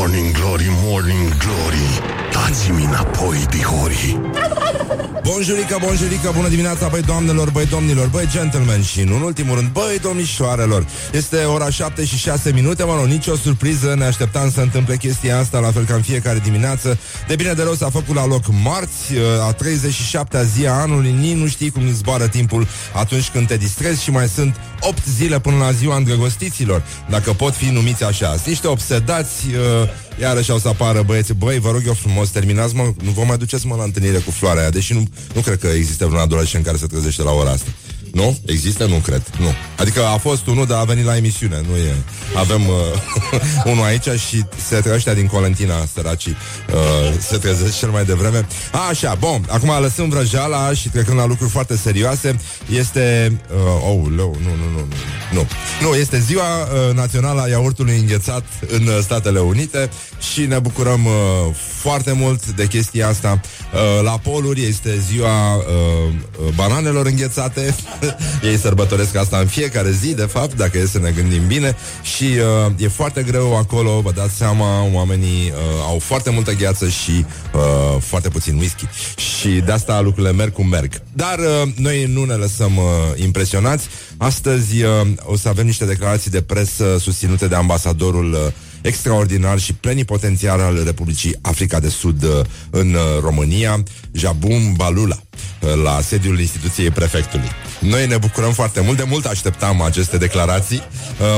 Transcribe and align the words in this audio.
Morning 0.00 0.32
Glory, 0.32 0.66
Morning 0.82 1.36
Glory 1.36 2.00
Dați-mi 2.32 2.84
înapoi, 2.84 3.46
dihori 3.50 4.20
Bonjurică, 5.22 5.78
bonjurică, 5.84 6.32
bună 6.34 6.48
dimineața, 6.48 6.88
băi 6.88 7.02
doamnelor, 7.02 7.50
băi 7.50 7.66
domnilor, 7.66 8.06
băi 8.06 8.28
gentlemen 8.30 8.82
și 8.82 9.00
în 9.00 9.08
ultimul 9.10 9.56
rând, 9.56 9.68
băi 9.68 9.98
domnișoarelor. 10.02 10.86
Este 11.12 11.36
ora 11.36 11.70
7 11.70 12.04
și 12.04 12.16
6 12.16 12.52
minute, 12.52 12.84
mă 12.84 12.94
rog, 12.94 13.04
nicio 13.04 13.36
surpriză, 13.36 13.94
ne 13.98 14.04
așteptam 14.04 14.50
să 14.50 14.60
întâmple 14.60 14.96
chestia 14.96 15.38
asta, 15.38 15.58
la 15.58 15.70
fel 15.70 15.84
ca 15.84 15.94
în 15.94 16.02
fiecare 16.02 16.38
dimineață. 16.38 16.98
De 17.28 17.34
bine 17.34 17.52
de 17.52 17.62
rău 17.62 17.74
s-a 17.74 17.90
făcut 17.90 18.14
la 18.14 18.26
loc 18.26 18.44
marți, 18.62 19.12
a 19.48 19.54
37-a 19.54 20.42
zi 20.42 20.66
a 20.66 20.72
anului, 20.72 21.14
nici 21.20 21.36
nu 21.36 21.46
știi 21.46 21.70
cum 21.70 21.92
zboară 21.92 22.28
timpul 22.28 22.66
atunci 22.94 23.28
când 23.28 23.46
te 23.46 23.56
distrezi 23.56 24.02
și 24.02 24.10
mai 24.10 24.28
sunt 24.28 24.56
8 24.80 25.02
zile 25.16 25.40
până 25.40 25.56
la 25.56 25.72
ziua 25.72 25.96
îndrăgostiților, 25.96 26.82
dacă 27.08 27.32
pot 27.32 27.54
fi 27.54 27.70
numiți 27.70 28.04
așa. 28.04 28.36
Niște 28.46 28.66
obsedați, 28.66 29.46
uh, 29.46 29.88
Iarăși 30.20 30.50
au 30.50 30.58
să 30.58 30.68
apară 30.68 31.02
băieții. 31.02 31.34
Băi, 31.34 31.58
vă 31.58 31.70
rog 31.70 31.82
eu 31.86 31.92
frumos, 31.92 32.28
terminați 32.28 32.74
mă 32.74 32.92
Nu 33.02 33.10
vă 33.10 33.22
mai 33.24 33.36
duceți 33.36 33.66
mă 33.66 33.76
la 33.76 33.82
întâlnire 33.82 34.18
cu 34.18 34.30
floarea 34.30 34.60
aia 34.60 34.70
Deși 34.70 34.92
nu, 34.92 35.08
nu 35.34 35.40
cred 35.40 35.58
că 35.58 35.66
există 35.66 36.06
vreun 36.06 36.20
adolescent 36.20 36.64
care 36.64 36.76
se 36.76 36.86
trezește 36.86 37.22
la 37.22 37.30
ora 37.30 37.50
asta 37.50 37.70
nu? 38.12 38.38
Există? 38.46 38.84
Nu 38.86 38.94
cred. 38.94 39.22
Nu. 39.38 39.54
Adică 39.76 40.04
a 40.04 40.16
fost 40.16 40.46
unul, 40.46 40.66
dar 40.66 40.80
a 40.80 40.84
venit 40.84 41.04
la 41.04 41.16
emisiune. 41.16 41.60
Nu 41.70 41.76
e. 41.76 41.94
Avem 42.36 42.60
uh, 42.66 42.74
unul 43.72 43.84
aici 43.84 44.08
și 44.28 44.44
se 44.68 44.76
trezește 44.76 45.14
din 45.14 45.26
Colentina, 45.26 45.74
săracii. 45.94 46.36
Uh, 46.72 47.18
se 47.18 47.36
trezește 47.36 47.78
cel 47.78 47.90
mai 47.90 48.04
devreme. 48.04 48.46
A, 48.72 48.88
așa, 48.88 49.14
bun. 49.14 49.46
Acum 49.48 49.70
lăsăm 49.80 50.08
vrăjeala 50.08 50.72
și 50.72 50.88
trecând 50.88 51.18
la 51.18 51.26
lucruri 51.26 51.50
foarte 51.50 51.76
serioase. 51.76 52.36
Este... 52.78 53.32
Uh, 53.50 53.88
oh, 53.88 54.12
leu, 54.16 54.36
nu, 54.42 54.48
nu, 54.48 54.70
nu, 54.72 54.78
nu. 54.78 54.86
Nu, 55.32 55.46
nu 55.80 55.94
este 55.94 56.18
ziua 56.18 56.42
uh, 56.42 56.94
națională 56.94 57.40
a 57.40 57.48
iaurtului 57.48 57.98
înghețat 57.98 58.44
în 58.66 58.86
uh, 58.86 58.98
Statele 59.02 59.38
Unite 59.38 59.90
și 60.32 60.40
ne 60.40 60.58
bucurăm 60.58 61.04
uh, 61.04 61.12
foarte 61.54 62.12
mult 62.12 62.46
de 62.46 62.66
chestia 62.66 63.08
asta. 63.08 63.40
Uh, 63.72 64.02
la 64.02 64.18
poluri 64.18 64.64
este 64.64 64.98
ziua 64.98 65.54
uh, 65.54 65.62
uh 66.46 66.54
bananelor 66.54 67.06
înghețate. 67.06 67.74
Ei 68.50 68.56
sărbătoresc 68.58 69.16
asta 69.16 69.38
în 69.38 69.46
fiecare 69.46 69.90
zi, 69.90 70.14
de 70.14 70.22
fapt, 70.22 70.56
dacă 70.56 70.78
e 70.78 70.86
să 70.86 70.98
ne 70.98 71.10
gândim 71.10 71.46
bine 71.46 71.76
și 72.02 72.24
uh, 72.24 72.72
e 72.76 72.88
foarte 72.88 73.22
greu 73.22 73.56
acolo, 73.56 74.00
vă 74.00 74.12
dați 74.12 74.34
seama, 74.34 74.88
oamenii 74.92 75.52
uh, 75.54 75.84
au 75.86 75.98
foarte 75.98 76.30
multă 76.30 76.52
gheață 76.52 76.88
și 76.88 77.24
uh, 77.54 78.00
foarte 78.00 78.28
puțin 78.28 78.56
whisky 78.56 78.84
și 79.16 79.48
de 79.48 79.72
asta 79.72 80.00
lucrurile 80.00 80.32
merg 80.32 80.52
cum 80.52 80.68
merg. 80.68 81.02
Dar 81.12 81.38
uh, 81.38 81.72
noi 81.76 82.04
nu 82.04 82.24
ne 82.24 82.34
lăsăm 82.34 82.76
uh, 82.76 82.82
impresionați. 83.14 83.88
Astăzi 84.16 84.82
uh, 84.82 84.90
o 85.22 85.36
să 85.36 85.48
avem 85.48 85.66
niște 85.66 85.84
declarații 85.84 86.30
de 86.30 86.42
presă 86.42 86.96
susținute 86.98 87.46
de 87.46 87.54
ambasadorul 87.54 88.32
uh, 88.32 88.38
extraordinar 88.82 89.58
și 89.58 89.72
plenipotențiar 89.72 90.60
al 90.60 90.82
Republicii 90.84 91.36
Africa 91.40 91.80
de 91.80 91.88
Sud 91.88 92.22
uh, 92.22 92.40
în 92.70 92.94
uh, 92.94 93.00
România, 93.20 93.82
Jabum 94.12 94.72
Balula, 94.76 95.16
uh, 95.60 95.82
la 95.84 96.00
sediul 96.00 96.40
instituției 96.40 96.90
prefectului. 96.90 97.48
Noi 97.80 98.06
ne 98.06 98.16
bucurăm 98.16 98.52
foarte 98.52 98.80
mult, 98.80 98.96
de 98.96 99.04
mult 99.08 99.24
așteptam 99.24 99.82
aceste 99.82 100.16
declarații, 100.18 100.82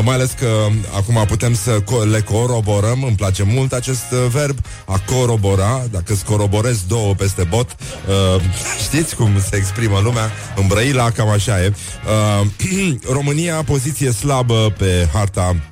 mai 0.04 0.14
ales 0.14 0.30
că 0.38 0.66
acum 0.96 1.24
putem 1.26 1.54
să 1.54 1.82
le 2.10 2.20
coroborăm, 2.20 3.02
îmi 3.02 3.16
place 3.16 3.42
mult 3.42 3.72
acest 3.72 4.04
verb, 4.10 4.58
a 4.86 5.00
corobora, 5.06 5.82
dacă 5.90 6.12
îți 6.12 6.24
coroborezi 6.24 6.86
două 6.88 7.14
peste 7.14 7.44
bot, 7.44 7.76
știți 8.86 9.16
cum 9.16 9.30
se 9.50 9.56
exprimă 9.56 10.00
lumea, 10.02 10.30
îmbrăila, 10.56 11.10
cam 11.10 11.28
așa 11.28 11.62
e. 11.62 11.72
România, 13.16 13.62
poziție 13.62 14.10
slabă 14.10 14.74
pe 14.78 15.08
harta 15.12 15.71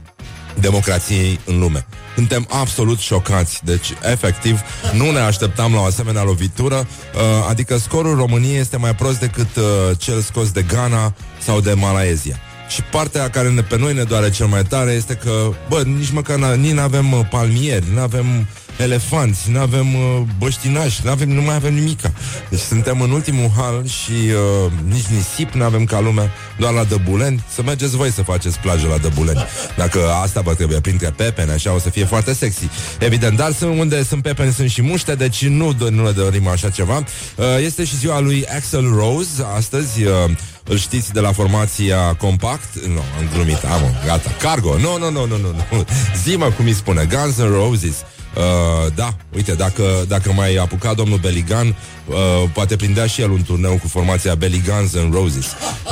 democrației 0.61 1.41
în 1.45 1.59
lume. 1.59 1.87
Suntem 2.15 2.47
absolut 2.51 2.99
șocați. 2.99 3.61
Deci, 3.65 3.93
efectiv, 4.03 4.61
nu 4.93 5.11
ne 5.11 5.19
așteptam 5.19 5.73
la 5.73 5.81
o 5.81 5.85
asemenea 5.85 6.23
lovitură. 6.23 6.77
Uh, 6.77 7.21
adică 7.49 7.77
scorul 7.77 8.17
României 8.17 8.59
este 8.59 8.77
mai 8.77 8.95
prost 8.95 9.19
decât 9.19 9.57
uh, 9.57 9.65
cel 9.99 10.21
scos 10.21 10.51
de 10.51 10.63
Ghana 10.63 11.15
sau 11.43 11.61
de 11.61 11.73
Malaezia. 11.73 12.37
Și 12.69 12.83
partea 12.83 13.31
care 13.31 13.49
ne, 13.49 13.63
pe 13.63 13.79
noi 13.79 13.95
ne 13.95 14.03
doare 14.03 14.31
cel 14.31 14.47
mai 14.47 14.65
tare 14.65 14.91
este 14.91 15.15
că, 15.15 15.51
bă, 15.69 15.83
nici 15.83 16.11
măcar 16.11 16.39
nici 16.39 16.73
nu 16.73 16.81
avem 16.81 17.13
uh, 17.13 17.21
palmieri, 17.31 17.85
nu 17.95 18.01
avem 18.01 18.47
elefanți, 18.77 19.51
nu 19.51 19.61
avem 19.61 19.95
uh, 19.95 20.23
băștinași, 20.39 21.01
nu 21.05 21.11
avem, 21.11 21.29
nu 21.29 21.43
mai 21.43 21.55
avem 21.55 21.75
nimica. 21.75 22.13
Deci 22.49 22.61
suntem 22.61 23.01
în 23.01 23.11
ultimul 23.11 23.51
hal 23.57 23.87
și 23.87 24.13
uh, 24.13 24.73
nici 24.93 25.05
nisip 25.05 25.53
nu 25.53 25.65
avem 25.65 25.85
ca 25.85 26.01
lumea, 26.01 26.31
doar 26.59 26.73
la 26.73 26.85
Dăbuleni. 26.85 27.45
Să 27.55 27.63
mergeți 27.63 27.97
voi 27.97 28.11
să 28.11 28.23
faceți 28.23 28.59
plajă 28.59 28.87
la 28.87 28.97
Dăbuleni. 28.97 29.45
Dacă 29.77 30.11
asta 30.23 30.41
vă 30.41 30.55
trebuie 30.55 30.81
printre 30.81 31.11
pepene, 31.17 31.53
așa 31.53 31.75
o 31.75 31.79
să 31.79 31.91
fie 31.91 32.05
foarte 32.05 32.35
sexy. 32.35 32.69
Evident, 32.99 33.37
dar 33.37 33.53
sunt 33.53 33.79
unde 33.79 34.05
sunt 34.05 34.23
pepeni, 34.23 34.53
sunt 34.53 34.71
și 34.71 34.83
muște, 34.83 35.15
deci 35.15 35.47
nu, 35.47 35.75
nu 35.91 36.05
ne 36.05 36.11
dorim 36.11 36.47
așa 36.47 36.69
ceva. 36.69 36.97
Uh, 37.37 37.45
este 37.65 37.85
și 37.85 37.97
ziua 37.97 38.21
lui 38.21 38.47
Axel 38.47 38.93
Rose 38.95 39.47
astăzi. 39.57 40.03
Uh, 40.03 40.31
îl 40.65 40.79
știți 40.79 41.13
de 41.13 41.21
la 41.21 41.33
formația 41.33 42.15
Compact? 42.15 42.87
Nu, 42.87 43.03
am 43.19 43.29
glumit, 43.35 43.65
am, 43.65 43.81
gata. 44.07 44.31
Cargo, 44.41 44.79
nu, 44.79 44.99
nu, 44.99 45.11
nu, 45.11 45.27
nu, 45.27 45.37
nu. 45.37 45.55
Zi-mă 46.23 46.51
cum 46.51 46.65
îi 46.65 46.75
spune, 46.75 47.09
Guns 47.11 47.37
N' 47.37 47.53
Roses. 47.53 47.97
Uh, 47.97 48.20
da, 48.95 49.17
uite, 49.35 49.53
dacă, 49.55 49.83
dacă 50.09 50.33
mai 50.33 50.55
apuca 50.55 50.95
domnul 50.95 51.19
Beligan, 51.19 51.67
uh, 51.67 52.17
poate 52.53 52.77
prindea 52.77 53.07
și 53.07 53.21
el 53.21 53.31
un 53.31 53.43
turneu 53.43 53.79
cu 53.83 53.89
formația 53.89 54.35
Belly 54.35 54.63
Guns 54.67 54.95
and 54.95 55.15
Roses. 55.15 55.47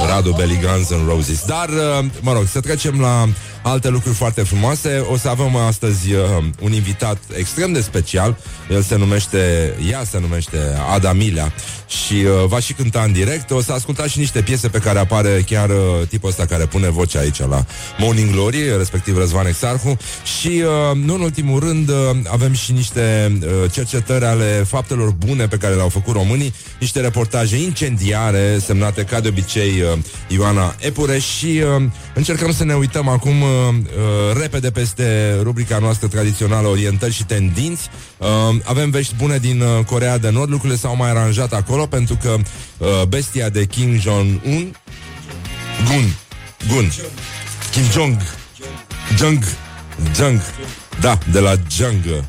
Radu 0.09 0.31
Belly 0.33 0.59
Guns 0.61 0.91
and 0.91 1.09
Roses. 1.09 1.45
Dar, 1.47 1.69
uh, 1.69 2.05
mă 2.21 2.33
rog, 2.33 2.47
să 2.47 2.61
trecem 2.61 3.01
la 3.01 3.29
alte 3.63 3.89
lucruri 3.89 4.15
foarte 4.15 4.43
frumoase. 4.43 4.99
O 5.11 5.17
să 5.17 5.29
avem 5.29 5.57
astăzi 5.57 6.13
uh, 6.13 6.21
un 6.61 6.73
invitat 6.73 7.19
extrem 7.37 7.73
de 7.73 7.81
special. 7.81 8.39
El 8.71 8.83
se 8.83 8.97
numește, 8.97 9.75
ea 9.91 10.05
se 10.05 10.19
numește 10.19 10.59
Ada 10.95 11.13
Milea 11.13 11.53
și 11.87 12.15
uh, 12.15 12.47
va 12.47 12.61
și 12.61 12.73
cânta 12.73 13.03
în 13.03 13.13
direct. 13.13 13.51
O 13.51 13.63
să 13.63 13.73
ascultați 13.73 14.11
și 14.11 14.19
niște 14.19 14.43
piese 14.43 14.69
pe 14.69 14.79
care 14.79 14.99
apare 14.99 15.45
chiar 15.47 15.69
uh, 15.69 15.77
tipul 16.09 16.29
ăsta 16.29 16.45
care 16.45 16.67
pune 16.67 16.91
vocea 16.91 17.19
aici 17.19 17.39
la 17.39 17.65
Morning 17.99 18.31
Glory, 18.31 18.77
respectiv 18.77 19.17
Răzvan 19.17 19.47
Exarhu. 19.47 19.97
Și, 20.39 20.63
uh, 20.91 20.97
nu 20.97 21.15
în 21.15 21.21
ultimul 21.21 21.61
rând, 21.61 21.89
uh, 21.89 21.97
avem 22.31 22.53
și 22.53 22.73
niște 22.73 23.39
uh, 23.41 23.71
cercetări 23.73 24.25
ale 24.25 24.65
faptelor 24.67 25.11
bune 25.11 25.47
pe 25.49 25.57
care 25.57 25.75
le-au 25.75 25.89
făcut 25.89 26.15
românii, 26.15 26.55
niște 26.81 27.01
reportaje 27.01 27.57
incendiare 27.57 28.59
semnate 28.59 29.03
ca 29.03 29.21
de 29.21 29.29
obicei 29.29 29.81
uh, 29.81 29.99
Ioana 30.29 30.75
Epureș 30.79 31.25
și 31.25 31.63
uh, 31.77 31.83
încercăm 32.15 32.53
să 32.53 32.65
ne 32.65 32.75
uităm 32.75 33.09
acum 33.09 33.41
uh, 33.41 33.49
uh, 33.59 34.41
repede 34.41 34.71
peste 34.71 35.39
rubrica 35.43 35.79
noastră 35.79 36.09
tradițională 36.09 36.69
Orientări 36.69 37.13
și 37.13 37.25
tendinți. 37.25 37.89
Uh, 38.19 38.27
avem 38.65 38.91
vești 38.91 39.15
bune 39.15 39.39
din 39.39 39.61
uh, 39.61 39.85
Corea 39.85 40.19
de 40.19 40.31
Nord, 40.31 40.51
lucrurile 40.51 40.79
s-au 40.79 40.97
mai 40.97 41.11
aranjat 41.11 41.53
acolo 41.53 41.87
pentru 41.87 42.19
că 42.23 42.37
uh, 42.79 42.89
bestia 43.09 43.49
de 43.49 43.65
Kim 43.65 44.01
Jong-un 44.01 44.75
Gun. 45.87 46.15
Gun. 46.69 46.93
Kim 47.71 47.83
Jong. 47.93 48.17
Jong. 49.17 49.45
Jong. 50.15 50.41
Da, 51.01 51.19
de 51.31 51.39
la 51.39 51.55
Jong. 51.71 52.25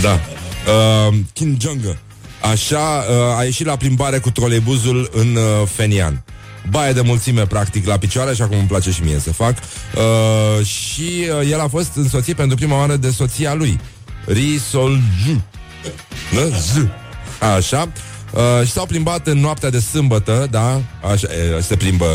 Da. 0.00 0.20
Uh, 0.66 1.14
Kim 1.32 1.56
Jong. 1.60 1.96
Așa, 2.40 3.04
uh, 3.10 3.38
a 3.38 3.44
ieșit 3.44 3.66
la 3.66 3.76
plimbare 3.76 4.18
cu 4.18 4.30
troleibuzul 4.30 5.10
în 5.12 5.36
uh, 5.36 5.68
Fenian 5.68 6.24
baie 6.70 6.92
de 6.92 7.00
mulțime, 7.00 7.46
practic, 7.46 7.86
la 7.86 7.98
picioare, 7.98 8.30
așa 8.30 8.46
cum 8.46 8.58
îmi 8.58 8.68
place 8.68 8.90
și 8.90 9.02
mie 9.02 9.18
să 9.18 9.32
fac. 9.32 9.56
Uh, 9.94 10.66
și 10.66 11.28
uh, 11.40 11.50
el 11.50 11.60
a 11.60 11.68
fost 11.68 11.90
însoțit 11.94 12.36
pentru 12.36 12.56
prima 12.56 12.76
oară 12.76 12.96
de 12.96 13.10
soția 13.10 13.54
lui, 13.54 13.80
Ri 14.26 14.60
Sol 14.70 15.00
Ju. 15.24 15.42
Da? 16.34 16.56
Z. 16.58 16.86
Așa. 17.56 17.88
Uh, 18.32 18.66
și 18.66 18.72
s-au 18.72 18.86
plimbat 18.86 19.26
în 19.26 19.38
noaptea 19.38 19.70
de 19.70 19.80
sâmbătă, 19.80 20.46
da? 20.50 20.82
Așa, 21.12 21.28
e, 21.56 21.60
se 21.60 21.76
plimbă 21.76 22.06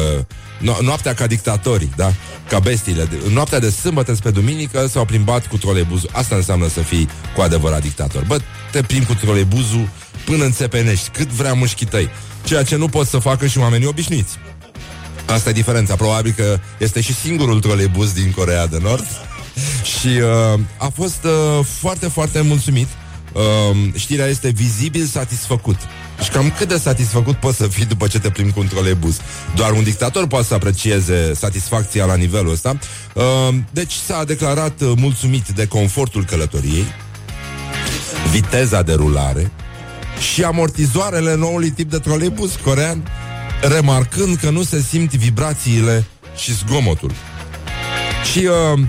no- 0.61 0.81
noaptea 0.81 1.13
ca 1.13 1.27
dictatorii, 1.27 1.91
da? 1.95 2.13
Ca 2.49 2.59
bestiile. 2.59 3.07
În 3.25 3.33
noaptea 3.33 3.59
de 3.59 3.69
sâmbătă 3.69 4.13
spre 4.13 4.29
duminică 4.31 4.87
s-au 4.87 5.05
plimbat 5.05 5.47
cu 5.47 5.57
troleibuzul. 5.57 6.09
Asta 6.11 6.35
înseamnă 6.35 6.67
să 6.67 6.79
fii 6.79 7.09
cu 7.35 7.41
adevărat 7.41 7.81
dictator. 7.81 8.23
Bă, 8.27 8.39
te 8.71 8.81
plimbi 8.81 9.05
cu 9.05 9.13
troleibuzul 9.13 9.89
până 10.25 10.43
înțepenești, 10.43 11.09
cât 11.09 11.27
vrea 11.27 11.53
mușchii 11.53 11.85
tăi. 11.85 12.09
Ceea 12.43 12.63
ce 12.63 12.75
nu 12.75 12.87
pot 12.87 13.07
să 13.07 13.17
facă 13.17 13.47
și 13.47 13.57
oamenii 13.57 13.87
obișnuiți. 13.87 14.37
Asta 15.25 15.49
e 15.49 15.53
diferența. 15.53 15.95
Probabil 15.95 16.33
că 16.35 16.59
este 16.77 17.01
și 17.01 17.13
singurul 17.13 17.59
troleibuz 17.59 18.11
din 18.11 18.31
Corea 18.31 18.67
de 18.67 18.77
Nord. 18.81 19.05
și 19.99 20.07
uh, 20.07 20.59
a 20.77 20.91
fost 20.95 21.23
uh, 21.23 21.65
foarte, 21.79 22.07
foarte 22.07 22.41
mulțumit. 22.41 22.87
Uh, 23.33 23.77
știrea 23.95 24.25
este 24.25 24.49
vizibil 24.49 25.05
satisfăcut. 25.05 25.77
Și 26.23 26.29
cam 26.29 26.53
cât 26.57 26.67
de 26.67 26.77
satisfăcut 26.77 27.35
poți 27.35 27.57
să 27.57 27.67
fii 27.67 27.85
după 27.85 28.07
ce 28.07 28.19
te 28.19 28.29
plimbi 28.29 28.53
cu 28.53 28.59
un 28.59 28.67
troleibuz? 28.67 29.19
Doar 29.55 29.71
un 29.71 29.83
dictator 29.83 30.27
poate 30.27 30.45
să 30.45 30.53
aprecieze 30.53 31.33
satisfacția 31.33 32.05
la 32.05 32.15
nivelul 32.15 32.51
ăsta. 32.51 32.77
Uh, 33.13 33.55
deci 33.71 33.93
s-a 33.93 34.23
declarat 34.23 34.81
uh, 34.81 34.91
mulțumit 34.95 35.47
de 35.47 35.67
confortul 35.67 36.25
călătoriei, 36.25 36.85
viteza 38.31 38.81
de 38.81 38.93
rulare, 38.93 39.51
și 40.21 40.43
amortizoarele 40.43 41.35
noului 41.35 41.69
tip 41.69 41.89
de 41.89 41.97
troleibus 41.97 42.55
corean, 42.55 43.03
remarcând 43.61 44.37
că 44.37 44.49
nu 44.49 44.63
se 44.63 44.81
simt 44.81 45.13
vibrațiile 45.13 46.05
și 46.35 46.53
zgomotul. 46.53 47.11
Și 48.31 48.39
uh, 48.39 48.79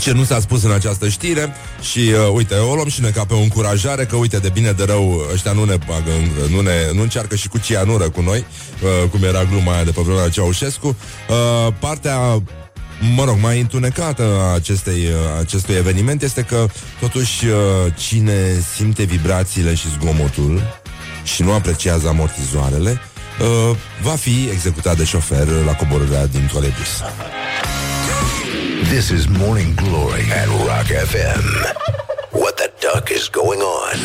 ce 0.00 0.12
nu 0.12 0.24
s-a 0.24 0.40
spus 0.40 0.62
în 0.62 0.72
această 0.72 1.08
știre 1.08 1.54
și 1.80 1.98
uh, 1.98 2.32
uite, 2.32 2.54
o 2.54 2.74
luăm 2.74 2.88
și 2.88 3.00
ne 3.00 3.10
ca 3.10 3.24
pe 3.24 3.34
o 3.34 3.40
încurajare 3.40 4.04
că 4.04 4.16
uite, 4.16 4.38
de 4.38 4.48
bine 4.48 4.72
de 4.72 4.84
rău 4.84 5.26
ăștia 5.32 5.52
nu 5.52 5.64
ne 5.64 5.76
bagă, 5.86 6.10
nu, 6.50 6.60
ne, 6.60 6.72
nu 6.92 7.02
încearcă 7.02 7.36
și 7.36 7.48
cu 7.48 7.58
cianură 7.58 8.10
cu 8.10 8.20
noi, 8.20 8.44
uh, 8.82 9.08
cum 9.10 9.22
era 9.22 9.44
gluma 9.44 9.74
aia 9.74 9.84
de 9.84 9.90
pe 9.90 10.00
vremea 10.00 10.28
Ceaușescu. 10.28 10.86
Uh, 10.86 11.72
partea 11.78 12.42
mă 13.00 13.24
rog, 13.24 13.36
mai 13.40 13.60
întunecată 13.60 14.22
a 14.40 14.54
acestei, 14.54 15.04
uh, 15.04 15.40
acestui 15.40 15.74
eveniment 15.74 16.22
este 16.22 16.42
că 16.42 16.66
totuși 17.00 17.46
uh, 17.46 17.54
cine 17.96 18.64
simte 18.74 19.02
vibrațiile 19.02 19.74
și 19.74 19.88
zgomotul 19.88 20.62
și 21.24 21.42
nu 21.42 21.52
apreciază 21.52 22.08
amortizoarele 22.08 23.00
uh, 23.40 23.76
va 24.02 24.14
fi 24.14 24.48
executat 24.52 24.96
de 24.96 25.04
șofer 25.04 25.46
la 25.64 25.74
coborârea 25.74 26.26
din 26.26 26.46
troleibus. 26.46 27.02
This 28.92 29.08
is 29.08 29.26
Morning 29.38 29.74
Glory 29.74 30.32
at 30.32 30.46
Rock 30.46 30.86
FM. 31.08 31.44
What 32.30 32.54
the 32.54 32.70
duck 32.80 33.08
is 33.08 33.30
going 33.30 33.60
on? 33.60 33.98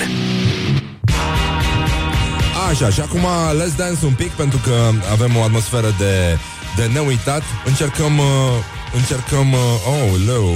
Așa, 2.69 2.89
și 2.89 2.99
acum 2.99 3.25
let's 3.61 3.75
dance 3.77 4.05
un 4.05 4.13
pic 4.13 4.31
pentru 4.31 4.59
că 4.63 4.91
avem 5.11 5.37
o 5.37 5.43
atmosferă 5.43 5.93
de, 5.97 6.37
de 6.75 6.89
neuitat. 6.93 7.41
Încercăm, 7.65 8.17
uh, 8.17 8.25
încercăm, 8.93 9.53
uh, 9.53 9.59
oh, 9.87 10.21
leu, 10.27 10.55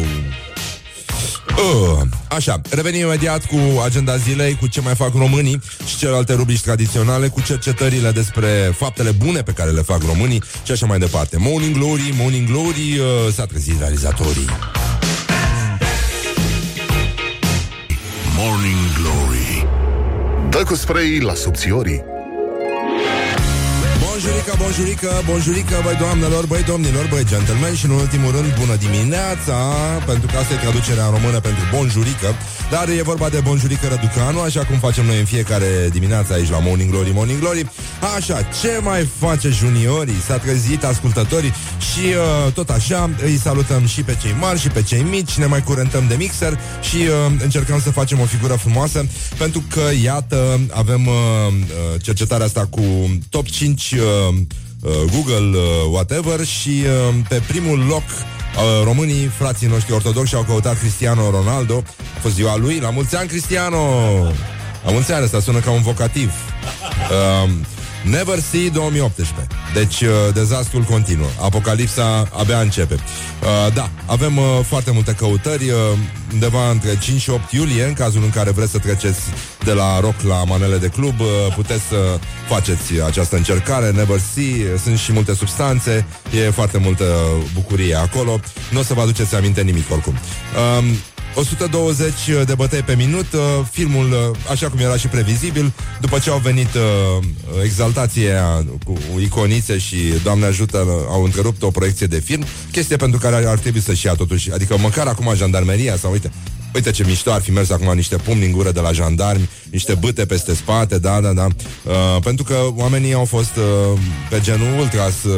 Uh, 1.55 2.01
așa, 2.29 2.61
revenim 2.69 3.05
imediat 3.05 3.45
cu 3.45 3.81
agenda 3.83 4.17
zilei, 4.17 4.55
cu 4.55 4.67
ce 4.67 4.81
mai 4.81 4.95
fac 4.95 5.13
românii 5.13 5.61
și 5.85 5.97
celelalte 5.97 6.33
rubrici 6.33 6.61
tradiționale, 6.61 7.27
cu 7.27 7.41
cercetările 7.41 8.11
despre 8.11 8.73
faptele 8.77 9.11
bune 9.11 9.41
pe 9.41 9.51
care 9.51 9.71
le 9.71 9.81
fac 9.81 10.01
românii 10.03 10.43
și 10.63 10.71
așa 10.71 10.85
mai 10.85 10.99
departe. 10.99 11.37
Morning 11.39 11.77
Glory, 11.77 12.13
Morning 12.17 12.47
Glory, 12.47 12.99
uh, 12.99 13.33
s-a 13.33 13.45
trezit 13.45 13.79
realizatorii. 13.79 14.49
Morning 18.38 18.93
Glory 19.01 19.67
Dă 20.49 20.63
cu 20.63 20.75
spray 20.75 21.19
la 21.19 21.33
subțiorii 21.33 22.14
Bonjurică, 24.45 24.63
bonjurică, 24.63 25.24
bonjurică, 25.30 25.75
băi 25.83 25.95
doamnelor, 26.00 26.45
băi 26.45 26.63
domnilor, 26.63 27.07
băi 27.09 27.25
gentlemen 27.25 27.75
și 27.75 27.86
în 27.86 27.92
ultimul 27.92 28.31
rând 28.31 28.57
bună 28.59 28.75
dimineața, 28.75 29.57
pentru 30.06 30.27
că 30.31 30.38
asta 30.38 30.53
e 30.53 30.57
traducerea 30.57 31.06
în 31.06 31.12
română 31.12 31.39
pentru 31.39 31.63
bonjurică, 31.75 32.30
dar 32.71 32.89
e 32.89 33.01
vorba 33.01 33.30
de 33.30 33.39
bonjurică 33.39 33.88
Răducanu, 33.88 34.39
așa 34.39 34.65
cum 34.65 34.77
facem 34.77 35.06
noi 35.06 35.19
în 35.19 35.25
fiecare 35.25 35.89
dimineață 35.92 36.33
aici 36.33 36.50
la 36.50 36.59
Morning 36.59 36.89
Glory, 36.92 37.12
Morning 37.13 37.39
Glory. 37.39 37.69
Așa, 38.15 38.42
ce 38.62 38.80
mai 38.81 39.07
face 39.19 39.50
juniorii? 39.50 40.24
S-a 40.27 40.38
trezit 40.38 40.83
ascultătorii 40.83 41.53
și 41.89 42.06
uh, 42.06 42.51
tot 42.53 42.69
așa 42.69 43.09
îi 43.24 43.38
salutăm 43.38 43.86
și 43.86 44.01
pe 44.03 44.18
cei 44.21 44.36
mari 44.39 44.59
și 44.59 44.68
pe 44.69 44.81
cei 44.81 45.01
mici, 45.01 45.38
ne 45.38 45.45
mai 45.45 45.63
curentăm 45.63 46.07
de 46.07 46.15
mixer 46.15 46.59
și 46.81 46.95
uh, 46.95 47.31
încercăm 47.44 47.81
să 47.81 47.91
facem 47.91 48.19
o 48.19 48.25
figură 48.25 48.53
frumoasă, 48.53 49.06
pentru 49.38 49.63
că, 49.69 49.81
iată, 50.03 50.59
avem 50.71 51.07
uh, 51.07 51.13
uh 51.13 52.01
cercetarea 52.01 52.45
asta 52.45 52.68
cu 52.69 52.81
top 53.30 53.50
5 53.50 53.91
uh, 53.91 54.00
uh, 54.00 54.34
Google, 54.85 55.57
uh, 55.57 55.91
whatever, 55.91 56.45
și 56.45 56.69
uh, 56.69 57.15
pe 57.29 57.41
primul 57.47 57.79
loc 57.79 58.03
uh, 58.03 58.83
românii, 58.83 59.25
frații 59.25 59.67
noștri 59.67 59.93
ortodoxi, 59.93 60.35
au 60.35 60.43
căutat 60.43 60.79
Cristiano 60.79 61.29
Ronaldo. 61.29 61.83
A 62.17 62.19
fost 62.19 62.33
ziua 62.33 62.57
lui. 62.57 62.79
La 62.79 62.89
mulți 62.89 63.15
ani, 63.15 63.27
Cristiano! 63.27 63.77
La 64.85 64.91
mulți 64.91 65.11
ani, 65.11 65.23
asta 65.23 65.39
sună 65.39 65.59
ca 65.59 65.71
un 65.71 65.81
vocativ. 65.81 66.31
Uh, 68.05 68.11
Never 68.11 68.39
See 68.39 68.69
2018. 68.69 69.47
Deci, 69.73 70.01
uh, 70.01 70.09
dezastrul 70.33 70.81
continuă. 70.81 71.27
Apocalipsa 71.41 72.29
abia 72.33 72.59
începe. 72.59 72.93
Uh, 72.93 73.73
da, 73.73 73.89
avem 74.05 74.37
uh, 74.37 74.43
foarte 74.67 74.91
multe 74.91 75.13
căutări, 75.13 75.69
uh, 75.69 75.77
undeva 76.33 76.69
între 76.69 76.97
5 76.97 77.21
și 77.21 77.29
8 77.29 77.51
iulie, 77.51 77.83
în 77.83 77.93
cazul 77.93 78.23
în 78.23 78.29
care 78.29 78.51
vreți 78.51 78.71
să 78.71 78.77
treceți 78.77 79.19
de 79.63 79.71
la 79.71 79.99
rock 79.99 80.21
la 80.21 80.43
manele 80.43 80.77
de 80.77 80.87
club, 80.87 81.19
uh, 81.19 81.27
puteți 81.55 81.83
să 81.83 82.19
faceți 82.47 83.01
această 83.05 83.35
încercare. 83.35 83.91
Never 83.91 84.19
See, 84.33 84.79
sunt 84.83 84.97
și 84.97 85.11
multe 85.11 85.33
substanțe, 85.33 86.05
e 86.45 86.49
foarte 86.49 86.77
multă 86.77 87.05
bucurie 87.53 87.95
acolo. 87.95 88.39
Nu 88.71 88.79
o 88.79 88.83
să 88.83 88.93
vă 88.93 89.01
aduceți 89.01 89.35
aminte 89.35 89.61
nimic 89.61 89.91
oricum. 89.91 90.13
Uh, 90.13 90.85
120 91.35 92.13
de 92.45 92.53
bătăi 92.55 92.81
pe 92.81 92.95
minut, 92.95 93.33
uh, 93.33 93.41
filmul, 93.71 94.11
uh, 94.11 94.37
așa 94.51 94.69
cum 94.69 94.79
era 94.79 94.97
și 94.97 95.07
previzibil, 95.07 95.73
după 96.01 96.19
ce 96.19 96.29
au 96.29 96.37
venit 96.37 96.73
uh, 96.73 97.25
exaltație 97.63 98.33
cu 98.85 98.97
iconițe 99.19 99.77
și 99.77 99.97
Doamne 100.23 100.45
ajută, 100.45 100.85
au 101.09 101.23
întrerupt 101.23 101.63
o 101.63 101.71
proiecție 101.71 102.07
de 102.07 102.19
film, 102.19 102.43
chestie 102.71 102.95
pentru 102.95 103.19
care 103.19 103.35
ar, 103.35 103.45
ar 103.45 103.57
trebui 103.57 103.81
să-și 103.81 104.05
ia 104.05 104.13
totuși, 104.13 104.51
adică 104.51 104.77
măcar 104.77 105.07
acum 105.07 105.33
jandarmeria 105.35 105.97
sau 105.97 106.11
uite, 106.11 106.31
Uite 106.75 106.92
ce 106.92 107.04
mișto 107.06 107.31
ar 107.31 107.42
fi 107.42 107.51
mers 107.51 107.69
acum 107.69 107.94
niște 107.94 108.16
pumni 108.16 108.45
în 108.45 108.51
gură 108.51 108.72
de 108.72 108.80
la 108.80 108.92
jandarmi, 108.92 109.50
niște 109.69 109.94
bâte 109.94 110.25
peste 110.25 110.56
spate, 110.56 110.98
da, 111.00 111.19
da, 111.19 111.33
da. 111.33 111.45
Uh, 111.45 111.94
pentru 112.24 112.44
că 112.44 112.56
oamenii 112.75 113.13
au 113.13 113.25
fost 113.25 113.56
uh, 113.56 114.00
pe 114.30 114.39
genul 114.42 114.80
ultras, 114.80 115.24
uh, 115.24 115.33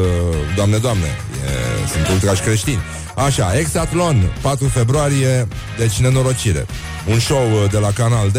doamne, 0.56 0.76
doamne, 0.76 1.06
e, 1.06 1.88
sunt 1.92 2.08
ultrași 2.08 2.42
creștini. 2.42 2.78
Așa, 3.16 3.58
Exatlon, 3.58 4.32
4 4.40 4.66
februarie, 4.66 5.48
deci 5.78 5.98
nenorocire. 5.98 6.66
Un 7.06 7.18
show 7.18 7.50
uh, 7.52 7.70
de 7.70 7.78
la 7.78 7.90
Canal 7.90 8.30
D 8.30 8.36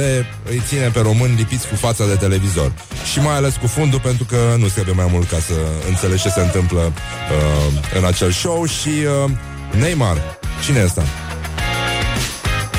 îi 0.49 0.61
ține 0.67 0.87
pe 0.93 0.99
români 0.99 1.35
lipiți 1.35 1.67
cu 1.67 1.75
fața 1.75 2.05
de 2.05 2.15
televizor. 2.15 2.71
Și 3.11 3.19
mai 3.19 3.35
ales 3.35 3.55
cu 3.55 3.67
fundul, 3.67 3.99
pentru 3.99 4.25
că 4.25 4.55
nu 4.57 4.67
trebuie 4.67 4.95
mai 4.95 5.07
mult 5.11 5.29
ca 5.29 5.37
să 5.37 5.53
înțelegi 5.89 6.21
ce 6.21 6.29
se 6.29 6.41
întâmplă 6.41 6.79
uh, 6.79 7.97
în 7.97 8.05
acel 8.05 8.31
show. 8.31 8.65
Și 8.65 8.89
uh, 8.89 9.31
Neymar, 9.79 10.17
cine 10.65 10.79
e 10.79 10.83
ăsta? 10.83 11.03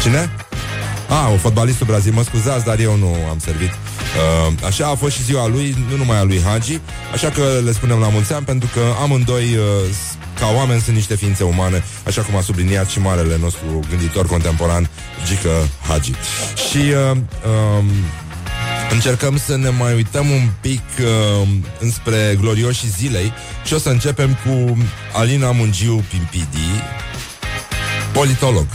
Cine? 0.02 0.30
Ah, 1.08 1.32
o 1.32 1.36
fotbalistul 1.36 1.86
brazil, 1.86 2.12
mă 2.12 2.22
scuzați, 2.22 2.64
dar 2.64 2.78
eu 2.78 2.96
nu 2.96 3.16
am 3.30 3.38
servit. 3.38 3.68
Uh, 3.70 4.52
așa 4.66 4.86
a 4.86 4.94
fost 4.94 5.14
și 5.14 5.22
ziua 5.22 5.48
lui, 5.48 5.76
nu 5.90 5.96
numai 5.96 6.18
a 6.18 6.22
lui 6.22 6.42
Hagi, 6.42 6.80
așa 7.12 7.28
că 7.28 7.42
le 7.64 7.72
spunem 7.72 7.98
la 7.98 8.08
mulți 8.08 8.32
ani, 8.32 8.44
pentru 8.44 8.68
că 8.72 8.80
amândoi 9.02 9.56
uh, 9.56 9.64
ca 10.38 10.52
oameni 10.56 10.80
sunt 10.80 10.96
niște 10.96 11.14
ființe 11.14 11.44
umane, 11.44 11.84
așa 12.06 12.22
cum 12.22 12.36
a 12.36 12.40
subliniat 12.40 12.88
și 12.88 13.00
marele 13.00 13.38
nostru 13.40 13.80
gânditor 13.88 14.26
contemporan, 14.26 14.88
Gică 15.26 15.68
Hagi. 15.88 16.12
Și 16.70 16.78
uh, 16.78 17.16
um, 17.16 17.86
încercăm 18.90 19.38
să 19.38 19.56
ne 19.56 19.68
mai 19.68 19.94
uităm 19.94 20.30
un 20.30 20.48
pic 20.60 20.82
uh, 21.00 21.48
înspre 21.80 22.36
glorioșii 22.40 22.88
zilei 22.88 23.32
și 23.64 23.74
o 23.74 23.78
să 23.78 23.88
începem 23.88 24.38
cu 24.44 24.78
Alina 25.12 25.50
Mungiu 25.50 26.04
Pimpidi, 26.10 26.82
politolog. 28.12 28.66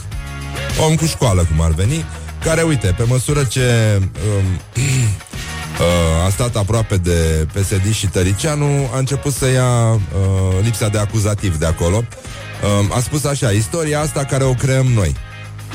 Om 0.80 0.95
cu 0.95 1.06
școală, 1.06 1.48
cum 1.51 1.62
ar 1.62 1.72
veni, 1.72 2.06
care, 2.44 2.62
uite, 2.62 2.94
pe 2.98 3.04
măsură 3.04 3.44
ce 3.44 4.00
um, 4.00 4.44
uh, 4.84 6.25
a 6.25 6.29
stat 6.29 6.55
aproape 6.55 6.98
de 6.98 7.48
PSD 7.53 7.94
și 7.94 8.08
Tăricianu, 8.08 8.89
a 8.94 8.98
început 8.98 9.34
să 9.34 9.50
ia 9.50 9.91
uh, 9.91 10.00
lipsa 10.62 10.88
de 10.88 10.98
acuzativ 10.98 11.58
de 11.58 11.65
acolo. 11.65 12.03
Uh, 12.79 12.96
a 12.96 13.00
spus 13.00 13.24
așa, 13.24 13.51
istoria 13.51 14.00
asta 14.00 14.24
care 14.24 14.44
o 14.44 14.53
creăm 14.53 14.86
noi. 14.86 15.15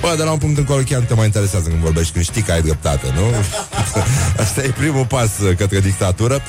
Bă, 0.00 0.14
de 0.16 0.22
la 0.22 0.30
un 0.30 0.38
punct 0.38 0.58
încolo 0.58 0.82
chiar 0.82 1.00
nu 1.00 1.04
te 1.04 1.14
mai 1.14 1.24
interesează 1.24 1.68
când 1.68 1.80
vorbești, 1.80 2.12
când 2.12 2.24
știi 2.24 2.42
că 2.42 2.52
ai 2.52 2.62
dreptate, 2.62 3.12
nu? 3.14 3.22
Asta 4.42 4.62
e 4.62 4.68
primul 4.68 5.06
pas 5.06 5.38
uh, 5.38 5.56
către 5.56 5.80
dictatură. 5.80 6.40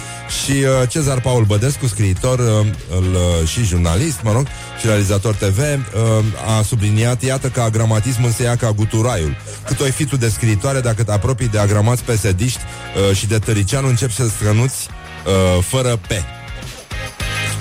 Și 0.43 0.51
uh, 0.51 0.89
Cezar 0.89 1.21
Paul 1.21 1.43
Bădescu, 1.43 1.87
scriitor 1.87 2.39
uh, 2.39 2.67
îl, 2.97 3.13
uh, 3.13 3.47
și 3.47 3.63
jurnalist, 3.63 4.19
mă 4.23 4.31
rog, 4.31 4.47
și 4.79 4.85
realizator 4.85 5.35
TV, 5.35 5.57
uh, 5.59 6.57
a 6.57 6.61
subliniat, 6.61 7.23
iată 7.23 7.47
că 7.47 7.61
agramatismul 7.61 8.31
se 8.31 8.43
ia 8.43 8.55
ca 8.55 8.71
guturaiul. 8.71 9.35
Cât 9.65 9.79
o 9.79 9.83
fi 9.83 10.05
tu 10.05 10.17
de 10.17 10.29
scriitoare, 10.29 10.79
dacă 10.79 11.03
te 11.03 11.11
apropii 11.11 11.47
de 11.47 11.59
agramați 11.59 12.03
pesediști 12.03 12.59
uh, 13.09 13.15
și 13.15 13.27
de 13.27 13.39
tăricianu, 13.39 13.87
începi 13.87 14.13
să 14.13 14.27
strănuți 14.27 14.87
uh, 15.25 15.63
fără 15.63 15.99
pe. 16.07 16.23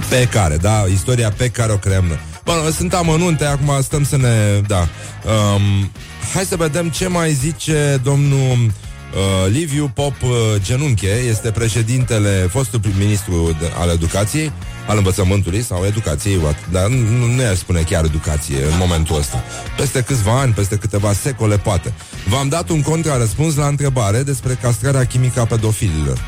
Pe 0.08 0.28
care, 0.30 0.56
da? 0.56 0.84
Istoria 0.92 1.30
pe 1.30 1.48
care 1.48 1.72
o 1.72 1.76
creăm 1.76 2.04
noi. 2.04 2.29
Bă, 2.44 2.72
sunt 2.76 2.94
amănunte, 2.94 3.44
acum 3.44 3.82
stăm 3.82 4.04
să 4.04 4.16
ne... 4.16 4.60
Da. 4.66 4.88
Um, 5.24 5.90
hai 6.34 6.44
să 6.44 6.56
vedem 6.56 6.88
ce 6.88 7.08
mai 7.08 7.32
zice 7.32 8.00
domnul 8.02 8.56
uh, 8.60 9.50
Liviu 9.50 9.90
Pop 9.94 10.22
uh, 10.22 10.30
Genunche. 10.58 11.08
Este 11.28 11.50
președintele, 11.50 12.48
fostul 12.50 12.80
prim-ministru 12.80 13.56
al 13.78 13.88
educației, 13.88 14.52
al 14.86 14.96
învățământului 14.96 15.62
sau 15.62 15.84
educației, 15.86 16.40
dar 16.70 16.86
nu, 16.86 17.26
nu 17.34 17.42
i-aș 17.42 17.56
spune 17.56 17.80
chiar 17.80 18.04
educație 18.04 18.56
în 18.56 18.76
momentul 18.78 19.16
ăsta. 19.18 19.44
Peste 19.76 20.02
câțiva 20.02 20.40
ani, 20.40 20.52
peste 20.52 20.76
câteva 20.76 21.12
secole, 21.12 21.56
poate. 21.58 21.92
V-am 22.28 22.48
dat 22.48 22.68
un 22.68 22.82
contrarăspuns 22.82 23.54
la 23.54 23.66
întrebare 23.66 24.22
despre 24.22 24.58
castrarea 24.62 25.04
chimică 25.04 25.40
a 25.40 25.44
pedofililor. 25.44 26.18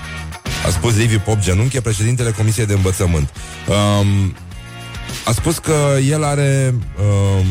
A 0.66 0.70
spus 0.70 0.96
Liviu 0.96 1.22
Pop 1.24 1.38
Genunche, 1.38 1.80
președintele 1.80 2.30
Comisiei 2.30 2.66
de 2.66 2.72
Învățământ. 2.72 3.30
Um, 3.68 4.34
a 5.24 5.32
spus 5.32 5.58
că 5.58 5.96
el 6.08 6.24
are 6.24 6.74
um, 6.98 7.46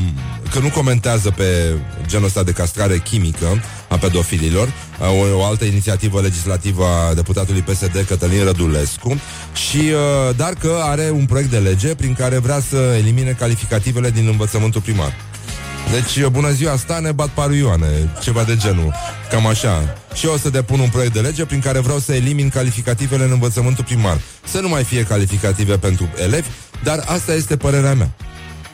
Că 0.51 0.60
nu 0.60 0.70
comentează 0.70 1.30
pe 1.30 1.75
genul 2.06 2.25
ăsta 2.25 2.44
de 2.44 2.51
castrare 2.51 2.98
chimică 2.98 3.62
A 3.88 3.98
pedofililor 3.98 4.74
o, 5.00 5.38
o 5.38 5.44
altă 5.44 5.65
inițiativă 5.65 6.22
legislativă 6.22 6.86
a 6.86 7.13
deputatului 7.13 7.62
PSD 7.62 8.06
Cătălin 8.08 8.44
Rădulescu 8.44 9.20
și, 9.53 9.77
uh, 9.77 10.36
Dar 10.36 10.53
că 10.53 10.80
are 10.82 11.10
un 11.10 11.25
proiect 11.25 11.50
de 11.50 11.58
lege 11.58 11.96
Prin 11.96 12.13
care 12.13 12.38
vrea 12.38 12.60
să 12.70 12.96
elimine 12.98 13.32
calificativele 13.32 14.10
din 14.10 14.27
învățământul 14.27 14.82
primar 14.82 15.13
Deci, 15.91 16.25
bună 16.25 16.51
ziua, 16.51 16.75
stane, 16.75 17.12
bat 17.12 17.27
paruioane, 17.27 17.88
ceva 18.22 18.44
de 18.44 18.56
genul. 18.56 18.94
Cam 19.30 19.46
așa. 19.48 19.96
Și 20.13 20.25
eu 20.25 20.34
o 20.34 20.38
să 20.38 20.50
depun 20.50 20.80
un 20.80 20.89
proiect 20.89 21.13
de 21.13 21.20
lege 21.20 21.46
prin 21.46 21.60
care 21.60 21.80
vreau 21.80 22.00
să 22.00 22.13
elimin 22.13 22.50
calificativele 22.50 23.24
în 23.24 23.32
învățământul 23.32 23.84
primar. 23.84 24.20
Să 24.44 24.60
nu 24.60 24.70
mai 24.70 24.84
fie 24.84 25.03
calificative 25.03 25.77
pentru 25.77 26.10
elevi, 26.24 26.48
dar 26.84 27.04
asta 27.08 27.34
este 27.34 27.58
părerea 27.58 27.94
mea. 27.94 28.12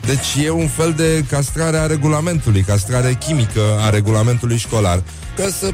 Deci 0.06 0.46
e 0.46 0.50
un 0.50 0.68
fel 0.68 0.94
de 0.94 1.26
castrare 1.30 1.78
a 1.78 1.86
regulamentului, 1.86 2.62
castrare 2.62 3.14
chimică 3.14 3.62
a 3.80 3.90
regulamentului 3.90 4.58
școlar. 4.58 5.04
Că 5.36 5.50
să... 5.50 5.70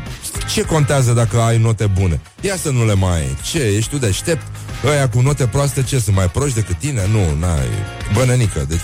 Ce 0.54 0.62
contează 0.62 1.12
dacă 1.12 1.40
ai 1.40 1.58
note 1.58 1.86
bune? 1.86 2.20
Ia 2.42 2.56
să 2.56 2.70
nu 2.70 2.86
le 2.86 2.94
mai 2.94 3.18
ai. 3.18 3.38
Ce? 3.52 3.60
Ești 3.60 3.90
tu 3.90 3.98
deștept? 3.98 4.46
Ăia 4.86 5.10
cu 5.10 5.22
note 5.22 5.48
proaste, 5.48 5.84
ce, 5.84 6.00
sunt 6.00 6.16
mai 6.16 6.30
proști 6.30 6.56
decât 6.56 6.76
tine? 6.76 7.02
Nu, 7.12 7.40
n-ai... 7.40 7.68
Bănănică, 8.14 8.66
deci... 8.68 8.80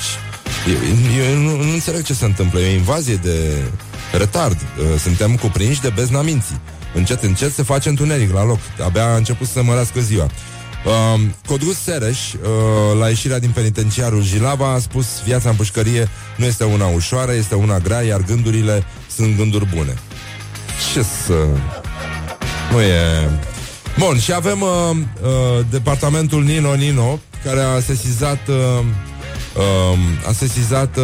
Eu, 0.68 1.26
eu 1.26 1.36
nu, 1.36 1.64
nu 1.64 1.72
înțeleg 1.72 2.04
ce 2.04 2.14
se 2.14 2.26
întâmplă. 2.26 2.60
E 2.60 2.70
o 2.70 2.78
invazie 2.78 3.16
de 3.16 3.62
retard. 4.18 4.58
Uh, 4.62 5.00
suntem 5.00 5.36
cuprinși 5.36 5.82
de 5.82 5.92
beznaminții. 5.96 6.60
Încet, 6.94 7.24
încet 7.24 7.54
se 7.54 7.64
face 7.64 7.90
întuneric 7.90 8.34
la 8.34 8.46
loc. 8.46 8.60
Abia 8.86 9.06
a 9.06 9.16
început 9.16 9.48
să 9.48 9.64
mărească 9.64 10.00
ziua. 10.00 10.30
Uh, 10.86 11.22
Codrus 11.48 11.78
Sereș, 11.78 12.34
uh, 12.34 12.40
la 13.00 13.08
ieșirea 13.08 13.40
din 13.40 13.50
penitenciarul 13.50 14.24
Jilava, 14.24 14.74
a 14.74 14.80
spus 14.80 15.22
viața 15.26 15.50
în 15.50 15.56
pușcărie 15.56 16.10
nu 16.36 16.46
este 16.46 16.64
una 16.64 16.86
ușoară, 16.86 17.32
este 17.32 17.56
una 17.56 17.80
grea, 17.80 18.02
iar 18.02 18.22
gândurile 18.22 18.84
sunt 19.16 19.38
gânduri 19.38 19.66
bune. 19.76 19.94
Ce 20.94 21.02
să... 21.02 21.34
Nu 22.72 22.82
e... 22.82 23.30
Bun, 23.98 24.20
și 24.20 24.34
avem 24.34 24.62
uh, 24.62 24.70
uh, 25.22 25.66
departamentul 25.70 26.44
Nino 26.44 26.74
Nino, 26.74 27.20
care 27.44 27.60
a 27.60 27.80
sesizat 27.80 28.48
uh, 28.48 28.56
uh, 29.58 30.28
a 30.28 30.32
sesizat 30.32 30.98
uh, 30.98 31.04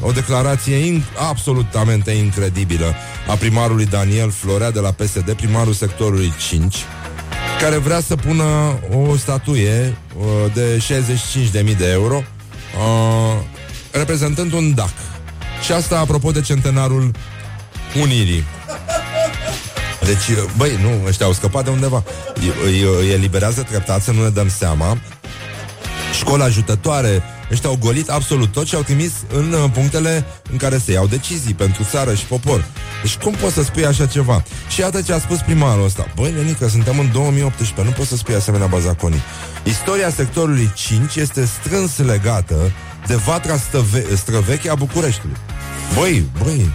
o 0.00 0.10
declarație 0.10 0.76
in- 0.76 1.04
absolutamente 1.30 2.10
incredibilă 2.10 2.94
a 3.28 3.34
primarului 3.34 3.86
Daniel 3.86 4.30
Florea 4.30 4.70
de 4.70 4.80
la 4.80 4.90
PSD, 4.90 5.32
primarul 5.32 5.72
sectorului 5.72 6.32
5, 6.48 6.76
care 7.64 7.76
vrea 7.76 8.00
să 8.00 8.16
pună 8.16 8.78
o 8.92 9.16
statuie 9.16 9.96
uh, 10.18 10.52
de 10.54 10.82
65.000 11.70 11.76
de 11.76 11.90
euro 11.90 12.14
uh, 12.16 13.42
reprezentând 13.90 14.52
un 14.52 14.74
DAC. 14.74 14.92
Și 15.62 15.72
asta 15.72 15.98
apropo 15.98 16.30
de 16.30 16.40
centenarul 16.40 17.10
Unirii. 18.00 18.44
Deci, 20.04 20.38
băi, 20.56 20.78
nu, 20.82 21.06
ăștia 21.06 21.26
au 21.26 21.32
scăpat 21.32 21.64
de 21.64 21.70
undeva. 21.70 22.02
Îi, 22.64 22.80
îi 23.00 23.10
eliberează 23.12 23.62
treptat 23.62 24.02
să 24.02 24.12
nu 24.12 24.22
ne 24.22 24.28
dăm 24.28 24.48
seama. 24.48 24.98
Școala 26.18 26.44
ajutătoare, 26.44 27.22
ăștia 27.52 27.68
au 27.68 27.76
golit 27.80 28.10
absolut 28.10 28.52
tot 28.52 28.66
și 28.66 28.74
au 28.74 28.82
trimis 28.82 29.12
în 29.32 29.52
uh, 29.52 29.70
punctele 29.72 30.24
în 30.50 30.56
care 30.56 30.78
se 30.78 30.92
iau 30.92 31.06
decizii 31.06 31.54
pentru 31.54 31.82
țară 31.90 32.14
și 32.14 32.24
popor. 32.24 32.64
Deci 33.04 33.16
cum 33.16 33.32
poți 33.32 33.54
să 33.54 33.62
spui 33.62 33.86
așa 33.86 34.06
ceva? 34.06 34.42
Și 34.68 34.80
iată 34.80 35.02
ce 35.02 35.12
a 35.12 35.18
spus 35.18 35.38
primarul 35.40 35.84
ăsta. 35.84 36.06
Băi, 36.14 36.30
Lenică, 36.30 36.68
suntem 36.68 36.98
în 36.98 37.12
2018, 37.12 37.82
nu 37.82 37.90
poți 37.90 38.08
să 38.08 38.16
spui 38.16 38.34
asemenea 38.34 38.66
bazaconii. 38.66 39.22
Istoria 39.64 40.10
sectorului 40.10 40.72
5 40.74 41.14
este 41.14 41.44
strâns 41.44 41.98
legată 41.98 42.72
de 43.06 43.14
vatra 43.14 43.56
străve- 43.56 44.14
străveche 44.14 44.70
a 44.70 44.74
Bucureștiului. 44.74 45.36
Băi, 45.94 46.24
băi, 46.42 46.70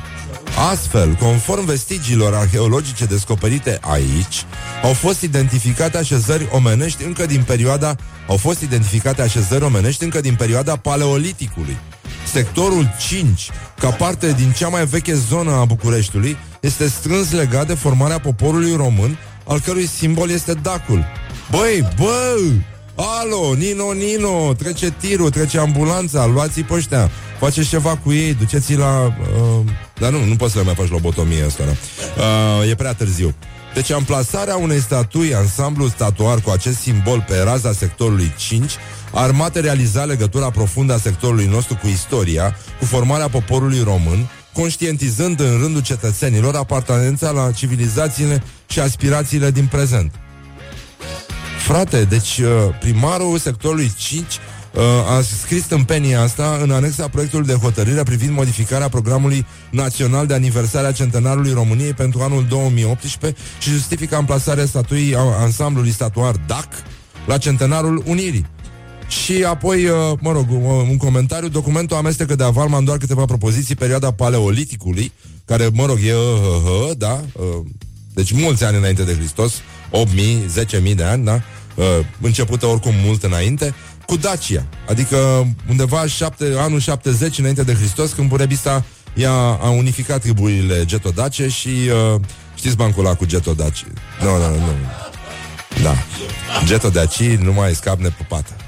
Astfel, 0.71 1.13
conform 1.13 1.65
vestigiilor 1.65 2.33
arheologice 2.35 3.05
descoperite 3.05 3.79
aici, 3.81 4.45
au 4.83 4.93
fost 4.93 5.21
identificate 5.21 5.97
așezări 5.97 6.47
omenești 6.51 7.03
încă 7.03 7.25
din 7.25 7.43
perioada 7.43 7.95
au 8.27 8.37
fost 8.37 8.61
identificate 8.61 9.21
așezări 9.21 9.63
omenești 9.63 10.03
încă 10.03 10.21
din 10.21 10.35
perioada 10.35 10.75
paleoliticului. 10.75 11.77
Sectorul 12.31 12.89
5, 13.07 13.49
ca 13.79 13.89
parte 13.89 14.31
din 14.31 14.51
cea 14.51 14.67
mai 14.67 14.85
veche 14.85 15.13
zonă 15.13 15.51
a 15.51 15.65
Bucureștiului, 15.65 16.37
este 16.59 16.87
strâns 16.87 17.31
legat 17.31 17.67
de 17.67 17.73
formarea 17.73 18.19
poporului 18.19 18.75
român, 18.75 19.17
al 19.47 19.59
cărui 19.59 19.87
simbol 19.87 20.29
este 20.29 20.53
dacul. 20.53 21.05
Băi, 21.51 21.87
bă! 21.97 22.35
Alo, 22.95 23.53
Nino, 23.53 23.93
Nino, 23.93 24.53
trece 24.53 24.93
tirul, 24.99 25.29
trece 25.29 25.59
ambulanța, 25.59 26.25
luați-i 26.25 26.63
pe 26.63 26.73
ăștia, 26.73 27.09
faceți 27.39 27.69
ceva 27.69 27.97
cu 28.03 28.11
ei, 28.11 28.33
duceți-i 28.33 28.75
la... 28.75 29.05
Uh, 29.05 29.65
dar 29.99 30.11
nu, 30.11 30.25
nu 30.25 30.35
poți 30.35 30.51
să 30.51 30.57
le 30.57 30.65
mai 30.65 30.75
faci 30.75 30.89
lobotomie 30.89 31.43
asta, 31.43 31.63
da? 31.65 31.71
uh, 32.61 32.69
e 32.69 32.75
prea 32.75 32.93
târziu. 32.93 33.35
Deci 33.73 33.91
amplasarea 33.91 34.55
unei 34.55 34.79
statui, 34.79 35.35
ansamblu 35.35 35.87
statuar 35.87 36.39
cu 36.39 36.49
acest 36.49 36.79
simbol 36.79 37.25
pe 37.27 37.39
raza 37.43 37.71
sectorului 37.71 38.33
5, 38.37 38.71
ar 39.13 39.31
materializa 39.31 40.03
legătura 40.03 40.49
profundă 40.49 40.93
a 40.93 40.97
sectorului 40.97 41.45
nostru 41.45 41.75
cu 41.75 41.87
istoria, 41.87 42.55
cu 42.79 42.85
formarea 42.85 43.27
poporului 43.27 43.81
român, 43.83 44.29
conștientizând 44.53 45.39
în 45.39 45.57
rândul 45.61 45.81
cetățenilor 45.81 46.55
apartenența 46.55 47.31
la 47.31 47.51
civilizațiile 47.51 48.43
și 48.67 48.79
aspirațiile 48.79 49.51
din 49.51 49.65
prezent. 49.65 50.11
Frate, 51.65 52.03
deci 52.03 52.37
uh, 52.37 52.47
primarul 52.79 53.37
sectorului 53.37 53.91
5 53.97 54.23
uh, 54.25 54.81
a 55.17 55.21
scris 55.21 55.63
tâmpenia 55.65 56.21
asta 56.21 56.59
în 56.61 56.71
anexa 56.71 57.07
proiectului 57.07 57.47
de 57.47 57.53
hotărâre 57.53 58.03
privind 58.03 58.35
modificarea 58.35 58.89
programului 58.89 59.45
național 59.69 60.27
de 60.27 60.33
aniversare 60.33 60.87
a 60.87 60.91
centenarului 60.91 61.53
României 61.53 61.93
pentru 61.93 62.21
anul 62.21 62.45
2018 62.49 63.41
și 63.59 63.69
justifică 63.69 64.15
amplasarea 64.15 64.65
statuii 64.65 65.15
ansamblului 65.15 65.91
statuar 65.91 66.35
DAC 66.47 66.67
la 67.27 67.37
centenarul 67.37 68.03
Unirii. 68.05 68.45
Și 69.09 69.43
apoi, 69.43 69.85
uh, 69.85 69.95
mă 70.19 70.31
rog, 70.31 70.45
un 70.89 70.97
comentariu, 70.97 71.47
documentul 71.47 71.97
amestecă 71.97 72.35
de 72.35 72.43
avalman 72.43 72.83
doar 72.83 72.97
câteva 72.97 73.25
propoziții 73.25 73.75
perioada 73.75 74.11
paleoliticului, 74.11 75.11
care, 75.45 75.69
mă 75.73 75.85
rog, 75.85 75.97
e, 76.05 76.13
uh, 76.13 76.19
uh, 76.89 76.97
da, 76.97 77.21
uh, 77.33 77.65
deci 78.13 78.31
mulți 78.31 78.63
ani 78.63 78.77
înainte 78.77 79.03
de 79.03 79.13
Hristos, 79.13 79.53
8.000, 79.91 80.45
10.000 80.81 80.95
de 80.95 81.03
ani, 81.03 81.25
da, 81.25 81.41
uh, 81.75 81.85
începută 82.21 82.65
oricum 82.65 82.93
mult 83.03 83.23
înainte, 83.23 83.73
cu 84.05 84.17
Dacia, 84.17 84.65
adică 84.89 85.47
undeva 85.69 86.07
șapte, 86.07 86.53
anul 86.57 86.79
70 86.79 87.37
înainte 87.37 87.63
de 87.63 87.73
Hristos, 87.73 88.11
când 88.11 88.29
Burebista 88.29 88.85
ea 89.13 89.31
a 89.61 89.69
unificat 89.69 90.21
triburile 90.21 90.85
getodace 90.85 91.47
și 91.47 91.69
uh, 91.69 92.21
știți 92.55 92.75
bancul 92.75 93.05
ăla 93.05 93.15
cu 93.15 93.25
getodaci. 93.25 93.85
Nu, 94.21 94.37
nu, 94.37 94.55
nu. 94.55 94.73
Da. 95.83 95.95
Getodaci 96.65 97.23
nu 97.23 97.53
mai 97.53 97.75
scap 97.75 97.99
nepupată. 97.99 98.58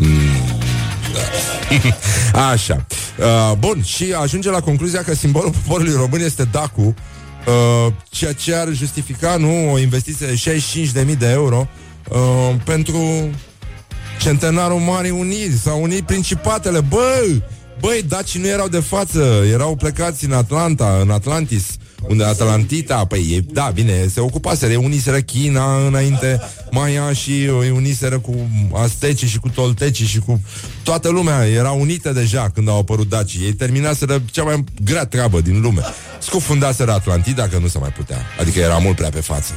Da. 0.00 0.06
Mm, 0.06 0.58
da. 2.32 2.48
Așa. 2.50 2.86
Uh, 3.18 3.56
bun, 3.58 3.82
și 3.82 4.14
ajunge 4.20 4.50
la 4.50 4.60
concluzia 4.60 5.02
că 5.02 5.14
simbolul 5.14 5.50
poporului 5.50 5.94
român 5.94 6.20
este 6.20 6.44
dacu, 6.44 6.94
uh, 7.46 7.92
ceea 8.10 8.32
ce 8.32 8.54
ar 8.54 8.68
justifica, 8.72 9.36
nu, 9.36 9.72
o 9.72 9.78
investiție 9.78 10.26
de 10.26 10.60
65.000 11.04 11.18
de 11.18 11.30
euro 11.30 11.68
uh, 12.08 12.54
pentru 12.64 13.30
centenarul 14.20 14.78
Marii 14.78 15.10
Uniri, 15.10 15.58
s-au 15.62 15.82
unit 15.82 16.06
principatele, 16.06 16.80
bă! 16.80 17.24
Băi, 17.80 18.04
dacii 18.08 18.40
nu 18.40 18.46
erau 18.46 18.68
de 18.68 18.80
față, 18.80 19.44
erau 19.52 19.76
plecați 19.76 20.24
în 20.24 20.32
Atlanta, 20.32 20.98
în 21.02 21.10
Atlantis, 21.10 21.64
unde 22.08 22.24
Atlantita, 22.24 23.04
păi, 23.04 23.46
da, 23.52 23.70
bine, 23.74 24.06
se 24.06 24.20
ocupaseră, 24.20 24.76
uniseră 24.76 25.20
China 25.20 25.86
înainte, 25.86 26.40
Maia 26.70 27.12
și 27.12 27.30
îi 27.60 27.70
uniseră 27.70 28.18
cu 28.18 28.34
Aztecii 28.74 29.28
și 29.28 29.38
cu 29.38 29.48
Toltecii 29.48 30.06
și 30.06 30.18
cu 30.18 30.40
toată 30.82 31.08
lumea, 31.08 31.46
era 31.46 31.70
unită 31.70 32.12
deja 32.12 32.50
când 32.54 32.68
au 32.68 32.78
apărut 32.78 33.08
dacii. 33.08 33.44
Ei 33.44 33.52
terminaseră 33.52 34.22
cea 34.30 34.42
mai 34.42 34.64
grea 34.84 35.06
treabă 35.06 35.40
din 35.40 35.60
lume. 35.60 35.82
Scufundaseră 36.18 36.92
Atlantida, 36.92 37.48
că 37.48 37.58
nu 37.58 37.66
se 37.66 37.78
mai 37.78 37.92
putea. 37.96 38.18
Adică 38.40 38.58
era 38.58 38.78
mult 38.78 38.96
prea 38.96 39.10
pe 39.10 39.20
față. 39.20 39.52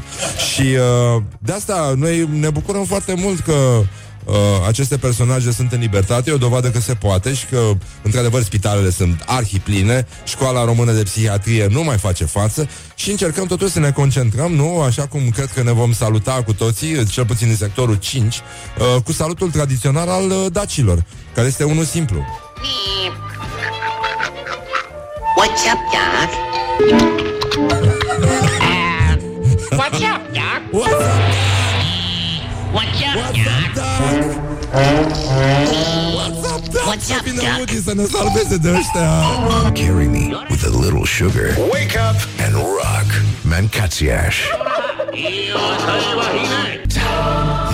Și 0.53 0.61
uh, 0.61 1.23
de 1.39 1.51
asta 1.51 1.93
noi 1.97 2.29
ne 2.39 2.49
bucurăm 2.49 2.85
foarte 2.85 3.13
mult 3.17 3.39
că 3.39 3.83
uh, 4.25 4.35
aceste 4.67 4.97
personaje 4.97 5.51
sunt 5.51 5.71
în 5.71 5.79
libertate, 5.79 6.29
e 6.29 6.33
o 6.33 6.37
dovadă 6.37 6.69
că 6.69 6.79
se 6.79 6.93
poate 6.93 7.33
și 7.33 7.45
că, 7.45 7.71
într-adevăr, 8.01 8.43
spitalele 8.43 8.89
sunt 8.89 9.23
arhipline, 9.25 10.07
școala 10.23 10.65
română 10.65 10.91
de 10.91 11.03
psihiatrie 11.03 11.67
nu 11.69 11.83
mai 11.83 11.97
face 11.97 12.25
față 12.25 12.69
și 12.95 13.09
încercăm 13.11 13.45
totuși 13.45 13.71
să 13.71 13.79
ne 13.79 13.91
concentrăm, 13.91 14.51
nu? 14.51 14.81
Așa 14.81 15.07
cum 15.07 15.29
cred 15.29 15.51
că 15.51 15.63
ne 15.63 15.71
vom 15.71 15.93
saluta 15.93 16.43
cu 16.45 16.53
toții, 16.53 17.05
cel 17.05 17.25
puțin 17.25 17.49
în 17.49 17.55
sectorul 17.55 17.95
5, 17.95 18.35
uh, 18.35 19.01
cu 19.03 19.11
salutul 19.11 19.51
tradițional 19.51 20.09
al 20.09 20.29
uh, 20.29 20.45
dacilor, 20.51 21.05
care 21.33 21.47
este 21.47 21.63
unul 21.63 21.85
simplu. 21.85 22.25
What's 25.37 25.65
up, 25.65 25.79
Doc? 25.91 26.29
Uh, 28.61 29.17
what's 29.77 30.01
up, 30.01 30.21
Doc? 30.33 30.61
What's 30.71 30.91
up, 30.91 31.50
What's 32.73 33.01
up, 33.03 33.15
What's 33.17 33.47
up, 33.47 33.73
Doc? 33.75 33.75
Doc? 33.75 34.61
What's 36.15 36.51
up, 36.51 36.63
Doc? 36.71 36.85
What's 36.87 37.11
up, 37.11 37.25
Doc? 37.25 37.57
Woody 37.57 37.81
să 37.81 37.93
ne 37.95 38.03
salveze 38.03 38.57
de 38.57 38.69
ăștia. 38.69 39.09
Carry 39.73 40.07
me 40.07 40.45
with 40.49 40.63
a 40.65 40.69
little 40.83 41.05
sugar. 41.05 41.57
Wake 41.71 41.97
up 42.09 42.19
and 42.45 42.53
rock. 42.53 43.09
Mancațiaș. 43.41 44.37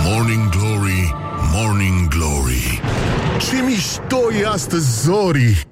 Morning 0.04 0.48
Glory, 0.48 1.14
Morning 1.52 2.08
Glory 2.08 2.80
Ce 3.48 3.62
mișto 3.62 4.32
e 4.42 4.46
astăzi, 4.46 5.02
Zori 5.02 5.66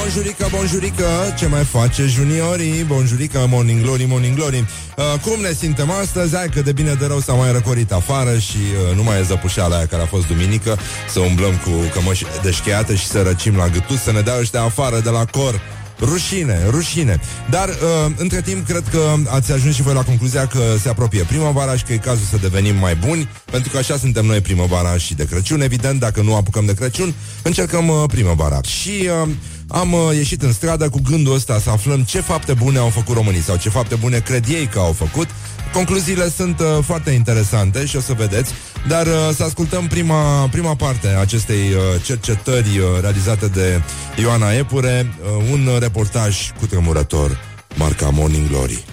Bonjurică, 0.00 0.46
bonjurică, 0.50 1.04
ce 1.38 1.46
mai 1.46 1.64
face 1.64 2.06
juniorii? 2.06 2.84
Bonjurică, 2.84 3.46
morning 3.48 3.82
glory, 3.82 4.04
morning 4.04 4.34
glory 4.34 4.66
uh, 4.96 5.20
Cum 5.20 5.40
ne 5.40 5.52
simtem 5.52 5.90
astăzi? 5.90 6.36
Hai 6.36 6.48
că 6.48 6.60
de 6.60 6.72
bine 6.72 6.94
de 6.94 7.06
rău 7.06 7.20
s-a 7.20 7.32
mai 7.32 7.52
răcorit 7.52 7.92
afară 7.92 8.38
Și 8.38 8.56
uh, 8.56 8.96
nu 8.96 9.02
mai 9.02 9.18
e 9.18 9.22
zăpușeala 9.22 9.76
aia 9.76 9.86
care 9.86 10.02
a 10.02 10.06
fost 10.06 10.26
duminică 10.26 10.78
Să 11.08 11.20
umblăm 11.20 11.50
cu 11.50 11.70
cămăși 11.92 12.24
deșcheate 12.42 12.96
și 12.96 13.06
să 13.06 13.22
răcim 13.22 13.56
la 13.56 13.68
gâtul 13.68 13.96
Să 13.96 14.12
ne 14.12 14.20
dea 14.20 14.38
ăștia 14.38 14.62
afară 14.62 15.00
de 15.00 15.10
la 15.10 15.24
cor 15.24 15.60
Rușine, 16.00 16.58
rușine. 16.70 17.20
Dar, 17.50 17.68
uh, 17.68 18.12
între 18.16 18.40
timp, 18.40 18.66
cred 18.66 18.84
că 18.90 19.14
ați 19.28 19.52
ajuns 19.52 19.74
și 19.74 19.82
voi 19.82 19.94
la 19.94 20.02
concluzia 20.02 20.46
că 20.46 20.60
se 20.82 20.88
apropie 20.88 21.22
primăvara 21.22 21.76
și 21.76 21.84
că 21.84 21.92
e 21.92 21.96
cazul 21.96 22.24
să 22.30 22.36
devenim 22.36 22.76
mai 22.76 22.94
buni, 22.94 23.28
pentru 23.50 23.70
că 23.70 23.76
așa 23.78 23.96
suntem 23.96 24.24
noi 24.24 24.40
primăvara 24.40 24.96
și 24.96 25.14
de 25.14 25.24
Crăciun. 25.24 25.60
Evident, 25.60 26.00
dacă 26.00 26.22
nu 26.22 26.34
apucăm 26.34 26.64
de 26.64 26.74
Crăciun, 26.74 27.14
încercăm 27.42 27.88
uh, 27.88 28.02
primăvara. 28.06 28.60
Și 28.62 29.08
uh, 29.22 29.28
am 29.68 29.92
uh, 29.92 30.00
ieșit 30.14 30.42
în 30.42 30.52
stradă 30.52 30.88
cu 30.88 31.00
gândul 31.10 31.34
ăsta 31.34 31.58
să 31.58 31.70
aflăm 31.70 32.02
ce 32.02 32.20
fapte 32.20 32.52
bune 32.52 32.78
au 32.78 32.88
făcut 32.88 33.14
românii 33.14 33.40
sau 33.40 33.56
ce 33.56 33.68
fapte 33.68 33.94
bune 33.94 34.18
cred 34.18 34.44
ei 34.48 34.66
că 34.66 34.78
au 34.78 34.92
făcut. 34.92 35.28
Concluziile 35.76 36.28
sunt 36.28 36.60
uh, 36.60 36.66
foarte 36.84 37.10
interesante 37.10 37.84
și 37.84 37.96
o 37.96 38.00
să 38.00 38.12
vedeți, 38.12 38.52
dar 38.88 39.06
uh, 39.06 39.12
să 39.34 39.42
ascultăm 39.42 39.86
prima, 39.86 40.48
prima 40.50 40.74
parte 40.74 41.08
a 41.16 41.20
acestei 41.20 41.56
uh, 41.72 42.02
cercetări 42.04 42.78
uh, 42.78 43.00
realizate 43.00 43.46
de 43.46 43.82
Ioana 44.20 44.52
Epure, 44.52 45.06
uh, 45.20 45.44
un 45.52 45.68
reportaj 45.78 46.50
cu 46.58 46.66
tremurător, 46.66 47.38
marca 47.74 48.08
Morning 48.12 48.48
Glory. 48.48 48.84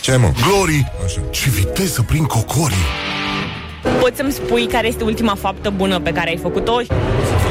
Ce 0.00 0.16
mă? 0.16 0.32
Glory, 0.46 0.92
Așa. 1.04 1.20
ce 1.30 1.50
viteză 1.50 2.02
prin 2.02 2.24
cocorii. 2.24 2.86
Poți 4.00 4.16
să-mi 4.16 4.32
spui 4.32 4.66
care 4.66 4.86
este 4.86 5.04
ultima 5.04 5.34
faptă 5.34 5.70
bună 5.70 6.00
pe 6.00 6.12
care 6.12 6.28
ai 6.28 6.38
făcut-o? 6.42 6.80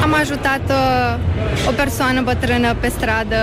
Am 0.02 0.14
ajutat 0.14 0.70
uh, 0.70 1.68
o 1.68 1.70
persoană 1.70 2.22
bătrână 2.22 2.74
pe 2.74 2.88
stradă. 2.88 3.36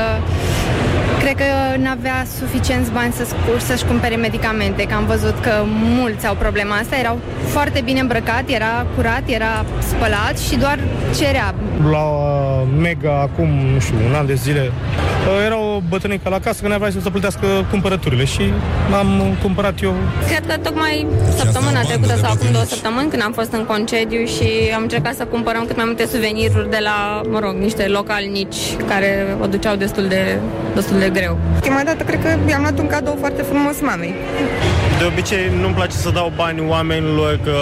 Cred 1.30 1.48
că 1.48 1.78
n-avea 1.78 2.26
suficienți 2.40 2.92
bani 2.92 3.14
să 3.14 3.26
scu- 3.26 3.60
să-și 3.66 3.86
cumpere 3.86 4.16
medicamente, 4.16 4.84
că 4.84 4.96
am 4.96 5.06
văzut 5.06 5.40
că 5.40 5.52
mulți 6.00 6.28
au 6.28 6.36
problema 6.36 6.76
asta. 6.76 6.96
Erau 6.96 7.20
foarte 7.48 7.82
bine 7.82 8.00
îmbrăcat, 8.00 8.44
era 8.50 8.86
curat, 8.96 9.24
era 9.26 9.66
spălat 9.80 10.40
și 10.40 10.56
doar 10.56 10.80
cerea. 11.20 11.54
La 11.92 12.04
uh, 12.04 12.68
Mega 12.78 13.20
acum, 13.22 13.48
nu 13.74 13.80
știu, 13.80 13.96
un 14.10 14.14
an 14.16 14.26
de 14.26 14.34
zile 14.34 14.72
uh, 14.72 15.46
era 15.46 15.58
o 15.60 15.82
bătrânică 15.90 16.30
la 16.30 16.40
casă 16.40 16.62
că 16.62 16.68
n-avea 16.68 16.90
să 17.02 17.10
plătească 17.10 17.48
cumpărăturile 17.70 18.26
și 18.26 18.42
am 18.94 19.38
cumpărat 19.42 19.82
eu 19.82 19.94
Cred 20.28 20.46
că 20.48 20.58
tocmai 20.58 21.08
asta 21.28 21.44
săptămâna 21.44 21.70
o 21.70 21.74
bandă 21.74 21.88
trecută 21.88 22.14
de 22.14 22.20
sau 22.22 22.32
acum 22.32 22.40
două 22.40 22.52
bătrânici. 22.52 22.70
săptămâni 22.74 23.10
când 23.10 23.22
am 23.26 23.32
fost 23.32 23.52
în 23.52 23.66
concediu 23.66 24.26
și 24.26 24.48
am 24.76 24.82
încercat 24.82 25.16
să 25.16 25.26
cumpărăm 25.26 25.64
cât 25.66 25.76
mai 25.76 25.86
multe 25.86 26.06
suveniruri 26.06 26.70
de 26.70 26.80
la, 26.82 27.22
mă 27.30 27.40
rog, 27.40 27.54
niște 27.56 27.84
localnici 27.88 28.60
care 28.88 29.38
o 29.42 29.46
duceau 29.46 29.76
destul 29.76 30.06
de, 30.08 30.38
destul 30.76 31.00
de 31.00 31.10
greu. 31.10 31.19
Prima 31.60 31.82
dată 31.86 32.04
cred 32.04 32.22
că 32.22 32.50
i-am 32.50 32.62
luat 32.62 32.80
un 32.80 32.88
cadou 32.88 33.16
foarte 33.20 33.42
frumos 33.42 33.82
mamei. 33.82 34.14
De 35.00 35.06
obicei 35.06 35.52
nu-mi 35.62 35.74
place 35.74 35.96
să 35.96 36.10
dau 36.10 36.32
bani 36.36 36.64
oamenilor 36.68 37.40
că, 37.44 37.56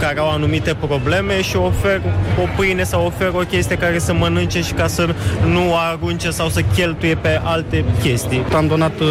care 0.00 0.18
au 0.18 0.30
anumite 0.30 0.74
probleme 0.74 1.42
și 1.42 1.56
ofer 1.56 2.00
o 2.42 2.46
pâine 2.56 2.82
sau 2.82 3.06
ofer 3.06 3.30
o 3.34 3.38
chestie 3.38 3.76
care 3.76 3.98
să 3.98 4.12
mănânce 4.12 4.60
și 4.62 4.72
ca 4.72 4.86
să 4.86 5.14
nu 5.44 5.74
arunce 5.76 6.30
sau 6.30 6.48
să 6.48 6.60
cheltuie 6.74 7.14
pe 7.14 7.40
alte 7.44 7.84
chestii. 8.02 8.44
Am 8.54 8.66
donat 8.66 9.00
uh, 9.00 9.06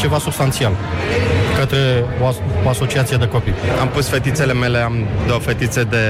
ceva 0.00 0.18
substanțial 0.18 0.72
către 1.60 2.04
o, 2.22 2.26
as- 2.26 2.40
o 2.64 2.68
asociație 2.68 3.16
de 3.16 3.26
copii. 3.28 3.54
Am 3.80 3.88
pus 3.88 4.08
fetițele 4.08 4.52
mele, 4.52 4.78
am 4.78 4.94
două 5.26 5.38
fetițe 5.40 5.82
de 5.82 6.04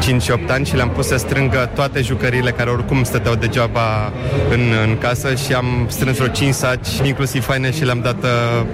5 0.00 0.22
și 0.22 0.30
8 0.30 0.50
ani 0.50 0.66
și 0.66 0.76
le-am 0.76 0.90
pus 0.90 1.06
să 1.06 1.16
strângă 1.16 1.70
toate 1.74 2.00
jucăriile 2.02 2.50
care 2.50 2.70
oricum 2.70 3.04
stăteau 3.04 3.34
degeaba 3.34 4.12
în, 4.50 4.60
în 4.86 4.98
casă 4.98 5.34
și 5.34 5.52
am 5.52 5.86
strâns 5.88 6.16
vreo 6.16 6.28
5 6.28 6.54
saci, 6.54 6.88
inclusiv 7.02 7.44
faine 7.44 7.72
și 7.72 7.84
le-am 7.84 8.00
dat 8.00 8.22
uh, 8.22 8.64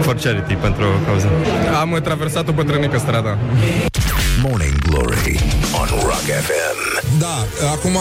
for 0.00 0.14
charity 0.14 0.54
pentru 0.54 0.84
cauză. 1.06 1.28
Am 1.80 2.00
traversat 2.02 2.48
o 2.48 2.52
bătrânică 2.52 2.98
strada. 2.98 3.38
Morning 4.42 4.78
Glory 4.88 5.40
on 5.80 5.88
Rock 6.02 6.26
FM. 6.46 6.81
Da, 7.18 7.46
acum, 7.72 7.96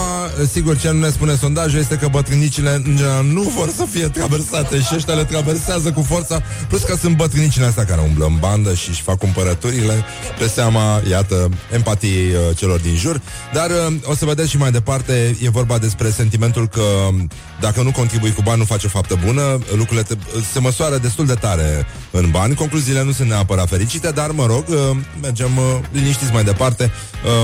sigur, 0.51 0.77
ce 0.77 0.91
nu 0.91 0.99
ne 0.99 1.09
spune 1.09 1.35
sondajul 1.35 1.79
este 1.79 1.95
că 1.95 2.07
bătrânicile 2.07 2.81
în 2.85 2.95
general, 2.95 3.23
nu 3.25 3.41
vor 3.41 3.69
să 3.75 3.85
fie 3.91 4.07
traversate 4.07 4.79
și 4.79 4.95
ăștia 4.95 5.13
le 5.13 5.23
traversează 5.23 5.91
cu 5.91 6.01
forța, 6.01 6.41
plus 6.67 6.81
că 6.81 6.95
sunt 6.95 7.15
bătrânicile 7.15 7.65
astea 7.65 7.85
care 7.85 8.01
umblă 8.01 8.25
în 8.25 8.37
bandă 8.39 8.73
și 8.73 8.89
își 8.89 9.01
fac 9.01 9.17
cumpărăturile 9.17 10.03
pe 10.39 10.47
seama, 10.47 11.01
iată, 11.09 11.49
empatiei 11.73 12.29
uh, 12.29 12.57
celor 12.57 12.79
din 12.79 12.95
jur. 12.95 13.21
Dar 13.53 13.69
uh, 13.69 13.93
o 14.03 14.15
să 14.15 14.25
vedeți 14.25 14.49
și 14.49 14.57
mai 14.57 14.71
departe, 14.71 15.37
e 15.41 15.49
vorba 15.49 15.77
despre 15.77 16.09
sentimentul 16.09 16.67
că 16.67 16.81
um, 17.09 17.29
dacă 17.59 17.81
nu 17.81 17.91
contribui 17.91 18.33
cu 18.33 18.41
bani, 18.41 18.57
nu 18.57 18.65
faci 18.65 18.83
o 18.83 18.87
faptă 18.87 19.19
bună, 19.25 19.59
lucrurile 19.75 20.01
te, 20.01 20.15
se 20.53 20.59
măsoară 20.59 20.97
destul 20.97 21.25
de 21.25 21.33
tare 21.33 21.85
în 22.12 22.32
bani, 22.32 22.56
concluziile 22.56 23.04
nu 23.04 23.12
sunt 23.12 23.30
neapărat 23.30 23.69
fericite, 23.69 24.12
dar, 24.12 24.32
mă 24.32 24.45
rog, 24.45 24.63
uh, 24.67 24.97
mergem 25.21 25.58
uh, 25.58 25.63
liniștiți 25.91 26.32
mai 26.32 26.43
departe. 26.43 26.91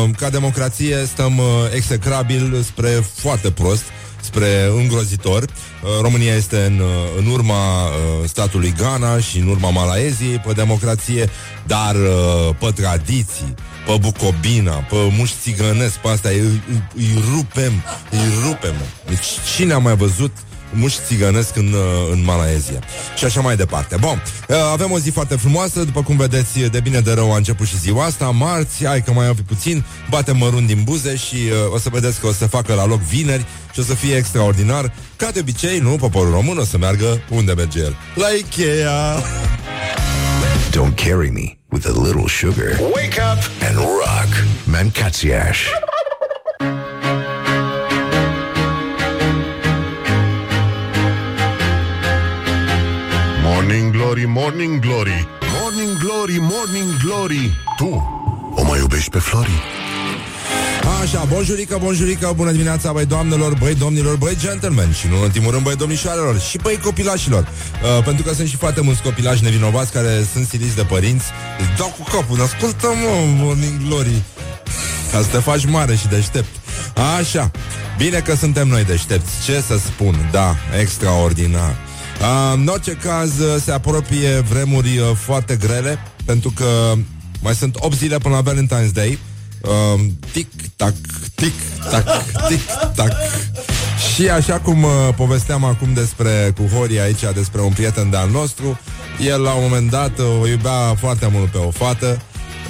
Uh, 0.03 0.09
Ca 0.17 0.29
democrație 0.29 1.05
stăm 1.05 1.37
uh, 1.37 1.45
execrabil 1.75 2.61
spre 2.61 2.89
foarte 3.15 3.51
prost, 3.51 3.83
spre 4.21 4.69
îngrozitor. 4.77 5.43
Uh, 5.43 5.89
România 6.01 6.35
este 6.35 6.65
în, 6.65 6.79
uh, 6.79 6.87
în 7.17 7.25
urma 7.31 7.85
uh, 7.85 7.93
statului 8.25 8.73
Ghana 8.77 9.19
și 9.19 9.37
în 9.37 9.47
urma 9.47 9.69
Malaeziei 9.69 10.37
pe 10.45 10.53
democrație, 10.53 11.29
dar 11.65 11.95
uh, 11.95 12.55
pe 12.59 12.71
tradiții, 12.81 13.53
pe 13.85 13.97
bucobina, 13.99 14.73
pe 14.73 14.95
muș 15.17 15.31
țigănesc, 15.41 15.95
pe 15.95 16.07
asta 16.07 16.29
îi, 16.29 16.39
îi, 16.39 16.83
îi 16.95 17.23
rupem, 17.33 17.73
îi 18.11 18.47
rupem. 18.47 18.75
Deci 19.07 19.25
cine 19.55 19.73
a 19.73 19.77
mai 19.77 19.95
văzut 19.95 20.31
muș 20.77 20.93
țigănesc 21.07 21.55
în, 21.55 21.73
uh, 21.73 22.11
în 22.11 22.23
Malaezia. 22.23 22.79
Și 23.17 23.25
așa 23.25 23.41
mai 23.41 23.55
departe. 23.55 23.95
Bun, 23.99 24.23
uh, 24.47 24.55
avem 24.71 24.91
o 24.91 24.99
zi 24.99 25.09
foarte 25.09 25.35
frumoasă, 25.35 25.83
după 25.83 26.03
cum 26.03 26.17
vedeți, 26.17 26.59
de 26.59 26.79
bine 26.79 26.99
de 26.99 27.13
rău 27.13 27.33
a 27.33 27.37
început 27.37 27.67
și 27.67 27.79
ziua 27.79 28.05
asta, 28.05 28.25
marți, 28.25 28.85
hai 28.85 29.03
că 29.03 29.11
mai 29.11 29.27
avem 29.27 29.43
puțin, 29.47 29.83
batem 30.09 30.37
mărunt 30.37 30.67
din 30.67 30.81
buze 30.83 31.15
și 31.15 31.35
uh, 31.35 31.73
o 31.73 31.77
să 31.77 31.89
vedeți 31.91 32.19
că 32.19 32.27
o 32.27 32.31
să 32.31 32.47
facă 32.47 32.73
la 32.73 32.85
loc 32.85 32.99
vineri 32.99 33.45
și 33.73 33.79
o 33.79 33.83
să 33.83 33.93
fie 33.93 34.15
extraordinar. 34.15 34.93
Ca 35.15 35.31
de 35.31 35.39
obicei, 35.39 35.79
nu, 35.79 35.89
poporul 35.89 36.31
român 36.31 36.57
o 36.57 36.63
să 36.63 36.77
meargă 36.77 37.21
unde 37.29 37.53
merge 37.53 37.79
el. 37.79 37.95
La 38.15 38.27
Ikea! 38.39 39.23
Don't 40.71 40.95
carry 40.95 41.31
me 41.31 41.57
with 41.71 41.87
a 41.87 41.91
little 41.91 42.27
sugar. 42.27 42.79
Wake 42.79 43.19
up 43.31 43.41
and 43.67 43.75
rock. 43.75 44.45
Mancațiaș. 44.63 45.59
Morning 53.67 53.91
Glory, 53.91 54.25
Morning 54.25 54.79
Glory 54.79 55.27
Morning 55.61 55.97
Glory, 55.99 56.37
Morning 56.39 56.97
Glory 57.03 57.57
Tu 57.77 57.89
o 58.55 58.63
mai 58.63 58.79
iubești 58.79 59.09
pe 59.09 59.19
Flori? 59.19 59.61
Așa, 61.01 61.23
bonjurică, 61.23 61.77
bonjurică, 61.81 62.33
bună 62.35 62.51
dimineața, 62.51 62.91
băi 62.91 63.05
doamnelor, 63.05 63.53
băi 63.59 63.75
domnilor, 63.75 64.15
băi 64.15 64.37
gentlemen 64.39 64.91
și 64.91 65.07
nu 65.07 65.15
în 65.15 65.21
ultimul 65.21 65.51
rând, 65.51 65.63
băi 65.63 65.75
domnișoarelor 65.75 66.39
și 66.39 66.57
băi 66.57 66.79
copilașilor. 66.83 67.41
Uh, 67.41 68.03
pentru 68.03 68.23
că 68.23 68.33
sunt 68.33 68.47
și 68.47 68.55
foarte 68.55 68.81
mulți 68.81 69.01
copilași 69.01 69.43
nevinovați 69.43 69.91
care 69.91 70.25
sunt 70.33 70.47
siliți 70.47 70.75
de 70.75 70.83
părinți. 70.83 71.25
Îți 71.59 71.77
dau 71.77 71.95
cu 71.97 72.11
capul, 72.11 72.41
ascultă 72.41 72.87
mă, 72.87 73.43
Morning 73.43 73.87
Glory. 73.87 74.21
Ca 75.11 75.21
să 75.21 75.27
te 75.31 75.37
faci 75.37 75.65
mare 75.65 75.95
și 75.95 76.07
deștept. 76.07 76.55
Așa, 77.19 77.51
bine 77.97 78.19
că 78.19 78.35
suntem 78.35 78.67
noi 78.67 78.83
deștepți, 78.83 79.43
ce 79.45 79.63
să 79.67 79.77
spun, 79.77 80.29
da, 80.31 80.55
extraordinar. 80.79 81.86
Uh, 82.21 82.53
în 82.53 82.67
orice 82.67 82.91
caz, 82.91 83.39
uh, 83.39 83.61
se 83.63 83.71
apropie 83.71 84.39
vremuri 84.39 84.97
uh, 84.97 85.11
foarte 85.15 85.55
grele, 85.55 85.99
pentru 86.25 86.53
că 86.55 86.93
mai 87.41 87.55
sunt 87.55 87.75
8 87.79 87.95
zile 87.95 88.17
până 88.17 88.35
la 88.35 88.51
Valentine's 88.51 88.91
Day. 88.93 89.19
Uh, 89.61 90.01
tic-tac, 90.31 90.93
tic-tac, 91.35 92.05
tic-tac. 92.47 93.11
Și 94.13 94.29
așa 94.29 94.59
cum 94.59 94.83
uh, 94.83 94.89
povesteam 95.15 95.63
acum 95.63 95.93
despre 95.93 96.53
cu 96.55 96.75
Hori 96.75 96.99
aici, 96.99 97.23
despre 97.33 97.61
un 97.61 97.71
prieten 97.71 98.09
de-al 98.09 98.29
nostru, 98.29 98.79
el 99.19 99.41
la 99.41 99.53
un 99.53 99.63
moment 99.63 99.89
dat 99.89 100.19
uh, 100.19 100.25
o 100.41 100.47
iubea 100.47 100.95
foarte 100.99 101.29
mult 101.31 101.51
pe 101.51 101.57
o 101.57 101.71
fată. 101.71 102.21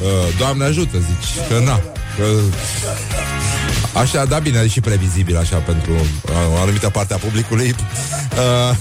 Uh, 0.02 0.38
Doamne 0.38 0.64
ajută, 0.64 0.98
zici, 0.98 1.48
că 1.50 1.60
na, 1.60 1.82
că 2.18 2.26
Așa, 3.94 4.26
da 4.26 4.40
bine, 4.40 4.60
e 4.64 4.68
și 4.68 4.80
previzibil 4.80 5.38
așa 5.38 5.58
pentru 5.58 5.92
uh, 5.92 6.54
o 6.54 6.62
anumită 6.62 6.90
parte 6.90 7.14
a 7.14 7.18
publicului. 7.18 7.68
Uh, 7.70 8.76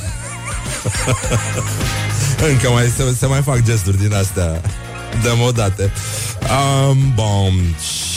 încă 2.50 2.70
mai 2.70 2.92
se, 2.96 3.14
se 3.18 3.26
mai 3.26 3.42
fac 3.42 3.62
gesturi 3.62 3.98
din 3.98 4.14
astea 4.14 4.60
demodate. 5.22 5.92
Um, 6.40 7.12
bom. 7.14 7.54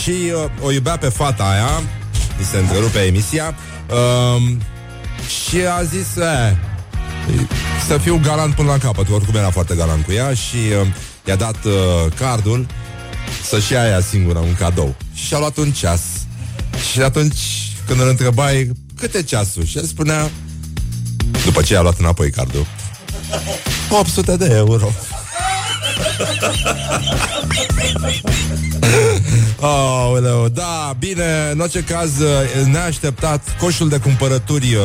Și 0.01 0.15
uh, 0.33 0.65
o 0.65 0.71
iubea 0.71 0.97
pe 0.97 1.09
fata 1.09 1.43
aia, 1.43 1.81
mi 2.37 2.45
se 2.45 2.57
întrerupe 2.57 2.99
emisia, 2.99 3.55
um, 4.35 4.61
și 5.49 5.57
a 5.79 5.83
zis, 5.83 6.15
eh, 6.15 6.55
să 7.87 7.97
fiu 7.97 8.19
galant 8.23 8.55
până 8.55 8.69
la 8.69 8.77
capăt, 8.77 9.09
oricum 9.09 9.35
era 9.35 9.49
foarte 9.49 9.75
galant 9.75 10.05
cu 10.05 10.11
ea 10.11 10.33
și 10.33 10.55
uh, 10.81 10.87
i-a 11.25 11.35
dat 11.35 11.65
uh, 11.65 12.11
cardul 12.19 12.67
să-și 13.43 13.73
ia 13.73 13.87
ea 13.87 14.01
singură 14.01 14.39
un 14.39 14.53
cadou. 14.53 14.95
Și 15.13 15.33
a 15.33 15.39
luat 15.39 15.57
un 15.57 15.71
ceas. 15.71 16.01
Și 16.91 17.01
atunci, 17.01 17.37
când 17.87 18.01
îl 18.01 18.07
întrebai 18.07 18.71
cât 18.95 19.13
e 19.13 19.21
ceasul? 19.21 19.65
Și 19.65 19.77
el 19.77 19.83
spunea, 19.83 20.29
după 21.45 21.61
ce 21.61 21.77
a 21.77 21.81
luat 21.81 21.99
înapoi 21.99 22.31
cardul, 22.31 22.65
800 23.89 24.37
de 24.37 24.53
euro. 24.55 24.91
Oh, 29.59 30.51
da, 30.51 30.95
bine, 30.99 31.49
în 31.51 31.59
orice 31.59 31.83
caz 31.83 32.11
neașteptat 32.65 33.57
coșul 33.59 33.89
de 33.89 33.97
cumpărături 33.97 34.75
uh, 34.75 34.81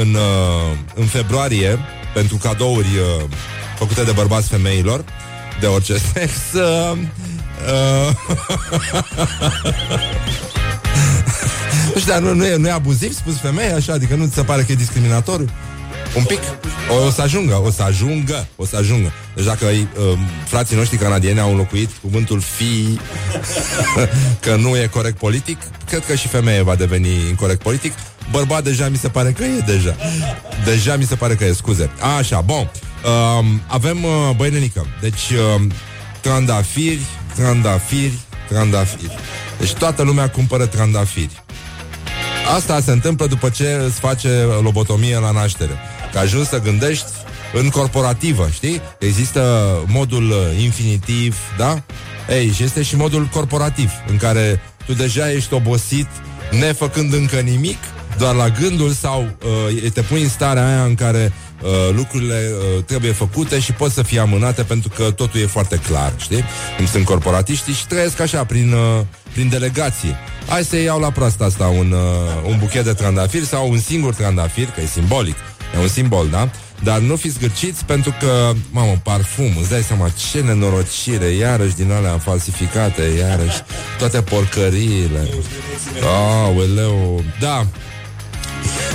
în, 0.00 0.14
uh, 0.14 0.76
în 0.94 1.06
februarie 1.06 1.78
pentru 2.14 2.36
cadouri 2.36 2.86
uh, 2.86 3.24
făcute 3.78 4.02
de 4.02 4.12
bărbați 4.12 4.48
femeilor 4.48 5.04
de 5.60 5.66
orice 5.66 5.98
sex. 6.12 6.32
Uh, 6.54 6.98
nu 11.94 12.00
știu, 12.00 12.12
dar 12.12 12.20
nu, 12.20 12.34
nu, 12.34 12.46
e, 12.46 12.56
nu 12.56 12.66
e 12.66 12.70
abuziv 12.70 13.14
spus 13.14 13.38
femeie 13.38 13.72
așa? 13.72 13.92
Adică 13.92 14.14
nu 14.14 14.26
ți 14.26 14.34
se 14.34 14.42
pare 14.42 14.62
că 14.62 14.72
e 14.72 14.74
discriminatoriu? 14.74 15.48
Un 16.16 16.24
pic? 16.24 16.40
O, 16.90 17.06
o 17.06 17.10
să 17.10 17.22
ajungă, 17.22 17.62
o 17.64 17.70
să 17.70 17.82
ajungă, 17.82 18.46
o 18.56 18.66
să 18.66 18.76
ajungă. 18.76 19.12
Deci 19.34 19.44
dacă 19.44 19.64
uh, 19.64 20.18
frații 20.44 20.76
noștri 20.76 20.96
canadieni 20.96 21.40
au 21.40 21.50
înlocuit 21.50 21.90
cuvântul 22.00 22.40
fi 22.40 22.98
că 24.44 24.56
nu 24.56 24.76
e 24.76 24.86
corect 24.86 25.18
politic, 25.18 25.58
cred 25.86 26.06
că 26.06 26.14
și 26.14 26.28
femeie 26.28 26.62
va 26.62 26.74
deveni 26.74 27.08
incorrect 27.28 27.62
politic. 27.62 27.92
Bărbat 28.30 28.64
deja 28.64 28.88
mi 28.88 28.96
se 28.96 29.08
pare 29.08 29.30
că 29.30 29.44
e 29.44 29.60
deja. 29.66 29.96
Deja 30.64 30.96
mi 30.96 31.04
se 31.04 31.14
pare 31.14 31.34
că 31.34 31.44
e, 31.44 31.52
scuze. 31.52 31.90
Așa, 32.18 32.40
bun. 32.40 32.70
Uh, 33.04 33.44
avem 33.66 34.04
uh, 34.04 34.30
băinenică. 34.36 34.86
Deci 35.00 35.30
uh, 35.30 35.62
trandafiri, 36.20 37.06
trandafiri, 37.34 38.18
trandafiri. 38.48 39.18
Deci 39.58 39.72
toată 39.72 40.02
lumea 40.02 40.30
cumpără 40.30 40.66
trandafiri. 40.66 41.42
Asta 42.54 42.80
se 42.80 42.90
întâmplă 42.90 43.26
după 43.26 43.48
ce 43.48 43.80
îți 43.86 43.98
face 43.98 44.28
lobotomie 44.62 45.18
la 45.18 45.30
naștere. 45.30 45.80
Că 46.16 46.22
ajungi 46.22 46.48
să 46.48 46.60
gândești 46.60 47.06
în 47.52 47.68
corporativă, 47.68 48.48
știi? 48.52 48.80
Există 48.98 49.66
modul 49.86 50.30
uh, 50.30 50.62
infinitiv, 50.62 51.36
da? 51.58 51.82
Ei, 52.28 52.50
și 52.50 52.62
este 52.62 52.82
și 52.82 52.96
modul 52.96 53.28
corporativ, 53.32 53.90
în 54.10 54.16
care 54.16 54.60
tu 54.86 54.92
deja 54.92 55.32
ești 55.32 55.54
obosit, 55.54 56.06
nefăcând 56.60 57.12
încă 57.12 57.36
nimic, 57.36 57.76
doar 58.18 58.34
la 58.34 58.48
gândul 58.48 58.90
sau 58.90 59.36
uh, 59.82 59.90
te 59.92 60.02
pui 60.02 60.22
în 60.22 60.28
starea 60.28 60.66
aia 60.66 60.84
în 60.84 60.94
care 60.94 61.32
uh, 61.62 61.94
lucrurile 61.94 62.50
uh, 62.50 62.84
trebuie 62.84 63.12
făcute 63.12 63.58
și 63.60 63.72
pot 63.72 63.92
să 63.92 64.02
fie 64.02 64.20
amânate 64.20 64.62
pentru 64.62 64.88
că 64.88 65.10
totul 65.10 65.40
e 65.40 65.46
foarte 65.46 65.76
clar, 65.76 66.12
știi? 66.16 66.44
Cum 66.76 66.86
sunt 66.86 67.04
corporatiștii 67.04 67.74
și 67.74 67.86
trăiesc 67.86 68.20
așa, 68.20 68.44
prin, 68.44 68.72
uh, 68.72 69.04
prin 69.32 69.48
delegație. 69.48 70.16
Hai 70.48 70.64
să 70.64 70.76
iau 70.76 71.00
la 71.00 71.10
proasta 71.10 71.44
asta 71.44 71.66
un, 71.66 71.92
uh, 71.92 72.50
un 72.50 72.56
buchet 72.58 72.84
de 72.84 72.92
trandafiri 72.92 73.46
sau 73.46 73.70
un 73.70 73.78
singur 73.78 74.14
trandafir, 74.14 74.66
că 74.66 74.80
e 74.80 74.86
simbolic. 74.86 75.36
E 75.74 75.78
un 75.78 75.88
simbol, 75.88 76.28
da? 76.28 76.50
Dar 76.82 76.98
nu 76.98 77.16
fiți 77.16 77.38
gârciți 77.38 77.84
pentru 77.84 78.14
că, 78.20 78.52
mamă, 78.70 79.00
parfum, 79.02 79.56
îți 79.60 79.70
dai 79.70 79.82
seama 79.82 80.08
ce 80.30 80.40
nenorocire, 80.40 81.26
iarăși 81.26 81.74
din 81.74 81.92
alea 81.92 82.18
falsificate, 82.18 83.02
iarăși 83.02 83.62
toate 83.98 84.22
porcăriile. 84.22 85.28
Aoleu, 86.02 87.24
da, 87.40 87.66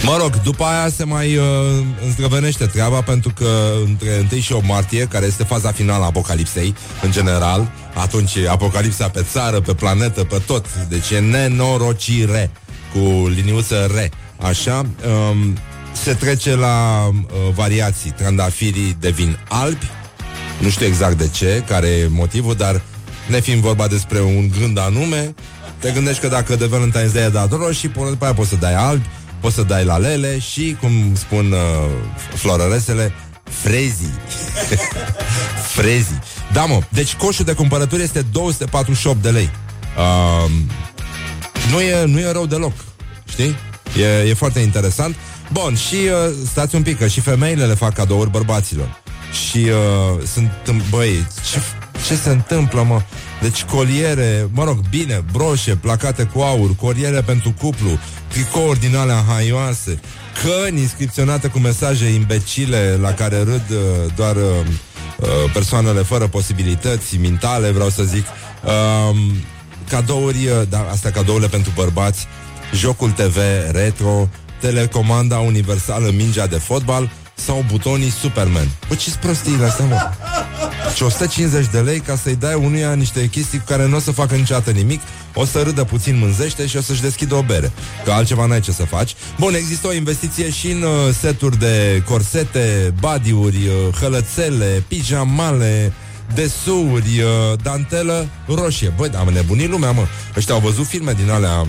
Mă 0.04 0.18
rog, 0.20 0.42
după 0.42 0.64
aia 0.64 0.90
se 0.90 1.04
mai 1.04 1.38
uh, 1.38 1.46
îndrăvenește 2.06 2.66
treaba 2.66 3.02
pentru 3.02 3.34
că 3.36 3.72
între 3.86 4.28
1 4.32 4.42
și 4.42 4.54
8 4.54 4.68
martie, 4.68 5.06
care 5.06 5.26
este 5.26 5.44
faza 5.44 5.72
finală 5.72 6.04
a 6.04 6.06
apocalipsei, 6.06 6.76
în 7.02 7.12
general, 7.12 7.72
atunci 7.94 8.38
apocalipsa 8.38 9.10
pe 9.10 9.26
țară, 9.32 9.60
pe 9.60 9.74
planetă, 9.74 10.24
pe 10.24 10.42
tot. 10.46 10.66
Deci 10.90 11.10
e 11.10 11.20
nenorocire 11.20 12.52
cu 12.94 13.28
liniuță 13.28 13.90
re. 13.94 14.12
Așa, 14.38 14.86
um, 15.32 15.58
se 15.92 16.14
trece 16.14 16.56
la 16.56 17.08
uh, 17.08 17.54
variații. 17.54 18.12
Trandafirii 18.12 18.98
devin 19.00 19.38
albi, 19.48 19.90
nu 20.60 20.70
știu 20.70 20.86
exact 20.86 21.18
de 21.18 21.28
ce, 21.28 21.64
care 21.68 21.88
e 21.88 22.08
motivul, 22.08 22.56
dar 22.56 22.82
ne 23.28 23.40
fiind 23.40 23.62
vorba 23.62 23.88
despre 23.88 24.22
un 24.22 24.50
gând 24.60 24.78
anume, 24.78 25.34
te 25.80 25.92
gândești 25.92 26.22
că 26.22 26.28
dacă 26.28 26.56
de 26.56 26.70
Valentine's 26.70 27.14
Day 27.14 27.24
ai 27.24 27.32
dat 27.32 27.52
roșii, 27.52 27.90
până 27.90 28.10
după 28.10 28.24
aia 28.24 28.34
poți 28.34 28.50
să 28.50 28.56
dai 28.56 28.74
albi, 28.74 29.10
poți 29.40 29.56
să 29.56 29.64
dai 29.64 29.86
la 29.86 29.98
lele 29.98 30.40
și, 30.40 30.78
cum 30.80 31.16
spun 31.16 31.52
uh, 31.52 31.60
florăresele, 32.36 33.14
frezii. 33.44 34.14
frezii. 35.78 36.20
Da, 36.52 36.66
mă, 36.66 36.80
deci 36.90 37.16
coșul 37.16 37.46
de 37.46 37.54
cumpărături 37.54 38.02
este 38.02 38.22
248 38.32 39.22
de 39.22 39.30
lei. 39.30 39.50
Uh, 39.98 40.52
nu, 41.72 41.82
e, 41.82 42.06
nu 42.06 42.20
e 42.20 42.32
rău 42.32 42.46
deloc, 42.46 42.74
știi? 43.30 43.56
E, 44.00 44.30
e 44.30 44.34
foarte 44.34 44.60
interesant. 44.60 45.16
Bun, 45.52 45.76
și 45.76 45.96
uh, 45.96 46.34
stați 46.46 46.76
un 46.76 46.82
pic, 46.82 46.98
că 46.98 47.08
și 47.08 47.20
femeile 47.20 47.66
le 47.66 47.74
fac 47.74 47.94
cadouri 47.94 48.30
bărbaților. 48.30 49.02
Și 49.50 49.58
uh, 49.58 50.28
sunt, 50.28 50.52
băi, 50.90 51.28
ce, 51.52 51.60
ce 52.08 52.16
se 52.16 52.30
întâmplă, 52.30 52.84
mă? 52.84 53.02
Deci 53.42 53.64
coliere, 53.64 54.50
mă 54.54 54.64
rog, 54.64 54.78
bine, 54.90 55.24
broșe, 55.32 55.76
placate 55.76 56.24
cu 56.24 56.40
aur, 56.40 56.76
coliere 56.76 57.22
pentru 57.22 57.54
cuplu, 57.60 58.00
tricouri 58.28 58.80
din 58.80 58.96
alea 58.96 59.24
haioase, 59.28 60.00
căni 60.44 60.80
inscripționate 60.80 61.48
cu 61.48 61.60
mesaje 61.60 62.06
imbecile 62.06 62.98
la 63.02 63.14
care 63.14 63.38
râd 63.38 63.64
uh, 63.70 64.14
doar 64.16 64.36
uh, 64.36 64.42
uh, 65.20 65.28
persoanele 65.54 66.02
fără 66.02 66.28
posibilități 66.28 67.18
mentale, 67.18 67.72
vreau 67.72 67.90
să 67.90 68.04
zic. 68.04 68.26
Uh, 68.64 69.18
cadouri, 69.90 70.48
uh, 70.48 70.68
da, 70.70 70.88
astea 70.92 71.12
cadourile 71.12 71.48
pentru 71.48 71.72
bărbați, 71.76 72.28
jocul 72.74 73.10
TV 73.10 73.38
retro, 73.72 74.30
telecomanda 74.62 75.38
universală 75.38 76.12
mingea 76.16 76.48
de 76.48 76.58
fotbal 76.58 77.10
sau 77.34 77.66
butonii 77.68 78.10
Superman. 78.10 78.68
Bă, 78.88 78.96
ce 78.96 79.12
prostiile 79.22 79.66
astea, 79.66 79.86
mă? 79.86 80.12
Și 80.96 81.04
150 81.04 81.66
de 81.72 81.80
lei 81.80 82.00
ca 82.00 82.16
să-i 82.16 82.36
dai 82.36 82.54
unuia 82.54 82.94
niște 82.94 83.28
chestii 83.28 83.58
cu 83.58 83.66
care 83.68 83.88
nu 83.88 83.96
o 83.96 84.00
să 84.00 84.12
facă 84.12 84.36
niciodată 84.36 84.72
nimic, 84.72 85.02
o 85.34 85.46
să 85.46 85.62
râdă 85.62 85.84
puțin 85.84 86.18
mânzește 86.18 86.68
și 86.68 86.78
o 86.78 86.82
să-și 86.82 87.02
deschidă 87.02 87.36
o 87.36 87.42
bere. 87.42 87.72
Că 88.06 88.12
altceva 88.12 88.46
n-ai 88.46 88.60
ce 88.60 88.72
să 88.72 88.84
faci. 88.84 89.16
Bun, 89.40 89.54
există 89.54 89.88
o 89.88 89.94
investiție 89.94 90.50
și 90.50 90.72
în 90.72 90.82
uh, 90.82 91.14
seturi 91.20 91.60
de 91.60 92.04
corsete, 92.06 92.94
badiuri, 93.00 93.58
uh, 93.58 93.96
hălățele, 94.00 94.84
pijamale, 94.88 95.94
desuuri, 96.34 97.22
uh, 97.22 97.60
dantelă 97.64 98.28
roșie. 98.48 98.94
Băi, 98.98 99.10
am 99.18 99.30
nebunit 99.34 99.70
lumea, 99.70 99.92
mă. 99.92 100.06
Ăștia 100.38 100.54
au 100.54 100.60
văzut 100.60 100.86
filme 100.86 101.14
din 101.14 101.30
alea 101.30 101.66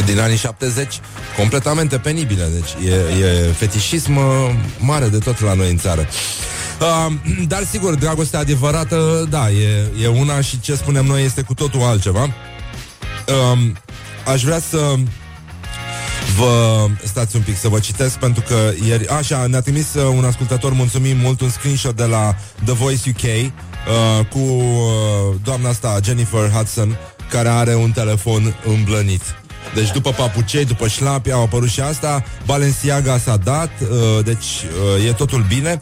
din 0.00 0.18
anii 0.18 0.36
70 0.36 1.00
completamente 1.36 1.98
penibile. 1.98 2.48
Deci 2.52 2.88
e, 2.88 3.24
e 3.24 3.52
fetișism 3.52 4.16
uh, 4.16 4.24
mare 4.78 5.08
de 5.08 5.18
tot 5.18 5.40
la 5.40 5.54
noi 5.54 5.70
în 5.70 5.78
țară. 5.78 6.06
Uh, 6.80 7.12
dar 7.48 7.64
sigur, 7.70 7.94
dragostea 7.94 8.38
adevărată, 8.38 9.26
da, 9.30 9.50
e, 9.50 9.90
e 10.02 10.06
una 10.06 10.40
și 10.40 10.60
ce 10.60 10.74
spunem 10.74 11.04
noi 11.04 11.24
este 11.24 11.42
cu 11.42 11.54
totul 11.54 11.82
altceva. 11.82 12.22
Uh, 12.22 13.58
aș 14.32 14.42
vrea 14.42 14.60
să 14.70 14.94
vă 16.36 16.86
stați 17.02 17.36
un 17.36 17.42
pic 17.42 17.56
să 17.56 17.68
vă 17.68 17.78
citesc 17.78 18.18
pentru 18.18 18.42
că 18.48 18.72
ieri, 18.86 19.08
așa, 19.08 19.46
ne-a 19.46 19.60
trimis 19.60 19.94
uh, 19.94 20.14
un 20.16 20.24
ascultător, 20.24 20.72
mulțumim 20.72 21.16
mult, 21.16 21.40
un 21.40 21.50
screenshot 21.50 21.96
de 21.96 22.04
la 22.04 22.36
The 22.64 22.72
Voice 22.72 23.10
UK 23.10 23.22
uh, 23.22 24.26
cu 24.26 24.38
uh, 24.38 25.34
doamna 25.42 25.68
asta, 25.68 25.98
Jennifer 26.02 26.50
Hudson, 26.50 26.98
care 27.30 27.48
are 27.48 27.74
un 27.74 27.90
telefon 27.90 28.54
îmblănit. 28.64 29.43
Deci 29.74 29.92
după 29.92 30.10
papucei, 30.10 30.64
după 30.64 30.88
șlapi 30.88 31.30
au 31.30 31.42
apărut 31.42 31.68
și 31.68 31.80
asta 31.80 32.24
Balenciaga 32.46 33.18
s-a 33.18 33.36
dat 33.36 33.70
uh, 33.80 34.24
Deci 34.24 34.44
uh, 34.98 35.08
e 35.08 35.12
totul 35.12 35.44
bine 35.48 35.80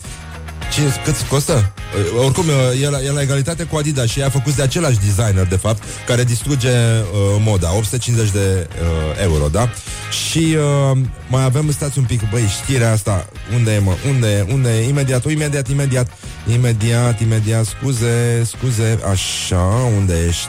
Cine, 0.73 0.93
cât 1.05 1.17
costă? 1.29 1.73
Uh, 2.17 2.25
oricum, 2.25 2.45
uh, 2.49 2.83
e 2.83 2.89
la, 2.89 3.03
e 3.03 3.11
la 3.11 3.23
egalitate 3.23 3.65
cu 3.65 3.77
Adidas 3.77 4.09
și 4.09 4.23
a 4.23 4.31
făcut 4.31 4.55
de 4.55 4.63
același 4.63 4.99
designer, 4.99 5.47
de 5.47 5.57
fapt, 5.57 5.83
care 6.07 6.25
distruge 6.25 6.69
uh, 6.69 7.43
moda. 7.45 7.75
850 7.77 8.31
de 8.31 8.69
uh, 8.81 9.23
euro, 9.23 9.49
da? 9.49 9.69
Și 10.11 10.57
uh, 10.93 10.99
mai 11.29 11.45
avem, 11.45 11.71
stați 11.73 11.99
un 11.99 12.05
pic, 12.05 12.31
băi, 12.31 12.47
știrea 12.63 12.93
asta, 12.93 13.27
unde 13.55 13.73
e, 13.75 13.79
mă? 13.79 13.95
Unde 14.09 14.29
e? 14.29 14.53
Unde 14.53 14.79
e? 14.79 14.89
Imediat, 14.89 15.31
imediat, 15.31 15.69
imediat, 15.69 16.09
imediat, 16.53 17.21
imediat, 17.21 17.65
scuze, 17.65 18.45
scuze, 18.45 18.99
așa, 19.11 19.91
unde 19.97 20.15
ești? 20.29 20.49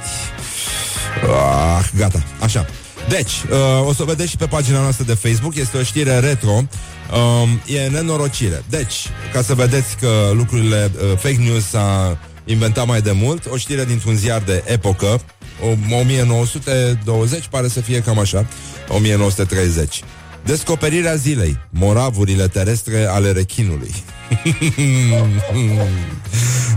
Ah, 1.24 1.90
gata, 1.98 2.24
așa. 2.40 2.66
Deci, 3.10 3.32
uh, 3.32 3.88
o 3.88 3.94
să 3.94 4.02
o 4.02 4.06
vedeți 4.06 4.30
și 4.30 4.38
pe 4.38 4.46
pagina 4.46 4.82
noastră 4.82 5.04
de 5.04 5.14
Facebook, 5.14 5.56
este 5.56 5.78
o 5.78 5.84
știre 5.84 6.20
retro, 6.20 6.52
um, 6.52 7.62
e 7.66 7.88
nenorocire. 7.88 8.64
Deci, 8.70 8.96
ca 9.34 9.42
să 9.42 9.54
vedeți 9.54 9.98
că 9.98 10.32
lucrurile, 10.34 10.92
uh, 10.96 11.18
fake 11.18 11.38
news 11.40 11.66
s-a 11.66 12.18
inventat 12.46 12.88
mai 12.88 13.02
de 13.02 13.12
mult, 13.12 13.46
o 13.50 13.58
știre 13.58 13.86
dintr-un 13.86 14.16
ziar 14.16 14.42
de 14.42 14.64
epocă, 14.66 15.22
o, 15.62 15.96
1920, 16.00 17.48
pare 17.50 17.68
să 17.68 17.82
fie 17.82 18.02
cam 18.02 18.20
așa, 18.20 18.46
1930. 18.88 20.04
Descoperirea 20.46 21.16
zilei, 21.16 21.58
moravurile 21.70 22.48
terestre 22.48 23.06
ale 23.06 23.32
rechinului. 23.32 23.94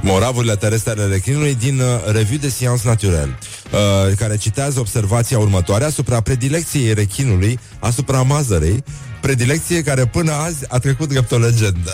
Moravurile 0.07 0.57
terestre 0.57 0.91
ale 0.91 1.07
rechinului 1.07 1.55
din 1.55 1.81
uh, 1.81 2.13
Revue 2.13 2.37
de 2.37 2.49
Sciences 2.49 2.85
Naturelle, 2.85 3.39
uh, 3.73 4.17
care 4.17 4.37
citează 4.37 4.81
observația 4.81 5.39
următoare 5.39 5.85
asupra 5.85 6.21
predilecției 6.21 6.95
rechinului 6.95 7.59
asupra 7.79 8.23
mazărei, 8.23 8.85
predilecție 9.21 9.83
care 9.83 10.07
până 10.07 10.33
azi 10.33 10.65
a 10.69 10.79
trecut 10.79 11.09
drept 11.09 11.33
o 11.33 11.39
legendă. 11.39 11.91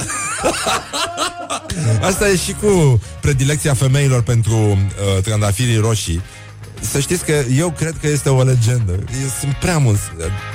Asta 2.08 2.28
e 2.28 2.36
și 2.36 2.52
cu 2.60 3.00
predilecția 3.20 3.74
femeilor 3.74 4.22
pentru 4.22 4.56
uh, 4.56 5.22
trandafirii 5.22 5.76
roșii. 5.76 6.22
Să 6.80 7.00
știți 7.00 7.24
că 7.24 7.32
eu 7.56 7.70
cred 7.70 7.94
că 8.00 8.06
este 8.06 8.28
o 8.28 8.42
legendă. 8.42 8.92
Sunt 9.40 9.52
prea 9.60 9.78
mulți, 9.78 10.02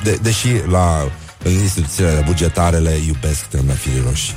de, 0.04 0.18
deși 0.22 0.48
la 0.70 1.12
în 1.44 1.52
instituțiile 1.52 2.24
bugetare 2.26 2.78
le 2.78 3.00
iubesc 3.08 3.40
trandafirii 3.40 4.04
roșii. 4.06 4.34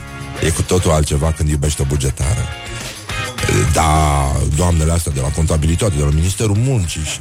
E 0.47 0.51
cu 0.51 0.63
totul 0.63 0.91
altceva 0.91 1.33
când 1.33 1.49
iubești 1.49 1.81
o 1.81 1.85
bugetară. 1.85 2.60
Da, 3.73 4.33
doamnele 4.57 4.93
astea 4.93 5.13
de 5.13 5.21
la 5.21 5.29
contabilitate, 5.29 5.97
de 5.97 6.03
la 6.03 6.11
Ministerul 6.11 6.57
Muncii 6.57 7.03
și... 7.05 7.21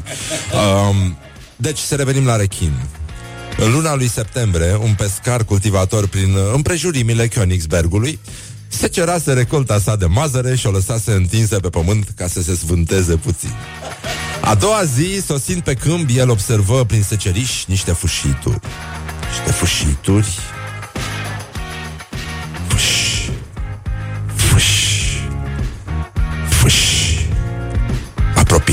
Um, 0.90 1.18
deci 1.56 1.78
să 1.78 1.96
revenim 1.96 2.26
la 2.26 2.36
rechin. 2.36 2.72
În 3.58 3.72
luna 3.72 3.96
lui 3.96 4.10
septembrie, 4.10 4.76
un 4.76 4.94
pescar 4.94 5.44
cultivator 5.44 6.08
prin 6.08 6.36
împrejurimile 6.54 7.28
Königsbergului 7.28 8.20
se 8.68 8.88
cerase 8.88 9.34
recolta 9.34 9.80
sa 9.80 9.96
de 9.96 10.06
mazăre 10.06 10.56
și 10.56 10.68
o 10.68 10.72
lăsase 10.72 11.12
întinsă 11.12 11.60
pe 11.60 11.70
pământ 11.70 12.08
ca 12.16 12.28
să 12.28 12.42
se 12.42 12.56
svânteze 12.56 13.16
puțin. 13.16 13.54
A 14.42 14.56
doua 14.56 14.84
zi, 14.84 15.22
sosind 15.26 15.62
pe 15.62 15.74
câmp, 15.74 16.10
el 16.16 16.30
observă 16.30 16.86
prin 16.86 17.04
seceriș 17.04 17.66
niște 17.66 17.92
fâșituri. 17.92 18.60
Niște 19.30 19.52
fâșituri. 19.52 20.40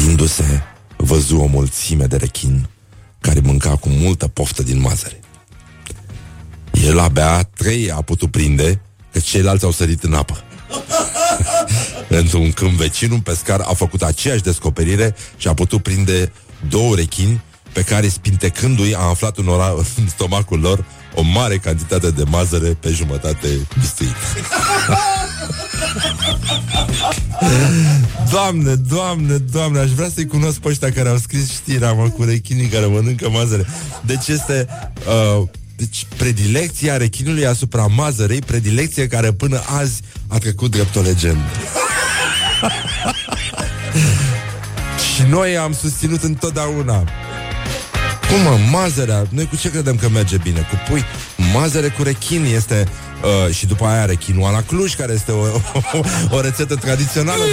Apropiindu-se, 0.07 0.62
văzu 0.97 1.37
o 1.37 1.47
mulțime 1.47 2.05
de 2.05 2.16
rechin 2.16 2.69
care 3.21 3.40
mânca 3.40 3.77
cu 3.77 3.88
multă 3.88 4.29
poftă 4.29 4.62
din 4.62 4.81
mazăre. 4.81 5.21
El 6.73 6.99
abia 6.99 7.42
trei 7.42 7.90
a 7.90 8.03
putut 8.03 8.31
prinde, 8.31 8.81
că 9.12 9.19
ceilalți 9.19 9.64
au 9.64 9.71
sărit 9.71 10.03
în 10.03 10.14
apă. 10.14 10.42
Într-un 12.21 12.53
câmp 12.53 12.73
vecin, 12.73 13.11
un 13.11 13.21
pescar 13.21 13.61
a 13.61 13.75
făcut 13.75 14.03
aceeași 14.03 14.42
descoperire 14.42 15.14
și 15.37 15.49
a 15.49 15.55
putut 15.55 15.83
prinde 15.83 16.33
două 16.69 16.95
rechini 16.95 17.40
pe 17.73 17.83
care, 17.83 18.09
spintecându-i, 18.09 18.95
a 18.95 19.09
aflat 19.09 19.38
în, 19.38 19.49
ora, 19.49 19.75
în 20.01 20.09
stomacul 20.09 20.61
lor 20.61 20.85
o 21.16 21.22
mare 21.22 21.57
cantitate 21.57 22.11
de 22.11 22.22
mazăre 22.26 22.68
pe 22.68 22.88
jumătate 22.88 23.48
bistuită. 23.79 24.16
Doamne, 28.31 28.74
doamne, 28.74 29.37
doamne, 29.37 29.79
aș 29.79 29.90
vrea 29.90 30.09
să-i 30.14 30.26
cunosc 30.26 30.59
pe 30.59 30.68
ăștia 30.68 30.92
care 30.92 31.09
au 31.09 31.16
scris 31.16 31.50
știrea, 31.50 31.92
mă, 31.92 32.09
cu 32.09 32.22
rechinii 32.22 32.66
care 32.66 32.87
mănâncă 32.87 33.31
mazăre. 33.31 33.66
Deci 34.05 34.29
este... 34.29 34.66
Uh, 35.38 35.42
deci 35.76 36.07
predilecția 36.16 36.96
rechinului 36.96 37.46
asupra 37.46 37.87
mazărei, 37.87 38.38
predilecție 38.38 39.07
care 39.07 39.33
până 39.33 39.62
azi 39.79 40.00
a 40.26 40.38
trecut 40.38 40.70
drept 40.70 40.96
o 40.96 41.00
legendă. 41.00 41.40
Și 45.14 45.22
noi 45.29 45.57
am 45.57 45.72
susținut 45.72 46.22
întotdeauna 46.22 47.05
cum 48.29 48.41
mă, 48.43 48.59
mazărea, 48.71 49.27
noi 49.29 49.47
cu 49.47 49.57
ce 49.57 49.71
credem 49.71 49.97
că 49.97 50.09
merge 50.09 50.37
bine? 50.37 50.61
Cu 50.61 50.81
pui, 50.89 51.05
mazăre 51.53 51.89
cu 51.89 52.03
rechin 52.03 52.45
este 52.45 52.89
uh, 53.23 53.55
și 53.55 53.67
după 53.67 53.87
aia 53.87 54.05
rechinua 54.05 54.51
la 54.51 54.62
Cluj, 54.62 54.95
care 54.95 55.12
este 55.12 55.33
o, 55.33 55.43
o, 55.93 56.01
o 56.37 56.41
rețetă 56.41 56.75
tradițională 56.75 57.43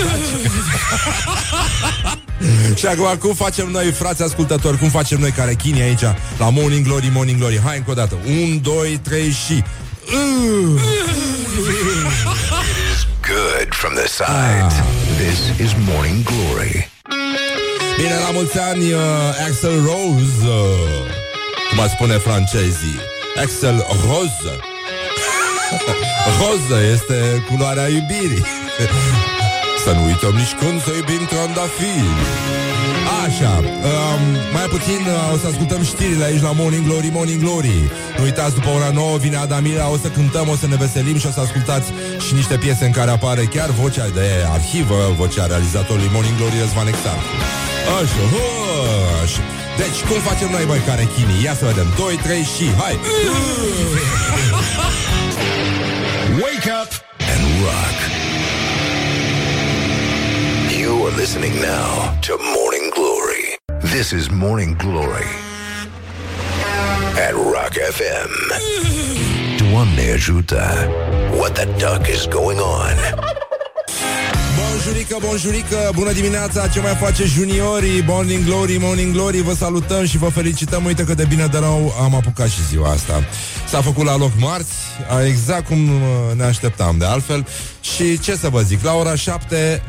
Și 2.75 2.85
acum, 2.85 3.17
cum 3.19 3.33
facem 3.33 3.69
noi, 3.69 3.91
frați 3.91 4.23
ascultători, 4.23 4.77
cum 4.77 4.89
facem 4.89 5.19
noi 5.19 5.31
ca 5.31 5.43
rechini 5.43 5.81
aici, 5.81 6.03
la 6.37 6.49
Morning 6.49 6.85
Glory, 6.85 7.09
Morning 7.13 7.39
Glory? 7.39 7.61
Hai 7.65 7.77
încă 7.77 7.91
o 7.91 7.93
dată, 7.93 8.17
un, 8.25 8.61
doi, 8.61 8.99
trei 9.03 9.31
și... 9.31 9.63
Good 13.21 13.73
from 13.73 13.93
the 13.93 14.07
sides. 14.07 14.73
This 15.17 15.67
is 15.67 15.73
Morning 15.87 16.23
Glory. 16.23 16.89
Bine, 17.97 18.15
la 18.25 18.31
mulți 18.31 18.59
ani, 18.59 18.91
uh, 18.91 18.99
Axel 19.47 19.75
Rose, 19.85 20.47
uh, 20.47 21.23
cum 21.69 21.79
ar 21.79 21.89
spune 21.89 22.13
francezii. 22.13 22.99
Axel 23.43 23.85
Rose. 24.05 24.53
Roză 26.39 26.79
este 26.93 27.43
culoarea 27.49 27.87
iubirii. 27.87 28.45
Să 29.83 29.91
nu 29.91 30.05
uităm 30.05 30.33
nici 30.35 30.53
când 30.59 30.83
să 30.83 30.91
iubim 30.95 31.25
trandafiri. 31.25 32.11
Așa, 33.25 33.53
um, 33.59 34.21
mai 34.53 34.65
puțin 34.75 35.01
uh, 35.07 35.33
o 35.33 35.37
să 35.37 35.47
ascultăm 35.47 35.83
știrile 35.83 36.23
aici 36.23 36.41
la 36.41 36.51
Morning 36.51 36.85
Glory, 36.85 37.09
Morning 37.13 37.41
Glory. 37.41 37.91
Nu 38.17 38.23
uitați, 38.23 38.53
după 38.53 38.69
ora 38.69 38.89
9 38.93 39.17
vine 39.17 39.35
Adamira, 39.35 39.89
o 39.89 39.97
să 39.97 40.07
cântăm, 40.07 40.49
o 40.49 40.55
să 40.55 40.67
ne 40.67 40.75
veselim 40.75 41.17
și 41.17 41.27
o 41.27 41.31
să 41.31 41.39
ascultați 41.39 41.87
și 42.25 42.33
niște 42.33 42.57
piese 42.57 42.85
în 42.85 42.91
care 42.91 43.11
apare 43.11 43.43
chiar 43.43 43.69
vocea 43.69 44.07
de 44.13 44.27
arhivă, 44.51 45.13
vocea 45.17 45.45
realizatorului 45.45 46.09
Morning 46.13 46.37
Glory, 46.37 46.59
Răzvan 46.59 46.87
Exarcu. 46.87 47.33
Așa, 47.87 48.23
așa. 49.23 49.41
Deci, 49.77 49.99
cum 50.09 50.19
facem 50.19 50.49
noi, 50.51 50.65
băi, 50.65 50.81
care 50.85 51.07
chinii? 51.15 51.43
Ia 51.43 51.53
să 51.53 51.65
vedem. 51.65 51.87
2, 51.97 52.15
3 52.15 52.41
și 52.55 52.65
hai! 52.79 52.99
Wake 56.43 56.69
up 56.81 56.91
and 57.33 57.43
rock. 57.65 57.97
You 60.79 61.05
are 61.05 61.15
listening 61.15 61.53
now 61.53 61.89
to 62.27 62.33
Morning 62.57 62.87
Glory. 62.97 63.45
This 63.95 64.11
is 64.11 64.27
Morning 64.29 64.75
Glory 64.77 65.27
at 67.27 67.33
Rock 67.33 67.73
FM. 67.97 68.31
Doamne 69.61 70.11
ajută! 70.13 70.89
What 71.37 71.51
the 71.53 71.65
duck 71.65 72.07
is 72.07 72.25
going 72.27 72.59
on? 72.59 73.22
Bonjurică, 74.85 75.17
bonjurică, 75.21 75.91
bună 75.95 76.11
dimineața, 76.11 76.67
ce 76.67 76.79
mai 76.79 76.95
face 76.95 77.23
juniorii, 77.23 78.01
Morning 78.01 78.45
Glory, 78.45 78.77
Morning 78.77 79.13
Glory, 79.13 79.41
vă 79.41 79.53
salutăm 79.53 80.05
și 80.05 80.17
vă 80.17 80.29
felicităm, 80.29 80.85
uite 80.85 81.03
că 81.03 81.13
de 81.13 81.25
bine 81.25 81.45
de 81.45 81.57
rău 81.57 81.93
am 82.01 82.15
apucat 82.15 82.49
și 82.49 82.65
ziua 82.65 82.89
asta. 82.89 83.23
S-a 83.67 83.81
făcut 83.81 84.05
la 84.05 84.17
loc 84.17 84.31
marți, 84.37 84.73
exact 85.27 85.67
cum 85.67 85.89
uh, 85.89 86.01
ne 86.35 86.43
așteptam 86.43 86.97
de 86.97 87.05
altfel. 87.05 87.47
Și 87.81 88.19
ce 88.19 88.35
să 88.35 88.49
vă 88.49 88.61
zic, 88.61 88.83
la 88.83 88.93
ora 88.93 89.15
7 89.15 89.83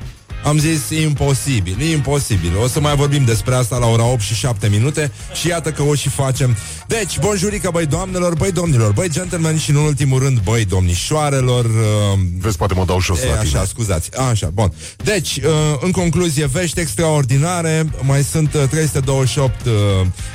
am 0.44 0.58
zis 0.58 0.90
imposibil, 0.90 1.80
imposibil. 1.80 2.56
O 2.62 2.66
să 2.66 2.80
mai 2.80 2.96
vorbim 2.96 3.24
despre 3.24 3.54
asta 3.54 3.76
la 3.76 3.86
ora 3.86 4.04
8 4.04 4.20
și 4.20 4.34
7 4.34 4.68
minute 4.68 5.12
și 5.40 5.48
iată 5.48 5.70
că 5.70 5.82
o 5.82 5.94
și 5.94 6.08
facem. 6.08 6.56
Deci, 6.86 7.18
bonjurică, 7.18 7.70
băi 7.72 7.86
doamnelor, 7.86 8.34
băi 8.34 8.52
domnilor, 8.52 8.92
băi 8.92 9.08
gentlemen 9.10 9.58
și 9.58 9.70
în 9.70 9.76
ultimul 9.76 10.18
rând, 10.18 10.38
băi 10.38 10.64
domnișoarelor. 10.64 11.64
Uh, 11.64 12.18
Vezi, 12.38 12.56
poate 12.56 12.74
mă 12.74 12.84
dau 12.84 13.00
jos 13.00 13.22
e, 13.22 13.26
la 13.26 13.32
tine. 13.34 13.58
Așa, 13.58 13.66
scuzați. 13.66 14.16
Așa, 14.16 14.50
bun. 14.52 14.72
Deci, 15.04 15.36
uh, 15.36 15.50
în 15.80 15.90
concluzie, 15.90 16.46
vești 16.46 16.80
extraordinare. 16.80 17.86
Mai 18.02 18.22
sunt 18.22 18.54
uh, 18.54 18.62
328 18.70 19.66
uh, 19.66 19.72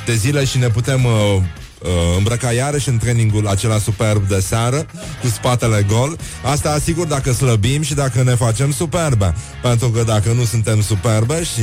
de 0.05 0.15
zile 0.15 0.45
și 0.45 0.57
ne 0.57 0.67
putem 0.67 1.05
uh, 1.05 1.11
uh, 1.81 1.89
îmbrăca 2.17 2.51
iarăși 2.51 2.89
în 2.89 2.97
trainingul 2.97 3.47
acela 3.47 3.77
superb 3.77 4.27
de 4.27 4.39
seară, 4.39 4.85
cu 5.21 5.27
spatele 5.27 5.85
gol. 5.87 6.17
Asta 6.43 6.71
asigur 6.71 7.07
dacă 7.07 7.31
slăbim 7.31 7.81
și 7.81 7.93
dacă 7.93 8.23
ne 8.23 8.35
facem 8.35 8.71
superbe. 8.71 9.33
Pentru 9.61 9.89
că 9.89 10.03
dacă 10.03 10.31
nu 10.31 10.43
suntem 10.43 10.81
superbe 10.81 11.43
și, 11.43 11.61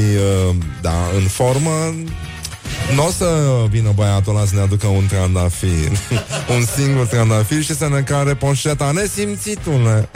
uh, 0.49 0.55
da, 0.83 0.95
în 1.17 1.23
formă, 1.23 1.95
nu 2.95 3.07
o 3.07 3.11
să 3.11 3.27
vină 3.71 3.93
băiatul 3.95 4.37
ăla 4.37 4.47
să 4.47 4.55
ne 4.55 4.61
aducă 4.61 4.87
un 4.87 5.07
trandafir 5.07 5.91
Un 6.57 6.65
singur 6.77 7.07
trandafir 7.07 7.63
și 7.63 7.75
să 7.75 7.89
ne 7.89 8.01
care 8.01 8.35
poșeta 8.35 8.91
Nesimțitule 8.91 10.09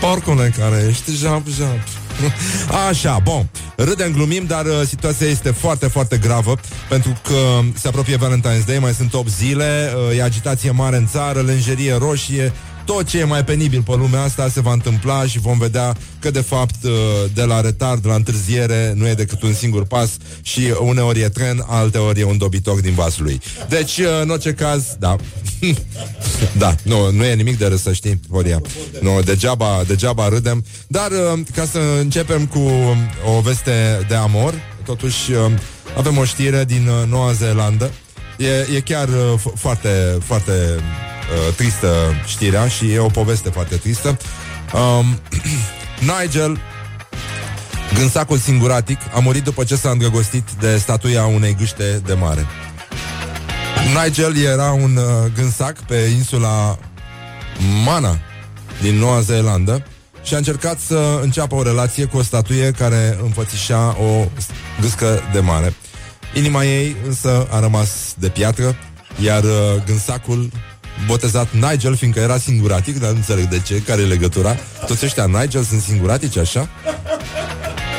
Porcule 0.00 0.52
care 0.58 0.86
ești 0.88 1.16
Jap, 1.16 1.42
jap 1.56 1.78
Așa, 2.88 3.18
bun. 3.22 3.48
Râdem, 3.76 4.12
glumim, 4.12 4.44
dar 4.46 4.64
uh, 4.64 4.80
situația 4.86 5.26
este 5.26 5.50
foarte, 5.50 5.86
foarte 5.86 6.16
gravă 6.16 6.58
pentru 6.88 7.16
că 7.22 7.60
se 7.74 7.88
apropie 7.88 8.16
Valentine's 8.16 8.66
Day, 8.66 8.78
mai 8.78 8.92
sunt 8.92 9.14
8 9.14 9.28
zile, 9.28 9.92
uh, 10.10 10.16
e 10.16 10.22
agitație 10.22 10.70
mare 10.70 10.96
în 10.96 11.06
țară, 11.06 11.40
lenjerie 11.40 11.94
roșie, 11.94 12.52
tot 12.84 13.06
ce 13.06 13.18
e 13.18 13.24
mai 13.24 13.44
penibil 13.44 13.82
pe 13.82 13.94
lumea 13.96 14.22
asta 14.22 14.48
se 14.48 14.60
va 14.60 14.72
întâmpla 14.72 15.26
și 15.26 15.38
vom 15.38 15.58
vedea 15.58 15.96
că 16.18 16.30
de 16.30 16.40
fapt 16.40 16.84
uh, 16.84 16.90
de 17.34 17.42
la 17.42 17.60
retard, 17.60 18.06
la 18.06 18.14
întârziere 18.14 18.92
nu 18.96 19.08
e 19.08 19.14
decât 19.14 19.42
un 19.42 19.54
singur 19.54 19.84
pas 19.84 20.10
și 20.42 20.74
uneori 20.80 21.20
e 21.20 21.28
tren, 21.28 21.64
alteori 21.66 22.20
e 22.20 22.24
un 22.24 22.38
dobitor 22.38 22.80
din 22.80 22.94
vasul 22.94 23.24
lui. 23.24 23.40
Deci, 23.68 23.98
uh, 23.98 24.20
în 24.22 24.30
orice 24.30 24.52
caz, 24.52 24.84
da. 24.98 25.16
da, 26.58 26.74
nu, 26.82 27.10
nu 27.10 27.24
e 27.24 27.34
nimic 27.34 27.58
de 27.58 27.66
râs, 27.66 27.82
să 27.82 27.92
știi, 27.92 28.20
Horia. 28.30 28.60
Nu, 29.00 29.20
degeaba, 29.24 29.82
degeaba 29.86 30.28
râdem. 30.28 30.64
Dar 30.86 31.10
uh, 31.10 31.40
ca 31.54 31.64
să 31.64 31.78
începem 32.00 32.46
cu 32.46 32.70
o 33.36 33.40
veste 33.40 34.06
de 34.08 34.14
amor, 34.14 34.54
totuși 34.84 35.30
avem 35.96 36.18
o 36.18 36.24
știre 36.24 36.64
din 36.64 36.88
Noua 37.08 37.32
Zeelandă. 37.32 37.90
E, 38.38 38.76
e 38.76 38.80
chiar 38.80 39.08
f- 39.08 39.54
foarte, 39.54 40.18
foarte 40.24 40.52
uh, 41.48 41.54
tristă 41.54 42.14
știrea 42.26 42.68
și 42.68 42.92
e 42.92 42.98
o 42.98 43.06
poveste 43.06 43.48
foarte 43.48 43.76
tristă. 43.76 44.16
Um, 44.72 45.20
Nigel 46.20 46.60
Gânsacul 47.94 48.38
singuratic 48.38 48.98
a 49.14 49.18
murit 49.18 49.44
după 49.44 49.64
ce 49.64 49.76
s-a 49.76 49.90
îndrăgostit 49.90 50.48
de 50.60 50.76
statuia 50.76 51.24
unei 51.24 51.56
gâște 51.58 52.02
de 52.06 52.14
mare. 52.14 52.46
Nigel 54.02 54.36
era 54.36 54.70
un 54.70 54.96
uh, 54.96 55.32
gânsac 55.34 55.78
pe 55.78 55.94
insula 56.16 56.78
Mana 57.84 58.18
din 58.80 58.94
Noua 58.94 59.20
Zeelandă 59.20 59.86
și 60.22 60.34
a 60.34 60.36
încercat 60.36 60.78
să 60.78 61.20
înceapă 61.22 61.54
o 61.54 61.62
relație 61.62 62.04
cu 62.04 62.16
o 62.16 62.22
statuie 62.22 62.70
care 62.70 63.18
înfățișa 63.22 63.96
o 64.00 64.28
gâscă 64.80 65.20
de 65.32 65.40
mare. 65.40 65.74
Inima 66.34 66.64
ei 66.64 66.96
însă 67.06 67.46
a 67.50 67.60
rămas 67.60 68.14
de 68.18 68.28
piatră, 68.28 68.76
iar 69.22 69.42
uh, 69.42 69.50
gânsacul 69.86 70.50
botezat 71.06 71.48
Nigel, 71.50 71.96
fiindcă 71.96 72.20
era 72.20 72.38
singuratic, 72.38 72.98
dar 72.98 73.10
nu 73.10 73.16
înțeleg 73.16 73.48
de 73.48 73.60
ce, 73.60 73.82
care 73.82 74.00
e 74.00 74.04
legătura. 74.04 74.56
Toți 74.86 75.04
ăștia 75.04 75.26
Nigel 75.26 75.62
sunt 75.62 75.82
singuratici, 75.82 76.36
așa? 76.36 76.68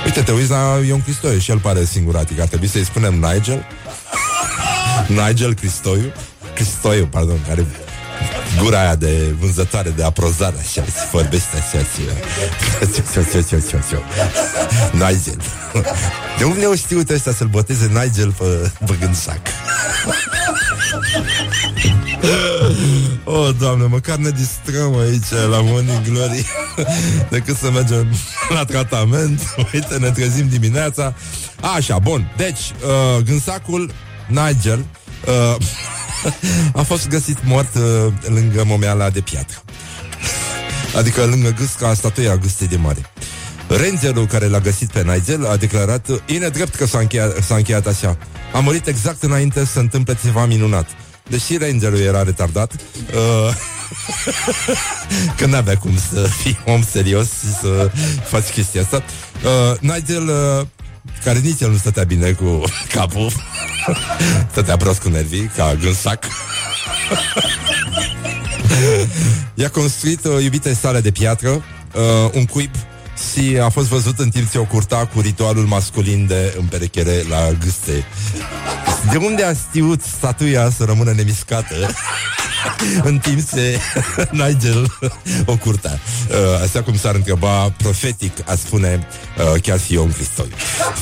Uite, 0.06 0.22
te 0.22 0.32
uiți 0.32 0.50
la 0.50 0.80
Ion 0.88 1.02
Cristoiu 1.02 1.40
și 1.40 1.52
el 1.52 1.60
pare 1.60 1.86
singuratic. 1.86 2.40
Ar 2.40 2.48
trebui 2.48 2.68
să-i 2.68 2.86
spunem 2.86 3.14
Nigel? 3.14 3.66
Nigel 5.28 5.54
Cristoiu? 5.54 6.14
Cristoiu, 6.54 7.06
pardon, 7.06 7.38
care 7.48 7.66
gura 8.60 8.80
aia 8.80 8.96
de 8.96 9.36
vânzătoare 9.40 9.90
de 9.90 10.04
aprozare, 10.04 10.56
așa, 10.60 10.84
se 10.86 11.08
vorbește 11.12 11.58
așa, 11.58 11.78
așa, 11.78 12.14
Nigel. 14.92 15.42
De 16.38 16.44
unde 16.44 16.66
au 16.66 16.76
știut 16.76 17.10
ăștia 17.10 17.32
să-l 17.32 17.48
boteze 17.48 17.92
Nigel 17.94 18.32
pe, 18.32 18.72
pe 18.86 18.94
gândsac? 21.00 22.04
oh, 23.24 23.50
doamne, 23.60 23.86
măcar 23.86 24.16
ne 24.16 24.30
distrăm 24.30 24.98
aici 25.00 25.30
la 25.50 25.62
Morning 25.62 26.02
Glory 26.10 26.46
decât 27.30 27.58
să 27.58 27.72
mergem 27.72 28.08
la 28.50 28.64
tratament. 28.66 29.42
Uite, 29.74 29.98
ne 29.98 30.10
trezim 30.10 30.48
dimineața. 30.48 31.16
Așa, 31.76 32.00
bun. 32.00 32.34
Deci, 32.38 32.60
uh, 32.60 33.24
gânsacul 33.24 33.92
Nigel 34.28 34.86
uh, 35.28 35.56
a 36.76 36.82
fost 36.82 37.10
găsit 37.10 37.38
mort 37.44 37.76
uh, 37.76 38.14
lângă 38.22 38.64
momeala 38.66 39.10
de 39.10 39.20
piatră. 39.20 39.62
Adică 40.98 41.26
lângă 41.26 41.50
gâsca 41.50 41.94
statuia 41.94 42.36
gâstei 42.36 42.68
de 42.68 42.76
mare. 42.76 43.12
Rangerul 43.78 44.28
care 44.28 44.48
l-a 44.48 44.60
găsit 44.60 44.92
pe 44.92 45.04
Nigel 45.04 45.46
a 45.46 45.56
declarat 45.56 46.08
E 46.26 46.38
nedrept 46.38 46.76
că 46.76 46.86
s-a 46.86 47.00
încheiat, 47.00 47.44
s-a 47.44 47.56
încheiat 47.56 47.88
așa. 47.88 48.18
A 48.54 48.60
murit 48.60 48.88
exact 48.88 49.24
înainte 49.24 49.60
să 49.60 49.72
se 49.72 49.80
întâmple 49.80 50.18
ceva 50.24 50.46
minunat. 50.46 50.88
Deși 51.30 51.58
Rangerul 51.58 52.00
era 52.00 52.24
retardat, 52.24 52.74
uh, 52.74 53.56
că 55.38 55.46
n-avea 55.46 55.78
cum 55.78 55.98
să 56.12 56.22
fii 56.22 56.58
om 56.66 56.84
serios 56.84 57.28
și 57.28 57.54
să 57.62 57.92
faci 58.30 58.50
chestia 58.50 58.82
asta, 58.82 59.04
uh, 59.44 59.80
Nigel, 59.80 60.28
uh, 60.28 60.68
care 61.24 61.40
nici 61.40 61.62
el 61.62 61.70
nu 61.70 61.78
stătea 61.78 62.04
bine 62.04 62.32
cu 62.32 62.64
capul, 62.94 63.32
stătea 64.52 64.78
prost 64.78 65.02
cu 65.02 65.10
nervii, 65.10 65.52
ca 65.56 65.76
gânsac, 65.82 66.26
i-a 69.54 69.70
construit 69.70 70.26
uh, 70.26 70.44
iubite 70.44 70.74
sale 70.74 71.02
de 71.02 71.12
piatră, 71.12 71.50
uh, 71.50 72.32
un 72.34 72.46
cuib 72.46 72.72
și 73.32 73.58
a 73.58 73.70
fost 73.70 73.88
văzut 73.88 74.20
în 74.20 74.30
timp 74.30 74.52
ce 74.52 74.58
o 74.58 74.66
curta 74.66 75.10
cu 75.14 75.20
ritualul 75.20 75.66
masculin 75.66 76.28
de 76.28 76.56
împerechere 76.60 77.24
la 77.30 77.52
gâste. 77.60 78.06
De 79.12 79.18
unde 79.18 79.44
a 79.44 79.54
știut 79.54 80.02
statuia 80.02 80.70
să 80.70 80.84
rămână 80.84 81.12
nemiscată 81.12 81.76
în 83.10 83.18
timp 83.18 83.50
ce 83.50 83.80
Nigel 84.42 84.98
o 85.46 85.58
curta? 85.58 86.00
Uh, 86.30 86.62
așa 86.64 86.84
cum 86.84 86.98
s-ar 86.98 87.16
întreba 87.16 87.70
profetic, 87.70 88.50
a 88.50 88.56
spune 88.56 89.08
uh, 89.38 89.62
chiar 89.62 89.80
și 89.80 89.94
Ion 89.94 90.12
Cristoi. 90.12 90.50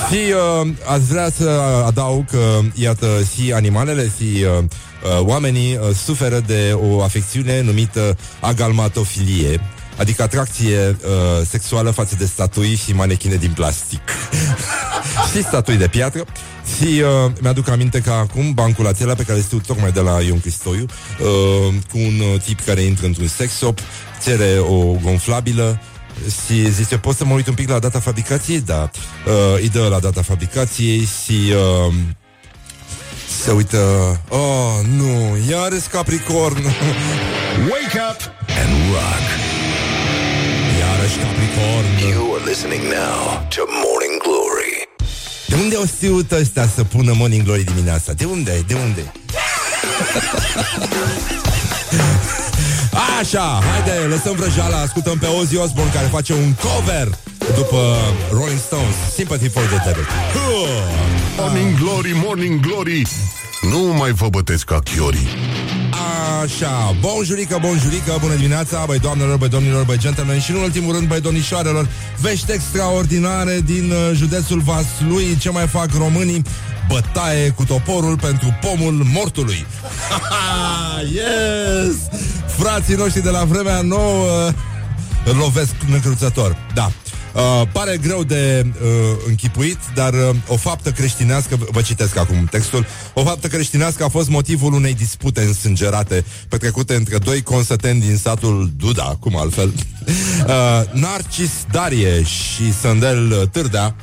Și 0.09 0.19
uh, 0.61 0.67
aș 0.87 0.99
vrea 0.99 1.29
să 1.37 1.49
adaug 1.85 2.25
că, 2.29 2.59
iată, 2.73 3.07
și 3.35 3.53
animalele, 3.53 4.11
și 4.17 4.23
uh, 4.23 4.63
uh, 4.63 5.19
oamenii 5.19 5.75
uh, 5.75 5.95
suferă 5.95 6.39
de 6.39 6.77
o 6.89 7.03
afecțiune 7.03 7.61
numită 7.61 8.17
agalmatofilie, 8.39 9.61
Adică 10.01 10.21
atracție 10.21 10.97
uh, 11.03 11.45
sexuală 11.49 11.91
față 11.91 12.15
de 12.17 12.25
statui 12.25 12.75
și 12.75 12.93
manechine 12.93 13.35
din 13.35 13.51
plastic. 13.51 14.01
și 15.31 15.43
statui 15.43 15.75
de 15.75 15.87
piatră. 15.87 16.25
Și 16.77 17.01
uh, 17.01 17.31
mi-aduc 17.41 17.67
aminte 17.67 17.99
că 17.99 18.11
acum 18.11 18.53
bancul 18.53 18.87
acela 18.87 19.13
pe 19.13 19.23
care 19.23 19.41
știu 19.41 19.59
tocmai 19.67 19.91
de 19.91 19.99
la 19.99 20.21
Ion 20.21 20.39
Cristoiu, 20.39 20.85
uh, 20.85 21.73
cu 21.91 21.97
un 21.97 22.19
uh, 22.33 22.41
tip 22.41 22.59
care 22.65 22.81
intră 22.81 23.05
într-un 23.05 23.27
sex 23.27 23.53
shop, 23.53 23.79
cere 24.23 24.57
o 24.59 24.77
gonflabilă, 25.03 25.79
și 26.45 26.71
zice, 26.71 26.97
poți 26.97 27.17
să 27.17 27.25
mă 27.25 27.33
uit 27.33 27.47
un 27.47 27.53
pic 27.53 27.69
la 27.69 27.79
data 27.79 27.99
fabricației? 27.99 28.59
Da. 28.59 28.89
Uh, 29.25 29.59
îi 29.59 29.69
dă 29.69 29.87
la 29.87 29.99
data 29.99 30.21
fabricației 30.21 31.07
și 31.23 31.53
uh, 31.87 31.93
se 33.43 33.51
uită... 33.51 33.77
Oh, 34.29 34.85
nu, 34.97 35.37
iarăși 35.49 35.87
Capricorn! 35.87 36.63
Wake 37.71 37.99
up 38.09 38.31
and 38.47 38.91
rock! 38.91 39.40
Iarăși 41.11 41.27
Capricorn! 41.27 41.85
You 42.09 42.33
are 42.35 42.43
listening 42.49 42.83
now 42.83 43.47
to 43.55 43.61
Morning 43.85 44.15
Glory. 44.25 44.89
De 45.47 45.55
unde 45.55 45.75
au 45.75 45.85
știut 45.85 46.31
ăstea 46.31 46.67
să 46.75 46.83
pună 46.83 47.13
Morning 47.15 47.43
Glory 47.43 47.63
dimineața? 47.63 48.13
De 48.13 48.25
unde? 48.25 48.63
De 48.67 48.73
unde? 48.73 49.11
Așa, 53.19 53.59
haide, 53.71 54.07
lăsăm 54.07 54.35
vrăjeala, 54.35 54.77
ascultăm 54.77 55.17
pe 55.17 55.25
Ozzy 55.25 55.55
Osbourne 55.55 55.91
care 55.93 56.07
face 56.07 56.33
un 56.33 56.53
cover 56.53 57.07
după 57.55 57.97
Rolling 58.31 58.59
Stones, 58.59 58.95
Sympathy 59.13 59.49
for 59.49 59.63
the 59.63 59.77
Devil. 59.85 60.07
Morning 61.37 61.79
Glory, 61.79 62.11
Morning 62.23 62.59
Glory, 62.59 63.07
nu 63.61 63.79
mai 63.79 64.11
vă 64.11 64.29
bătesc 64.29 64.65
ca 64.65 64.79
chiorii. 64.79 65.27
Așa, 66.43 66.95
bonjurică, 66.99 67.57
bonjurică, 67.61 68.17
bună 68.19 68.33
dimineața, 68.35 68.83
băi 68.85 68.99
doamnelor, 68.99 69.37
băi 69.37 69.49
domnilor, 69.49 69.83
băi 69.83 69.97
gentlemen 69.97 70.39
și 70.39 70.51
în 70.51 70.57
ultimul 70.57 70.93
rând, 70.93 71.07
băi 71.07 71.21
domnișoarelor, 71.21 71.87
vești 72.17 72.51
extraordinare 72.51 73.61
din 73.65 73.91
uh, 73.91 74.11
județul 74.13 74.59
Vaslui, 74.59 75.37
ce 75.39 75.49
mai 75.49 75.67
fac 75.67 75.89
românii, 75.97 76.41
bătaie 76.87 77.49
cu 77.49 77.63
toporul 77.63 78.17
pentru 78.17 78.57
pomul 78.61 79.07
mortului. 79.13 79.65
yes! 81.17 81.95
Frații 82.57 82.95
noștri 82.95 83.21
de 83.21 83.29
la 83.29 83.43
vremea 83.43 83.81
nouă 83.81 84.51
îl 85.25 85.35
lovesc 85.35 85.73
necruțător. 85.89 86.57
Da. 86.73 86.91
Uh, 87.33 87.67
pare 87.71 87.97
greu 87.97 88.23
de 88.23 88.65
uh, 88.65 88.87
închipuit, 89.27 89.77
dar 89.95 90.13
uh, 90.13 90.35
o 90.47 90.55
faptă 90.55 90.91
creștinească, 90.91 91.57
vă 91.71 91.81
citesc 91.81 92.17
acum 92.17 92.45
textul, 92.45 92.85
o 93.13 93.23
faptă 93.23 93.47
creștinească 93.47 94.03
a 94.03 94.07
fost 94.07 94.29
motivul 94.29 94.73
unei 94.73 94.93
dispute 94.93 95.41
însângerate 95.41 96.25
petrecute 96.49 96.95
între 96.95 97.17
doi 97.17 97.41
consăteni 97.41 98.01
din 98.01 98.17
satul 98.17 98.71
Duda, 98.77 99.17
cum 99.19 99.37
altfel, 99.37 99.73
uh, 99.73 100.53
Narcis 100.91 101.51
Darie 101.71 102.23
și 102.23 102.73
Sandel 102.81 103.49
Târdea, 103.51 103.95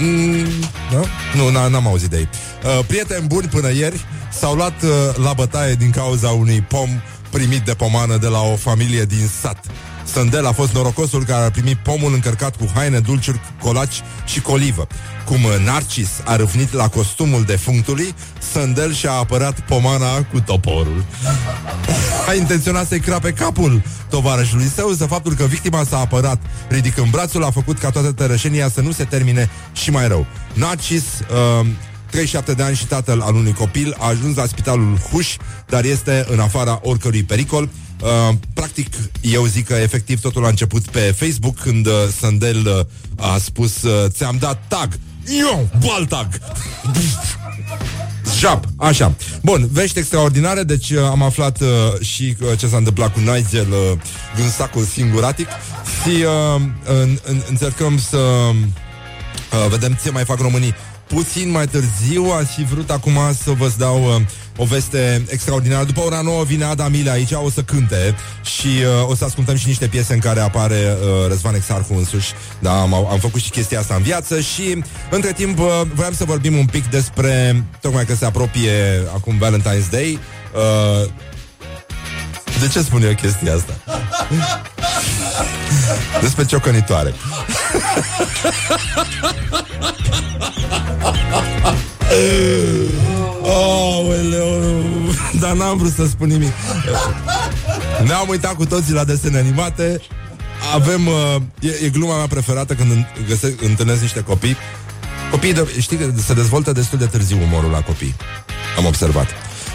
Mm, 0.00 0.46
da? 0.92 1.02
Nu, 1.36 1.68
n-am 1.68 1.86
auzit 1.86 2.10
de 2.10 2.16
ei. 2.16 2.28
Uh, 2.64 2.84
prieteni 2.86 3.26
buni 3.26 3.48
până 3.48 3.72
ieri 3.72 4.04
s-au 4.32 4.54
luat 4.54 4.82
uh, 4.82 4.90
la 5.24 5.32
bătaie 5.32 5.74
din 5.74 5.90
cauza 5.90 6.28
unui 6.28 6.60
pom 6.60 6.88
primit 7.30 7.60
de 7.60 7.74
pomană 7.74 8.16
de 8.16 8.26
la 8.26 8.40
o 8.40 8.56
familie 8.56 9.04
din 9.04 9.28
sat. 9.40 9.66
Sandel 10.12 10.46
a 10.46 10.52
fost 10.52 10.72
norocosul 10.72 11.24
care 11.24 11.44
a 11.44 11.50
primit 11.50 11.76
pomul 11.76 12.12
încărcat 12.12 12.56
cu 12.56 12.70
haine, 12.74 12.98
dulciuri, 12.98 13.40
colaci 13.62 14.02
și 14.26 14.40
colivă. 14.40 14.86
Cum 15.24 15.40
Narcis 15.64 16.08
a 16.24 16.36
râvnit 16.36 16.72
la 16.72 16.88
costumul 16.88 17.44
defunctului, 17.44 18.14
Sandel 18.52 18.92
și-a 18.92 19.12
apărat 19.12 19.60
pomana 19.60 20.22
cu 20.22 20.40
toporul. 20.40 21.04
A 22.28 22.34
intenționat 22.34 22.86
să-i 22.86 23.00
crape 23.00 23.32
capul 23.32 23.82
tovarășului 24.08 24.70
său, 24.74 24.88
însă 24.88 25.06
faptul 25.06 25.34
că 25.34 25.44
victima 25.44 25.84
s-a 25.88 25.98
apărat 25.98 26.38
ridicând 26.68 27.10
brațul 27.10 27.44
a 27.44 27.50
făcut 27.50 27.78
ca 27.78 27.90
toată 27.90 28.12
tărășenia 28.12 28.68
să 28.68 28.80
nu 28.80 28.92
se 28.92 29.04
termine 29.04 29.50
și 29.72 29.90
mai 29.90 30.08
rău. 30.08 30.26
Narcis 30.52 31.04
uh, 31.60 31.66
37 32.10 32.52
de 32.52 32.62
ani 32.62 32.76
și 32.76 32.86
tatăl 32.86 33.20
al 33.20 33.34
unui 33.34 33.52
copil, 33.52 33.94
a 33.98 34.06
ajuns 34.06 34.36
la 34.36 34.46
spitalul 34.46 34.98
Huș, 35.10 35.36
dar 35.66 35.84
este 35.84 36.26
în 36.30 36.40
afara 36.40 36.80
oricărui 36.82 37.22
pericol. 37.22 37.68
Uh, 38.02 38.34
practic, 38.54 38.86
eu 39.20 39.44
zic 39.46 39.66
că 39.66 39.74
efectiv 39.74 40.20
totul 40.20 40.44
a 40.44 40.48
început 40.48 40.82
pe 40.88 41.14
Facebook 41.16 41.58
când 41.58 41.86
uh, 41.86 41.92
Sandel 42.20 42.66
uh, 42.66 43.26
a 43.26 43.38
spus 43.38 43.82
uh, 43.82 44.10
ți-am 44.10 44.36
dat 44.40 44.62
tag. 44.68 44.98
Eu, 45.40 45.68
baltag! 45.86 46.28
Jap, 48.38 48.64
așa. 48.76 49.14
Bun, 49.42 49.68
vești 49.72 49.98
extraordinare, 49.98 50.62
deci 50.62 50.90
uh, 50.90 51.02
am 51.02 51.22
aflat 51.22 51.60
uh, 51.60 52.00
și 52.00 52.36
uh, 52.40 52.58
ce 52.58 52.66
s-a 52.66 52.76
întâmplat 52.76 53.12
cu 53.12 53.18
Nigel, 53.18 53.66
uh, 53.70 53.98
gânsacul 54.36 54.84
singuratic 54.84 55.48
și 56.02 56.24
uh, 56.24 56.60
în, 56.84 57.18
în, 57.24 57.42
încercăm 57.48 57.98
să 57.98 58.16
uh, 58.16 59.68
vedem 59.70 59.98
ce 60.02 60.10
mai 60.10 60.24
fac 60.24 60.40
românii 60.40 60.74
puțin 61.08 61.50
mai 61.50 61.66
târziu. 61.66 62.24
Aș 62.24 62.54
fi 62.54 62.64
vrut 62.64 62.90
acum 62.90 63.18
să 63.42 63.50
vă 63.50 63.72
dau 63.78 64.04
uh, 64.04 64.20
o 64.56 64.64
veste 64.64 65.24
extraordinară. 65.28 65.84
După 65.84 66.00
ora 66.00 66.20
9 66.20 66.44
vine 66.44 66.64
Ada 66.64 66.88
Mile 66.88 67.10
aici, 67.10 67.32
o 67.32 67.50
să 67.50 67.62
cânte 67.62 68.14
și 68.42 68.66
uh, 68.66 69.08
o 69.08 69.14
să 69.14 69.24
ascultăm 69.24 69.56
și 69.56 69.66
niște 69.66 69.86
piese 69.86 70.14
în 70.14 70.18
care 70.18 70.40
apare 70.40 70.74
uh, 70.74 71.28
Răzvan 71.28 71.54
Exarhu 71.54 71.94
însuși. 71.94 72.32
Da, 72.58 72.80
am, 72.80 72.94
am 72.94 73.18
făcut 73.18 73.40
și 73.40 73.50
chestia 73.50 73.78
asta 73.78 73.94
în 73.94 74.02
viață 74.02 74.40
și 74.40 74.82
între 75.10 75.32
timp 75.32 75.58
uh, 75.58 75.66
voiam 75.94 76.14
să 76.14 76.24
vorbim 76.24 76.58
un 76.58 76.66
pic 76.66 76.86
despre, 76.86 77.64
tocmai 77.80 78.04
că 78.04 78.14
se 78.14 78.24
apropie 78.24 79.02
acum 79.14 79.42
Valentine's 79.42 79.90
Day, 79.90 80.18
uh, 80.54 81.08
de 82.60 82.68
ce 82.68 82.80
spun 82.80 83.02
eu 83.02 83.14
chestia 83.14 83.54
asta? 83.54 83.72
Despre 86.20 86.44
ciocănitoare. 86.44 87.14
oh, 93.42 93.78
dar 95.40 95.52
n-am 95.52 95.76
vrut 95.76 95.92
să 95.92 96.06
spun 96.06 96.28
nimic. 96.28 96.52
Ne-am 98.04 98.28
uitat 98.28 98.54
cu 98.54 98.66
toții 98.66 98.92
la 98.92 99.04
desene 99.04 99.38
animate. 99.38 100.00
Avem, 100.74 101.06
uh, 101.06 101.36
e, 101.60 101.84
e 101.84 101.88
gluma 101.88 102.16
mea 102.16 102.26
preferată 102.26 102.74
când 102.74 103.06
găse, 103.28 103.56
întâlnesc 103.62 104.00
niște 104.00 104.22
copii. 104.22 104.56
Copiii, 105.30 105.52
de, 105.52 105.74
știi 105.80 105.96
că 105.96 106.12
se 106.26 106.34
dezvoltă 106.34 106.72
destul 106.72 106.98
de 106.98 107.06
târziu 107.06 107.38
umorul 107.42 107.70
la 107.70 107.80
copii. 107.80 108.14
Am 108.76 108.84
observat. 108.84 109.26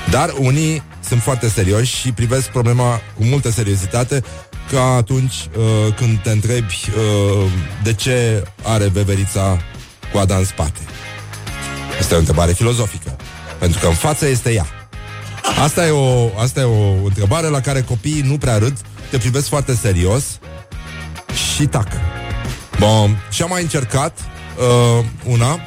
Dar 0.10 0.34
unii 0.38 0.84
sunt 1.08 1.22
foarte 1.22 1.50
serioși 1.50 1.96
și 1.96 2.12
privesc 2.12 2.48
problema 2.48 3.02
cu 3.18 3.24
multă 3.24 3.52
seriozitate 3.52 4.24
ca 4.72 4.84
atunci 4.84 5.34
uh, 5.58 5.94
când 5.96 6.20
te 6.22 6.30
întrebi 6.30 6.76
uh, 6.88 7.52
de 7.84 7.94
ce 7.94 8.44
are 8.64 8.88
veverița 8.88 9.62
coada 10.12 10.36
în 10.36 10.46
spate. 10.46 10.80
Asta 12.04 12.16
e 12.16 12.18
o 12.18 12.22
întrebare 12.22 12.54
filozofică. 12.54 13.16
Pentru 13.60 13.80
că 13.80 13.88
în 13.88 13.93
față 13.93 14.28
este 14.28 14.54
ea. 14.54 14.66
Asta 15.64 15.86
e 15.86 15.89
o, 15.89 16.30
asta 16.39 16.60
e 16.60 16.64
o 16.64 17.06
întrebare 17.06 17.47
la 17.47 17.60
care 17.60 17.82
copiii 17.82 18.22
nu 18.22 18.38
prea 18.38 18.58
râd, 18.58 18.78
te 19.10 19.18
privesc 19.18 19.47
foarte 19.47 19.76
serios 19.76 20.24
și 21.56 21.66
tac. 21.66 21.88
Bun. 22.80 23.24
Și 23.32 23.41
am 23.41 23.49
mai 23.49 23.62
încercat 23.62 24.18
uh, 24.20 25.06
una 25.24 25.60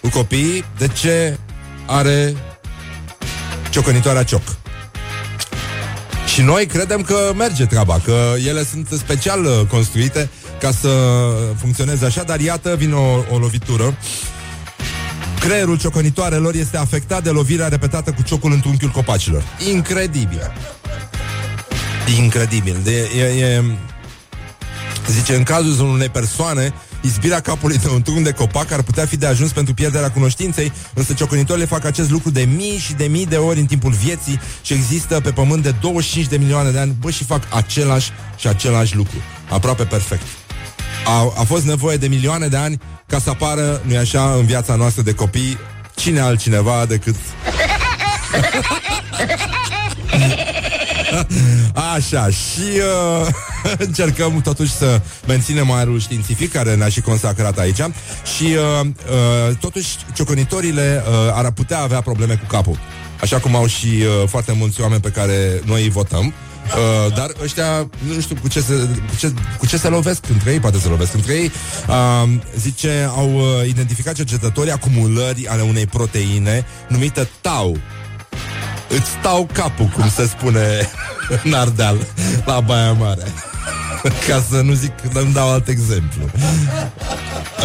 cu 0.00 0.08
copiii 0.08 0.64
de 0.78 0.88
ce 0.88 1.38
are 1.86 2.36
ciocănitoarea 3.70 4.22
cioc. 4.22 4.42
Și 6.26 6.42
noi 6.42 6.66
credem 6.66 7.02
că 7.02 7.32
merge 7.36 7.66
treaba, 7.66 8.00
că 8.04 8.34
ele 8.46 8.64
sunt 8.64 8.88
special 8.98 9.44
uh, 9.44 9.60
construite 9.70 10.28
ca 10.60 10.70
să 10.70 10.88
funcționeze 11.60 12.04
așa, 12.04 12.22
dar 12.22 12.40
iată, 12.40 12.74
vine 12.76 12.94
o, 12.94 13.34
o 13.34 13.38
lovitură. 13.38 13.96
Creierul 15.46 15.78
ciocănitoarelor 15.78 16.54
este 16.54 16.76
afectat 16.76 17.22
de 17.22 17.30
lovirea 17.30 17.68
repetată 17.68 18.12
cu 18.12 18.22
ciocul 18.22 18.52
în 18.52 18.60
trunchiul 18.60 18.88
copacilor. 18.88 19.44
Incredibil. 19.72 20.52
Incredibil. 22.18 22.76
De, 22.82 23.10
e, 23.18 23.22
e, 23.22 23.64
zice, 25.10 25.34
în 25.34 25.42
cazul 25.42 25.88
unei 25.88 26.08
persoane 26.08 26.72
Izbirea 27.00 27.40
capului 27.40 27.78
de 27.78 27.88
un 27.88 28.02
trunchi 28.02 28.22
de 28.22 28.32
copac 28.32 28.70
ar 28.70 28.82
putea 28.82 29.06
fi 29.06 29.16
de 29.16 29.26
ajuns 29.26 29.52
pentru 29.52 29.74
pierderea 29.74 30.10
cunoștinței, 30.10 30.72
însă 30.94 31.12
ciocănitorile 31.12 31.64
fac 31.64 31.84
acest 31.84 32.10
lucru 32.10 32.30
de 32.30 32.48
mii 32.56 32.78
și 32.78 32.92
de 32.94 33.04
mii 33.04 33.26
de 33.26 33.36
ori 33.36 33.58
în 33.58 33.66
timpul 33.66 33.92
vieții 33.92 34.40
și 34.62 34.72
există 34.72 35.20
pe 35.20 35.30
pământ 35.30 35.62
de 35.62 35.74
25 35.80 36.26
de 36.26 36.36
milioane 36.36 36.70
de 36.70 36.78
ani, 36.78 36.96
bă, 37.00 37.10
și 37.10 37.24
fac 37.24 37.42
același 37.54 38.10
și 38.36 38.48
același 38.48 38.96
lucru. 38.96 39.16
Aproape 39.50 39.84
perfect. 39.84 40.26
A, 41.06 41.32
a 41.36 41.42
fost 41.44 41.64
nevoie 41.64 41.96
de 41.96 42.08
milioane 42.08 42.46
de 42.46 42.56
ani 42.56 42.80
ca 43.06 43.18
să 43.18 43.30
apară, 43.30 43.80
nu-i 43.84 43.96
așa, 43.96 44.32
în 44.32 44.46
viața 44.46 44.74
noastră 44.74 45.02
de 45.02 45.12
copii, 45.12 45.58
cine 45.94 46.20
altcineva 46.20 46.84
decât... 46.88 47.14
Așa, 51.94 52.28
și 52.28 52.68
uh, 53.20 53.26
încercăm 53.86 54.40
totuși 54.40 54.70
să 54.70 55.00
menținem 55.26 55.70
aerul 55.70 56.00
științific 56.00 56.52
care 56.52 56.74
ne-a 56.74 56.88
și 56.88 57.00
consacrat 57.00 57.58
aici 57.58 57.80
și 58.36 58.44
uh, 58.44 58.86
uh, 58.86 59.56
totuși 59.60 59.96
cioconitorile 60.14 61.02
uh, 61.06 61.32
ar 61.32 61.50
putea 61.50 61.80
avea 61.80 62.00
probleme 62.00 62.34
cu 62.34 62.46
capul. 62.46 62.78
Așa 63.20 63.38
cum 63.38 63.56
au 63.56 63.66
și 63.66 63.86
uh, 63.86 64.28
foarte 64.28 64.52
mulți 64.52 64.80
oameni 64.80 65.00
pe 65.00 65.10
care 65.10 65.60
noi 65.64 65.82
îi 65.82 65.90
votăm. 65.90 66.26
Uh, 66.26 66.32
dar 67.14 67.30
ăștia, 67.42 67.88
nu 68.14 68.20
știu 68.20 68.36
cu 68.40 68.48
ce, 68.48 68.60
se, 68.60 68.74
cu, 69.08 69.16
ce, 69.18 69.32
cu 69.58 69.66
ce 69.66 69.76
se 69.76 69.88
lovesc 69.88 70.24
între 70.28 70.52
ei, 70.52 70.60
poate 70.60 70.78
se 70.78 70.88
lovesc 70.88 71.14
între 71.14 71.34
ei. 71.34 71.52
Uh, 71.88 72.30
zice, 72.58 73.10
au 73.16 73.34
uh, 73.34 73.68
identificat 73.68 74.14
cercetătorii 74.14 74.72
acumulări 74.72 75.48
ale 75.48 75.62
unei 75.62 75.86
proteine 75.86 76.66
numită 76.88 77.28
tau 77.40 77.76
Îți 78.88 79.08
stau 79.18 79.48
capul, 79.52 79.86
cum 79.86 80.08
se 80.08 80.26
spune 80.26 80.90
în 81.44 81.52
Ardeal, 81.52 82.06
la 82.44 82.60
Baia 82.60 82.92
Mare. 82.92 83.24
Ca 84.28 84.44
să 84.50 84.60
nu 84.60 84.72
zic, 84.72 84.92
îmi 85.12 85.32
dau 85.32 85.50
alt 85.50 85.68
exemplu. 85.68 86.22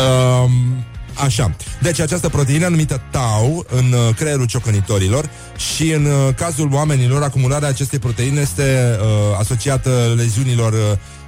Um, 0.01 0.85
Așa. 1.23 1.55
Deci 1.81 1.99
această 1.99 2.29
proteină 2.29 2.67
numită 2.67 3.01
tau 3.11 3.65
în 3.69 3.93
uh, 3.93 4.15
creierul 4.15 4.45
ciocănitorilor 4.45 5.29
și 5.57 5.91
în 5.91 6.05
uh, 6.05 6.33
cazul 6.35 6.69
oamenilor 6.73 7.23
acumularea 7.23 7.67
acestei 7.67 7.99
proteine 7.99 8.41
este 8.41 8.97
uh, 9.01 9.39
asociată 9.39 10.13
leziunilor 10.15 10.73
uh, 10.73 10.79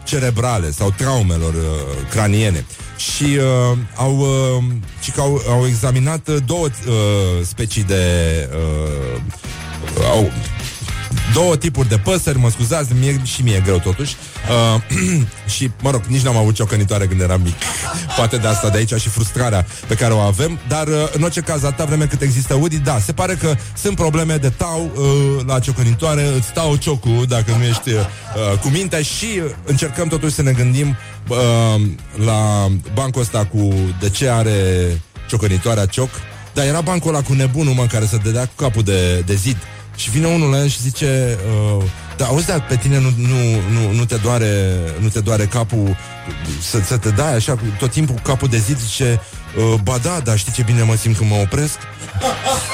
cerebrale 0.04 0.72
sau 0.72 0.94
traumelor 0.98 1.54
uh, 1.54 1.62
craniene. 2.10 2.66
Și 2.98 3.24
uh, 3.24 3.78
au, 3.96 4.18
uh, 4.18 4.64
și 5.02 5.14
au, 5.18 5.42
au 5.50 5.66
examinat 5.66 6.30
două 6.46 6.66
uh, 6.66 7.46
specii 7.46 7.84
de 7.84 8.04
uh, 8.52 9.22
au 10.12 10.32
două 11.34 11.58
tipuri 11.58 11.90
de 11.90 11.98
păsări, 11.98 12.38
mă 12.38 12.50
scuzați, 12.50 12.94
mie, 13.00 13.22
și 13.24 13.42
mie 13.42 13.56
e 13.56 13.60
greu 13.60 13.80
totuși. 13.80 14.16
Uh, 14.76 14.82
și, 15.56 15.72
mă 15.82 15.92
rog, 15.92 16.02
nici 16.08 16.22
n-am 16.22 16.38
avut 16.38 16.56
ciocănitoare 16.56 17.08
când 17.08 17.22
eram 17.22 17.42
mic. 17.42 17.56
Poate 18.16 18.38
de 18.38 18.48
asta 18.48 18.70
de 18.70 18.78
aici 18.78 18.94
și 18.94 19.10
frustrarea 19.10 19.66
pe 19.88 19.96
care 19.96 20.14
o 20.14 20.20
avem, 20.20 20.60
dar 20.68 20.88
uh, 20.88 20.94
în 21.12 21.24
orice 21.24 21.42
caz, 21.42 21.64
atâta 21.64 21.86
vreme 21.86 22.06
cât 22.06 22.22
există 22.22 22.54
Woody, 22.54 22.78
da, 22.78 23.00
se 23.00 23.12
pare 23.12 23.34
că 23.36 23.56
sunt 23.78 23.96
probleme 23.96 24.36
de 24.36 24.50
tau 24.50 24.92
uh, 24.96 25.46
la 25.46 25.60
ciocănitoare, 25.60 26.28
îți 26.38 26.54
tau 26.54 26.76
ciocul 26.76 27.26
dacă 27.28 27.56
nu 27.58 27.64
ești 27.64 27.90
uh, 27.90 28.60
cu 28.62 28.68
mintea 28.68 29.02
și 29.02 29.42
încercăm 29.66 30.08
totuși 30.08 30.34
să 30.34 30.42
ne 30.42 30.52
gândim 30.52 30.96
uh, 31.28 31.82
la 32.26 32.68
bancul 32.94 33.22
ăsta 33.22 33.46
cu 33.46 33.74
de 34.00 34.10
ce 34.10 34.30
are 34.30 34.56
ciocănitoarea 35.28 35.86
cioc, 35.86 36.10
dar 36.54 36.66
era 36.66 36.82
bancul 36.82 37.14
ăla 37.14 37.24
cu 37.24 37.34
nebunul, 37.34 37.74
mă, 37.74 37.86
care 37.86 38.06
se 38.06 38.18
dădea 38.18 38.46
cu 38.46 38.54
capul 38.56 38.84
de, 38.84 39.20
de 39.20 39.36
zid 39.36 39.58
și 39.96 40.10
vine 40.10 40.28
unul 40.28 40.50
la 40.50 40.58
el 40.58 40.68
și 40.68 40.82
zice 40.82 41.38
uh, 41.78 41.84
Da, 42.18 42.26
auzi, 42.26 42.46
dar 42.46 42.66
pe 42.66 42.76
tine 42.76 43.00
nu, 43.00 43.14
nu, 43.18 43.38
nu, 43.72 43.92
nu, 43.92 44.06
te 44.06 44.16
doare, 44.16 44.78
nu 45.00 45.08
te 45.08 45.20
doare 45.20 45.46
capul 45.46 45.98
să, 46.62 46.80
să 46.86 46.98
te 46.98 47.10
dai 47.10 47.36
așa 47.36 47.58
tot 47.78 47.92
timpul 47.92 48.16
capul 48.24 48.48
de 48.48 48.58
zi 48.58 48.74
Zice, 48.74 49.22
uh, 49.58 49.80
ba 49.84 49.98
da, 49.98 50.20
dar 50.24 50.38
știi 50.38 50.52
ce 50.52 50.64
bine 50.64 50.82
mă 50.82 50.96
simt 50.96 51.18
când 51.18 51.30
mă 51.30 51.36
opresc? 51.36 51.78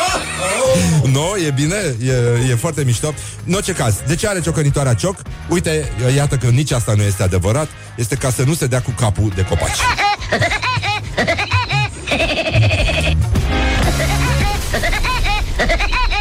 no, 1.13 1.37
e 1.47 1.51
bine, 1.51 1.95
e, 2.03 2.49
e 2.49 2.55
foarte 2.55 2.83
mișto 2.83 3.13
În 3.45 3.53
orice 3.53 3.73
caz, 3.73 3.95
de 4.07 4.15
ce 4.15 4.27
are 4.27 4.41
ciocănitoarea 4.41 4.93
cioc? 4.93 5.21
Uite, 5.49 5.91
iată 6.15 6.35
că 6.35 6.47
nici 6.47 6.71
asta 6.71 6.93
nu 6.95 7.03
este 7.03 7.23
adevărat 7.23 7.67
Este 7.95 8.15
ca 8.15 8.29
să 8.29 8.43
nu 8.43 8.53
se 8.53 8.67
dea 8.67 8.81
cu 8.81 8.91
capul 8.91 9.31
de 9.35 9.41
copaci 9.43 9.79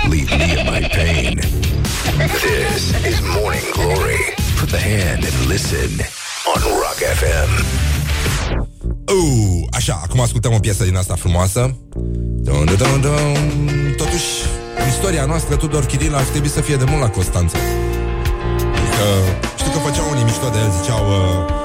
Leave 0.08 0.30
me 0.30 0.34
in 0.34 0.38
my 0.38 0.54
pain. 0.54 0.57
This 2.28 2.92
is 3.10 3.20
Morning 3.40 3.64
Glory. 3.72 4.20
Put 4.60 4.68
the 4.68 4.82
hand 4.92 5.24
and 5.24 5.36
listen 5.48 5.90
on 6.52 6.60
Rock 6.82 6.98
FM. 7.20 7.50
Uh, 9.06 9.66
așa, 9.72 10.00
acum 10.02 10.20
ascultăm 10.20 10.52
o 10.52 10.58
piesă 10.58 10.84
din 10.84 10.96
asta 10.96 11.14
frumoasă. 11.14 11.76
Dun, 12.46 12.64
dun, 12.64 12.76
dun, 12.76 13.00
dun. 13.00 13.94
Totuși, 13.96 14.26
istoria 14.88 15.24
noastră, 15.24 15.56
Tudor 15.56 15.84
Chiril, 15.86 16.14
ar 16.14 16.22
trebui 16.22 16.48
să 16.48 16.60
fie 16.60 16.76
de 16.76 16.84
mult 16.84 17.00
la 17.00 17.10
Constanța. 17.10 17.58
Că, 18.96 19.06
știu 19.56 19.70
că 19.70 19.78
făceau 19.78 20.10
unii 20.10 20.24
mișto 20.24 20.48
de 20.48 20.58
el, 20.58 20.72
ziceau... 20.80 21.06
Uh, 21.06 21.56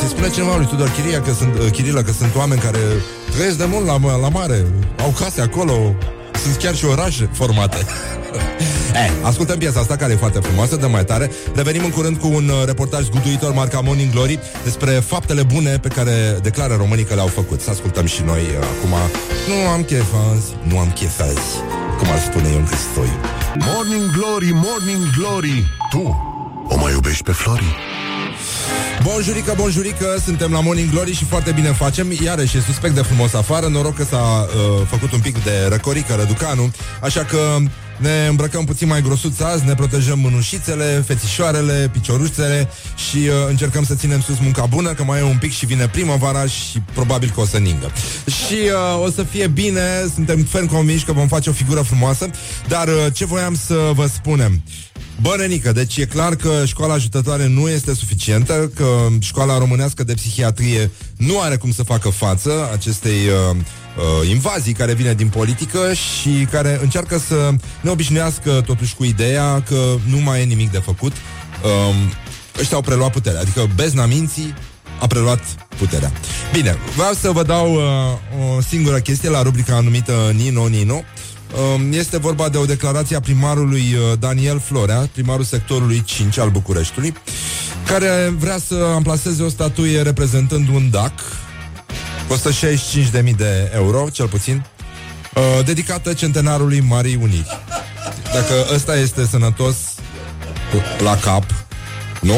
se 0.00 0.06
spune 0.06 0.30
cineva 0.30 0.56
lui 0.56 0.66
Tudor 0.66 0.90
Chiria 0.90 1.20
că 1.20 1.32
sunt, 1.32 1.58
uh, 1.58 1.70
Chirilă 1.70 2.02
că 2.02 2.12
sunt 2.12 2.34
oameni 2.36 2.60
care 2.60 2.78
trăiesc 3.30 3.56
de 3.56 3.64
mult 3.64 3.86
la, 3.86 4.16
la 4.16 4.28
mare, 4.28 4.66
au 5.02 5.14
case 5.18 5.40
acolo, 5.40 5.94
sunt 6.42 6.56
chiar 6.56 6.74
și 6.74 6.84
orașe 6.84 7.28
formate. 7.32 7.76
eh, 8.94 9.10
ascultăm 9.22 9.58
piesa 9.58 9.80
asta 9.80 9.96
care 9.96 10.12
e 10.12 10.16
foarte 10.16 10.38
frumoasă, 10.38 10.76
de 10.76 10.86
mai 10.86 11.04
tare. 11.04 11.30
Revenim 11.54 11.84
în 11.84 11.90
curând 11.90 12.16
cu 12.16 12.26
un 12.26 12.48
uh, 12.48 12.62
reportaj 12.66 13.02
zguduitor 13.04 13.52
marca 13.52 13.80
Morning 13.80 14.10
Glory 14.10 14.38
despre 14.64 14.90
faptele 14.90 15.42
bune 15.42 15.78
pe 15.78 15.88
care 15.88 16.38
declară 16.42 16.74
românii 16.74 17.04
că 17.04 17.14
le-au 17.14 17.26
făcut. 17.26 17.60
Să 17.60 17.70
ascultăm 17.70 18.06
și 18.06 18.22
noi 18.22 18.40
uh, 18.40 18.66
acum. 18.76 18.94
Nu 19.48 19.68
am 19.70 19.82
chef 19.82 20.12
azi, 20.32 20.52
nu 20.62 20.78
am 20.78 20.90
chef 20.90 21.20
azi, 21.20 21.50
cum 21.98 22.08
ar 22.10 22.18
spune 22.18 22.48
Ion 22.48 22.64
Cristoiu. 22.64 23.18
Morning 23.54 24.10
Glory, 24.16 24.50
Morning 24.52 25.04
Glory, 25.16 25.64
tu 25.90 26.30
o 26.68 26.76
mai 26.76 26.92
iubești 26.92 27.22
pe 27.22 27.32
Flori? 27.32 27.76
Bonjurică, 29.02 29.54
bonjurică, 29.56 30.16
suntem 30.24 30.52
la 30.52 30.60
Morning 30.60 30.90
Glory 30.90 31.14
și 31.14 31.24
foarte 31.24 31.52
bine 31.52 31.68
facem 31.68 32.12
Iarăși 32.24 32.56
e 32.56 32.60
suspect 32.60 32.94
de 32.94 33.02
frumos 33.02 33.34
afară 33.34 33.66
Noroc 33.66 33.94
că 33.94 34.04
s-a 34.04 34.46
uh, 34.46 34.86
făcut 34.86 35.12
un 35.12 35.20
pic 35.20 35.44
de 35.44 35.66
răcorică 35.68 36.14
Răducanu 36.14 36.70
Așa 37.00 37.24
că 37.24 37.38
ne 38.02 38.26
îmbrăcăm 38.28 38.64
puțin 38.64 38.88
mai 38.88 39.02
grosuț 39.02 39.40
azi 39.40 39.66
Ne 39.66 39.74
protejăm 39.74 40.18
mânușițele, 40.18 41.04
fețișoarele, 41.06 41.90
piciorușțele 41.92 42.68
Și 43.10 43.16
uh, 43.16 43.32
încercăm 43.48 43.84
să 43.84 43.94
ținem 43.94 44.20
sus 44.20 44.38
munca 44.38 44.66
bună 44.66 44.92
Că 44.92 45.04
mai 45.04 45.18
e 45.18 45.22
un 45.22 45.38
pic 45.38 45.52
și 45.52 45.66
vine 45.66 45.88
primăvara 45.88 46.46
Și 46.46 46.82
probabil 46.94 47.30
că 47.34 47.40
o 47.40 47.46
să 47.46 47.58
ningă. 47.58 47.92
Și 48.26 48.58
uh, 48.98 49.04
o 49.04 49.10
să 49.10 49.22
fie 49.22 49.46
bine 49.46 49.80
Suntem 50.14 50.42
ferm 50.42 50.66
convinși 50.66 51.04
că 51.04 51.12
vom 51.12 51.28
face 51.28 51.50
o 51.50 51.52
figură 51.52 51.80
frumoasă 51.80 52.30
Dar 52.68 52.88
uh, 52.88 52.94
ce 53.12 53.24
voiam 53.24 53.56
să 53.66 53.90
vă 53.94 54.06
spunem? 54.06 54.62
Bă, 55.20 55.34
Nenică, 55.38 55.72
deci 55.72 55.96
e 55.96 56.04
clar 56.04 56.34
că 56.34 56.62
școala 56.66 56.94
ajutătoare 56.94 57.46
nu 57.46 57.68
este 57.68 57.94
suficientă, 57.94 58.70
că 58.74 59.06
școala 59.18 59.58
românească 59.58 60.04
de 60.04 60.14
psihiatrie 60.14 60.90
nu 61.16 61.40
are 61.40 61.56
cum 61.56 61.72
să 61.72 61.82
facă 61.82 62.08
față 62.08 62.70
acestei 62.72 63.26
uh, 63.50 63.56
uh, 63.96 64.28
invazii 64.28 64.72
care 64.72 64.94
vine 64.94 65.14
din 65.14 65.28
politică 65.28 65.92
și 65.92 66.46
care 66.50 66.78
încearcă 66.82 67.18
să 67.18 67.50
ne 67.80 67.90
obișnuiască 67.90 68.62
totuși 68.66 68.94
cu 68.94 69.04
ideea 69.04 69.62
că 69.68 69.94
nu 70.08 70.16
mai 70.16 70.40
e 70.40 70.44
nimic 70.44 70.70
de 70.70 70.78
făcut. 70.78 71.12
Uh, 71.12 71.94
ăștia 72.60 72.76
au 72.76 72.82
preluat 72.82 73.12
puterea, 73.12 73.40
adică 73.40 73.68
bezna 73.74 74.06
minții 74.06 74.54
a 75.00 75.06
preluat 75.06 75.40
puterea. 75.78 76.12
Bine, 76.52 76.76
vreau 76.96 77.12
să 77.12 77.30
vă 77.30 77.42
dau 77.42 77.74
uh, 77.74 78.56
o 78.56 78.60
singură 78.60 78.98
chestie 78.98 79.28
la 79.28 79.42
rubrica 79.42 79.76
anumită 79.76 80.32
Nino 80.34 80.66
Nino. 80.66 81.02
Um, 81.74 81.92
Este 81.92 82.18
vorba 82.18 82.48
de 82.48 82.58
o 82.58 82.64
declarație 82.64 83.16
a 83.16 83.20
primarului 83.20 83.80
uh, 83.80 84.18
Daniel 84.18 84.60
Florea, 84.60 85.08
primarul 85.12 85.44
sectorului 85.44 86.02
5 86.04 86.38
al 86.38 86.50
Bucureștiului, 86.50 87.14
care 87.86 88.34
vrea 88.38 88.58
să 88.66 88.74
amplaseze 88.94 89.42
o 89.42 89.48
statuie 89.48 90.02
reprezentând 90.02 90.68
un 90.68 90.90
DAC, 90.90 91.12
costă 92.32 92.66
65.000 93.22 93.36
de 93.36 93.70
euro, 93.74 94.08
cel 94.12 94.28
puțin, 94.28 94.64
uh, 95.34 95.64
dedicată 95.64 96.12
centenarului 96.12 96.80
Marii 96.80 97.18
Uniri. 97.22 97.60
Dacă 98.32 98.74
ăsta 98.74 98.96
este 98.96 99.26
sănătos 99.26 99.76
la 100.98 101.16
cap, 101.16 101.44
nu? 102.20 102.34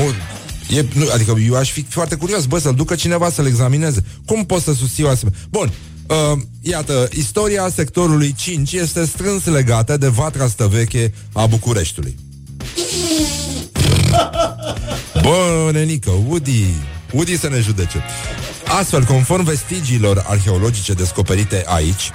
E, 0.77 0.85
nu, 0.95 1.07
adică 1.15 1.35
eu 1.47 1.55
aș 1.55 1.71
fi 1.71 1.87
foarte 1.89 2.15
curios, 2.15 2.45
bă, 2.45 2.59
să-l 2.59 2.75
ducă 2.75 2.95
cineva 2.95 3.31
să-l 3.31 3.47
examineze. 3.47 4.05
Cum 4.27 4.45
pot 4.45 4.63
să 4.63 4.73
susțiu 4.73 5.09
asemenea? 5.09 5.39
Bun, 5.51 5.73
Uh, 6.09 6.39
iată, 6.61 7.09
istoria 7.13 7.69
sectorului 7.75 8.35
5 8.37 8.73
este 8.73 9.05
strâns 9.05 9.45
legată 9.45 9.97
de 9.97 10.09
vatra 10.09 10.49
stăveche 10.49 11.13
a 11.33 11.47
Bucureștiului. 11.47 12.17
Bă, 15.23 15.71
nenică, 15.73 16.11
Woody, 16.11 16.65
Woody 17.13 17.39
să 17.39 17.49
ne 17.49 17.61
judece. 17.61 18.03
Astfel, 18.69 19.05
conform 19.05 19.45
vestigiilor 19.45 20.25
arheologice 20.29 20.93
descoperite 20.93 21.65
aici, 21.67 22.11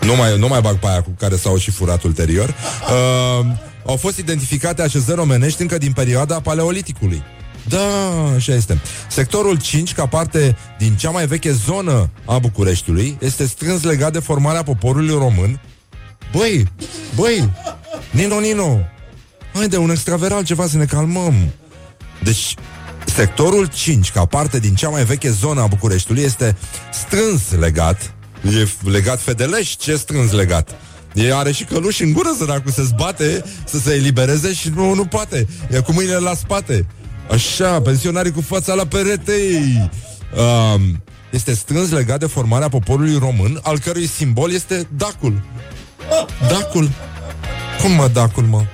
nu 0.00 0.16
mai, 0.16 0.38
nu 0.38 0.48
mai 0.48 0.60
bag 0.60 0.76
pe 0.76 0.86
aia 0.86 1.02
cu 1.02 1.14
care 1.18 1.36
s-au 1.36 1.56
și 1.56 1.70
furat 1.70 2.02
ulterior, 2.02 2.48
uh, 2.48 3.46
au 3.86 3.96
fost 3.96 4.18
identificate 4.18 4.82
așezări 4.82 5.20
omenești 5.20 5.62
încă 5.62 5.78
din 5.78 5.92
perioada 5.92 6.40
paleoliticului. 6.40 7.22
Da, 7.68 7.78
așa 8.36 8.54
este. 8.54 8.80
Sectorul 9.08 9.60
5, 9.60 9.92
ca 9.92 10.06
parte 10.06 10.56
din 10.78 10.94
cea 10.96 11.10
mai 11.10 11.26
veche 11.26 11.52
zonă 11.52 12.10
a 12.24 12.38
Bucureștiului, 12.38 13.16
este 13.20 13.46
strâns 13.46 13.82
legat 13.82 14.12
de 14.12 14.18
formarea 14.18 14.62
poporului 14.62 15.14
român. 15.18 15.60
Băi, 16.32 16.72
băi, 17.14 17.50
Nino, 18.10 18.40
Nino, 18.40 18.78
haide, 19.54 19.76
un 19.76 19.90
extraveral, 19.90 20.44
ceva 20.44 20.66
să 20.66 20.76
ne 20.76 20.84
calmăm. 20.84 21.34
Deci, 22.22 22.54
sectorul 23.20 23.66
5, 23.66 24.10
ca 24.10 24.24
parte 24.24 24.58
din 24.58 24.74
cea 24.74 24.88
mai 24.88 25.04
veche 25.04 25.30
zonă 25.30 25.60
a 25.60 25.66
Bucureștiului, 25.66 26.22
este 26.22 26.56
strâns 26.92 27.40
legat, 27.58 28.14
e 28.42 28.88
legat 28.90 29.20
fedeleș, 29.20 29.68
ce 29.76 29.96
strâns 29.96 30.32
legat? 30.32 30.70
E 31.14 31.34
are 31.34 31.52
și 31.52 31.64
căluși 31.64 32.02
în 32.02 32.12
gură, 32.12 32.28
săracul, 32.38 32.70
se 32.70 32.82
zbate 32.82 33.44
să 33.64 33.78
se 33.78 33.94
elibereze 33.94 34.52
și 34.52 34.68
nu, 34.74 34.94
nu 34.94 35.04
poate. 35.04 35.46
E 35.70 35.78
cu 35.78 35.92
mâinile 35.92 36.16
la 36.16 36.34
spate. 36.34 36.86
Așa, 37.30 37.80
pensionarii 37.80 38.32
cu 38.32 38.40
fața 38.40 38.74
la 38.74 38.86
perete. 38.86 39.32
Um, 40.36 41.02
este 41.30 41.54
strâns 41.54 41.90
legat 41.90 42.18
de 42.18 42.26
formarea 42.26 42.68
poporului 42.68 43.18
român, 43.18 43.60
al 43.62 43.78
cărui 43.78 44.06
simbol 44.06 44.52
este 44.52 44.88
dacul. 44.96 45.42
Dacul. 46.48 46.90
Cum 47.82 47.90
mă, 47.90 48.08
dacul, 48.12 48.44
mă? 48.44 48.64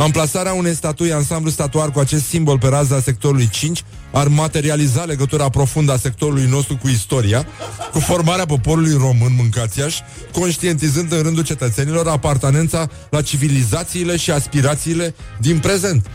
Amplasarea 0.00 0.52
unei 0.52 0.74
statui 0.74 1.12
ansamblu 1.12 1.50
statuar 1.50 1.90
cu 1.90 1.98
acest 1.98 2.24
simbol 2.24 2.58
pe 2.58 2.68
raza 2.68 3.00
sectorului 3.00 3.48
5 3.48 3.84
ar 4.12 4.28
materializa 4.28 5.04
legătura 5.04 5.48
profundă 5.48 5.92
a 5.92 5.96
sectorului 5.96 6.44
nostru 6.44 6.76
cu 6.76 6.88
istoria, 6.88 7.46
cu 7.92 7.98
formarea 7.98 8.46
poporului 8.46 8.92
român, 8.92 9.34
mâncațiaș, 9.36 9.98
conștientizând 10.32 11.12
în 11.12 11.22
rândul 11.22 11.42
cetățenilor 11.42 12.08
apartenența 12.08 12.88
la 13.10 13.22
civilizațiile 13.22 14.16
și 14.16 14.30
aspirațiile 14.30 15.14
din 15.38 15.58
prezent. 15.58 16.06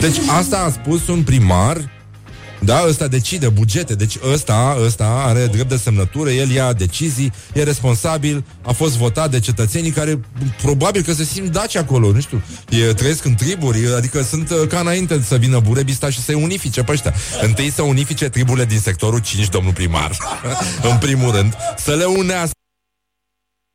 Deci 0.00 0.16
asta 0.38 0.58
a 0.58 0.70
spus 0.70 1.08
un 1.08 1.22
primar 1.22 1.90
da, 2.64 2.84
ăsta 2.88 3.08
decide 3.08 3.48
bugete, 3.48 3.94
deci 3.94 4.18
ăsta, 4.32 4.76
ăsta 4.84 5.22
are 5.26 5.46
drept 5.46 5.68
de 5.68 5.76
semnătură, 5.76 6.30
el 6.30 6.50
ia 6.50 6.72
decizii, 6.72 7.32
e 7.52 7.62
responsabil, 7.62 8.44
a 8.62 8.72
fost 8.72 8.96
votat 8.96 9.30
de 9.30 9.40
cetățenii 9.40 9.90
care 9.90 10.20
probabil 10.62 11.02
că 11.02 11.12
se 11.12 11.24
simt 11.24 11.52
daci 11.52 11.76
acolo, 11.76 12.12
nu 12.12 12.20
știu, 12.20 12.42
e, 12.68 12.92
trăiesc 12.92 13.24
în 13.24 13.34
triburi, 13.34 13.94
adică 13.96 14.22
sunt 14.22 14.50
uh, 14.50 14.68
ca 14.68 14.78
înainte 14.80 15.20
să 15.26 15.36
vină 15.36 15.60
Burebista 15.60 16.10
și 16.10 16.22
să-i 16.22 16.34
unifice 16.34 16.82
pe 16.82 16.92
ăștia. 16.92 17.14
Întâi 17.42 17.70
să 17.70 17.82
unifice 17.82 18.28
triburile 18.28 18.64
din 18.64 18.78
sectorul 18.78 19.18
5, 19.18 19.48
domnul 19.48 19.72
primar, 19.72 20.10
în 20.90 20.98
primul 20.98 21.30
rând, 21.30 21.54
să 21.76 21.94
le 21.94 22.04
unească 22.04 22.52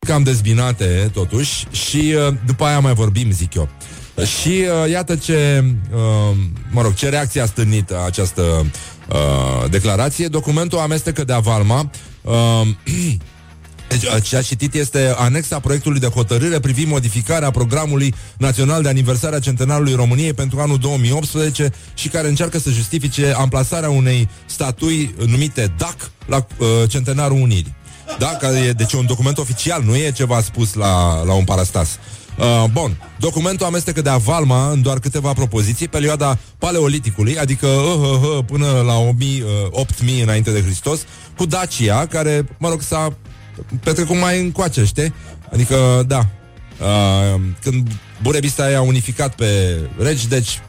cam 0.07 0.23
dezbinate, 0.23 1.09
totuși, 1.13 1.67
și 1.71 2.15
uh, 2.27 2.33
după 2.45 2.63
aia 2.65 2.79
mai 2.79 2.93
vorbim, 2.93 3.31
zic 3.31 3.53
eu. 3.53 3.69
Și 4.25 4.65
uh, 4.83 4.91
iată 4.91 5.15
ce, 5.15 5.63
uh, 5.93 6.37
mă 6.71 6.81
rog, 6.81 6.93
ce 6.93 7.09
reacție 7.09 7.41
a 7.41 7.45
stârnit 7.45 7.91
această 7.91 8.41
uh, 9.09 9.69
declarație. 9.69 10.27
Documentul 10.27 10.79
amestecă 10.79 11.23
de 11.23 11.33
avalma 11.33 11.89
uh, 12.21 12.67
deci, 13.89 14.03
uh, 14.03 14.23
ce 14.23 14.37
a 14.37 14.41
citit 14.41 14.73
este 14.73 15.13
anexa 15.17 15.59
proiectului 15.59 15.99
de 15.99 16.07
hotărâre 16.07 16.59
privind 16.59 16.87
modificarea 16.87 17.51
programului 17.51 18.13
național 18.37 18.81
de 18.81 18.89
aniversare 18.89 19.35
a 19.35 19.39
centenarului 19.39 19.93
României 19.93 20.33
pentru 20.33 20.59
anul 20.59 20.77
2018 20.77 21.71
și 21.93 22.07
care 22.07 22.27
încearcă 22.27 22.59
să 22.59 22.69
justifice 22.69 23.33
amplasarea 23.37 23.89
unei 23.89 24.29
statui 24.45 25.15
numite 25.25 25.73
DAC 25.77 26.11
la 26.25 26.45
uh, 26.57 26.67
centenarul 26.87 27.41
Unirii. 27.41 27.77
Da? 28.17 28.27
Care 28.27 28.57
e, 28.57 28.71
deci 28.71 28.93
un 28.93 29.05
document 29.05 29.37
oficial, 29.37 29.83
nu 29.83 29.95
e 29.95 30.11
ceva 30.11 30.41
spus 30.41 30.73
la, 30.73 31.23
la 31.23 31.33
un 31.33 31.43
parastas. 31.43 31.99
Uh, 32.39 32.63
bun, 32.71 32.97
documentul 33.17 33.65
amestecă 33.65 34.01
de 34.01 34.09
avalma 34.09 34.71
în 34.71 34.81
doar 34.81 34.99
câteva 34.99 35.33
propoziții 35.33 35.87
perioada 35.87 36.37
paleoliticului, 36.57 37.37
adică 37.37 37.67
uh, 37.67 37.95
uh, 37.95 38.21
uh, 38.21 38.43
până 38.45 38.81
la 38.85 38.97
1000, 38.97 39.43
uh, 39.43 39.49
8000 39.69 40.21
înainte 40.21 40.51
de 40.51 40.61
Hristos, 40.61 41.01
cu 41.37 41.45
Dacia, 41.45 42.05
care, 42.05 42.45
mă 42.57 42.69
rog, 42.69 42.81
s-a 42.81 43.17
petrecut 43.83 44.19
mai 44.19 44.39
încoace, 44.39 44.85
știi? 44.85 45.13
Adică, 45.53 46.03
da, 46.07 46.27
uh, 46.79 47.41
când 47.61 47.87
Burebista 48.21 48.63
a 48.77 48.81
unificat 48.81 49.35
pe 49.35 49.79
regi, 49.97 50.27
deci, 50.27 50.61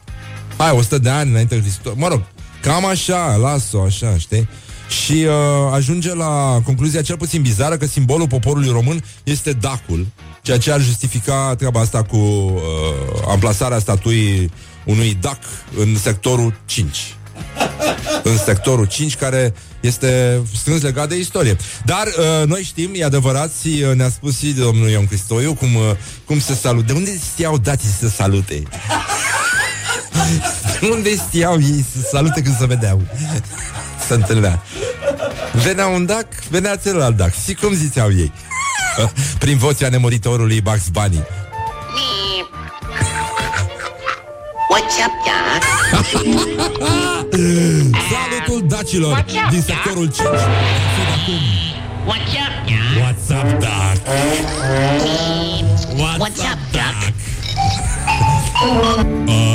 hai, 0.56 0.70
100 0.70 0.98
de 0.98 1.08
ani 1.08 1.30
înainte 1.30 1.54
de 1.54 1.60
Hristos, 1.60 1.92
mă 1.96 2.08
rg, 2.08 2.22
cam 2.62 2.86
așa, 2.86 3.36
las-o 3.36 3.82
așa, 3.82 4.16
știi? 4.18 4.48
Și 4.90 5.12
uh, 5.12 5.32
ajunge 5.72 6.14
la 6.14 6.60
concluzia 6.64 7.02
cel 7.02 7.16
puțin 7.16 7.42
bizară 7.42 7.76
că 7.76 7.86
simbolul 7.86 8.26
poporului 8.26 8.70
român 8.70 9.04
este 9.24 9.52
dacul, 9.52 10.06
ceea 10.42 10.58
ce 10.58 10.72
ar 10.72 10.80
justifica 10.80 11.54
treaba 11.58 11.80
asta 11.80 12.02
cu 12.02 12.16
uh, 12.16 12.60
amplasarea 13.28 13.78
statuii 13.78 14.50
unui 14.84 15.18
dac 15.20 15.38
în 15.76 15.96
sectorul 15.96 16.54
5. 16.64 17.14
În 18.22 18.36
sectorul 18.36 18.86
5, 18.86 19.16
care 19.16 19.54
este 19.80 20.42
strâns 20.54 20.82
legat 20.82 21.08
de 21.08 21.18
istorie. 21.18 21.56
Dar 21.84 22.06
uh, 22.06 22.46
noi 22.46 22.62
știm, 22.62 22.90
e 22.94 23.04
adevărat, 23.04 23.52
și 23.60 23.84
uh, 23.88 23.94
ne-a 23.94 24.08
spus 24.08 24.38
și 24.38 24.52
domnul 24.52 24.88
Ion 24.88 25.06
Cristoiu 25.06 25.54
cum, 25.54 25.74
uh, 25.74 25.82
cum 26.24 26.40
se 26.40 26.54
salut. 26.54 26.86
De 26.86 26.92
unde 26.92 27.18
știau 27.32 27.58
dații 27.58 27.88
să 28.00 28.08
salute? 28.08 28.62
De 30.80 30.88
unde 30.88 31.16
știau 31.16 31.60
ei 31.60 31.84
să 31.92 32.08
salute 32.10 32.42
când 32.42 32.58
se 32.58 32.66
vedeau? 32.66 33.02
Se 34.10 34.16
întâlnea. 34.16 34.62
Venea 35.52 35.86
un 35.86 36.06
dac, 36.06 36.26
venea 36.48 36.76
celălalt 36.76 37.16
dac. 37.16 37.42
Și 37.44 37.54
cum 37.54 37.74
ziceau 37.74 38.10
ei? 38.10 38.32
Prin 39.38 39.56
vocea 39.56 39.88
nemuritorului 39.88 40.60
Bugs 40.60 40.88
Bunny. 40.88 41.26
What's 44.72 44.96
up, 45.06 45.12
Doc? 45.26 45.62
Salutul 48.10 48.68
dacilor 48.68 49.24
din 49.50 49.62
sectorul 49.62 50.10
5. 50.10 50.26
acum. 50.26 51.40
What's 52.06 52.34
up, 52.34 52.52
Doc? 52.66 52.88
What's 52.98 53.30
up, 53.30 53.48
Doc? 53.58 53.96
What's 56.18 56.40
up, 56.40 56.58
Doc? 56.72 56.96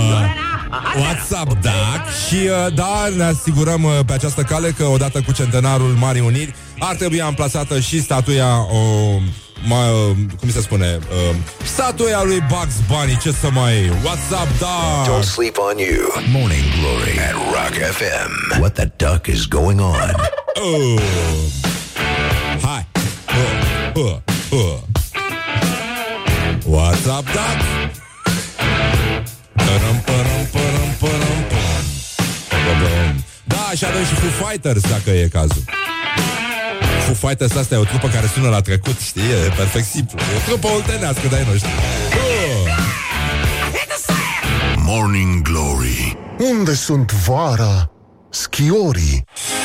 Uh, 0.96 1.02
WhatsApp, 1.02 1.52
Doc 1.62 2.02
Și 2.28 2.36
uh, 2.36 2.74
da, 2.74 3.08
ne 3.18 3.24
asigurăm 3.24 3.84
uh, 3.84 4.00
pe 4.06 4.14
această 4.14 4.42
cale 4.42 4.70
Că 4.70 4.84
odată 4.84 5.22
cu 5.22 5.32
centenarul 5.32 5.96
Marii 6.00 6.22
Uniri 6.22 6.56
Ar 6.80 6.96
trebui 6.96 7.22
amplasată 7.22 7.80
și 7.80 8.02
statuia 8.02 8.58
o, 8.72 8.80
mai, 9.68 9.90
uh, 9.90 10.16
Cum 10.40 10.52
se 10.52 10.62
spune 10.62 11.00
uh, 11.30 11.36
Statuia 11.64 12.24
lui 12.24 12.44
Bugs 12.48 12.76
Bunny 12.88 13.18
Ce 13.22 13.32
să 13.32 13.50
mai... 13.52 13.90
WhatsApp, 14.04 14.60
Doc 14.60 15.16
Don't 15.16 15.24
sleep 15.24 15.58
on 15.58 15.78
you. 15.78 16.24
Morning 16.32 16.64
Glory 16.80 17.20
at 17.20 17.34
Rock 17.34 17.74
FM. 17.98 18.60
What 18.60 18.74
the 18.74 18.92
duck 18.96 19.28
is 19.28 19.46
going 19.46 19.80
on? 19.80 20.16
Oh. 20.56 21.02
Hai 22.62 22.88
uh, 23.96 24.02
uh, 24.04 24.16
uh. 24.52 24.80
What's 26.66 27.06
up, 27.06 27.26
Doc? 27.34 27.58
Părăm, 29.56 29.98
părăm, 30.06 30.46
părăm, 30.52 30.85
părăm, 31.06 31.40
părăm. 31.54 31.86
Părăm. 32.66 33.16
Da, 33.44 33.66
și 33.78 33.86
avem 33.86 34.06
și 34.06 34.14
Foo 34.14 34.48
Fighters, 34.48 34.82
dacă 34.82 35.10
e 35.10 35.28
cazul. 35.28 35.64
Foo 37.06 37.14
Fighters 37.14 37.56
asta 37.56 37.76
e 37.76 37.78
o 37.78 37.84
trupă 37.84 38.08
care 38.08 38.28
sună 38.34 38.50
la 38.50 38.62
trecut, 38.62 39.00
știi? 39.00 39.22
E 39.22 39.52
perfect 39.56 39.86
simplu. 39.86 40.20
E 40.20 40.38
o 40.38 40.48
trupă 40.48 40.68
oltenească 40.68 41.28
de-ai 41.28 41.46
noștri. 41.50 41.70
Uh. 41.70 42.74
Morning 44.78 45.42
Glory 45.42 46.18
Unde 46.38 46.74
sunt 46.74 47.12
vara? 47.12 47.92
Schiorii 48.30 49.24
Morning 49.24 49.65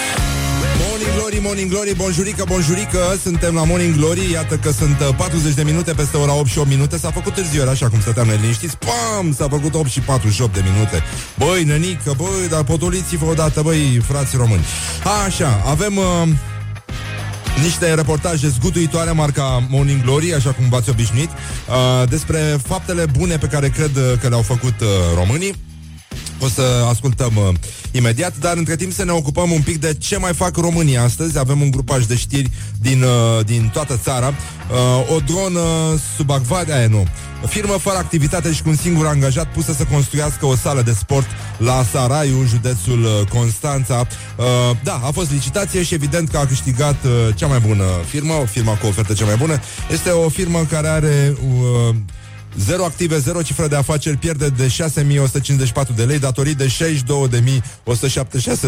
Glory, 1.20 1.40
Morning 1.42 1.70
Glory, 1.70 1.94
bonjurică, 1.96 2.44
bonjurică. 2.48 2.98
Suntem 3.22 3.54
la 3.54 3.64
Morning 3.64 3.96
Glory, 3.96 4.30
iată 4.30 4.56
că 4.56 4.70
sunt 4.70 5.00
uh, 5.00 5.14
40 5.16 5.54
de 5.54 5.62
minute 5.62 5.92
peste 5.92 6.16
ora 6.16 6.34
8 6.34 6.46
și 6.46 6.58
8 6.58 6.68
minute. 6.68 6.98
S-a 6.98 7.10
făcut 7.10 7.34
târziu, 7.34 7.60
era 7.60 7.70
așa 7.70 7.88
cum 7.88 8.00
stăteam 8.00 8.26
neliniștiți 8.26 8.76
Pam, 8.76 9.34
s-a 9.34 9.48
făcut 9.48 9.74
8 9.74 9.88
și 9.88 10.00
48 10.00 10.54
de 10.54 10.62
minute. 10.72 11.02
Băi, 11.38 11.64
nănică, 11.64 12.14
băi, 12.16 12.48
dar 12.50 12.64
potoliți-vă 12.64 13.24
odată, 13.24 13.62
băi, 13.62 14.00
frați 14.08 14.36
români. 14.36 14.64
Așa, 15.26 15.62
avem... 15.66 15.96
Uh, 15.96 16.28
niște 17.62 17.94
reportaje 17.94 18.48
zguduitoare 18.48 19.10
marca 19.10 19.66
Morning 19.68 20.02
Glory, 20.02 20.34
așa 20.34 20.52
cum 20.52 20.68
v-ați 20.68 20.90
obișnuit, 20.90 21.30
uh, 21.30 22.08
despre 22.08 22.60
faptele 22.66 23.04
bune 23.18 23.38
pe 23.38 23.46
care 23.46 23.68
cred 23.68 23.96
uh, 23.96 24.18
că 24.20 24.28
le-au 24.28 24.42
făcut 24.42 24.80
uh, 24.80 24.88
românii. 25.14 25.54
O 26.40 26.48
să 26.48 26.86
ascultăm 26.88 27.32
uh, 27.36 27.54
imediat, 27.90 28.38
dar 28.38 28.56
între 28.56 28.76
timp 28.76 28.92
să 28.92 29.04
ne 29.04 29.11
ocupăm 29.11 29.50
un 29.50 29.61
pic 29.62 29.80
de 29.80 29.94
ce 29.94 30.16
mai 30.16 30.34
fac 30.34 30.56
românii 30.56 30.96
astăzi. 30.96 31.38
Avem 31.38 31.61
un 31.61 31.70
grupaj 31.70 32.04
de 32.04 32.16
știri 32.16 32.50
din, 32.80 33.02
uh, 33.02 33.44
din 33.44 33.70
toată 33.72 34.00
țara. 34.02 34.28
Uh, 34.28 35.16
o 35.16 35.18
dronă 35.18 35.61
subacvare, 36.16 36.72
aia 36.72 36.86
nu. 36.86 37.06
Firmă 37.46 37.72
fără 37.72 37.96
activitate 37.96 38.52
și 38.52 38.62
cu 38.62 38.68
un 38.68 38.76
singur 38.76 39.06
angajat 39.06 39.52
pusă 39.52 39.72
să 39.72 39.84
construiască 39.84 40.46
o 40.46 40.56
sală 40.56 40.82
de 40.82 40.92
sport 40.92 41.26
la 41.58 41.84
Saraiu, 41.92 42.44
județul 42.46 43.04
uh, 43.04 43.28
Constanța. 43.28 44.06
Uh, 44.36 44.44
da, 44.82 45.00
a 45.04 45.11
fost 45.11 45.30
licitație 45.30 45.82
și 45.82 45.94
evident 45.94 46.28
că 46.28 46.38
a 46.38 46.46
câștigat 46.46 47.04
uh, 47.04 47.34
cea 47.34 47.46
mai 47.46 47.58
bună 47.58 47.84
firmă, 48.06 48.32
o 48.32 48.44
firmă 48.44 48.78
cu 48.80 48.86
ofertă 48.86 49.12
cea 49.12 49.24
mai 49.24 49.36
bună. 49.36 49.61
Este 49.90 50.11
o 50.11 50.28
firmă 50.28 50.66
care 50.70 50.88
are... 50.88 51.36
Uh, 51.88 51.94
Zero 52.59 52.84
active, 52.84 53.18
zero 53.18 53.42
cifră 53.42 53.66
de 53.68 53.76
afaceri, 53.76 54.16
pierde 54.16 54.48
de 54.48 54.66
6.154 54.66 55.94
de 55.94 56.05
lei, 56.05 56.18
datorii 56.18 56.55
de 56.55 56.66
62.176 56.66 56.70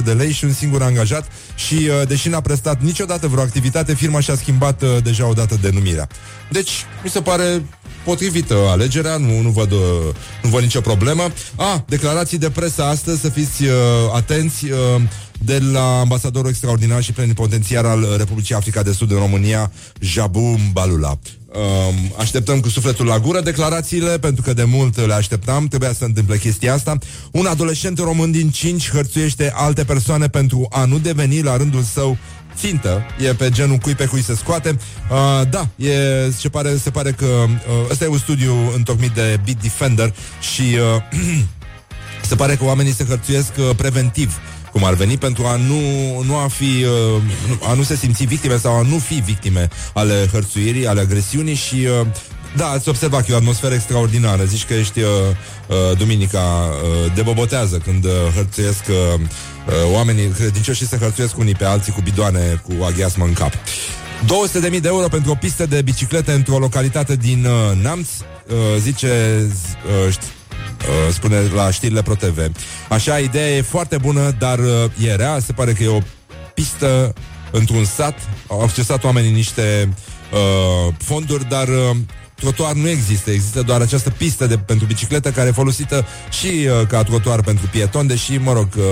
de 0.05 0.13
lei 0.13 0.33
și 0.33 0.45
un 0.45 0.53
singur 0.53 0.83
angajat 0.83 1.29
și, 1.55 1.75
uh, 1.75 2.07
deși 2.09 2.29
n-a 2.29 2.41
prestat 2.41 2.83
niciodată 2.83 3.27
vreo 3.29 3.43
activitate, 3.43 3.95
firma 3.95 4.21
și-a 4.21 4.35
schimbat 4.35 4.83
uh, 4.83 4.89
deja 5.03 5.27
odată 5.27 5.59
denumirea. 5.61 6.09
Deci, 6.51 6.71
mi 7.05 7.11
se 7.11 7.21
pare 7.21 7.63
potrivită 8.05 8.55
alegerea, 8.55 9.17
nu, 9.17 9.41
nu, 9.41 9.51
văd, 9.51 9.73
uh, 9.73 9.79
nu 10.43 10.49
văd 10.49 10.63
nicio 10.63 10.81
problemă. 10.81 11.23
Ah, 11.57 11.81
declarații 11.87 12.39
de 12.39 12.51
presă 12.51 12.85
astăzi, 12.85 13.21
să 13.21 13.29
fiți 13.29 13.63
uh, 13.63 13.71
atenți, 14.15 14.65
uh, 14.71 14.79
de 15.45 15.59
la 15.73 16.01
ambasadorul 16.01 16.49
extraordinar 16.49 17.03
și 17.03 17.13
plenipotențiar 17.13 17.85
al 17.85 18.15
Republicii 18.17 18.55
Africa 18.55 18.83
de 18.83 18.93
Sud 18.93 19.11
în 19.11 19.19
România, 19.19 19.73
Jabu 20.01 20.59
Balula. 20.73 21.19
Um, 21.55 22.15
așteptăm 22.19 22.61
cu 22.61 22.69
sufletul 22.69 23.07
la 23.07 23.19
gură 23.19 23.41
declarațiile, 23.41 24.19
pentru 24.19 24.43
că 24.43 24.53
de 24.53 24.65
mult 24.65 25.07
le 25.07 25.15
așteptam, 25.15 25.69
trebuia 25.69 25.91
să 25.91 25.97
se 25.99 26.05
întâmple 26.05 26.39
chestia 26.39 26.75
asta. 26.75 26.99
Un 27.31 27.47
adolescent 27.47 27.99
român 27.99 28.31
din 28.31 28.51
5 28.51 28.91
hărțuiește 28.91 29.53
alte 29.55 29.85
persoane 29.85 30.29
pentru 30.29 30.67
a 30.71 30.85
nu 30.85 30.99
deveni 30.99 31.43
la 31.43 31.57
rândul 31.57 31.83
său 31.83 32.17
țintă, 32.57 33.03
e 33.19 33.35
pe 33.35 33.51
genul 33.51 33.77
cui 33.77 33.95
pe 33.95 34.07
cui 34.07 34.23
se 34.23 34.35
scoate. 34.35 34.79
Uh, 35.11 35.49
da, 35.51 35.69
e, 35.77 36.31
se, 36.37 36.49
pare, 36.49 36.77
se 36.77 36.91
pare 36.91 37.11
că 37.11 37.27
uh, 37.27 37.91
ăsta 37.91 38.05
e 38.05 38.09
un 38.09 38.19
studiu 38.19 38.55
întocmit 38.75 39.11
de 39.11 39.41
Beat 39.45 39.63
Defender 39.63 40.15
și 40.55 40.63
uh, 40.63 41.21
se 42.33 42.39
pare 42.39 42.57
că 42.57 42.65
oamenii 42.65 42.93
se 42.93 43.05
hărțuiesc 43.05 43.53
uh, 43.59 43.71
preventiv 43.77 44.41
cum 44.73 44.85
ar 44.85 44.95
veni, 44.95 45.17
pentru 45.17 45.45
a 45.45 45.57
nu, 45.57 45.81
nu 46.23 46.37
a 46.37 46.49
fi, 46.49 46.85
uh, 46.85 47.69
a 47.69 47.75
nu 47.75 47.83
se 47.83 47.97
simți 47.97 48.25
victime 48.25 48.57
sau 48.57 48.75
a 48.75 48.83
nu 48.83 48.99
fi 48.99 49.15
victime 49.15 49.69
ale 49.95 50.29
hărțuirii, 50.33 50.87
ale 50.87 51.01
agresiunii 51.01 51.55
și 51.55 51.75
uh, 51.75 52.07
da, 52.57 52.67
ați 52.67 52.89
observat 52.89 53.25
că 53.25 53.31
e 53.31 53.35
o 53.35 53.37
atmosferă 53.37 53.75
extraordinară. 53.75 54.45
Zici 54.45 54.65
că 54.65 54.75
ești 54.75 55.01
uh, 55.01 55.07
uh, 55.69 55.99
duminica 55.99 56.39
uh, 56.39 57.15
de 57.15 57.23
bobotează 57.23 57.77
când 57.77 58.05
uh, 58.05 58.11
hărțuiesc 58.35 58.85
uh, 58.89 59.21
uh, 59.21 59.93
oamenii 59.93 60.29
credincioși 60.29 60.87
se 60.87 60.97
hărțuiesc 60.97 61.39
unii 61.39 61.55
pe 61.55 61.65
alții 61.65 61.93
cu 61.93 62.01
bidoane 62.01 62.63
cu 62.67 62.85
aghiasmă 62.85 63.25
în 63.25 63.33
cap. 63.33 63.53
200.000 63.55 64.81
de 64.81 64.89
euro 64.89 65.09
pentru 65.09 65.31
o 65.31 65.35
pistă 65.35 65.67
de 65.67 65.83
biciclete 65.83 66.33
într-o 66.33 66.59
localitate 66.59 67.17
din 67.17 67.45
uh, 67.45 67.83
Namț, 67.83 68.09
uh, 68.09 68.57
zice, 68.79 69.41
uh, 70.05 70.13
ști, 70.13 70.25
uh, 70.25 70.42
spune 71.11 71.41
la 71.55 71.71
știrile 71.71 72.03
ProTV. 72.03 72.53
Așa, 72.89 73.19
ideea 73.19 73.57
e 73.57 73.63
foarte 73.63 73.97
bună, 73.97 74.35
dar 74.39 74.59
uh, 74.59 75.07
e 75.07 75.15
rea, 75.15 75.39
se 75.39 75.53
pare 75.53 75.73
că 75.73 75.83
e 75.83 75.89
o 75.89 76.01
pistă 76.55 77.15
într-un 77.51 77.85
sat, 77.85 78.19
au 78.47 78.61
accesat 78.61 79.05
oamenii 79.05 79.31
niște 79.31 79.89
uh, 80.33 80.95
fonduri, 80.99 81.49
dar 81.49 81.69
uh, 81.69 81.97
trotuar 82.35 82.73
nu 82.73 82.89
există, 82.89 83.31
există 83.31 83.63
doar 83.63 83.81
această 83.81 84.11
pistă 84.11 84.47
de, 84.47 84.59
pentru 84.59 84.87
bicicletă 84.87 85.31
care 85.31 85.49
e 85.49 85.53
folosită 85.53 86.07
și 86.31 86.47
uh, 86.47 86.87
ca 86.87 87.03
trotuar 87.03 87.43
pentru 87.43 87.67
pieton, 87.71 88.07
deși, 88.07 88.37
mă 88.37 88.53
rog, 88.53 88.69
uh, 88.77 88.85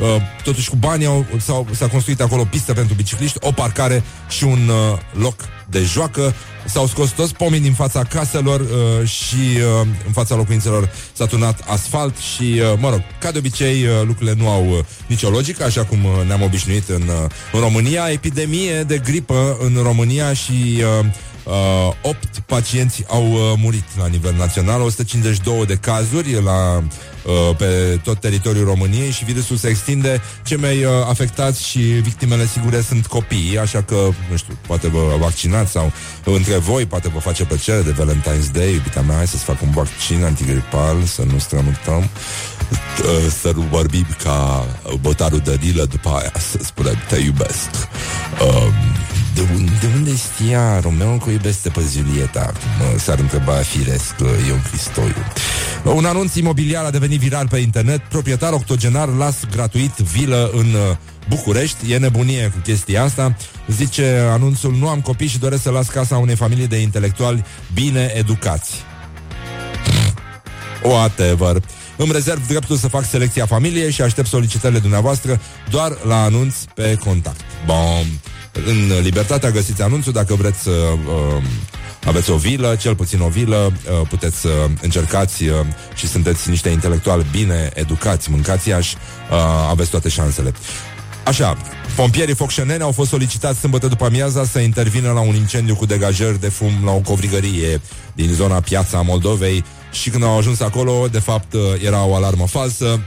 uh, 0.00 0.22
totuși 0.42 0.70
cu 0.70 0.76
banii 0.76 1.06
au, 1.06 1.26
s-au, 1.38 1.66
s-a 1.72 1.88
construit 1.88 2.20
acolo 2.20 2.40
o 2.40 2.44
pistă 2.44 2.72
pentru 2.72 2.94
bicicliști, 2.94 3.38
o 3.40 3.52
parcare 3.52 4.02
și 4.28 4.44
un 4.44 4.68
uh, 4.68 4.98
loc 5.12 5.34
de 5.68 5.82
joacă. 5.82 6.34
S-au 6.66 6.86
scos 6.86 7.10
toți 7.10 7.34
pomii 7.34 7.60
din 7.60 7.72
fața 7.72 8.02
caselor 8.02 8.60
uh, 8.60 9.08
și 9.08 9.58
uh, 9.80 9.86
în 10.06 10.12
fața 10.12 10.34
locuințelor 10.34 10.90
s-a 11.12 11.26
turnat 11.26 11.64
asfalt 11.66 12.16
și, 12.16 12.42
uh, 12.42 12.78
mă 12.78 12.90
rog, 12.90 13.00
ca 13.20 13.30
de 13.30 13.38
obicei, 13.38 13.84
uh, 13.84 13.90
lucrurile 14.06 14.34
nu 14.38 14.48
au 14.48 14.68
uh, 14.68 14.78
nicio 15.06 15.30
logică, 15.30 15.64
așa 15.64 15.84
cum 15.84 16.04
uh, 16.04 16.10
ne-am 16.26 16.42
obișnuit 16.42 16.88
în, 16.88 17.02
uh, 17.02 17.30
în 17.52 17.60
România. 17.60 18.08
Epidemie 18.10 18.82
de 18.82 18.98
gripă 18.98 19.56
în 19.60 19.78
România 19.82 20.32
și 20.32 20.82
uh, 21.00 21.06
Uh, 21.46 21.92
8 22.02 22.38
pacienți 22.46 23.04
au 23.08 23.32
uh, 23.32 23.38
murit 23.56 23.84
la 23.98 24.06
nivel 24.06 24.34
național, 24.34 24.80
152 24.80 25.66
de 25.66 25.74
cazuri 25.74 26.42
la, 26.42 26.82
uh, 27.26 27.56
pe 27.56 28.00
tot 28.02 28.20
teritoriul 28.20 28.64
României 28.64 29.10
și 29.10 29.24
virusul 29.24 29.56
se 29.56 29.68
extinde. 29.68 30.22
Cei 30.44 30.56
mai 30.56 30.84
uh, 30.84 30.90
afectați 31.08 31.68
și 31.68 31.78
victimele 31.78 32.46
sigure 32.46 32.80
sunt 32.80 33.06
copiii, 33.06 33.58
așa 33.58 33.82
că, 33.82 34.08
nu 34.30 34.36
știu, 34.36 34.58
poate 34.66 34.88
vă 34.88 35.16
vaccinați 35.18 35.70
sau 35.70 35.92
între 36.24 36.56
voi, 36.56 36.86
poate 36.86 37.08
vă 37.08 37.18
face 37.18 37.44
plăcere 37.44 37.82
de 37.82 37.94
Valentine's 37.98 38.50
Day, 38.52 38.72
iubita 38.72 39.00
mea, 39.00 39.16
hai 39.16 39.26
să-ți 39.26 39.44
fac 39.44 39.62
un 39.62 39.70
vaccin 39.70 40.24
antigripal, 40.24 41.02
să 41.02 41.22
nu 41.32 41.38
strămutăm, 41.38 41.98
uh, 42.00 43.32
să 43.40 43.52
nu 43.54 43.60
vorbim 43.70 44.06
ca 44.22 44.66
botarul 45.00 45.40
de 45.44 45.58
rilă 45.60 45.84
după 45.84 46.08
aia, 46.08 46.32
să 46.50 46.58
spunem 46.62 46.96
te 47.08 47.16
iubesc. 47.16 47.70
Um, 48.42 48.72
de, 49.36 49.42
un, 49.54 49.64
de 49.80 49.88
unde 49.94 50.10
știa 50.16 50.80
Romeo 50.80 51.16
că 51.16 51.30
iubește 51.30 51.68
pe 51.68 51.80
Julieta? 51.92 52.52
Cum 52.52 52.86
uh, 52.86 53.00
s-ar 53.00 53.18
întreba 53.18 53.52
firesc 53.52 54.14
uh, 54.22 54.28
Ion 54.48 54.62
Cristoiu. 54.70 55.14
Un 55.84 56.04
anunț 56.04 56.34
imobiliar 56.34 56.84
a 56.84 56.90
devenit 56.90 57.18
viral 57.18 57.48
pe 57.48 57.58
internet. 57.58 58.00
Proprietar 58.00 58.52
octogenar 58.52 59.08
las 59.08 59.36
gratuit 59.50 59.96
vilă 59.96 60.50
în 60.52 60.66
uh, 60.66 60.96
București. 61.28 61.92
E 61.92 61.98
nebunie 61.98 62.50
cu 62.54 62.58
chestia 62.58 63.02
asta. 63.02 63.36
Zice 63.68 64.28
anunțul, 64.30 64.74
nu 64.74 64.88
am 64.88 65.00
copii 65.00 65.28
și 65.28 65.38
doresc 65.38 65.62
să 65.62 65.70
las 65.70 65.86
casa 65.86 66.16
unei 66.16 66.36
familii 66.36 66.66
de 66.66 66.76
intelectuali 66.76 67.44
bine 67.74 68.12
educați. 68.14 68.74
Whatever. 70.82 71.62
Îmi 71.96 72.12
rezerv 72.12 72.46
dreptul 72.46 72.76
să 72.76 72.88
fac 72.88 73.04
selecția 73.04 73.46
familiei 73.46 73.92
și 73.92 74.02
aștept 74.02 74.28
solicitările 74.28 74.78
dumneavoastră 74.78 75.40
doar 75.70 75.98
la 76.06 76.22
anunț 76.22 76.54
pe 76.74 76.98
contact. 77.04 77.40
Bom. 77.66 78.06
În 78.64 79.02
Libertatea 79.02 79.50
găsiți 79.50 79.82
anunțul 79.82 80.12
dacă 80.12 80.34
vreți 80.34 80.58
să 80.58 80.70
uh, 80.70 81.42
aveți 82.04 82.30
o 82.30 82.36
vilă, 82.36 82.76
cel 82.80 82.94
puțin 82.94 83.20
o 83.20 83.28
vilă, 83.28 83.72
uh, 83.72 84.08
puteți 84.08 84.36
să 84.36 84.48
uh, 84.48 84.70
încercați 84.82 85.44
uh, 85.44 85.54
și 85.94 86.08
sunteți 86.08 86.50
niște 86.50 86.68
intelectuali 86.68 87.26
bine 87.30 87.70
educați, 87.74 88.30
mâncați 88.30 88.68
iași, 88.68 88.96
uh, 89.30 89.36
aveți 89.70 89.90
toate 89.90 90.08
șansele. 90.08 90.52
Așa, 91.24 91.56
pompierii 91.96 92.34
focșeneni 92.34 92.82
au 92.82 92.92
fost 92.92 93.10
solicitați 93.10 93.58
sâmbătă 93.58 93.86
după 93.86 94.04
amiaza 94.04 94.44
să 94.44 94.58
intervină 94.58 95.12
la 95.12 95.20
un 95.20 95.34
incendiu 95.34 95.74
cu 95.74 95.86
degajări 95.86 96.40
de 96.40 96.48
fum 96.48 96.72
la 96.84 96.90
o 96.90 96.98
covrigărie 96.98 97.80
din 98.14 98.32
zona 98.32 98.60
Piața 98.60 99.00
Moldovei 99.00 99.64
și 99.92 100.10
când 100.10 100.22
au 100.22 100.38
ajuns 100.38 100.60
acolo, 100.60 101.06
de 101.10 101.18
fapt, 101.18 101.52
uh, 101.52 101.60
era 101.84 102.04
o 102.04 102.14
alarmă 102.14 102.46
falsă. 102.46 103.00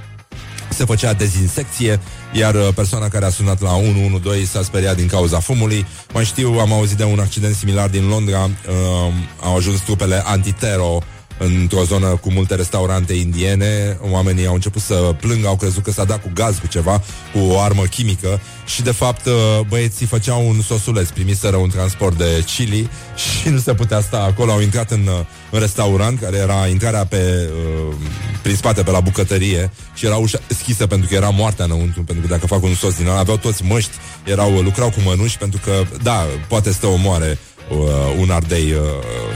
Se 0.69 0.85
făcea 0.85 1.13
dezinsecție, 1.13 1.99
iar 2.33 2.55
uh, 2.55 2.67
persoana 2.75 3.07
care 3.07 3.25
a 3.25 3.29
sunat 3.29 3.61
la 3.61 3.75
112 3.75 4.45
s-a 4.45 4.63
speriat 4.63 4.95
din 4.95 5.07
cauza 5.07 5.39
fumului. 5.39 5.85
Mai 6.13 6.25
știu, 6.25 6.49
am 6.59 6.73
auzit 6.73 6.97
de 6.97 7.03
un 7.03 7.19
accident 7.19 7.55
similar 7.55 7.89
din 7.89 8.07
Londra, 8.07 8.43
uh, 8.43 9.13
au 9.41 9.55
ajuns 9.55 9.79
trupele 9.79 10.21
antitero 10.25 10.99
într-o 11.39 11.83
zonă 11.83 12.07
cu 12.07 12.31
multe 12.31 12.55
restaurante 12.55 13.13
indiene, 13.13 13.97
oamenii 14.11 14.45
au 14.45 14.53
început 14.53 14.81
să 14.81 15.15
plângă, 15.19 15.47
au 15.47 15.55
crezut 15.55 15.83
că 15.83 15.91
s-a 15.91 16.03
dat 16.03 16.21
cu 16.21 16.31
gaz, 16.33 16.57
cu 16.57 16.67
ceva, 16.67 17.01
cu 17.33 17.39
o 17.39 17.59
armă 17.59 17.83
chimică. 17.83 18.39
Și 18.65 18.81
de 18.81 18.91
fapt 18.91 19.25
uh, 19.25 19.33
băieții 19.67 20.05
făceau 20.05 20.47
un 20.47 20.61
sosuleț, 20.61 21.09
primiseră 21.09 21.55
un 21.55 21.69
transport 21.69 22.17
de 22.17 22.43
chili 22.45 22.89
și 23.15 23.49
nu 23.49 23.59
se 23.59 23.73
putea 23.73 24.01
sta 24.01 24.23
acolo, 24.23 24.51
au 24.51 24.61
intrat 24.61 24.91
în, 24.91 25.07
uh, 25.07 25.25
în 25.51 25.59
restaurant, 25.59 26.19
care 26.19 26.37
era 26.37 26.67
intrarea 26.67 27.05
pe, 27.05 27.49
uh, 27.89 27.95
prin 28.41 28.55
spate, 28.55 28.83
pe 28.83 28.91
la 28.91 28.99
bucătărie 28.99 29.71
și 29.93 30.05
era 30.05 30.15
ușa 30.15 30.39
deschisă 30.47 30.87
pentru 30.87 31.07
că 31.07 31.15
era 31.15 31.29
moartea 31.29 31.65
înăuntru, 31.65 32.03
pentru 32.03 32.27
că 32.27 32.33
dacă 32.33 32.47
fac 32.47 32.63
un 32.63 32.75
sos 32.75 32.95
din 32.95 33.07
ăla, 33.07 33.19
aveau 33.19 33.37
toți 33.37 33.63
măști, 33.63 33.91
erau, 34.23 34.61
lucrau 34.61 34.89
cu 34.89 34.99
mănuși, 35.05 35.37
pentru 35.37 35.59
că, 35.63 35.83
da, 36.03 36.25
poate 36.47 36.71
să 36.71 36.77
te 36.79 36.85
omoare 36.85 37.37
uh, 37.69 37.77
un 38.19 38.29
ardei 38.29 38.71
uh, 38.71 38.79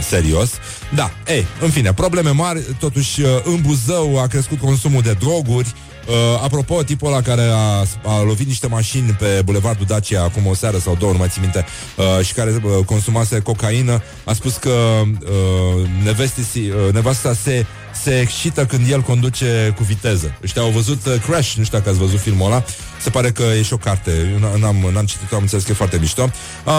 serios. 0.09 0.51
Da, 0.95 1.11
ei, 1.27 1.45
în 1.61 1.69
fine, 1.69 1.93
probleme 1.93 2.29
mari, 2.29 2.59
totuși 2.79 3.21
uh, 3.21 3.27
în 3.43 3.61
Buzău 3.61 4.19
a 4.21 4.27
crescut 4.27 4.59
consumul 4.59 5.01
de 5.01 5.15
droguri. 5.19 5.73
Uh, 6.07 6.13
apropo, 6.43 6.83
tipul 6.83 7.07
ăla 7.07 7.21
care 7.21 7.41
a, 7.41 7.85
a 8.03 8.21
lovit 8.25 8.47
niște 8.47 8.67
mașini 8.67 9.11
pe 9.11 9.41
Bulevardul 9.45 9.85
Dacia 9.85 10.23
acum 10.23 10.45
o 10.45 10.53
seară 10.53 10.77
sau 10.77 10.95
două, 10.99 11.11
nu 11.11 11.17
mai 11.17 11.27
țin 11.27 11.41
minte, 11.41 11.65
uh, 11.97 12.25
și 12.25 12.33
care 12.33 12.61
uh, 12.63 12.85
consumase 12.85 13.39
cocaină, 13.39 14.01
a 14.23 14.33
spus 14.33 14.55
că 14.55 15.01
uh, 15.01 15.89
nevestii, 16.03 16.69
uh, 16.69 16.93
nevasta 16.93 17.33
se 17.33 17.65
se 18.03 18.19
excită 18.19 18.65
când 18.65 18.89
el 18.89 19.01
conduce 19.01 19.73
cu 19.77 19.83
viteză. 19.83 20.37
Ăștia 20.43 20.61
au 20.61 20.69
văzut 20.69 21.05
uh, 21.05 21.15
Crash, 21.27 21.53
nu 21.53 21.63
știu 21.63 21.77
dacă 21.77 21.89
ați 21.89 21.99
văzut 21.99 22.19
filmul 22.19 22.45
ăla, 22.45 22.63
se 23.03 23.09
pare 23.09 23.31
că 23.31 23.43
e 23.57 23.61
și 23.61 23.73
o 23.73 23.77
carte, 23.77 24.11
Eu 24.31 24.49
n- 24.49 24.59
n-am, 24.59 24.89
n-am 24.93 25.05
citit-o, 25.05 25.35
am 25.35 25.41
înțeles 25.41 25.63
că 25.63 25.71
e 25.71 25.73
foarte 25.73 25.97
mișto. 25.99 26.29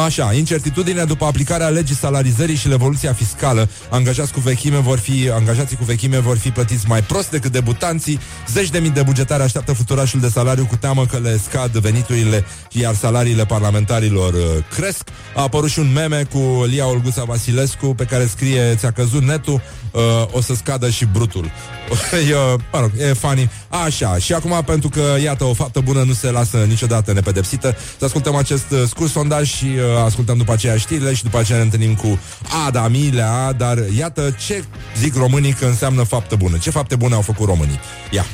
Așa, 0.05 0.33
incertitudine 0.33 1.05
după 1.05 1.25
aplicarea 1.25 1.68
legii 1.68 1.95
salarizării 1.95 2.57
și 2.57 2.68
revoluția 2.68 3.12
fiscală, 3.12 3.68
angajați 3.91 4.33
cu 4.33 4.41
vechime 4.41 4.79
vor 4.79 4.99
fi, 4.99 5.31
angajații 5.35 5.77
cu 5.77 5.85
vechime 5.85 6.18
vor 6.18 6.39
fi 6.39 6.51
plătiți 6.51 6.85
mai 6.89 7.03
prost 7.03 7.31
decât 7.31 7.53
debutanții, 7.53 8.18
zeci 8.53 8.70
de 8.70 8.79
mii 8.79 8.91
de 8.91 9.03
bugetari 9.03 9.43
așteaptă 9.43 9.72
futurașul 9.72 10.20
de 10.20 10.29
salariu 10.29 10.66
cu 10.66 10.77
teamă 10.77 11.07
că 11.07 11.18
le 11.22 11.41
scad 11.49 11.70
veniturile, 11.70 12.45
iar 12.70 12.95
salariile 12.95 13.45
parlamentarilor 13.45 14.33
uh, 14.35 14.41
cresc. 14.75 15.09
A 15.35 15.43
apărut 15.43 15.70
și 15.70 15.79
un 15.79 15.93
meme 15.93 16.27
cu 16.33 16.64
Lia 16.66 16.87
Olguța 16.87 17.25
Vasilescu 17.25 17.87
pe 17.87 18.05
care 18.05 18.27
scrie 18.27 18.75
ți-a 18.75 18.91
căzut 18.91 19.22
netul, 19.22 19.61
uh, 19.95 20.03
o 20.30 20.40
să 20.40 20.55
scadă 20.55 20.90
și 20.90 21.05
brutul. 21.12 21.45
e, 22.30 22.34
mă 22.72 22.80
rog, 22.80 22.90
e 22.99 23.12
funny. 23.12 23.51
Așa, 23.68 24.18
și 24.18 24.32
acum 24.32 24.62
pentru 24.66 24.88
că, 24.88 25.03
iată, 25.22 25.45
o 25.45 25.53
faptă 25.53 25.80
bună 25.80 26.03
nu 26.03 26.12
se 26.12 26.30
lasă 26.30 26.57
niciodată 26.57 27.12
nepedepsită, 27.12 27.76
să 27.99 28.05
ascultăm 28.05 28.34
acest 28.34 28.70
uh, 28.70 28.82
scurt 28.86 29.11
sondaj 29.11 29.49
și 29.49 29.64
uh, 29.64 30.05
ascultăm 30.05 30.36
după 30.36 30.53
aceea 30.53 30.76
știrile 30.76 31.14
și 31.14 31.22
după 31.22 31.38
aceea 31.38 31.59
ne 31.59 31.64
întâlnim 31.64 31.95
cu 31.95 32.18
Ada 32.66 32.88
Milea, 32.88 33.53
dar 33.53 33.78
iată 33.97 34.36
ce 34.47 34.64
zic 34.99 35.14
românii 35.14 35.53
că 35.53 35.64
înseamnă 35.64 36.03
faptă 36.03 36.36
bună. 36.36 36.57
Ce 36.57 36.70
fapte 36.70 36.97
bune 36.97 37.14
au 37.14 37.20
făcut 37.20 37.47
românii? 37.47 37.80
Ia. 38.11 38.24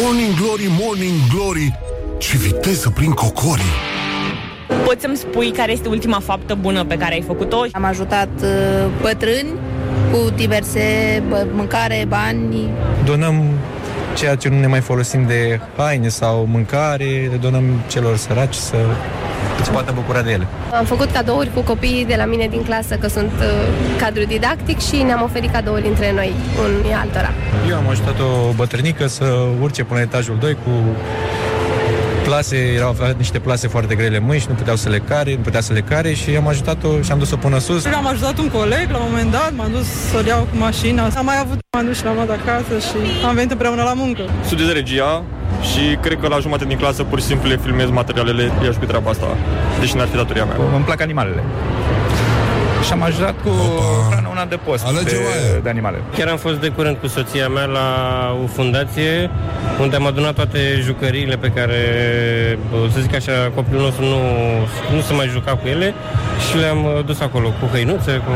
Morning 0.00 0.34
Glory, 0.34 0.66
Morning 0.80 1.14
Glory 1.34 1.78
Ce 2.18 2.36
viteză 2.36 2.90
prin 2.90 3.10
cocorii 3.10 3.74
Poți 4.84 5.00
să-mi 5.00 5.16
spui 5.16 5.50
care 5.50 5.72
este 5.72 5.88
ultima 5.88 6.20
faptă 6.20 6.54
bună 6.54 6.84
pe 6.84 6.96
care 6.96 7.14
ai 7.14 7.22
făcut-o? 7.26 7.64
Am 7.72 7.84
ajutat 7.84 8.28
uh, 8.42 8.48
bătrâni 9.00 9.48
cu 10.12 10.30
diverse 10.36 10.82
bă, 11.28 11.46
mâncare, 11.52 12.04
bani. 12.08 12.68
donăm 13.04 13.42
ceea 14.14 14.34
ce 14.34 14.48
nu 14.48 14.58
ne 14.58 14.66
mai 14.66 14.80
folosim 14.80 15.26
de 15.26 15.60
haine 15.76 16.08
sau 16.08 16.46
mâncare, 16.50 17.28
le 17.30 17.36
donăm 17.40 17.64
celor 17.86 18.16
săraci 18.16 18.54
să 18.54 18.76
se 19.62 19.70
poată 19.70 19.92
bucura 19.94 20.22
de 20.22 20.30
ele. 20.30 20.46
Am 20.78 20.84
făcut 20.84 21.10
cadouri 21.10 21.50
cu 21.54 21.60
copiii 21.60 22.04
de 22.04 22.14
la 22.16 22.24
mine 22.24 22.46
din 22.46 22.62
clasă, 22.62 22.94
că 22.94 23.08
sunt 23.08 23.32
uh, 23.38 23.46
cadru 23.98 24.24
didactic 24.24 24.78
și 24.80 24.96
ne-am 25.02 25.22
oferit 25.22 25.50
cadouri 25.52 25.86
între 25.86 26.12
noi, 26.12 26.32
unii 26.80 26.92
altora. 26.92 27.30
Eu 27.68 27.76
am 27.76 27.88
ajutat 27.88 28.20
o 28.20 28.52
bătrânică 28.56 29.06
să 29.06 29.24
urce 29.60 29.84
până 29.84 29.98
la 29.98 30.04
etajul 30.04 30.36
2 30.40 30.52
cu 30.52 30.70
plase, 32.28 32.56
erau 32.78 32.88
avea 32.88 33.14
niște 33.16 33.38
plase 33.38 33.68
foarte 33.68 33.94
grele 33.94 34.16
în 34.16 34.24
mâini 34.24 34.40
și 34.40 34.46
nu 34.48 34.54
puteau 34.54 34.76
să 34.76 34.88
le 34.88 34.98
care, 34.98 35.34
nu 35.34 35.42
putea 35.42 35.60
să 35.60 35.72
le 35.72 35.80
care 35.80 36.12
și 36.12 36.36
am 36.36 36.48
ajutat-o 36.48 37.02
și 37.02 37.10
am 37.12 37.18
dus-o 37.18 37.36
până 37.36 37.58
sus. 37.58 37.84
Am 37.84 38.06
ajutat 38.06 38.38
un 38.38 38.48
coleg 38.48 38.86
la 38.90 38.98
un 38.98 39.06
moment 39.10 39.30
dat, 39.30 39.52
m-am 39.56 39.70
dus 39.70 39.86
să-l 40.10 40.26
iau 40.26 40.42
cu 40.50 40.56
mașina. 40.56 41.02
Am 41.16 41.24
mai 41.24 41.38
avut, 41.44 41.58
m-am 41.76 41.86
dus 41.86 41.96
și 41.96 42.04
l-am 42.04 42.14
luat 42.14 42.30
acasă 42.30 42.74
și 42.88 42.96
am 43.26 43.34
venit 43.34 43.50
împreună 43.50 43.82
la 43.82 43.92
muncă. 43.92 44.22
studiez 44.44 44.72
regia 44.72 45.22
și 45.70 45.96
cred 46.00 46.18
că 46.20 46.28
la 46.28 46.38
jumătate 46.38 46.68
din 46.68 46.78
clasă 46.78 47.02
pur 47.02 47.18
și 47.20 47.24
simplu 47.24 47.48
le 47.48 47.58
filmez 47.62 47.88
materialele, 47.90 48.52
i-aș 48.64 48.76
pe 48.76 48.86
treaba 48.86 49.10
asta, 49.10 49.26
deși 49.80 49.96
n-ar 49.96 50.06
fi 50.06 50.16
datoria 50.16 50.44
mea. 50.44 50.56
Îmi 50.74 50.84
plac 50.84 51.00
animalele. 51.00 51.42
Și 52.86 52.92
am 52.92 53.02
ajutat 53.02 53.34
cu 53.42 53.50
hrană 54.10 54.28
una 54.30 54.44
de 54.44 54.56
post 54.56 54.84
de, 55.04 55.60
de 55.62 55.68
animale. 55.68 56.02
Chiar 56.16 56.28
am 56.28 56.36
fost 56.36 56.56
de 56.60 56.68
curând 56.68 56.96
cu 56.96 57.06
soția 57.06 57.48
mea 57.48 57.64
la 57.64 57.88
o 58.44 58.46
fundație 58.46 59.30
unde 59.80 59.96
am 59.96 60.06
adunat 60.06 60.34
toate 60.34 60.58
jucăriile 60.82 61.36
pe 61.36 61.48
care, 61.48 61.78
bă, 62.70 62.76
să 62.92 63.00
zic 63.00 63.14
așa, 63.14 63.32
copilul 63.54 63.82
nostru 63.82 64.04
nu, 64.04 64.20
nu 64.94 65.00
se 65.00 65.12
mai 65.12 65.28
juca 65.28 65.56
cu 65.56 65.66
ele 65.68 65.94
și 66.48 66.56
le-am 66.56 66.84
uh, 66.84 67.04
dus 67.04 67.20
acolo 67.20 67.48
cu 67.48 67.66
hăinuțe, 67.72 68.12
cu 68.12 68.32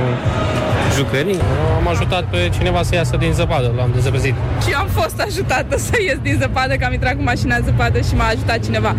jucării. 0.96 1.38
Am 1.76 1.88
ajutat 1.88 2.24
pe 2.24 2.50
cineva 2.58 2.82
să 2.82 2.94
iasă 2.94 3.16
din 3.16 3.32
zăpadă, 3.32 3.72
l-am 3.76 3.90
dezăpezit. 3.94 4.34
Și 4.66 4.72
am 4.72 4.88
fost 4.92 5.20
ajutată 5.20 5.78
să 5.78 5.92
ies 6.06 6.18
din 6.22 6.36
zăpadă, 6.40 6.74
că 6.74 6.84
am 6.84 6.92
intrat 6.92 7.14
cu 7.14 7.22
mașina 7.22 7.56
în 7.56 7.64
zăpadă 7.64 7.98
și 7.98 8.14
m-a 8.14 8.26
ajutat 8.26 8.58
cineva. 8.64 8.94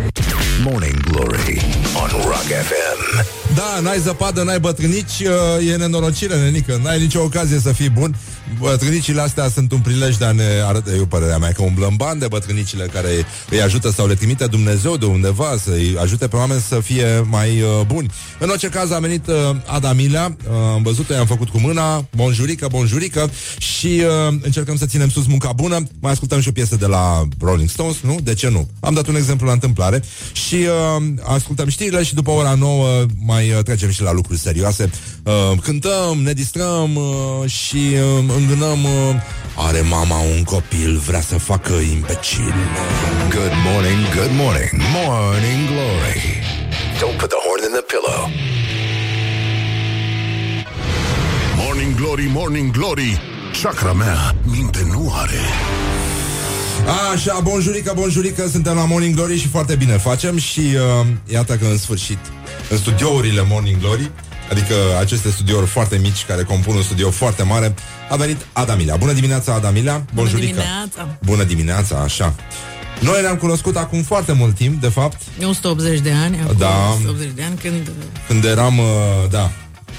Morning 0.64 1.00
Glory 1.10 1.56
on 2.02 2.10
Rock 2.24 2.48
FM. 2.68 3.01
Da, 3.54 3.80
n-ai 3.82 3.98
zăpadă, 3.98 4.42
n-ai 4.42 4.60
bătrânici, 4.60 5.20
uh, 5.58 5.68
e 5.70 5.76
nenorocire, 5.76 6.36
nenică. 6.36 6.80
N-ai 6.82 7.00
nicio 7.00 7.22
ocazie 7.22 7.58
să 7.58 7.72
fii 7.72 7.90
bun. 7.90 8.16
Bătrânicile 8.58 9.20
astea 9.20 9.48
sunt 9.48 9.72
un 9.72 9.78
prilej 9.78 10.16
de 10.16 10.24
a 10.24 10.32
ne 10.32 10.44
arăta, 10.66 10.90
eu 10.96 11.06
părerea 11.06 11.38
mea, 11.38 11.52
că 11.52 11.62
umblăm 11.62 11.94
bani 11.96 12.20
de 12.20 12.26
bătrânicile 12.28 12.84
care 12.92 13.08
îi 13.50 13.62
ajută 13.62 13.90
sau 13.90 14.06
le 14.06 14.14
trimite 14.14 14.46
Dumnezeu 14.46 14.96
de 14.96 15.04
undeva 15.04 15.56
să-i 15.64 15.96
ajute 16.00 16.28
pe 16.28 16.36
oameni 16.36 16.60
să 16.60 16.80
fie 16.80 17.26
mai 17.28 17.60
uh, 17.60 17.86
buni. 17.86 18.10
În 18.38 18.48
orice 18.48 18.68
caz 18.68 18.90
a 18.90 18.98
venit 18.98 19.26
uh, 19.26 19.34
Ada 19.66 19.92
Milea, 19.92 20.36
uh, 20.48 20.54
am 20.74 20.82
văzut-o, 20.82 21.12
i-am 21.12 21.26
făcut 21.26 21.48
cu 21.48 21.58
mâna, 21.58 22.04
bonjurică, 22.16 22.66
bonjurică 22.70 23.30
și 23.58 24.02
uh, 24.28 24.34
încercăm 24.42 24.76
să 24.76 24.86
ținem 24.86 25.08
sus 25.08 25.26
munca 25.26 25.52
bună. 25.52 25.82
Mai 26.00 26.12
ascultăm 26.12 26.40
și 26.40 26.48
o 26.48 26.52
piesă 26.52 26.76
de 26.76 26.86
la 26.86 27.28
Rolling 27.40 27.68
Stones, 27.68 27.96
nu? 28.00 28.18
De 28.22 28.34
ce 28.34 28.48
nu? 28.48 28.68
Am 28.80 28.94
dat 28.94 29.06
un 29.06 29.16
exemplu 29.16 29.46
la 29.46 29.52
întâmplare 29.52 30.02
și 30.32 30.54
uh, 30.54 31.04
ascultăm 31.22 31.68
știrile 31.68 32.02
și 32.02 32.14
după 32.14 32.30
ora 32.30 32.54
9 32.54 33.01
mai 33.24 33.52
uh, 33.52 33.62
trecem 33.62 33.90
și 33.90 34.02
la 34.02 34.12
lucruri 34.12 34.38
serioase. 34.38 34.90
Uh, 35.22 35.58
cântăm, 35.62 36.18
ne 36.22 36.32
distrăm 36.32 36.96
uh, 36.96 37.50
și 37.50 37.76
uh, 37.76 38.34
îngânăm 38.36 38.84
uh, 38.84 39.14
Are 39.56 39.80
mama 39.80 40.18
un 40.18 40.42
copil, 40.42 40.98
vrea 41.06 41.20
să 41.20 41.38
facă 41.38 41.72
imbecil. 41.72 42.54
Good 43.28 43.54
morning, 43.72 44.00
good 44.14 44.32
morning, 44.42 44.70
morning 44.94 45.68
glory. 45.70 46.20
Don't 47.00 47.16
put 47.18 47.28
the 47.28 47.40
horn 47.46 47.62
in 47.68 47.72
the 47.78 47.84
pillow. 47.92 48.20
Morning 51.56 51.94
Glory, 51.96 52.28
Morning 52.32 52.70
Glory 52.70 53.20
Chakra 53.62 53.92
mea 53.92 54.34
minte 54.44 54.86
nu 54.90 55.12
are 55.14 55.40
Așa, 57.12 57.40
bonjurică, 57.42 57.92
bonjurică, 57.96 58.48
suntem 58.48 58.74
la 58.74 58.84
Morning 58.84 59.14
Glory 59.14 59.38
și 59.38 59.48
foarte 59.48 59.74
bine 59.74 59.92
facem 59.92 60.38
și 60.38 60.60
uh, 60.60 61.06
iată 61.32 61.56
că 61.56 61.64
în 61.64 61.78
sfârșit, 61.78 62.18
în 62.70 62.76
studiourile 62.76 63.44
Morning 63.48 63.80
Glory, 63.80 64.10
adică 64.50 64.74
aceste 65.00 65.30
studiouri 65.30 65.66
foarte 65.66 65.98
mici 66.02 66.24
care 66.24 66.42
compun 66.42 66.76
un 66.76 66.82
studio 66.82 67.10
foarte 67.10 67.42
mare, 67.42 67.74
a 68.10 68.16
venit 68.16 68.46
Adamilea. 68.52 68.96
Bună 68.96 69.12
dimineața, 69.12 69.54
Adamilea! 69.54 70.04
Bonjurică! 70.14 70.46
dimineața. 70.46 71.18
Bună 71.24 71.42
dimineața, 71.44 71.96
așa. 71.98 72.34
Noi 73.00 73.20
ne-am 73.20 73.36
cunoscut 73.36 73.76
acum 73.76 74.02
foarte 74.02 74.32
mult 74.32 74.54
timp, 74.54 74.80
de 74.80 74.88
fapt, 74.88 75.20
180 75.48 76.00
de 76.00 76.12
ani, 76.24 76.40
acum 76.42 76.56
Da. 76.58 76.90
180 76.94 77.30
de 77.34 77.42
ani, 77.42 77.56
când 77.62 77.90
când 78.26 78.44
eram, 78.44 78.78
uh, 78.78 78.84
da, 79.30 79.50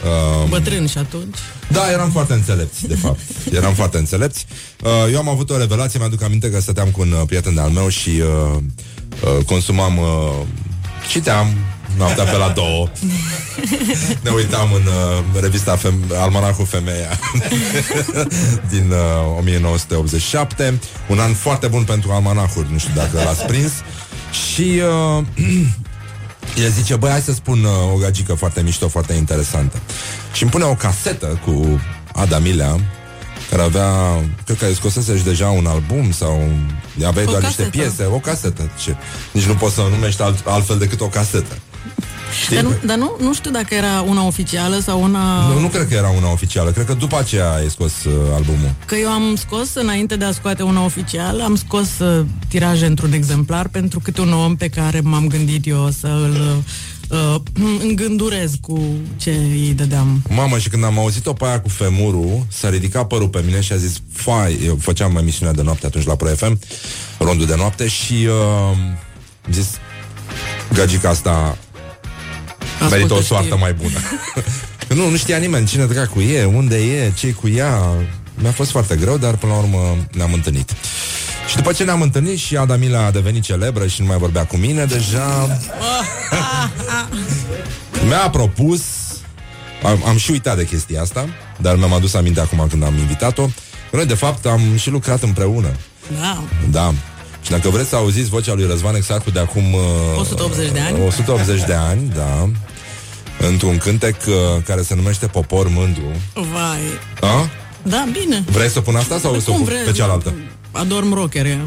uh, 0.03 0.49
bătrân 0.49 0.87
și 0.87 0.97
atunci. 0.97 1.37
Da, 1.67 1.91
eram 1.91 2.11
foarte 2.11 2.33
înțelepți, 2.33 2.87
de 2.87 2.95
fapt. 2.95 3.19
Eram 3.59 3.73
foarte 3.73 3.97
înțelepți. 3.97 4.45
Uh, 4.83 4.89
eu 5.11 5.17
am 5.17 5.29
avut 5.29 5.49
o 5.49 5.57
revelație, 5.57 5.99
mi-aduc 5.99 6.21
aminte 6.23 6.49
că 6.49 6.59
stăteam 6.59 6.89
cu 6.89 7.01
un 7.01 7.11
uh, 7.11 7.21
prieten 7.25 7.53
de-al 7.53 7.69
meu 7.69 7.87
și 7.89 8.09
uh, 8.09 8.57
uh, 8.57 9.45
consumam... 9.45 9.97
Uh, 9.97 10.45
citeam 11.09 11.47
noaptea 11.97 12.23
pe 12.23 12.37
la 12.37 12.49
două. 12.49 12.89
Ne 14.21 14.29
uitam 14.29 14.73
în 14.73 14.81
uh, 14.85 15.41
revista 15.41 15.77
fem- 15.77 16.17
Almanacul 16.17 16.65
Femeia 16.65 17.19
din 18.73 18.91
uh, 18.91 19.37
1987. 19.37 20.79
Un 21.07 21.19
an 21.19 21.33
foarte 21.33 21.67
bun 21.67 21.83
pentru 21.83 22.11
almanacuri, 22.11 22.71
nu 22.71 22.77
știu 22.77 22.93
dacă 22.95 23.23
l-ați 23.23 23.45
prins. 23.45 23.71
Și 24.53 24.81
uh, 25.17 25.23
el 26.63 26.71
zice, 26.71 26.95
băi, 26.95 27.09
hai 27.09 27.21
să 27.21 27.33
spun 27.33 27.63
uh, 27.63 27.93
o 27.93 27.97
gagică 27.97 28.33
foarte 28.33 28.61
mișto, 28.61 28.87
foarte 28.87 29.13
interesantă. 29.13 29.77
Și 30.33 30.41
îmi 30.41 30.51
pune 30.51 30.63
o 30.63 30.73
casetă 30.75 31.39
cu 31.45 31.81
Ada 32.13 32.39
Milea, 32.39 32.79
care 33.49 33.61
avea, 33.61 33.89
cred 34.45 34.57
că 34.57 34.73
scosese 34.73 35.17
și 35.17 35.23
deja 35.23 35.49
un 35.49 35.65
album 35.65 36.11
sau 36.11 36.49
aveai 37.05 37.25
O 37.25 37.29
doar 37.29 37.41
casetă. 37.41 37.61
niște 37.61 37.77
piese, 37.77 38.05
o 38.05 38.17
casetă. 38.17 38.71
Ce? 38.83 38.95
Nici 39.31 39.43
nu 39.45 39.53
poți 39.53 39.73
să 39.75 39.81
o 39.81 39.89
numești 39.89 40.21
alt, 40.21 40.47
altfel 40.47 40.77
decât 40.77 41.01
o 41.01 41.07
casetă. 41.07 41.57
Știi? 42.41 42.55
Dar, 42.55 42.63
nu, 42.63 42.75
dar 42.85 42.97
nu, 42.97 43.15
nu 43.19 43.33
știu 43.33 43.51
dacă 43.51 43.73
era 43.73 44.01
una 44.01 44.25
oficială 44.25 44.79
sau 44.79 45.01
una... 45.01 45.47
Nu, 45.47 45.59
nu 45.59 45.67
cred 45.67 45.87
că 45.87 45.93
era 45.93 46.09
una 46.09 46.31
oficială, 46.31 46.71
cred 46.71 46.85
că 46.85 46.93
după 46.93 47.17
aceea 47.17 47.53
ai 47.53 47.69
scos 47.69 48.03
uh, 48.03 48.13
albumul. 48.33 48.73
Că 48.85 48.95
eu 48.95 49.09
am 49.09 49.35
scos, 49.35 49.73
înainte 49.73 50.15
de 50.15 50.25
a 50.25 50.31
scoate 50.31 50.63
una 50.63 50.83
oficială, 50.83 51.43
am 51.43 51.55
scos 51.55 51.99
uh, 51.99 52.25
tiraje 52.47 52.85
într-un 52.85 53.13
exemplar 53.13 53.67
pentru 53.67 53.99
câte 53.99 54.21
un 54.21 54.33
om 54.33 54.55
pe 54.55 54.69
care 54.69 54.99
m-am 54.99 55.27
gândit 55.27 55.67
eu 55.67 55.89
să 55.99 56.07
îl 56.07 56.63
uh, 57.09 57.35
îngândurez 57.87 58.51
cu 58.61 58.83
ce 59.17 59.31
îi 59.31 59.73
dădeam. 59.75 60.21
Mamă, 60.29 60.57
și 60.57 60.69
când 60.69 60.83
am 60.83 60.99
auzit-o 60.99 61.33
pe 61.33 61.45
aia 61.45 61.61
cu 61.61 61.69
femurul, 61.69 62.45
s-a 62.47 62.69
ridicat 62.69 63.07
părul 63.07 63.29
pe 63.29 63.41
mine 63.45 63.61
și 63.61 63.73
a 63.73 63.75
zis, 63.75 64.01
fai, 64.11 64.59
eu 64.65 64.77
făceam 64.81 65.15
emisiunea 65.15 65.53
de 65.53 65.61
noapte 65.61 65.85
atunci 65.85 66.05
la 66.05 66.15
Pro 66.15 66.27
FM, 66.27 66.59
rondul 67.17 67.45
de 67.45 67.55
noapte 67.55 67.87
și 67.87 68.13
uh, 68.13 68.33
am 69.45 69.51
zis, 69.51 69.67
gagica 70.73 71.09
asta 71.09 71.57
merită 72.89 73.13
o 73.13 73.15
știri. 73.15 73.25
soartă 73.25 73.57
mai 73.57 73.73
bună. 73.73 73.97
Că 74.87 74.93
nu, 74.99 75.09
nu 75.09 75.17
știa 75.17 75.37
nimeni 75.37 75.65
cine 75.65 75.85
dracu 75.85 76.19
e, 76.19 76.43
unde 76.43 76.75
e, 76.75 77.11
ce 77.15 77.31
cu 77.31 77.47
ea. 77.47 77.81
Mi-a 78.35 78.51
fost 78.51 78.71
foarte 78.71 78.95
greu, 78.95 79.17
dar 79.17 79.35
până 79.35 79.51
la 79.51 79.57
urmă 79.57 79.97
ne-am 80.11 80.33
întâlnit. 80.33 80.73
Și 81.49 81.55
după 81.55 81.71
ce 81.71 81.83
ne-am 81.83 82.01
întâlnit 82.01 82.37
și 82.37 82.57
Adamila 82.57 83.05
a 83.05 83.11
devenit 83.11 83.43
celebră 83.43 83.87
și 83.87 84.01
nu 84.01 84.07
mai 84.07 84.17
vorbea 84.17 84.45
cu 84.45 84.57
mine, 84.57 84.85
deja 84.85 85.47
mi-a 88.07 88.29
propus 88.29 88.81
am, 89.83 90.03
am 90.07 90.17
și 90.17 90.31
uitat 90.31 90.57
de 90.57 90.65
chestia 90.65 91.01
asta 91.01 91.25
Dar 91.57 91.75
mi-am 91.75 91.93
adus 91.93 92.13
aminte 92.13 92.39
acum 92.39 92.67
când 92.69 92.83
am 92.83 92.97
invitat-o 92.97 93.47
Noi 93.91 94.05
de 94.05 94.13
fapt 94.13 94.45
am 94.45 94.61
și 94.77 94.89
lucrat 94.89 95.21
împreună 95.23 95.71
Da, 96.19 96.43
Da 96.71 96.93
și 97.43 97.49
dacă 97.49 97.69
vreți 97.69 97.89
să 97.89 97.95
auziți 97.95 98.29
vocea 98.29 98.53
lui 98.53 98.65
Răzvan 98.67 98.95
Exarcu 98.95 99.29
de 99.31 99.39
acum 99.39 99.73
uh, 99.73 100.19
180 100.19 100.71
de 100.71 100.79
ani. 100.79 101.05
180 101.05 101.63
de 101.65 101.73
ani, 101.89 102.11
da 102.15 102.49
Într-un 103.47 103.77
cântec 103.77 104.15
uh, 104.27 104.33
care 104.65 104.81
se 104.81 104.95
numește 104.95 105.25
Popor 105.27 105.67
Mândru 105.69 106.01
vai. 106.33 106.79
A? 107.21 107.49
Da, 107.81 108.05
bine. 108.21 108.43
Vrei 108.51 108.69
să 108.69 108.81
pun 108.81 108.95
asta 108.95 109.19
sau 109.19 109.39
să 109.39 109.49
o 109.49 109.53
Cum 109.53 109.63
pun 109.63 109.73
vrei? 109.73 109.83
pe 109.85 109.91
cealaltă? 109.91 110.33
Adorm 110.71 111.13
rocker. 111.13 111.45
e. 111.45 111.59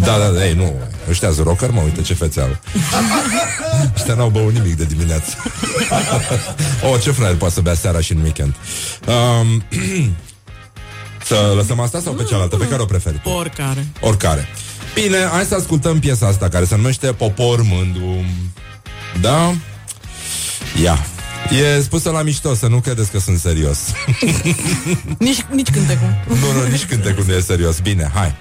Da, 0.00 0.18
da, 0.18 0.28
da, 0.28 0.46
ei, 0.46 0.54
nu 0.54 0.72
Ăștia 1.10 1.32
sunt 1.32 1.46
rocker, 1.46 1.70
mă, 1.70 1.80
uite 1.84 2.00
ce 2.02 2.14
fețe 2.14 2.40
au 2.40 2.48
Ăștia 3.96 4.14
n-au 4.14 4.28
băut 4.28 4.52
nimic 4.52 4.76
de 4.76 4.84
dimineață 4.84 5.36
Oh, 6.92 7.00
ce 7.02 7.10
fraier 7.10 7.36
poate 7.36 7.54
să 7.54 7.60
bea 7.60 7.74
seara 7.74 8.00
și 8.00 8.12
în 8.12 8.20
weekend 8.20 8.54
um, 9.06 9.62
Să 11.24 11.52
lăsăm 11.56 11.80
asta 11.80 12.00
sau 12.00 12.12
pe 12.12 12.22
cealaltă? 12.24 12.56
Pe 12.56 12.68
care 12.68 12.82
o 12.82 12.84
preferi? 12.84 13.20
tu? 13.22 13.28
Oricare. 13.28 13.86
Oricare 14.00 14.48
Bine, 14.94 15.16
hai 15.32 15.44
să 15.44 15.54
ascultăm 15.54 15.98
piesa 15.98 16.26
asta 16.26 16.48
Care 16.48 16.64
se 16.64 16.76
numește 16.76 17.06
Popor 17.06 17.62
Mândru. 17.62 18.24
Da? 19.20 19.54
Ia. 20.82 20.98
E 21.50 21.80
spusă 21.80 22.10
la 22.10 22.22
mișto, 22.22 22.54
să 22.54 22.66
nu 22.66 22.80
credeți 22.80 23.10
că 23.10 23.18
sunt 23.18 23.38
serios. 23.38 23.78
Nici, 25.18 25.44
nici 25.50 25.70
cântecul. 25.70 26.24
Nu, 26.28 26.60
nu, 26.60 26.68
nici 26.70 26.84
cântecul 26.84 27.24
nu 27.26 27.32
e 27.32 27.40
serios. 27.40 27.80
Bine, 27.80 28.10
hai. 28.14 28.34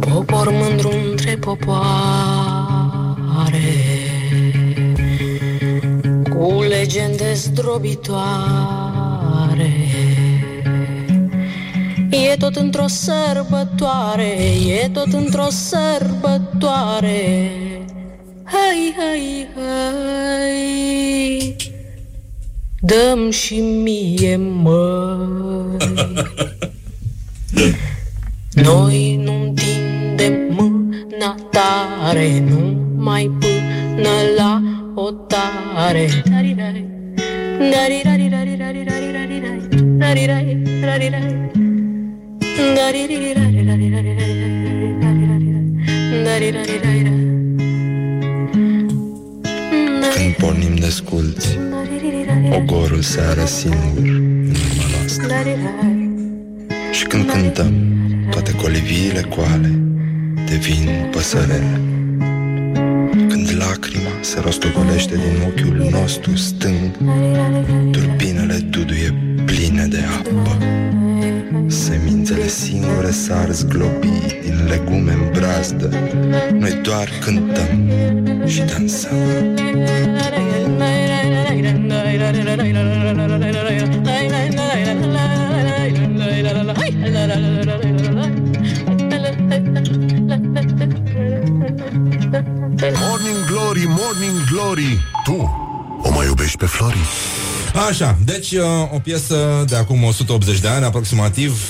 Popor 0.00 0.50
mândru 0.50 0.90
între 1.10 1.36
popoare 1.36 1.86
Cu 6.30 6.62
legende 6.62 7.32
zdrobitoare 7.34 8.85
E 12.24 12.36
tot 12.38 12.56
într-o 12.56 12.86
sărbătoare 12.86 14.36
E 14.82 14.88
tot 14.88 15.12
într-o 15.12 15.46
sărbătoare 15.50 17.50
Hai, 18.44 18.94
hai, 18.96 19.48
hai 19.54 21.56
Dăm 22.80 23.30
și 23.30 23.60
mie 23.60 24.36
măi 24.36 25.76
Noi 28.66 29.20
nu 29.24 29.42
întindem 29.42 30.34
mâna 30.50 31.34
tare 31.50 32.44
Numai 32.48 33.30
până 33.38 34.08
la 34.36 34.62
o 34.94 35.10
tare 35.10 36.08
Dari-rai, 36.24 36.86
dari-rari-rari-rari-rari-rari-rari, 37.58 39.98
dari-rai, 39.98 40.62
dari-rai. 40.80 41.65
Dari-rari-rari-rari-rari-rari-rari, 41.65 41.65
dari-rari-rari-rari. 41.65 41.65
Când 50.14 50.34
pornim 50.38 50.74
de 50.74 50.88
sculți 50.88 51.58
Ogorul 52.50 53.02
seară 53.02 53.44
singur 53.44 54.02
în 54.02 54.48
urma 54.48 54.86
noastră 54.96 55.26
Dari-rai. 55.26 56.10
Și 56.92 57.04
când 57.04 57.30
cântăm 57.30 57.74
Toate 58.30 58.54
coliviile 58.54 59.20
coale 59.20 59.78
Devin 60.50 61.08
păsărele 61.10 61.80
Când 63.10 63.50
lacrima 63.58 64.10
se 64.20 64.40
rostogolește 64.40 65.14
din 65.14 65.42
ochiul 65.46 65.88
nostru 65.90 66.36
stâng 66.36 66.90
Turbinele 67.90 68.54
duduie 68.54 69.14
pline 69.44 69.86
de 69.86 70.04
apă 70.18 70.56
Semințele 71.68 72.46
singure 72.46 73.10
sar 73.10 73.50
zglobit 73.50 74.40
din 74.42 74.66
legume 74.68 75.12
în 75.12 75.30
brazdă. 75.32 75.90
Noi 76.52 76.80
doar 76.82 77.08
cântăm 77.20 77.90
și 78.46 78.60
dansăm. 78.60 79.54
Morning 92.80 93.44
Glory, 93.46 93.84
Morning 93.86 94.44
Glory. 94.50 94.98
Tu 95.24 95.50
o 96.02 96.10
mai 96.10 96.26
iubești 96.26 96.56
pe 96.56 96.66
Flori? 96.66 96.98
Așa, 97.88 98.18
deci 98.24 98.52
uh, 98.52 98.64
o 98.94 98.98
piesă 98.98 99.64
de 99.68 99.76
acum 99.76 100.02
180 100.02 100.58
de 100.60 100.68
ani 100.68 100.84
aproximativ 100.84 101.60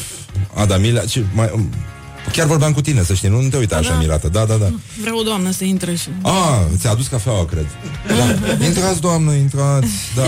Adamila 0.54 1.04
ce, 1.04 1.24
mai, 1.34 1.50
um, 1.54 1.70
Chiar 2.32 2.46
vorbeam 2.46 2.72
cu 2.72 2.80
tine, 2.80 3.02
să 3.02 3.14
știi, 3.14 3.28
nu, 3.28 3.40
nu 3.40 3.48
te 3.48 3.56
uita 3.56 3.76
așa 3.76 3.90
Da. 3.90 3.96
mirată. 3.98 4.28
Da, 4.28 4.44
da, 4.44 4.54
da. 4.54 4.70
Vreau 5.00 5.18
o 5.18 5.22
doamnă 5.22 5.50
să 5.50 5.64
intre 5.64 5.94
și... 5.94 6.08
Ah, 6.22 6.60
ți-a 6.78 6.90
adus 6.90 7.06
cafeaua, 7.06 7.44
cred. 7.44 7.66
Da. 8.06 8.64
Intrați, 8.64 9.00
doamnă, 9.00 9.32
intrați. 9.32 9.88
Da, 10.16 10.22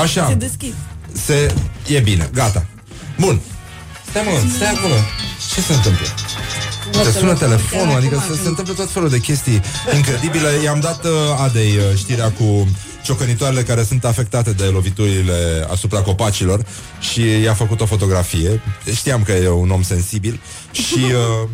așa. 0.00 0.26
Se 0.28 0.34
deschid. 0.34 0.74
Se... 1.12 1.54
E 1.86 1.98
bine, 2.00 2.30
gata. 2.34 2.66
Bun. 3.18 3.40
Stai 4.10 4.22
mă, 4.24 4.50
stai 4.56 4.70
acolo. 4.70 4.94
Ce 5.54 5.60
se 5.60 5.72
întâmplă? 5.72 6.06
Te 7.02 7.18
sună 7.18 7.34
telefonul, 7.34 7.96
adică 7.96 8.24
se, 8.28 8.42
se 8.42 8.48
întâmplă 8.48 8.74
tot 8.74 8.90
felul 8.90 9.08
de 9.08 9.18
chestii 9.18 9.60
incredibile. 9.96 10.48
I-am 10.62 10.80
dat 10.80 11.04
uh, 11.04 11.10
Adei 11.44 11.76
uh, 11.76 11.98
știrea 11.98 12.30
cu 12.30 12.68
ciocănitoarele 13.02 13.62
care 13.62 13.82
sunt 13.82 14.04
afectate 14.04 14.52
de 14.52 14.64
loviturile 14.64 15.66
asupra 15.70 16.00
copacilor 16.00 16.66
și 17.00 17.40
i-a 17.42 17.54
făcut 17.54 17.80
o 17.80 17.86
fotografie. 17.86 18.60
Știam 18.94 19.22
că 19.22 19.32
e 19.32 19.48
un 19.48 19.70
om 19.70 19.82
sensibil 19.82 20.40
și 20.72 20.98
uh, 21.42 21.48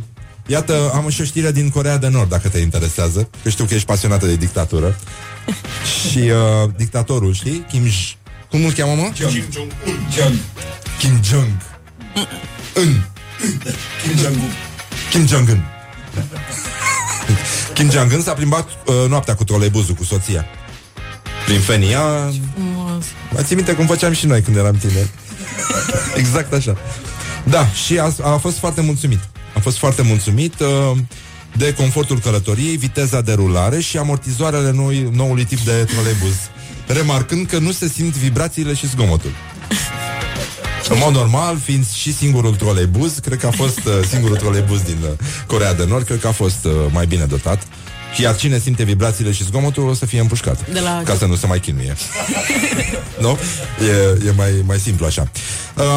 iată, 0.47 0.91
am 0.95 1.09
și 1.09 1.21
o 1.21 1.25
știre 1.25 1.53
din 1.53 1.71
Corea 1.71 1.97
de 1.99 2.09
Nord, 2.09 2.29
dacă 2.29 2.49
te 2.49 2.59
interesează, 2.59 3.29
că 3.43 3.49
știu 3.49 3.65
că 3.65 3.75
ești 3.75 3.87
pasionată 3.87 4.27
de 4.27 4.37
dictatură. 4.37 4.97
și 6.11 6.19
uh, 6.19 6.71
dictatorul, 6.77 7.35
știi? 7.35 7.65
Kim 7.69 7.87
J- 7.87 8.17
cum 8.51 8.65
îl 8.65 8.73
cheamă, 8.73 8.95
mă? 8.95 9.11
Kim 9.15 9.29
Jong-un. 9.53 10.39
Kim 10.99 11.21
Jong. 11.23 11.47
Un. 12.77 13.03
Kim 14.03 14.17
Jong-un. 14.17 14.51
Kim 15.11 15.27
Jong-un. 15.27 15.63
Kim 17.75 17.91
Jong-un 17.91 18.23
s-a 18.23 18.33
plimbat 18.33 18.69
uh, 18.69 19.09
noaptea 19.09 19.35
cu 19.35 19.45
troleibuzul 19.45 19.95
cu 19.95 20.05
soția. 20.05 20.47
Prin 21.49 21.61
Fenia. 21.61 22.33
Frumos. 22.55 23.05
Mai 23.33 23.43
ții 23.43 23.57
minte 23.57 23.75
cum 23.75 23.87
făceam 23.87 24.13
și 24.13 24.27
noi 24.27 24.43
când 24.43 24.57
eram 24.57 24.75
tineri. 24.75 25.09
exact 26.23 26.53
așa. 26.53 26.77
Da, 27.45 27.67
și 27.67 27.99
a, 27.99 28.13
a 28.23 28.37
fost 28.37 28.59
foarte 28.59 28.81
mulțumit. 28.81 29.19
A 29.55 29.61
fost 29.61 29.79
foarte 29.79 30.03
mulțumit 30.03 30.61
uh, 30.61 30.97
de 31.57 31.75
confortul 31.75 32.19
călătoriei, 32.19 32.77
viteza 32.77 33.21
de 33.21 33.33
rulare 33.33 33.81
și 33.81 33.97
amortizoarele 33.97 34.71
noi, 34.71 35.09
noului 35.13 35.45
tip 35.45 35.61
de 35.61 35.85
troleibuz. 35.85 36.35
Remarcând 36.87 37.47
că 37.47 37.59
nu 37.59 37.73
se 37.73 37.89
simt 37.89 38.15
vibrațiile 38.15 38.75
și 38.75 38.89
zgomotul. 38.89 39.31
În 40.89 40.99
mod 40.99 41.13
normal, 41.13 41.59
fiind 41.59 41.89
și 41.89 42.15
singurul 42.15 42.55
troleibuz, 42.55 43.19
cred 43.19 43.39
că 43.39 43.47
a 43.47 43.51
fost 43.51 43.79
uh, 43.85 43.93
singurul 44.09 44.37
troleibuz 44.37 44.81
din 44.81 44.99
uh, 45.03 45.09
Corea 45.47 45.75
de 45.75 45.85
Nord, 45.85 46.05
cred 46.05 46.21
că 46.21 46.27
a 46.27 46.33
fost 46.33 46.65
uh, 46.65 46.73
mai 46.91 47.07
bine 47.07 47.25
dotat. 47.25 47.63
Și 48.15 48.23
iar 48.23 48.37
cine 48.37 48.59
simte 48.59 48.83
vibrațiile 48.83 49.33
și 49.33 49.45
zgomotul 49.45 49.89
o 49.89 49.95
să 49.95 50.07
fie 50.07 50.21
împușcat. 50.21 50.71
De 50.73 50.81
la- 50.81 51.03
Ca 51.05 51.15
să 51.15 51.27
nu 51.27 51.37
se 51.37 51.47
mai 51.47 51.61
chinuie. 51.61 51.95
nu? 53.21 53.39
E, 53.89 54.27
e 54.27 54.31
mai, 54.37 54.63
mai 54.67 54.79
simplu 54.79 55.07
așa. 55.07 55.31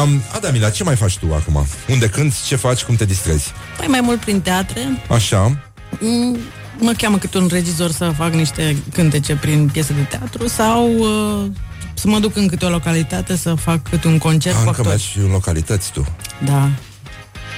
Um, 0.02 0.22
Adamila, 0.34 0.70
ce 0.70 0.84
mai 0.84 0.96
faci 0.96 1.16
tu 1.18 1.34
acum? 1.34 1.66
Unde 1.88 2.08
cânti? 2.08 2.36
Ce 2.46 2.56
faci? 2.56 2.82
Cum 2.82 2.94
te 2.94 3.04
distrezi? 3.04 3.52
Păi 3.78 3.86
mai 3.86 4.00
mult 4.00 4.20
prin 4.20 4.40
teatre. 4.40 5.02
Așa. 5.08 5.58
Mm, 6.00 6.38
Mă 6.78 6.92
cheamă 6.96 7.18
câte 7.18 7.38
un 7.38 7.48
regizor 7.52 7.90
să 7.90 8.12
fac 8.16 8.32
niște 8.32 8.76
cântece 8.92 9.36
prin 9.36 9.68
piese 9.72 9.92
de 9.92 10.00
teatru 10.00 10.46
sau 10.48 10.90
uh, 10.98 11.50
să 11.94 12.08
mă 12.08 12.18
duc 12.18 12.36
în 12.36 12.48
câte 12.48 12.64
o 12.64 12.68
localitate 12.68 13.36
să 13.36 13.54
fac 13.54 13.88
câte 13.88 14.06
un 14.08 14.18
concert 14.18 14.54
Ah, 14.56 14.60
cu 14.62 14.66
încă 14.68 14.80
actori. 14.80 14.88
mergi 14.96 15.18
în 15.26 15.30
localități 15.30 15.90
tu. 15.92 16.06
Da. 16.44 16.70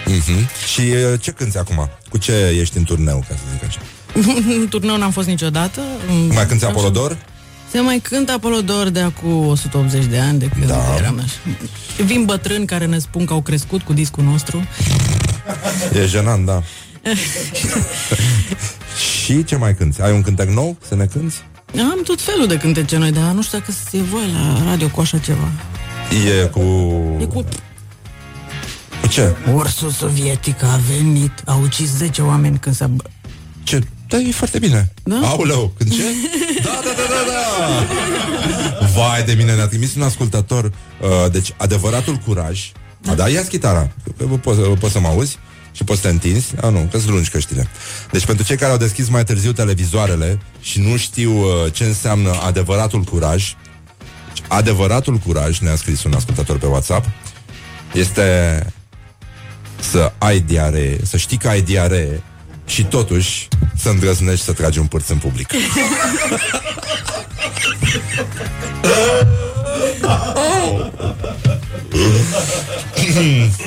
Uh-huh. 0.07 0.48
Și 0.72 0.80
uh, 0.80 1.20
ce 1.20 1.30
cânti 1.30 1.59
acum? 1.59 1.90
Cu 2.11 2.18
ce 2.18 2.32
ești 2.61 2.76
în 2.76 2.84
turneu, 2.84 3.24
ca 3.28 3.34
să 3.34 3.42
zic 3.52 3.64
așa? 3.68 3.80
în 4.60 4.66
turneu 4.68 4.96
n-am 4.96 5.10
fost 5.10 5.26
niciodată. 5.26 5.80
Mm, 6.08 6.30
Mai 6.34 6.46
cânti 6.46 6.64
așa. 6.64 6.72
Apolodor? 6.72 7.18
Se 7.70 7.80
mai 7.80 7.98
cântă 7.98 8.32
Apolodor 8.32 8.88
de 8.88 9.00
acum 9.00 9.46
180 9.46 10.04
de 10.04 10.18
ani 10.18 10.38
de 10.38 10.46
când 10.48 10.66
Da. 10.66 10.94
eram 10.98 11.20
așa. 11.24 11.56
Vin 12.04 12.24
bătrâni 12.24 12.66
care 12.66 12.86
ne 12.86 12.98
spun 12.98 13.24
că 13.24 13.32
au 13.32 13.40
crescut 13.42 13.82
cu 13.82 13.92
discul 13.92 14.24
nostru. 14.24 14.62
E 15.94 16.06
jenant, 16.06 16.46
da. 16.46 16.62
Și 19.24 19.44
ce 19.44 19.56
mai 19.56 19.74
cânti? 19.74 20.02
Ai 20.02 20.12
un 20.12 20.22
cântec 20.22 20.48
nou 20.48 20.76
să 20.88 20.94
ne 20.94 21.04
cânti? 21.04 21.34
Am 21.78 22.00
tot 22.04 22.20
felul 22.20 22.46
de 22.46 22.56
cântece 22.56 22.96
noi, 22.96 23.12
dar 23.12 23.32
nu 23.32 23.42
știu 23.42 23.58
dacă 23.58 23.72
e 23.92 24.00
voi 24.00 24.22
la 24.32 24.62
radio 24.70 24.88
cu 24.88 25.00
așa 25.00 25.18
ceva. 25.18 25.48
E 26.42 26.44
cu... 26.46 26.60
E 27.20 27.24
cu... 27.24 27.44
Cu 29.00 29.06
ce? 29.08 29.34
Ursul 29.54 29.90
sovietic 29.90 30.62
a 30.62 30.80
venit, 30.96 31.32
a 31.44 31.54
ucis 31.62 31.96
10 31.96 32.22
oameni 32.22 32.58
când 32.58 32.74
s-a... 32.74 32.86
bă- 32.90 33.10
Ce? 33.62 33.80
Da, 34.14 34.20
e 34.20 34.30
foarte 34.30 34.58
bine. 34.58 34.92
Da? 35.04 35.16
Auleu, 35.16 35.72
când 35.78 35.92
ce? 35.92 36.02
Da, 36.64 36.80
da, 36.84 36.90
da, 36.96 37.06
da, 37.08 37.22
da. 37.30 38.86
Vai 38.86 39.22
de 39.22 39.32
mine, 39.32 39.54
ne-a 39.54 39.66
trimis 39.66 39.94
un 39.94 40.02
ascultător. 40.02 40.64
Uh, 40.64 41.30
deci, 41.32 41.54
adevăratul 41.56 42.16
curaj. 42.16 42.72
Da, 43.00 43.14
da 43.14 43.28
ia 43.28 43.44
chitara. 43.44 43.90
Poți, 44.40 44.60
poți 44.60 44.92
să 44.92 45.00
mă 45.00 45.08
auzi? 45.08 45.38
Și 45.72 45.84
poți 45.84 46.00
să 46.00 46.06
te 46.06 46.12
întinzi? 46.12 46.54
A, 46.60 46.68
nu, 46.68 46.88
că 46.90 46.98
lungi 47.06 47.30
căștile. 47.30 47.68
Deci, 48.10 48.26
pentru 48.26 48.44
cei 48.44 48.56
care 48.56 48.72
au 48.72 48.78
deschis 48.78 49.08
mai 49.08 49.24
târziu 49.24 49.52
televizoarele 49.52 50.38
și 50.60 50.80
nu 50.80 50.96
știu 50.96 51.32
uh, 51.32 51.72
ce 51.72 51.84
înseamnă 51.84 52.30
adevăratul 52.46 53.02
curaj, 53.02 53.54
deci, 54.28 54.42
adevăratul 54.48 55.16
curaj, 55.16 55.58
ne-a 55.58 55.76
scris 55.76 56.04
un 56.04 56.12
ascultător 56.14 56.58
pe 56.58 56.66
WhatsApp, 56.66 57.06
este 57.92 58.58
să 59.80 60.12
ai 60.18 60.40
diaree, 60.40 60.98
să 61.02 61.16
știi 61.16 61.36
că 61.36 61.48
ai 61.48 61.62
diaree 61.62 62.22
și 62.66 62.84
totuși 62.84 63.48
să 63.76 63.88
îndrăznești 63.88 64.44
să 64.44 64.52
tragi 64.52 64.78
un 64.78 64.86
pârț 64.86 65.08
în 65.08 65.16
public. 65.18 65.48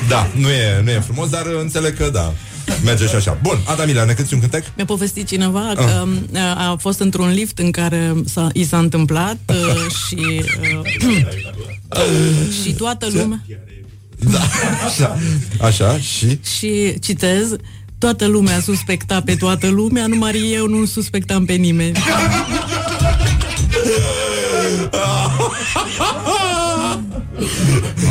da, 0.08 0.28
nu 0.34 0.48
e, 0.50 0.80
nu 0.84 0.90
e 0.90 1.00
frumos, 1.00 1.28
dar 1.28 1.46
înțeleg 1.60 1.96
că 1.96 2.10
da. 2.12 2.32
Merge 2.84 3.06
și 3.06 3.14
așa. 3.14 3.38
Bun, 3.42 3.58
Adamila, 3.64 4.04
ne 4.04 4.12
cânti 4.12 4.34
un 4.34 4.40
cântec? 4.40 4.64
Mi-a 4.76 4.84
povestit 4.84 5.26
cineva 5.26 5.68
Ah. 5.68 5.74
că 5.76 6.04
uh, 6.32 6.38
a 6.40 6.76
fost 6.80 7.00
într-un 7.00 7.30
lift 7.30 7.58
în 7.58 7.70
care 7.70 8.14
s-a, 8.24 8.48
i 8.52 8.64
s-a 8.64 8.78
întâmplat 8.78 9.36
uh, 9.48 9.56
și 10.06 10.42
uh, 11.90 12.02
și 12.62 12.72
toată 12.72 13.06
lumea 13.12 13.44
Da, 14.18 14.40
așa, 14.86 15.18
așa 15.60 15.98
și... 15.98 16.38
și 16.58 16.98
citez 17.00 17.56
toată 17.98 18.26
lumea 18.26 18.60
suspecta 18.60 19.22
pe 19.24 19.34
toată 19.34 19.68
lumea, 19.68 20.06
numai 20.06 20.50
eu 20.52 20.66
nu 20.66 20.84
suspectam 20.84 21.44
pe 21.44 21.52
nimeni. 21.52 21.98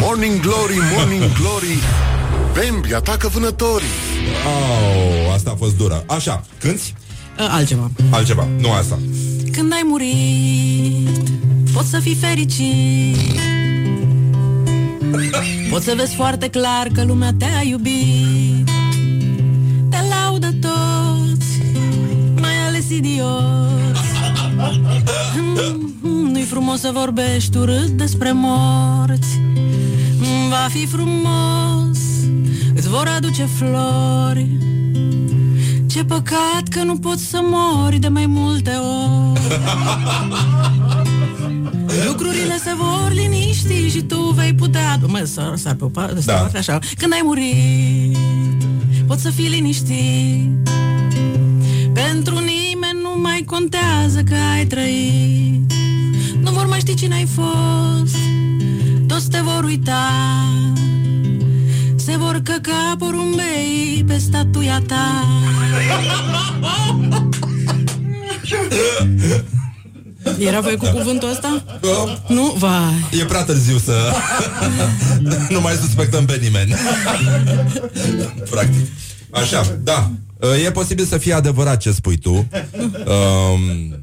Morning 0.01 0.39
Glory, 0.39 0.77
Morning 0.97 1.31
Glory 1.39 1.77
Bambi 2.53 2.93
atacă 2.93 3.27
vânătorii 3.27 3.87
Oh, 4.45 5.33
asta 5.33 5.51
a 5.51 5.55
fost 5.55 5.77
dură. 5.77 6.03
Așa, 6.07 6.43
cânti? 6.59 6.93
Uh, 7.39 7.47
altceva. 7.49 7.91
Altceva, 8.09 8.47
nu 8.59 8.71
asta. 8.71 8.99
Când 9.51 9.71
ai 9.73 9.81
murit, 9.83 11.29
poți 11.73 11.89
să 11.89 11.99
fii 11.99 12.15
fericit. 12.15 13.39
Poți 15.69 15.85
să 15.85 15.93
vezi 15.97 16.15
foarte 16.15 16.47
clar 16.49 16.87
că 16.93 17.03
lumea 17.03 17.33
te-a 17.37 17.61
iubit. 17.63 18.56
Mai 22.87 22.95
ales 22.95 22.97
idioți. 22.97 24.07
Mm, 26.01 26.31
Nu-i 26.31 26.43
frumos 26.43 26.79
să 26.79 26.89
vorbești 26.93 27.57
urât 27.57 27.87
despre 27.89 28.31
morți. 28.33 29.39
Mm, 30.17 30.49
Va 30.49 30.67
fi 30.69 30.85
frumos, 30.85 31.97
îți 32.75 32.89
vor 32.89 33.07
aduce 33.17 33.43
flori. 33.43 34.47
Ce 35.85 36.03
păcat 36.03 36.67
că 36.69 36.83
nu 36.83 36.97
poți 36.97 37.25
să 37.25 37.39
mori 37.41 37.97
de 37.97 38.07
mai 38.07 38.25
multe 38.25 38.71
ori 38.71 39.39
Lucrurile 42.07 42.57
se 42.63 42.71
vor 42.77 43.11
liniști 43.13 43.89
și 43.89 44.01
tu 44.01 44.19
vei 44.35 44.53
putea 44.53 44.99
Mă, 45.07 45.19
sar, 45.23 45.55
sar 45.55 45.73
pe 45.73 45.83
o 45.83 45.87
parte, 45.87 46.19
Da. 46.25 46.49
da. 46.51 46.59
așa 46.59 46.79
Când 46.97 47.13
ai 47.13 47.21
murit 47.23 48.17
Poți 49.07 49.21
să 49.21 49.29
fii 49.29 49.47
liniștit 49.47 50.69
Pentru 51.93 52.33
nimeni 52.33 52.35
nu 52.35 52.43
mai 52.43 52.46
contează 53.47 54.21
că 54.29 54.35
ai 54.55 54.65
trăit 54.65 55.71
Nu 56.41 56.51
vor 56.51 56.65
mai 56.65 56.79
ști 56.79 56.95
cine 56.95 57.15
ai 57.15 57.27
fost 57.35 58.15
Toți 59.07 59.29
te 59.29 59.39
vor 59.39 59.63
uita 59.63 60.09
Se 61.95 62.17
vor 62.17 62.41
căca 62.43 62.95
porumbei 62.97 64.03
pe 64.07 64.17
statuia 64.17 64.81
ta 64.87 65.25
Era 70.39 70.59
voi 70.59 70.75
cu 70.75 70.85
cuvântul 70.85 71.29
ăsta? 71.29 71.63
Nu? 72.27 72.55
Vai 72.57 73.05
E 73.19 73.25
prea 73.25 73.43
târziu 73.43 73.77
să 73.77 74.11
nu 75.49 75.61
mai 75.61 75.73
suspectăm 75.73 76.25
pe 76.25 76.39
nimeni. 76.41 76.73
Practic. 78.51 78.87
Așa, 79.31 79.77
da. 79.83 80.11
E 80.65 80.71
posibil 80.71 81.05
să 81.05 81.17
fie 81.17 81.33
adevărat 81.33 81.79
ce 81.79 81.91
spui 81.91 82.17
tu. 82.17 82.47
Um, 83.05 83.99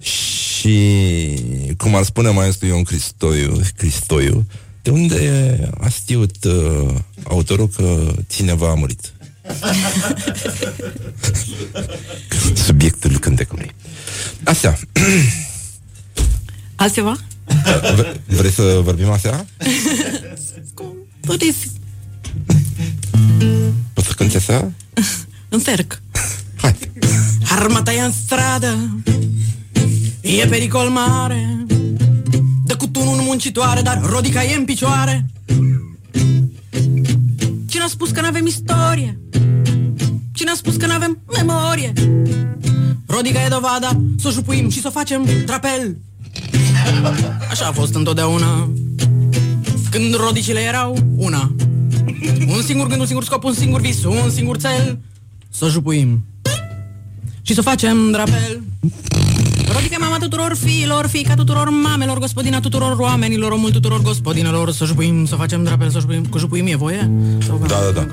și 0.00 0.78
cum 1.76 1.94
ar 1.94 2.02
spune 2.02 2.30
maestru 2.30 2.66
Ion 2.66 2.82
Cristoiu, 2.82 3.60
Cristoiu 3.76 4.46
de 4.82 4.90
unde 4.90 5.58
a 5.80 5.88
știut 5.88 6.44
uh, 6.44 6.94
autorul 7.22 7.68
că 7.68 8.14
cineva 8.28 8.70
a 8.70 8.74
murit? 8.74 9.12
Subiectul 12.66 13.18
cântecului. 13.18 13.74
Așa. 14.44 14.78
Altceva? 16.74 17.16
V- 17.94 18.20
vrei 18.26 18.50
să 18.50 18.80
vorbim 18.82 19.10
aseară? 19.10 19.46
Puteți 21.20 21.70
Poți 23.92 24.06
să 24.06 24.12
cânti 24.16 24.36
aseară? 24.36 24.72
Încerc 25.56 26.00
Armata 27.48 27.92
e 27.92 28.00
în 28.00 28.12
stradă 28.12 29.00
E 30.20 30.46
pericol 30.46 30.88
mare. 30.88 31.66
Dă 32.64 32.76
cu 32.76 32.86
tunul 32.86 33.20
muncitoare 33.20 33.80
Dar 33.80 34.00
rodica 34.04 34.44
e 34.44 34.56
în 34.56 34.64
picioare. 34.64 35.26
Cine 37.66 37.82
a 37.82 37.86
spus 37.88 38.10
că 38.10 38.20
n-avem 38.20 38.46
istorie? 38.46 39.18
Cine 40.32 40.50
a 40.50 40.54
spus 40.54 40.76
că 40.76 40.86
n-avem 40.86 41.18
memorie? 41.32 41.92
Rodica 43.06 43.44
e 43.44 43.48
dovada 43.48 44.00
Să 44.18 44.28
o 44.28 44.30
jupuim 44.30 44.70
și 44.70 44.80
să 44.80 44.86
o 44.88 44.90
facem 44.90 45.26
drapel 45.44 45.96
Așa 47.50 47.66
a 47.66 47.72
fost 47.72 47.94
întotdeauna. 47.94 48.70
Când 49.90 50.14
rodicile 50.14 50.60
erau 50.60 50.96
una. 51.16 51.54
Un 52.48 52.62
singur 52.62 52.86
gând, 52.86 53.00
un 53.00 53.06
singur 53.06 53.24
scop, 53.24 53.44
un 53.44 53.54
singur 53.54 53.80
vis 53.80 54.04
Un 54.04 54.30
singur 54.30 54.56
cel 54.56 54.98
Să 55.56 55.68
jupuim 55.68 56.24
Și 57.42 57.54
să 57.54 57.62
facem 57.62 58.10
drapel 58.10 58.62
Rodica 59.72 59.94
e 59.94 59.98
mama 59.98 60.16
tuturor 60.18 60.56
fiilor, 60.64 61.06
fiica 61.06 61.34
tuturor 61.34 61.68
mamelor, 61.68 62.18
gospodina 62.18 62.60
tuturor 62.60 62.96
oamenilor, 62.98 63.52
omul 63.52 63.70
tuturor 63.70 64.02
gospodinelor, 64.02 64.70
să 64.70 64.84
jupuim, 64.84 65.26
să 65.26 65.34
facem 65.34 65.64
drapel, 65.64 65.90
să 65.90 65.98
jupuim, 65.98 66.24
cu 66.24 66.38
jupuim 66.38 66.66
e 66.66 66.76
voie? 66.76 67.10
Sau 67.46 67.62
Da, 67.66 67.78
da, 67.94 68.00
da. 68.00 68.06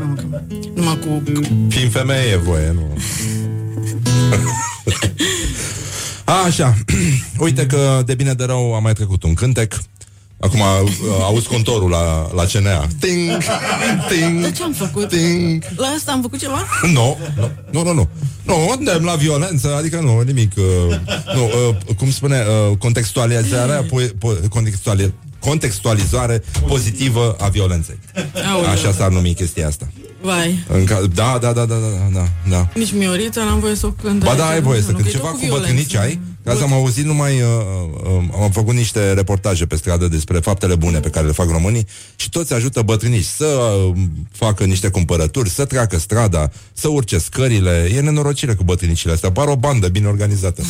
Numai 0.76 1.00
cu... 1.00 1.24
Fiind 1.68 1.92
femeie 1.92 2.32
e 2.32 2.38
voie, 2.38 2.72
nu? 2.76 2.98
A, 6.24 6.44
așa. 6.46 6.78
Uite 7.46 7.66
că 7.66 8.02
de 8.06 8.16
bine 8.16 8.34
de 8.34 8.44
rău 8.44 8.76
a 8.76 8.80
mai 8.80 8.94
trecut 8.94 9.24
un 9.24 9.34
cântec 9.34 9.82
Acum 10.40 10.60
uh, 10.60 10.92
auzi 11.22 11.48
contorul 11.48 11.90
la, 11.90 12.30
la 12.36 12.44
CNA. 12.46 12.88
Ting, 13.00 13.32
ting, 14.10 14.42
De 14.42 14.52
ce 14.52 14.64
am 14.64 14.74
făcut? 14.74 15.08
ting. 15.08 15.64
La 15.76 15.88
asta 15.88 16.12
am 16.12 16.22
făcut 16.22 16.40
ceva? 16.40 16.66
Nu, 16.82 17.18
nu, 17.38 17.52
nu, 17.72 17.84
nu, 17.84 17.94
nu. 17.94 18.10
Nu, 18.44 18.74
îndemn 18.78 19.06
la 19.06 19.16
violență, 19.16 19.76
adică 19.76 20.00
nu, 20.00 20.22
nimic. 20.22 20.52
Uh, 20.58 20.96
nu, 21.36 21.44
uh, 21.70 21.96
cum 21.98 22.12
spune, 22.12 22.44
uh, 22.72 22.78
contextualizarea, 22.78 23.84
po- 23.86 24.10
po- 24.12 24.48
contextuali- 24.50 25.14
contextualizare 25.40 26.44
pozitivă 26.68 27.36
a 27.40 27.48
violenței. 27.48 28.00
Aoleu. 28.54 28.70
Așa 28.70 28.92
s-ar 28.92 29.10
numi 29.12 29.34
chestia 29.34 29.68
asta. 29.68 29.88
Vai. 30.24 30.64
În 30.68 30.86
ca- 30.86 31.02
da, 31.14 31.38
da, 31.42 31.54
da, 31.54 31.66
da, 31.66 31.76
da, 31.76 32.10
da, 32.14 32.28
da. 32.50 32.70
Nici 32.76 32.94
Miorița 32.94 33.44
n-am 33.44 33.60
voie 33.60 33.76
să 33.76 33.86
o 33.86 33.92
cânt 33.92 34.24
Ba 34.24 34.30
aici, 34.30 34.38
da, 34.38 34.48
ai 34.48 34.62
voie 34.62 34.80
nu, 34.80 34.86
să 34.86 34.92
nu, 34.92 34.98
cânt 34.98 35.10
că 35.10 35.14
e 35.14 35.18
ceva 35.18 35.28
tot 35.28 35.34
cu 35.40 35.46
violență. 35.46 35.68
bătrânici 35.68 35.96
ai? 35.96 36.20
Ca 36.44 36.52
asta 36.52 36.64
am 36.64 36.74
auzit 36.74 37.06
numai, 37.06 37.42
uh, 37.42 37.48
uh, 38.04 38.42
am 38.42 38.52
făcut 38.52 38.74
niște 38.74 39.14
reportaje 39.14 39.66
pe 39.66 39.76
stradă 39.76 40.08
despre 40.08 40.40
faptele 40.40 40.76
bune 40.76 41.00
pe 41.00 41.10
care 41.10 41.26
le 41.26 41.32
fac 41.32 41.50
românii 41.50 41.88
și 42.16 42.30
toți 42.30 42.54
ajută 42.54 42.82
bătrânici 42.82 43.24
să 43.26 43.46
uh, 43.46 43.96
facă 44.32 44.64
niște 44.64 44.90
cumpărături, 44.90 45.50
să 45.50 45.66
treacă 45.66 46.00
strada, 46.00 46.52
să 46.74 46.88
urce 46.88 47.18
scările. 47.18 47.92
E 47.96 48.00
nenorocire 48.02 48.54
cu 48.54 48.64
bătrânicile 48.64 49.14
astea, 49.14 49.32
par 49.32 49.48
o 49.48 49.56
bandă 49.56 49.88
bine 49.88 50.08
organizată. 50.08 50.64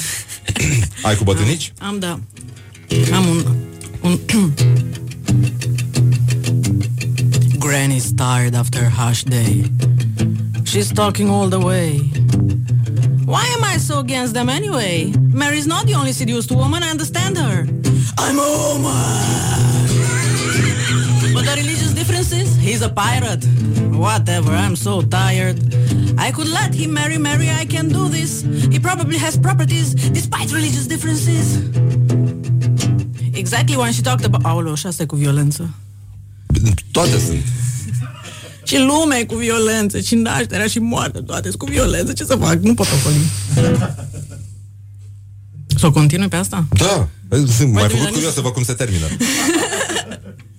ai 1.08 1.16
cu 1.16 1.24
bătrânici? 1.24 1.74
Am, 1.78 2.00
da. 2.00 2.20
Am 3.14 3.28
un... 3.28 3.46
un 4.02 4.20
Granny's 7.64 8.12
tired 8.12 8.56
after 8.56 8.84
harsh 8.90 9.24
day. 9.24 9.64
She's 10.66 10.92
talking 10.92 11.30
all 11.30 11.48
the 11.48 11.62
way. 11.62 12.00
Why 13.24 13.46
am 13.56 13.64
I 13.64 13.78
so 13.78 14.00
against 14.00 14.34
them 14.34 14.50
anyway? 14.50 15.14
Mary's 15.42 15.66
not 15.66 15.86
the 15.86 15.94
only 15.94 16.12
seduced 16.12 16.52
woman, 16.52 16.84
I 16.84 16.90
understand 16.90 17.38
her. 17.38 17.66
I'm 18.18 18.38
a 18.38 18.50
woman! 18.64 19.04
But 21.34 21.46
the 21.46 21.54
religious 21.56 21.94
differences? 21.94 22.54
He's 22.58 22.82
a 22.82 22.90
pirate. 22.90 23.46
Whatever, 24.06 24.52
I'm 24.52 24.76
so 24.76 25.02
tired. 25.02 25.58
I 26.18 26.32
could 26.32 26.50
let 26.50 26.74
him 26.76 26.92
marry 26.94 27.18
Mary, 27.18 27.50
I 27.50 27.64
can 27.64 27.88
do 27.88 28.10
this. 28.10 28.42
He 28.74 28.78
probably 28.78 29.18
has 29.20 29.38
properties 29.38 29.94
despite 29.94 30.52
religious 30.52 30.86
differences. 30.86 31.46
Exactly 33.34 33.78
when 33.78 33.94
she 33.94 34.02
talked 34.02 34.26
about... 34.26 34.44
Aoleu, 34.46 34.76
și 34.76 34.88
asta 34.88 35.06
cu 35.06 35.16
violență. 35.16 35.70
Toate 36.92 37.20
sunt. 37.26 37.44
Și 38.64 38.78
lumea 38.78 39.18
e 39.18 39.24
cu 39.24 39.36
violență, 39.36 40.00
și 40.00 40.16
nașterea 40.16 40.68
și 40.68 40.80
moartea, 40.80 41.22
toate 41.22 41.48
sunt 41.48 41.58
cu 41.58 41.66
violență. 41.66 42.14
Ce 42.14 42.24
să 42.24 42.36
fac? 42.36 42.60
Nu 42.60 42.74
pot 42.74 42.88
ocoli. 43.00 43.16
Să 45.78 45.86
o 45.86 45.92
continui 45.92 46.28
pe 46.28 46.36
asta? 46.36 46.68
Da, 46.70 47.08
sunt 47.30 47.72
mai 47.72 47.82
Mai 47.82 47.82
făcut 47.84 47.98
bine, 47.98 48.10
curios 48.10 48.34
să 48.34 48.42
văd 48.42 48.52
cum 48.52 48.64
se 48.64 48.74
termină. 48.74 49.06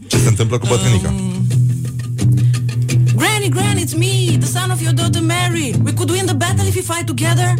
Ce 0.07 0.19
se 0.19 0.29
întâmplă 0.29 0.59
cu 0.59 0.67
bătrânica? 0.67 1.09
Um, 1.09 1.47
Granny, 3.17 3.49
Granny, 3.49 3.85
it's 3.85 3.95
me, 3.97 4.39
the 4.39 4.47
son 4.47 4.71
of 4.71 4.81
your 4.81 4.95
daughter 4.95 5.23
Mary. 5.23 5.75
We 5.85 5.93
could 5.93 6.11
win 6.11 6.27
the 6.27 6.35
battle 6.35 6.67
if 6.67 6.75
we 6.75 6.83
fight 6.83 7.07
together. 7.07 7.55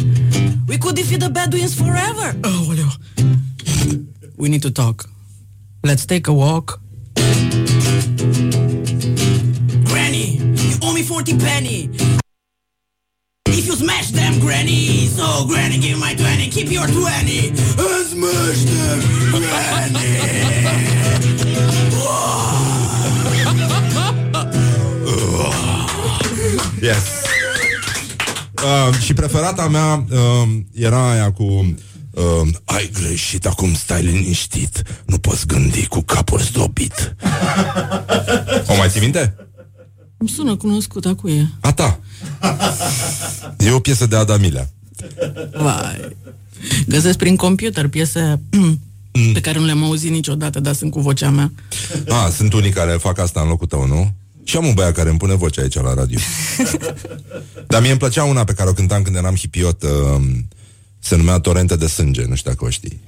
We 0.67 0.77
could 0.77 0.95
defeat 0.95 1.19
the 1.19 1.29
Bedouins 1.29 1.73
forever. 1.73 2.35
Oh, 2.43 2.69
oleo. 2.69 2.87
We 4.35 4.49
need 4.49 4.61
to 4.61 4.71
talk. 4.71 5.09
Let's 5.81 6.05
take 6.05 6.27
a 6.27 6.33
walk. 6.33 6.79
40 11.15 11.37
penny. 11.37 11.89
If 13.47 13.67
you 13.67 13.75
smash 13.75 14.11
them, 14.11 14.37
Granny. 14.39 15.07
So, 15.07 15.45
Granny, 15.47 15.77
give 15.77 15.97
my 15.97 16.13
20, 16.13 16.51
keep 16.51 16.69
your 16.69 16.87
20. 16.87 17.51
And 17.51 18.05
smash 18.05 18.65
them, 18.65 18.99
Yes. 26.81 27.03
Uh, 28.63 28.95
și 28.99 29.13
preferata 29.13 29.67
mea 29.67 30.05
uh, 30.11 30.47
era 30.73 31.09
aia 31.11 31.31
cu 31.31 31.43
uh, 31.43 32.47
Ai 32.65 32.89
greșit, 32.93 33.45
acum 33.45 33.73
stai 33.73 34.01
liniștit 34.01 34.81
Nu 35.05 35.17
poți 35.17 35.47
gândi 35.47 35.87
cu 35.87 36.01
capul 36.01 36.39
zdrobit 36.39 37.15
O 38.71 38.75
mai 38.75 38.89
ții 38.89 39.01
minte? 39.01 39.44
Îmi 40.17 40.29
sună 40.29 40.55
cunoscut, 40.55 41.05
acu 41.05 41.27
e. 41.27 41.47
A 41.59 41.71
ta 41.71 41.99
E 43.57 43.71
o 43.71 43.79
piesă 43.79 44.05
de 44.05 44.15
Adamilea 44.15 44.69
Vai. 45.51 46.15
Găsesc 46.87 47.17
prin 47.17 47.35
computer 47.35 47.87
piese 47.87 48.41
pe 49.33 49.39
care 49.39 49.59
nu 49.59 49.65
le-am 49.65 49.83
auzit 49.83 50.11
niciodată, 50.11 50.59
dar 50.59 50.73
sunt 50.73 50.91
cu 50.91 50.99
vocea 50.99 51.29
mea. 51.29 51.51
A, 52.07 52.29
sunt 52.29 52.53
unii 52.53 52.69
care 52.69 52.91
fac 52.91 53.19
asta 53.19 53.41
în 53.41 53.47
locul 53.47 53.67
tău, 53.67 53.87
nu? 53.87 54.13
Și 54.43 54.57
am 54.57 54.65
un 54.65 54.73
băiat 54.73 54.93
care 54.93 55.09
îmi 55.09 55.17
pune 55.17 55.33
vocea 55.33 55.61
aici 55.61 55.73
la 55.73 55.93
radio 55.93 56.19
Dar 57.67 57.81
mie 57.81 57.89
îmi 57.89 57.99
plăcea 57.99 58.23
una 58.23 58.43
pe 58.43 58.53
care 58.53 58.69
o 58.69 58.73
cântam 58.73 59.01
când 59.01 59.15
eram 59.15 59.35
hipiot 59.35 59.83
uh, 59.83 59.89
Se 60.99 61.15
numea 61.15 61.39
Torente 61.39 61.75
de 61.75 61.87
sânge, 61.87 62.25
nu 62.25 62.35
știu 62.35 62.51
dacă 62.51 62.65
o 62.65 62.69
știi 62.69 63.01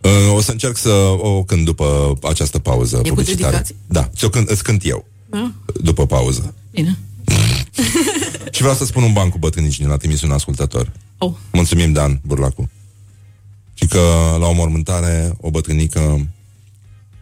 uh, 0.00 0.34
O 0.34 0.40
să 0.40 0.50
încerc 0.50 0.76
să 0.76 0.90
o 1.18 1.44
cânt 1.44 1.64
după 1.64 2.18
această 2.22 2.58
pauză 2.58 2.96
cu 2.96 3.02
publicitară 3.02 3.50
dedicație? 3.50 3.76
Da, 3.86 4.10
ți-o 4.16 4.28
cânt, 4.28 4.48
îți 4.48 4.62
cânt 4.62 4.86
eu 4.86 5.06
Da? 5.30 5.52
După 5.80 6.06
pauză 6.06 6.54
Bine. 6.70 6.98
Și 8.52 8.60
vreau 8.60 8.74
să 8.76 8.84
spun 8.84 9.02
un 9.02 9.12
ban 9.12 9.28
cu 9.28 9.38
bătrânici 9.38 9.78
din 9.78 9.88
la 9.88 9.96
trimis 9.96 10.22
un 10.22 10.30
ascultător 10.30 10.92
Oh. 11.18 11.32
Mulțumim, 11.52 11.92
Dan 11.92 12.20
Burlacu 12.22 12.70
Și 13.74 13.86
că 13.86 14.00
la 14.40 14.46
o 14.46 14.52
mormântare 14.52 15.32
O 15.40 15.50
bătrânică 15.50 16.26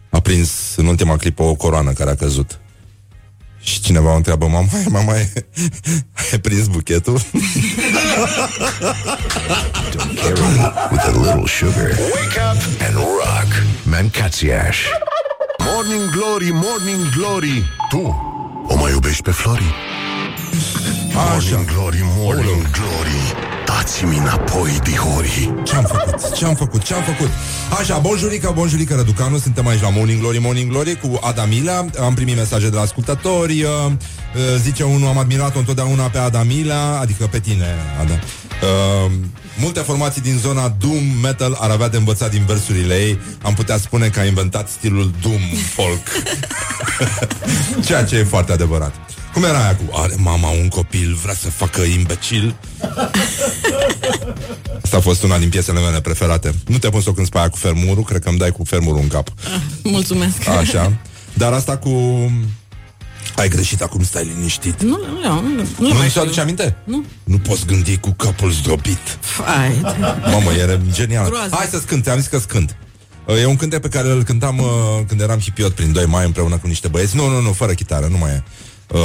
A 0.09 0.19
prins 0.19 0.51
în 0.75 0.85
ultima 0.85 1.15
clipă 1.17 1.43
o 1.43 1.55
coroană 1.55 1.91
care 1.91 2.09
a 2.09 2.15
căzut 2.15 2.59
Și 3.61 3.81
cineva 3.81 4.13
o 4.13 4.15
întreabă 4.15 4.47
Mama, 4.47 4.67
hai, 4.71 4.85
mama, 4.89 5.11
ai, 5.11 5.33
ai 6.31 6.39
prins 6.41 6.67
buchetul? 6.67 7.21
With 10.91 11.05
a 11.05 11.11
little 11.11 11.47
sugar. 11.47 11.89
Wake 12.13 12.39
up 12.51 12.61
and 12.87 12.95
rock. 12.95 13.49
Mancațiaș. 13.83 14.77
Morning 15.87 16.11
Glory, 16.11 16.49
Morning 16.51 17.09
Glory 17.15 17.65
Tu 17.89 18.15
o 18.67 18.75
mai 18.75 18.91
iubești 18.91 19.21
pe 19.21 19.31
Flori? 19.31 19.73
Morning 21.13 21.65
Glory, 21.73 21.99
Morning 22.17 22.69
Glory 22.71 23.35
Dați-mi 23.65 24.17
înapoi, 24.17 24.79
dihori 24.83 25.53
Ce-am 25.63 25.83
făcut? 25.83 26.33
Ce-am 26.33 26.55
făcut? 26.55 26.83
Ce-am 26.83 27.01
făcut? 27.01 27.29
Așa, 27.79 27.97
bonjurică, 27.97 28.51
bonjurică, 28.55 28.95
Răducanu 28.95 29.37
Suntem 29.37 29.67
aici 29.67 29.81
la 29.81 29.89
Morning 29.89 30.19
Glory, 30.19 30.37
Morning 30.39 30.71
Glory 30.71 30.99
Cu 30.99 31.19
Adamila 31.21 31.85
Am 31.99 32.13
primit 32.13 32.35
mesaje 32.35 32.69
de 32.69 32.75
la 32.75 32.81
ascultători 32.81 33.63
uh, 33.63 33.69
uh, 33.69 33.95
Zice 34.57 34.83
unul, 34.83 35.07
am 35.07 35.17
admirat-o 35.17 35.59
întotdeauna 35.59 36.03
pe 36.03 36.17
Adamila 36.17 36.99
Adică 36.99 37.27
pe 37.31 37.39
tine, 37.39 37.75
Ada 37.99 38.19
uh, 38.61 39.11
Multe 39.59 39.79
formații 39.79 40.21
din 40.21 40.37
zona 40.37 40.75
Doom 40.79 41.03
Metal 41.21 41.57
ar 41.59 41.69
avea 41.69 41.87
de 41.89 41.97
învățat 41.97 42.31
din 42.31 42.45
versurile 42.45 42.95
ei 42.95 43.19
Am 43.41 43.53
putea 43.53 43.77
spune 43.77 44.07
că 44.07 44.19
a 44.19 44.25
inventat 44.25 44.69
stilul 44.69 45.11
Doom 45.21 45.41
Folk 45.73 46.07
Ceea 47.85 48.03
ce 48.03 48.15
e 48.15 48.23
foarte 48.23 48.51
adevărat 48.51 48.95
Cum 49.33 49.43
era 49.43 49.63
aia 49.63 49.75
cu 49.75 49.97
Are 49.97 50.13
mama 50.17 50.49
un 50.49 50.67
copil, 50.67 51.17
vrea 51.21 51.33
să 51.33 51.49
facă 51.49 51.81
imbecil 51.81 52.55
Asta 54.83 54.99
a 54.99 55.01
fost 55.01 55.23
una 55.23 55.37
din 55.37 55.49
piesele 55.49 55.79
mele 55.79 56.01
preferate. 56.01 56.53
Nu 56.67 56.77
te 56.77 56.89
pun 56.89 57.01
să 57.01 57.09
o 57.09 57.13
cânti 57.13 57.29
pe 57.29 57.37
aia 57.37 57.49
cu 57.49 57.57
fermurul, 57.57 58.03
cred 58.03 58.23
că 58.23 58.29
îmi 58.29 58.37
dai 58.37 58.51
cu 58.51 58.63
fermurul 58.63 59.01
în 59.01 59.07
cap. 59.07 59.29
Mulțumesc. 59.83 60.47
Așa. 60.47 60.93
Dar 61.33 61.53
asta 61.53 61.77
cu... 61.77 61.91
Ai 63.37 63.49
greșit, 63.49 63.81
acum 63.81 64.03
stai 64.03 64.31
liniștit. 64.35 64.81
Nu, 64.81 64.89
nu, 64.89 65.19
nu, 65.21 65.41
nu, 65.41 65.55
nu, 65.55 65.63
Nu 65.79 65.87
mai 65.87 65.93
mi 65.97 66.01
se 66.01 66.07
știu. 66.07 66.21
aduce 66.21 66.41
aminte? 66.41 66.75
Nu. 66.83 67.05
Nu 67.23 67.37
poți 67.37 67.65
gândi 67.65 67.97
cu 67.97 68.11
capul 68.11 68.51
zdrobit. 68.51 69.17
Hai. 69.45 69.81
Mamă, 70.31 70.51
era 70.51 70.79
genial. 70.91 71.29
Groază. 71.29 71.55
Hai 71.55 71.65
să-ți 71.65 71.85
cânt, 71.85 72.07
am 72.07 72.17
zis 72.19 72.27
că 72.27 72.37
cânt. 72.37 72.75
E 73.41 73.45
un 73.45 73.55
cântec 73.55 73.81
pe 73.81 73.87
care 73.89 74.09
îl 74.09 74.23
cântam 74.23 74.57
uh, 74.57 74.65
când 75.07 75.21
eram 75.21 75.39
hipiot 75.39 75.73
prin 75.73 75.91
2 75.91 76.05
mai 76.05 76.25
împreună 76.25 76.57
cu 76.57 76.67
niște 76.67 76.87
băieți. 76.87 77.15
Nu, 77.15 77.27
nu, 77.27 77.41
nu, 77.41 77.51
fără 77.51 77.73
chitară, 77.73 78.07
nu 78.07 78.17
mai 78.17 78.31
e. 78.31 78.43
Uh, 78.91 79.01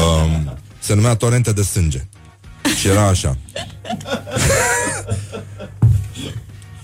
se 0.78 0.94
numea 0.94 1.14
Torente 1.14 1.52
de 1.52 1.62
sânge. 1.62 2.06
Și 2.78 2.88
era 2.88 3.06
așa. 3.06 3.36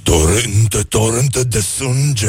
Torente, 0.08 0.82
torente 0.88 1.42
de 1.42 1.60
sânge 1.60 2.26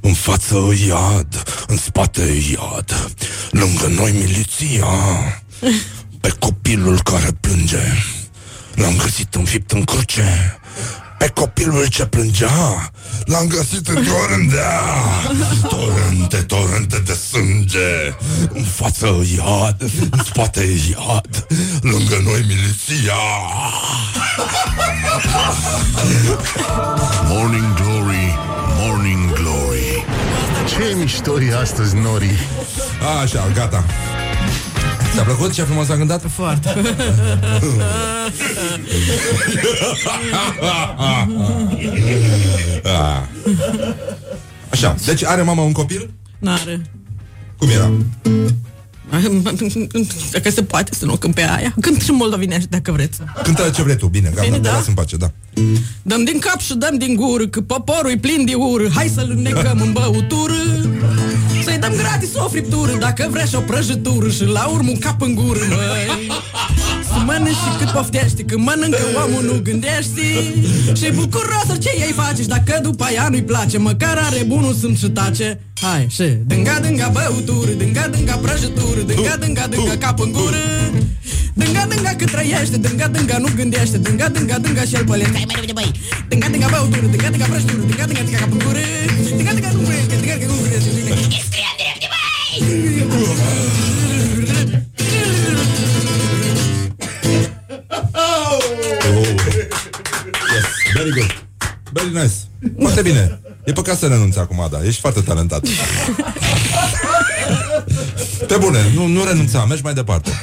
În 0.00 0.14
față 0.14 0.56
iad, 0.86 1.42
în 1.66 1.76
spate 1.76 2.22
iad. 2.22 3.10
Lângă 3.50 3.86
noi 3.86 4.12
miliția 4.12 4.86
Pe 6.20 6.28
copilul 6.38 7.02
care 7.02 7.30
plânge 7.40 7.82
L-am 8.74 8.96
găsit 8.96 9.34
înfipt 9.34 9.70
în 9.70 9.84
cruce 9.84 10.60
Pe 11.22 11.28
copilul 11.28 11.86
ce 11.86 12.06
plângea 12.06 12.90
L-am 13.24 13.46
găsit 13.46 13.88
în 13.88 14.04
torândea 14.04 14.80
Torente, 15.68 16.36
torente 16.36 17.02
de 17.06 17.12
sânge 17.12 18.14
În 18.52 18.62
față 18.62 19.06
iad, 19.36 19.82
în 20.10 20.22
spate 20.24 20.60
iad 20.90 21.46
Lângă 21.80 22.20
noi 22.24 22.44
miliția 22.46 23.22
Morning 27.28 27.74
Glory, 27.74 28.38
Morning 28.78 29.32
Glory 29.32 30.04
Ce 30.66 30.94
mișto 30.96 31.40
e 31.40 31.56
astăzi, 31.56 31.94
Nori. 31.94 32.46
Așa, 33.22 33.48
gata. 33.54 33.84
Ți-a 35.14 35.22
plăcut 35.22 35.52
ce 35.52 35.62
frumos 35.62 35.88
a 35.88 35.96
cântat? 35.96 36.30
Foarte. 36.30 36.68
Ah. 42.84 43.22
Așa, 44.70 44.94
deci 45.04 45.24
are 45.24 45.42
mama 45.42 45.62
un 45.62 45.72
copil? 45.72 46.10
N-are. 46.38 46.82
Cum 47.58 47.68
era? 47.68 47.90
Dacă 50.32 50.50
se 50.50 50.62
poate 50.62 50.94
să 50.94 51.04
nu 51.04 51.16
cânt 51.16 51.34
pe 51.34 51.42
aia. 51.42 51.74
Cânt 51.80 52.02
și 52.02 52.10
moldovinești, 52.10 52.68
dacă 52.68 52.92
vreți. 52.92 53.18
Cântă 53.42 53.70
ce 53.74 53.82
vrei 53.82 53.96
tu, 53.96 54.06
bine, 54.06 54.28
gata, 54.28 54.42
Bine, 54.42 54.56
ne 54.56 54.62
da? 54.62 54.72
las 54.72 54.86
în 54.86 54.94
pace, 54.94 55.16
da. 55.16 55.30
Dăm 56.02 56.24
din 56.24 56.38
cap 56.38 56.60
și 56.60 56.74
dăm 56.74 56.98
din 56.98 57.14
gură 57.14 57.46
Că 57.46 57.60
poporul 57.60 58.10
e 58.10 58.16
plin 58.16 58.44
de 58.44 58.54
ură 58.54 58.88
Hai 58.94 59.10
să-l 59.14 59.32
înnecăm 59.36 59.80
în 59.80 59.92
băutură 59.92 60.54
Să-i 61.64 61.78
dăm 61.78 61.92
gratis 61.96 62.34
o 62.34 62.48
friptură 62.48 62.96
Dacă 62.98 63.28
vrea 63.30 63.44
și 63.44 63.54
o 63.54 63.60
prăjitură 63.60 64.28
Și 64.28 64.44
la 64.44 64.66
urmă 64.66 64.90
un 64.90 64.98
cap 64.98 65.22
în 65.22 65.34
gură, 65.34 65.60
măi 65.68 66.26
Să 66.76 66.81
mănânci 67.28 67.62
și 67.64 67.70
cât 67.78 67.90
poftești 67.96 68.42
Când 68.42 68.62
mănâncă 68.66 69.04
omul 69.24 69.44
nu 69.48 69.54
gândești 69.68 70.24
Și 70.98 71.06
bucuros 71.18 71.68
ce 71.84 71.90
ei 72.04 72.12
face 72.22 72.42
Și 72.42 72.48
dacă 72.48 72.78
după 72.82 73.04
aia 73.04 73.26
nu-i 73.30 73.42
place 73.42 73.78
Măcar 73.78 74.16
are 74.26 74.42
bunul 74.46 74.74
sunt 74.74 74.96
și 74.98 75.08
tace 75.10 75.48
Hai 75.80 76.06
și 76.16 76.26
dânga, 76.50 76.78
dânga 76.84 77.08
băutură 77.16 77.70
Dânga, 77.70 78.04
dânga 78.14 78.34
prăjitură 78.44 79.00
Dânga, 79.00 79.36
dânga, 79.42 79.66
dânga 79.66 79.96
cap 80.04 80.20
în 80.20 80.32
gură 80.32 80.64
Dânga, 81.54 81.86
dânga 81.90 82.12
cât 82.18 82.30
trăiește 82.30 82.76
Dânga, 82.76 83.06
dânga 83.08 83.36
nu 83.38 83.48
gândește 83.56 83.98
Dânga, 83.98 84.28
dânga, 84.28 84.58
dânga 84.58 84.82
și 84.88 84.94
el 84.94 85.04
pălește 85.04 85.36
Hai 85.40 85.44
mai 85.46 85.54
repede, 85.60 85.72
băi 85.78 85.90
Dânga, 86.28 86.46
dânga 86.52 86.68
băutură 86.74 87.06
Dânga, 87.12 87.28
dânga 87.32 87.46
prăjitură 87.50 87.82
Dânga, 87.88 88.04
dânga, 88.08 88.22
dânga 88.22 88.38
cap 88.38 88.52
în 88.52 88.58
gură 88.64 88.84
Dânga, 89.36 89.52
dânga 89.56 89.70
nu 89.76 89.80
gândește 89.86 90.14
Dânga, 90.20 90.34
dânga 90.40 90.54
nu 90.54 90.62
gândește 90.64 90.90
Scria 91.48 91.70
de 98.12 99.08
repede, 99.08 99.68
Yes, 100.54 100.64
very 100.94 101.10
good. 101.10 101.44
Very 101.92 102.12
nice. 102.12 102.34
Foarte 102.80 103.02
bine. 103.02 103.40
E 103.64 103.72
păcat 103.72 103.98
să 103.98 104.06
renunți 104.06 104.38
acum, 104.38 104.68
da. 104.70 104.84
Ești 104.84 105.00
foarte 105.00 105.20
talentat. 105.20 105.66
Pe 108.46 108.56
bune, 108.60 108.78
nu, 108.94 109.06
nu 109.06 109.24
renunța, 109.24 109.64
mergi 109.64 109.82
mai 109.82 109.94
departe. 109.94 110.30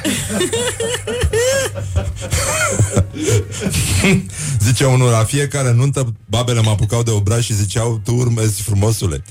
Zice 4.64 4.84
unul, 4.84 5.10
la 5.10 5.24
fiecare 5.24 5.72
nuntă 5.72 6.14
babele 6.26 6.60
mă 6.60 6.70
apucau 6.70 7.02
de 7.02 7.10
obraj 7.10 7.44
și 7.44 7.54
ziceau, 7.54 8.00
tu 8.04 8.14
urmezi 8.14 8.62
frumosule. 8.62 9.24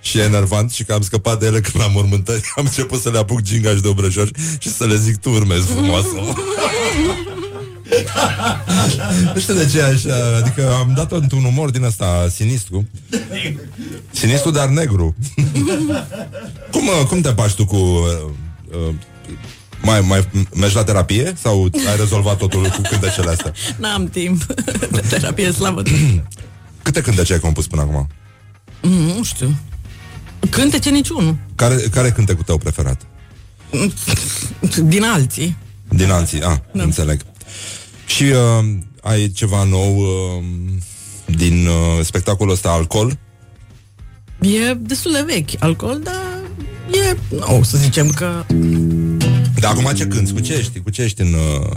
Și 0.00 0.18
e 0.18 0.22
enervant 0.22 0.70
și 0.72 0.84
că 0.84 0.92
am 0.92 1.02
scăpat 1.02 1.40
de 1.40 1.46
ele 1.46 1.60
când 1.60 1.84
la 1.84 1.90
mormântări 1.90 2.40
am 2.56 2.64
început 2.64 3.00
să 3.00 3.10
le 3.10 3.18
apuc 3.18 3.40
gingași 3.40 3.80
de 3.80 3.88
obrăjori 3.88 4.30
și 4.58 4.72
să 4.72 4.86
le 4.86 4.96
zic, 4.96 5.16
tu 5.16 5.30
urmezi 5.30 5.66
frumoasă. 5.66 6.08
nu 9.34 9.40
știu 9.40 9.54
de 9.54 9.66
ce 9.66 9.82
așa, 9.82 10.36
adică 10.36 10.72
am 10.72 10.92
dat-o 10.96 11.16
într-un 11.16 11.44
umor 11.44 11.70
din 11.70 11.82
ăsta 11.82 12.26
sinistru. 12.30 12.88
Sinistru, 14.10 14.50
dar 14.50 14.68
negru. 14.68 15.14
cum, 16.72 16.86
uh, 16.86 17.06
cum 17.08 17.20
te 17.20 17.32
pași 17.32 17.54
tu 17.54 17.64
cu... 17.64 17.76
Uh, 17.76 18.30
uh, 18.88 18.94
mai, 19.82 20.00
mai 20.00 20.28
mergi 20.54 20.74
la 20.74 20.84
terapie 20.84 21.32
sau 21.42 21.68
ai 21.88 21.96
rezolvat 21.96 22.36
totul 22.36 22.62
cu 22.68 22.80
cântecele 22.90 23.30
astea? 23.30 23.52
N-am 23.80 24.08
timp 24.08 24.44
de 24.90 25.02
terapie 25.08 25.52
slavă. 25.52 25.82
Câte 26.82 27.00
cântece 27.00 27.32
ai 27.32 27.38
compus 27.38 27.66
până 27.66 27.82
acum? 27.82 28.08
Mm, 28.82 28.90
nu 28.92 29.22
știu. 29.22 29.54
Cântece 30.50 30.90
niciunul. 30.90 31.36
Care, 31.54 31.74
care 31.74 32.10
cântecul 32.10 32.44
tău 32.44 32.58
preferat? 32.58 33.00
Din 34.82 35.04
alții. 35.04 35.56
Din 35.88 36.10
alții, 36.10 36.42
ah, 36.42 36.56
da. 36.72 36.82
înțeleg. 36.82 37.20
Și 38.06 38.22
uh, 38.22 38.66
ai 39.02 39.28
ceva 39.30 39.64
nou 39.64 39.96
uh, 39.96 40.44
din 41.36 41.66
uh, 41.66 42.04
spectacolul 42.04 42.52
ăsta, 42.52 42.70
Alcool? 42.70 43.18
E 44.40 44.74
destul 44.74 45.12
de 45.12 45.24
vechi 45.26 45.62
alcool, 45.62 46.00
dar 46.04 46.40
e 46.92 47.16
nou, 47.48 47.62
să 47.62 47.76
zicem 47.78 48.08
că 48.08 48.44
Dar 49.60 49.70
acum 49.72 49.92
ce 49.94 50.06
cânti? 50.06 50.32
Cu 50.32 50.40
ce 50.40 50.52
ești? 50.52 50.80
Cu 50.80 50.90
ce 50.90 51.02
ești 51.02 51.20
în, 51.20 51.32
uh, 51.32 51.68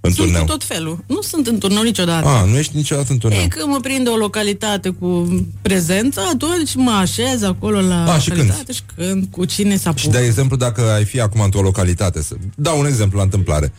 în 0.00 0.12
sunt 0.12 0.26
turneu? 0.26 0.40
cu 0.40 0.46
tot 0.50 0.64
felul. 0.64 1.04
Nu 1.06 1.20
sunt 1.22 1.46
în 1.46 1.58
turneu 1.58 1.82
niciodată. 1.82 2.28
Ah, 2.28 2.48
nu 2.50 2.56
ești 2.56 2.76
niciodată 2.76 3.12
în 3.12 3.18
turneu. 3.18 3.40
E 3.40 3.46
când 3.48 3.68
mă 3.68 3.80
prinde 3.80 4.08
o 4.08 4.16
localitate 4.16 4.88
cu 4.88 5.28
prezență, 5.62 6.20
atunci 6.32 6.74
mă 6.74 6.90
așez 6.90 7.42
acolo 7.42 7.80
la 7.80 8.12
Ah, 8.14 8.20
și 8.20 8.28
localitate 8.28 8.72
și 8.72 8.80
cânt 8.96 9.28
cu 9.30 9.44
cine 9.44 9.76
s-a 9.76 9.92
Și 9.96 10.08
de 10.08 10.18
exemplu, 10.18 10.56
dacă 10.56 10.90
ai 10.90 11.04
fi 11.04 11.20
acum 11.20 11.40
într-o 11.40 11.60
localitate, 11.60 12.22
să 12.22 12.34
dau 12.54 12.78
un 12.78 12.86
exemplu 12.86 13.16
la 13.18 13.24
întâmplare. 13.24 13.72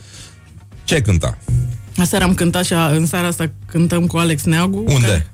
Ce 0.84 0.94
ai 0.94 1.02
cânta? 1.02 1.38
Aseară 1.98 2.24
am 2.24 2.34
cântat 2.34 2.66
și 2.66 2.74
a- 2.74 2.88
în 2.88 3.06
seara 3.06 3.28
asta 3.28 3.52
cântăm 3.66 4.08
cu 4.08 4.18
Alex 4.18 4.44
Neagu. 4.44 4.84
Unde? 4.88 5.28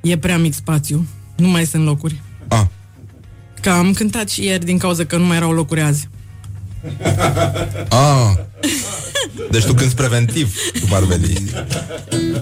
Că 0.00 0.08
e 0.08 0.18
prea 0.18 0.38
mic 0.38 0.54
spațiu. 0.54 1.06
Nu 1.36 1.48
mai 1.48 1.64
sunt 1.66 1.84
locuri. 1.84 2.20
Ah. 2.48 2.62
Că 3.60 3.70
am 3.70 3.92
cântat 3.92 4.28
și 4.28 4.44
ieri 4.44 4.64
din 4.64 4.78
cauza 4.78 5.04
că 5.04 5.16
nu 5.16 5.24
mai 5.24 5.36
erau 5.36 5.52
locuri 5.52 5.80
azi. 5.80 6.08
Ah. 7.88 8.32
Deci 9.50 9.64
tu 9.64 9.74
cânti 9.74 9.94
preventiv 9.94 10.54
cu 10.80 10.86
Barbeli. 10.88 11.50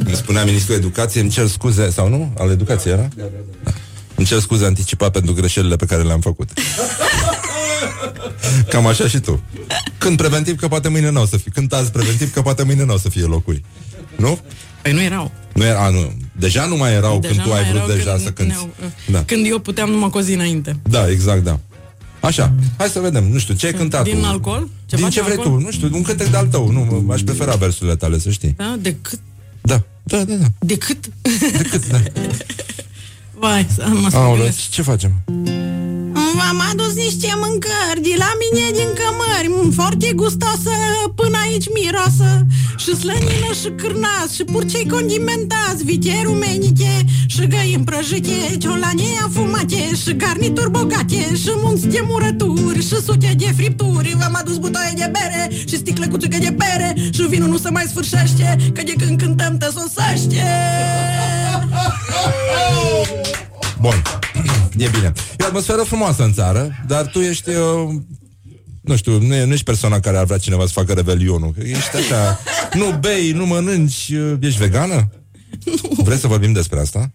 Îmi 0.05 0.15
spunea 0.15 0.45
ministrul 0.45 0.77
educației, 0.77 1.23
îmi 1.23 1.33
cer 1.33 1.47
scuze, 1.47 1.91
sau 1.91 2.09
nu? 2.09 2.33
Al 2.39 2.51
educației 2.51 2.93
era? 2.93 3.09
Da. 3.17 3.25
Îmi 4.15 4.27
cer 4.27 4.39
scuze 4.39 4.65
anticipat 4.65 5.11
pentru 5.13 5.33
greșelile 5.35 5.77
pe 5.77 5.85
care 5.87 6.03
le-am 6.03 6.21
făcut. 6.21 6.51
Cam 8.69 8.87
așa 8.87 9.09
și 9.09 9.19
tu. 9.21 9.41
Când 9.99 10.17
preventiv, 10.17 10.59
că 10.59 10.69
poate 10.69 10.89
mâine 10.89 11.11
nu 11.11 11.21
o 11.21 11.27
să 11.27 11.37
fie. 11.37 11.51
Când 11.55 11.73
azi 11.75 11.91
preventiv, 11.91 12.33
că 12.33 12.43
poate 12.43 12.63
mâine 12.63 12.85
nu 12.85 12.95
o 12.95 12.99
să 12.99 13.09
fie 13.09 13.23
locuri. 13.23 13.63
Nu? 14.17 14.39
Păi 14.83 14.93
nu 14.93 15.01
erau. 15.03 15.33
Nu 15.55 15.65
era, 15.65 15.85
a, 15.85 15.89
nu. 15.89 16.13
Deja 16.33 16.65
nu 16.67 16.77
mai 16.77 16.93
erau 16.93 17.19
Deja 17.19 17.33
când 17.33 17.43
tu 17.45 17.49
nu 17.49 17.55
ai 17.55 17.61
mai 17.63 17.71
vrut 17.71 17.83
erau 17.83 17.97
deja 17.97 18.11
când 18.13 18.25
să 18.25 18.31
cânti. 18.31 18.53
ne-au- 18.53 18.71
Da. 19.11 19.23
Când 19.25 19.47
eu 19.47 19.59
puteam 19.59 19.91
numai 19.91 20.11
cu 20.11 20.19
o 20.19 20.21
zi 20.21 20.33
înainte. 20.33 20.77
Da, 20.83 21.11
exact, 21.11 21.45
da. 21.45 21.59
Așa, 22.21 22.53
hai 22.77 22.89
să 22.89 23.01
vedem, 23.01 23.33
nu 23.33 23.39
știu, 23.39 23.55
ce 23.55 23.67
ai 23.67 23.73
cântat 23.73 24.05
Din 24.05 24.21
tu? 24.21 24.27
alcool? 24.27 24.69
Ceva 24.87 25.03
Din 25.03 25.11
ce 25.11 25.15
din 25.21 25.23
vrei 25.25 25.37
alcool? 25.37 25.59
tu, 25.59 25.65
nu 25.65 25.71
știu, 25.71 25.89
un 25.93 26.03
cântec 26.03 26.27
de-al 26.29 26.47
tău, 26.47 26.71
nu, 26.71 27.11
aș 27.13 27.21
prefera 27.21 27.55
versurile 27.55 27.97
tale, 27.97 28.19
să 28.19 28.31
știi. 28.31 28.55
Da? 28.57 28.77
Decât? 28.81 29.19
Da, 29.61 29.83
da, 30.03 30.25
da, 30.25 30.35
da. 30.35 30.47
Decât? 30.59 31.09
Decât, 31.57 31.87
da. 31.89 32.03
Vai, 33.35 33.67
să 33.75 33.85
mă 33.87 34.09
Aoleu, 34.13 34.37
spune. 34.51 34.55
ce 34.71 34.83
facem? 34.83 35.13
V-am 36.37 36.63
adus 36.71 36.90
niște 37.11 37.33
mâncări 37.45 38.01
de 38.09 38.15
la 38.25 38.31
mine 38.41 38.67
din 38.79 38.91
cămări. 38.99 39.75
Foarte 39.75 40.13
gustoasă, 40.13 40.75
până 41.15 41.37
aici 41.45 41.69
miroasă. 41.75 42.31
Și 42.83 42.97
slănină 42.97 43.53
și 43.61 43.69
cârnați 43.81 44.35
Și 44.35 44.45
purcei 44.45 44.89
condimentați 44.89 45.85
Vite 45.85 46.21
rumeniche 46.25 46.95
Și 47.27 47.47
găini 47.47 47.85
prăjite 47.85 48.57
Ciolane 48.59 49.11
afumate 49.25 49.83
Și 50.03 50.17
garnituri 50.17 50.71
bogate 50.71 51.23
Și 51.43 51.51
munți 51.63 51.87
de 51.87 52.01
murături 52.09 52.87
Și 52.87 52.97
sute 53.07 53.35
de 53.37 53.53
fripturi. 53.57 54.17
V-am 54.19 54.35
adus 54.41 54.57
butoaie 54.57 54.93
de 54.97 55.11
bere 55.13 55.43
Și 55.69 55.77
sticle 55.77 56.07
cu 56.07 56.17
țuică 56.17 56.39
de 56.41 56.57
pere 56.59 56.95
Și 57.13 57.23
vinul 57.23 57.49
nu 57.49 57.59
se 57.59 57.71
mai 57.71 57.85
sfârșește 57.89 58.57
Că 58.75 58.83
de 58.83 58.93
când 58.99 59.19
cântăm 59.23 59.57
te 59.59 59.67
sosește. 59.77 60.45
Bun, 63.81 64.03
e 64.79 64.89
bine. 64.89 65.13
E 65.39 65.43
o 65.43 65.47
atmosferă 65.47 65.83
frumoasă 65.83 66.23
în 66.23 66.33
țară, 66.33 66.71
dar 66.87 67.07
tu 67.07 67.19
ești, 67.19 67.49
uh, 67.49 67.95
nu 68.81 68.97
știu, 68.97 69.21
nu, 69.23 69.35
e- 69.35 69.45
nu 69.45 69.53
ești 69.53 69.65
persoana 69.65 70.01
care 70.01 70.17
ar 70.19 70.25
vrea 70.25 70.39
cineva 70.39 70.67
să 70.67 70.73
facă 70.73 70.93
revelionul. 70.93 71.53
Că 71.53 71.61
Ești 71.67 71.97
așa, 71.97 72.39
nu 72.73 72.99
bei, 73.01 73.33
nu 73.33 73.47
mănânci, 73.47 74.09
uh, 74.13 74.33
ești 74.41 74.59
vegană? 74.59 75.11
Vreți 75.97 76.21
să 76.21 76.27
vorbim 76.27 76.53
despre 76.53 76.81
asta? 76.81 77.11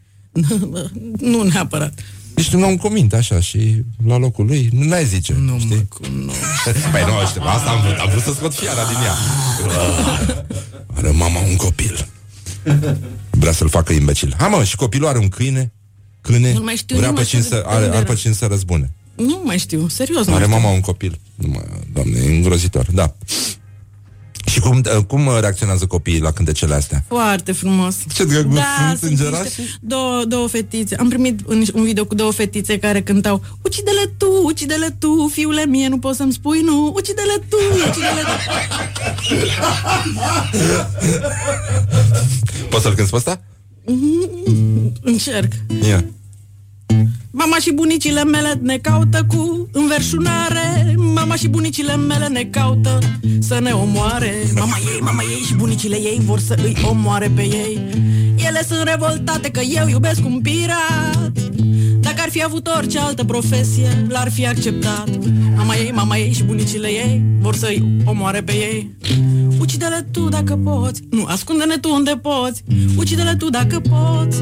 Nu 1.19 1.41
neapărat 1.43 1.93
Ești 2.35 2.55
un 2.55 2.63
om 2.63 2.77
cu 2.77 2.87
minte, 2.87 3.15
așa, 3.15 3.39
și 3.39 3.83
la 4.07 4.17
locul 4.17 4.45
lui, 4.45 4.69
nu 4.71 4.93
ai 4.93 5.05
zice, 5.05 5.33
nu 5.39 5.59
știi? 5.59 5.87
Mă 6.25 6.31
Păi 6.91 7.01
nu, 7.05 7.27
știu, 7.27 7.41
asta 7.45 7.69
am 7.69 7.81
vrut, 7.81 7.97
am 7.97 8.09
vrut 8.09 8.23
să 8.23 8.33
scot 8.33 8.53
fiara 8.53 8.81
din 8.87 9.03
ea. 9.03 9.13
Uh, 9.65 10.37
Are 10.97 11.09
mama 11.09 11.39
un 11.39 11.55
copil. 11.55 12.07
Vrea 13.29 13.51
să-l 13.51 13.69
facă 13.69 13.93
imbecil. 13.93 14.35
Ha, 14.37 14.47
mă, 14.47 14.63
și 14.63 14.75
copilul 14.75 15.07
are 15.07 15.17
un 15.17 15.27
câine, 15.27 15.73
câine, 16.25 16.53
Nu 16.53 16.63
mai 16.63 16.75
știu, 16.75 16.95
vrea 16.95 17.07
nu 17.07 17.13
pe 17.13 17.19
mai 17.19 17.29
cine 17.29 17.41
știu 17.41 17.55
să, 17.55 17.61
de 17.61 17.69
are, 17.69 17.83
unde 17.83 17.95
are 17.95 18.05
pe 18.05 18.11
era. 18.11 18.19
cine 18.19 18.33
să 18.33 18.45
răzbune. 18.45 18.91
Nu 19.15 19.41
mai 19.43 19.57
știu, 19.57 19.87
serios 19.87 20.25
nu 20.25 20.33
Are 20.33 20.43
știu. 20.43 20.55
mama 20.55 20.69
un 20.69 20.79
copil. 20.79 21.19
Nu 21.35 21.47
mai, 21.47 21.63
doamne, 21.93 22.17
e 22.19 22.35
îngrozitor, 22.35 22.85
da. 22.91 23.15
Și 24.45 24.59
cum, 24.59 24.81
cum 25.07 25.29
reacționează 25.39 25.85
copiii 25.85 26.19
la 26.19 26.31
cântecele 26.31 26.73
astea? 26.73 27.03
Foarte 27.07 27.51
frumos. 27.51 27.95
Ce 28.13 28.23
drăguț 28.25 28.55
da, 28.55 28.95
sunt 28.99 29.11
îngerași? 29.11 29.43
niște- 29.43 29.61
două, 29.81 30.23
două 30.27 30.47
fetițe. 30.47 30.95
Am 30.95 31.09
primit 31.09 31.39
un, 31.47 31.63
un 31.73 31.83
video 31.83 32.05
cu 32.05 32.15
două 32.15 32.31
fetițe 32.31 32.77
care 32.79 33.01
cântau 33.01 33.41
Ucide-le 33.63 34.13
tu, 34.17 34.27
ucide-le 34.45 34.95
tu, 34.99 35.29
fiule 35.33 35.65
mie, 35.65 35.87
nu 35.87 35.99
poți 35.99 36.17
să-mi 36.17 36.33
spui 36.33 36.61
nu 36.61 36.93
Ucide-le 36.95 37.43
tu, 37.49 37.57
ucide-le 37.87 38.21
tu 38.21 38.35
Poți 42.69 42.83
să-l 42.83 42.93
cânti 42.93 43.09
pe 43.09 43.15
ăsta? 43.15 43.41
Încerc. 45.01 45.51
Ia. 45.87 46.05
Mama 47.31 47.57
și 47.57 47.71
bunicile 47.73 48.23
mele 48.23 48.59
ne 48.61 48.77
caută 48.77 49.25
cu 49.27 49.69
înverșunare. 49.71 50.95
Mama 50.97 51.35
și 51.35 51.47
bunicile 51.47 51.95
mele 51.95 52.27
ne 52.27 52.43
caută 52.43 52.99
să 53.39 53.59
ne 53.59 53.71
omoare. 53.71 54.33
Mama 54.55 54.77
ei, 54.93 54.99
mama 55.01 55.21
ei 55.21 55.43
și 55.45 55.53
bunicile 55.53 55.95
ei 55.95 56.21
vor 56.25 56.39
să 56.39 56.57
îi 56.63 56.75
omoare 56.89 57.31
pe 57.35 57.41
ei. 57.41 57.79
Ele 58.47 58.63
sunt 58.67 58.83
revoltate 58.83 59.49
că 59.49 59.59
eu 59.59 59.87
iubesc 59.87 60.25
un 60.25 60.39
pirat 60.41 61.31
Dacă 62.05 62.21
ar 62.21 62.29
fi 62.29 62.43
avut 62.43 62.67
orice 62.77 62.99
altă 62.99 63.23
profesie, 63.23 64.05
l-ar 64.09 64.31
fi 64.31 64.47
acceptat. 64.47 65.09
Mama 65.55 65.75
ei, 65.75 65.91
mama 65.91 66.17
ei 66.17 66.31
și 66.33 66.43
bunicile 66.43 66.87
ei 66.87 67.21
vor 67.39 67.55
să 67.55 67.65
îi 67.67 68.03
omoare 68.05 68.41
pe 68.41 68.51
ei. 68.51 68.95
Ucide-le 69.59 70.07
tu 70.11 70.29
dacă 70.29 70.55
poți 70.63 71.01
Nu, 71.09 71.23
ascunde-ne 71.25 71.77
tu 71.77 71.93
unde 71.93 72.19
poți. 72.21 72.63
Ucide-le 72.97 73.35
tu 73.35 73.49
dacă 73.49 73.79
poți. 73.79 74.41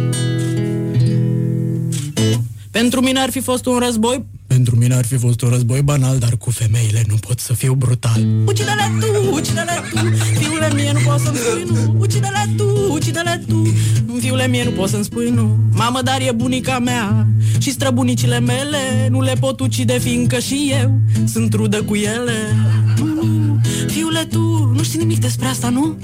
Pentru 2.72 3.02
mine 3.02 3.20
ar 3.20 3.30
fi 3.30 3.40
fost 3.40 3.66
un 3.66 3.78
război 3.78 4.26
Pentru 4.54 4.76
mine 4.76 4.96
ar 4.96 5.06
fi 5.06 5.18
fost 5.18 5.42
un 5.42 5.50
război 5.50 5.82
banal 5.82 6.18
Dar 6.18 6.38
cu 6.38 6.52
femeile 6.52 7.04
nu 7.08 7.16
pot 7.16 7.40
să 7.40 7.54
fiu 7.54 7.74
brutal 7.74 8.26
Ucide-le 8.46 8.92
tu, 9.00 9.34
ucide-le 9.34 9.82
tu 9.94 10.16
Fiule 10.40 10.74
mie 10.74 10.92
nu 10.94 11.00
poți 11.00 11.24
să-mi 11.24 11.38
spui 11.38 11.64
nu 11.68 11.96
Ucide-le 12.00 12.54
tu, 12.58 12.92
ucide-le 12.92 13.44
tu 13.48 13.74
Fiule 14.20 14.48
mie 14.48 14.64
nu 14.64 14.70
poți 14.70 14.92
să-mi 14.92 15.04
spui 15.04 15.30
nu 15.30 15.58
Mamă, 15.72 16.02
dar 16.02 16.22
e 16.22 16.32
bunica 16.32 16.80
mea 16.80 17.28
Și 17.58 17.72
străbunicile 17.72 18.40
mele 18.40 19.08
Nu 19.10 19.22
le 19.22 19.34
pot 19.40 19.60
ucide 19.60 20.00
fiindcă 20.00 20.40
și 20.40 20.74
eu 20.82 21.00
Sunt 21.26 21.54
rudă 21.54 21.84
cu 21.84 21.96
ele 21.96 22.56
Nu, 22.98 23.06
nu, 23.06 23.60
Fiule 23.88 24.28
tu, 24.32 24.72
nu 24.76 24.84
știi 24.84 25.00
nimic 25.00 25.20
despre 25.20 25.48
asta, 25.48 25.70
nu? 25.70 25.98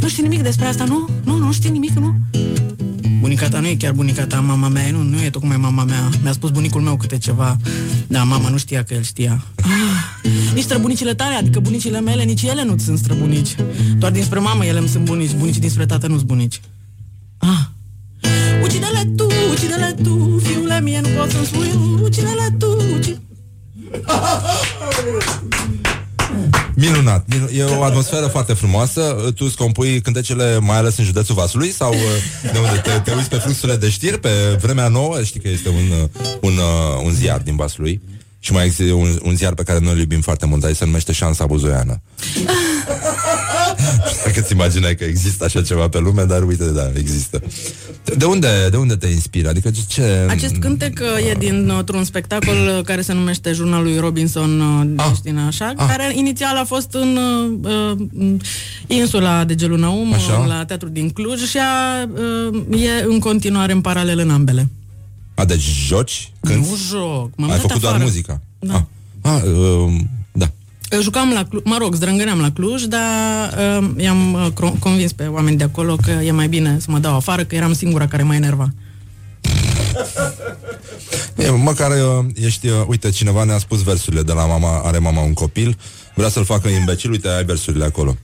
Nu 0.00 0.08
știi 0.08 0.22
nimic 0.22 0.42
despre 0.42 0.66
asta, 0.66 0.84
nu? 0.84 1.08
Nu, 1.24 1.36
nu 1.36 1.52
știi 1.52 1.70
nimic, 1.70 1.90
nu? 1.90 2.14
Bunica 3.32 3.48
ta 3.48 3.60
nu 3.60 3.66
e 3.66 3.76
chiar 3.76 3.92
bunica 3.92 4.26
ta, 4.26 4.40
mama 4.40 4.68
mea, 4.68 4.90
nu, 4.90 5.02
nu 5.02 5.22
e 5.22 5.30
tocmai 5.30 5.56
mama 5.56 5.84
mea. 5.84 6.08
Mi-a 6.22 6.32
spus 6.32 6.50
bunicul 6.50 6.80
meu 6.80 6.96
câte 6.96 7.18
ceva. 7.18 7.56
Da, 8.06 8.22
mama 8.22 8.48
nu 8.48 8.58
știa 8.58 8.82
că 8.82 8.94
el 8.94 9.02
știa. 9.02 9.44
Ah, 9.62 10.30
nici 10.54 10.64
străbunicile 10.64 11.14
tale, 11.14 11.34
adică 11.34 11.60
bunicile 11.60 12.00
mele, 12.00 12.22
nici 12.22 12.42
ele 12.42 12.64
nu 12.64 12.78
sunt 12.78 12.98
străbunici. 12.98 13.56
Doar 13.98 14.12
dinspre 14.12 14.38
mamă 14.38 14.64
ele 14.64 14.78
îmi 14.78 14.88
sunt 14.88 15.04
bunici, 15.04 15.32
bunicii 15.32 15.60
dinspre 15.60 15.86
tată 15.86 16.06
nu 16.06 16.16
sunt 16.16 16.26
bunici. 16.26 16.60
Ah. 17.38 17.60
Ucide-le 18.62 19.12
tu, 19.16 19.26
ucide-le 19.52 19.96
tu, 20.02 20.40
fiule 20.42 20.80
mie, 20.80 21.00
nu 21.00 21.08
pot 21.08 21.30
să-mi 21.30 21.46
spui, 21.46 21.70
ucide-le 22.02 22.56
tu, 22.58 22.76
ucide... 22.96 23.20
Minunat. 26.88 27.24
Minu- 27.28 27.48
E 27.48 27.64
o 27.64 27.82
atmosferă 27.82 28.26
foarte 28.26 28.52
frumoasă. 28.52 29.00
Tu 29.36 29.44
îți 29.44 29.56
compui 29.56 30.00
cântecele 30.00 30.58
mai 30.58 30.76
ales 30.76 30.96
în 30.98 31.04
județul 31.04 31.34
Vaslui 31.34 31.70
sau 31.72 31.92
uh, 31.92 31.98
de 32.52 32.58
unde 32.58 32.80
te, 32.84 32.90
te 33.04 33.12
uiți 33.16 33.28
pe 33.28 33.36
fluxurile 33.36 33.76
de 33.76 33.88
știri 33.90 34.18
pe 34.20 34.28
vremea 34.60 34.88
nouă? 34.88 35.22
Știi 35.22 35.40
că 35.40 35.48
este 35.48 35.68
un, 35.68 35.98
uh, 36.02 36.08
un, 36.40 36.52
uh, 36.56 37.04
un 37.04 37.12
ziar 37.12 37.38
din 37.40 37.56
Vaslui. 37.56 38.00
Și 38.38 38.52
mai 38.52 38.64
există 38.64 38.92
un, 38.92 39.18
un 39.22 39.36
ziar 39.36 39.54
pe 39.54 39.62
care 39.62 39.78
noi 39.78 39.92
îl 39.92 39.98
iubim 39.98 40.20
foarte 40.20 40.46
mult, 40.46 40.60
dar 40.60 40.72
se 40.72 40.84
numește 40.84 41.12
Șansa 41.12 41.46
Buzoiană. 41.46 42.02
Dacă 44.24 44.40
ți 44.40 44.52
imaginai 44.52 44.94
că 44.94 45.04
există 45.04 45.44
așa 45.44 45.62
ceva 45.62 45.88
pe 45.88 45.98
lume, 45.98 46.24
dar 46.24 46.42
uite, 46.42 46.70
da, 46.70 46.90
există. 46.96 47.42
De 48.16 48.24
unde, 48.24 48.48
de 48.70 48.76
unde 48.76 48.96
te 48.96 49.06
inspiră? 49.06 49.48
Adică 49.48 49.70
ce... 49.88 50.26
Acest 50.28 50.54
cântec 50.56 51.00
uh, 51.00 51.30
e 51.30 51.34
dintr-un 51.38 52.04
spectacol 52.04 52.54
uh, 52.78 52.84
care 52.84 53.02
se 53.02 53.12
numește 53.12 53.52
Jurnalul 53.52 53.84
lui 53.84 53.98
Robinson 53.98 54.60
uh, 54.60 54.86
deci 54.86 55.20
din 55.22 55.38
așa, 55.38 55.74
care 55.76 56.12
inițial 56.14 56.56
a 56.56 56.64
fost 56.64 56.94
în 56.94 57.18
uh, 57.62 57.98
uh, 58.20 58.34
insula 58.86 59.44
de 59.44 59.54
Gelunăum, 59.54 60.12
Așa. 60.12 60.32
uh, 60.38 60.46
la 60.46 60.64
teatru 60.64 60.88
din 60.88 61.10
Cluj 61.10 61.40
și 61.48 61.58
a, 61.58 62.02
uh, 62.70 62.80
e 62.80 63.04
în 63.08 63.18
continuare 63.18 63.72
în 63.72 63.80
paralel 63.80 64.18
în 64.18 64.30
ambele. 64.30 64.68
A, 65.34 65.44
deci 65.44 65.62
joci? 65.86 66.32
Când? 66.40 66.66
Nu 66.66 66.76
joc, 66.90 67.30
m-am 67.36 67.50
Ai 67.50 67.56
dat 67.56 67.60
făcut 67.60 67.80
doar 67.80 67.92
afară. 67.92 68.08
muzica? 68.08 68.40
Da. 68.58 68.86
Ah, 69.20 69.42
uh, 69.44 69.50
da. 69.50 70.21
Jucam 71.00 71.32
la 71.32 71.44
Cluj, 71.44 71.62
mă 71.64 71.76
rog, 71.78 71.94
zdrângâneam 71.94 72.40
la 72.40 72.50
Cluj, 72.50 72.82
dar 72.82 73.54
uh, 73.78 73.90
i-am 73.96 74.32
uh, 74.32 74.46
cro- 74.50 74.78
convins 74.78 75.12
pe 75.12 75.26
oameni 75.26 75.56
de 75.56 75.64
acolo 75.64 75.96
că 75.96 76.10
e 76.10 76.30
mai 76.30 76.48
bine 76.48 76.76
să 76.80 76.86
mă 76.90 76.98
dau 76.98 77.16
afară, 77.16 77.44
că 77.44 77.54
eram 77.54 77.72
singura 77.72 78.06
care 78.06 78.22
mă 78.22 78.34
enerva. 78.34 78.72
E, 81.36 81.50
măcar 81.50 81.90
uh, 81.90 82.24
ești, 82.34 82.68
uh, 82.68 82.74
uite, 82.86 83.10
cineva 83.10 83.44
ne-a 83.44 83.58
spus 83.58 83.82
versurile 83.82 84.22
de 84.22 84.32
la 84.32 84.46
mama, 84.46 84.80
are 84.84 84.98
mama 84.98 85.20
un 85.20 85.32
copil, 85.32 85.78
vrea 86.14 86.28
să-l 86.28 86.44
facă 86.44 86.68
imbecil, 86.68 87.10
uite, 87.10 87.28
ai 87.28 87.44
versurile 87.44 87.84
acolo. 87.84 88.16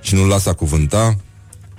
Și 0.00 0.14
nu-l 0.14 0.26
lasă 0.28 0.52
cuvânta 0.52 1.16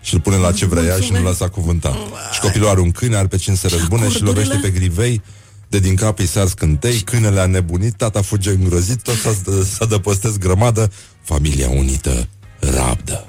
și 0.01 0.13
îl 0.13 0.19
pune 0.19 0.35
la 0.35 0.51
ce 0.51 0.65
vrea 0.65 0.83
ea 0.83 0.99
și 0.99 1.11
nu-l 1.11 1.23
lasă 1.23 1.47
cuvânta. 1.47 1.97
Și 2.33 2.39
copilul 2.39 2.67
are 2.67 2.79
un 2.79 2.91
câine, 2.91 3.15
are 3.15 3.27
pe 3.27 3.37
cine 3.37 3.55
să 3.55 3.67
răzbune 3.67 4.09
și 4.09 4.23
lovește 4.23 4.59
pe 4.61 4.69
grivei, 4.69 5.21
de 5.69 5.79
din 5.79 5.95
cap 5.95 6.19
îi 6.19 6.25
sar 6.25 6.47
scântei, 6.47 6.99
câinele 6.99 7.39
a 7.39 7.45
nebunit, 7.45 7.93
tata 7.93 8.21
fuge 8.21 8.49
îngrozit, 8.49 9.01
tot 9.01 9.15
s-a, 9.15 9.31
s-a 9.63 9.85
dăpostesc 9.85 10.37
grămadă, 10.37 10.91
familia 11.21 11.69
unită 11.69 12.27
rabdă. 12.59 13.25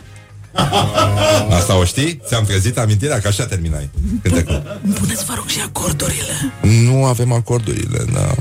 Asta 1.58 1.76
o 1.76 1.84
știi? 1.84 2.20
Ți-am 2.26 2.44
trezit 2.44 2.78
amintirea 2.78 3.20
că 3.20 3.28
așa 3.28 3.46
terminai. 3.46 3.90
Cântecul. 4.22 4.80
Puneți, 4.94 5.24
vă 5.24 5.32
rog, 5.36 5.46
și 5.46 5.60
acordurile. 5.60 6.52
Nu 6.62 7.04
avem 7.04 7.32
acordurile, 7.32 8.04
da. 8.12 8.34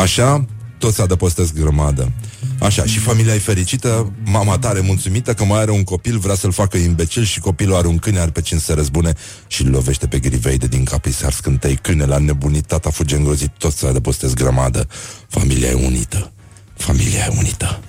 Așa, 0.00 0.44
tot 0.78 0.94
se 0.94 1.02
adăpostesc 1.02 1.54
grămadă. 1.54 2.12
Așa, 2.58 2.84
și 2.84 2.98
familia 2.98 3.34
e 3.34 3.38
fericită, 3.38 4.12
mama 4.24 4.58
tare 4.58 4.80
mulțumită 4.80 5.34
că 5.34 5.44
mai 5.44 5.60
are 5.60 5.70
un 5.70 5.84
copil, 5.84 6.18
vrea 6.18 6.34
să-l 6.34 6.52
facă 6.52 6.76
imbecil 6.76 7.24
și 7.24 7.40
copilul 7.40 7.74
are 7.74 7.86
un 7.86 7.98
câine, 7.98 8.18
are 8.18 8.30
pe 8.30 8.40
cine 8.40 8.58
să 8.58 8.72
răzbune 8.72 9.12
și 9.46 9.62
îl 9.62 9.70
lovește 9.70 10.06
pe 10.06 10.18
grivei 10.18 10.58
de 10.58 10.66
din 10.66 10.84
cap, 10.84 11.04
îi 11.04 11.12
sar 11.12 11.32
scântei, 11.32 11.78
câinele 11.82 12.14
a 12.14 12.18
nebunit, 12.18 12.66
tata 12.66 12.90
fuge 12.90 13.16
îngrozit, 13.16 13.50
tot 13.58 13.72
se 13.72 13.86
adăpostesc 13.86 14.34
grămadă. 14.34 14.88
Familia 15.28 15.68
e 15.68 15.72
unită, 15.74 16.32
familia 16.74 17.24
e 17.30 17.34
unită, 17.38 17.80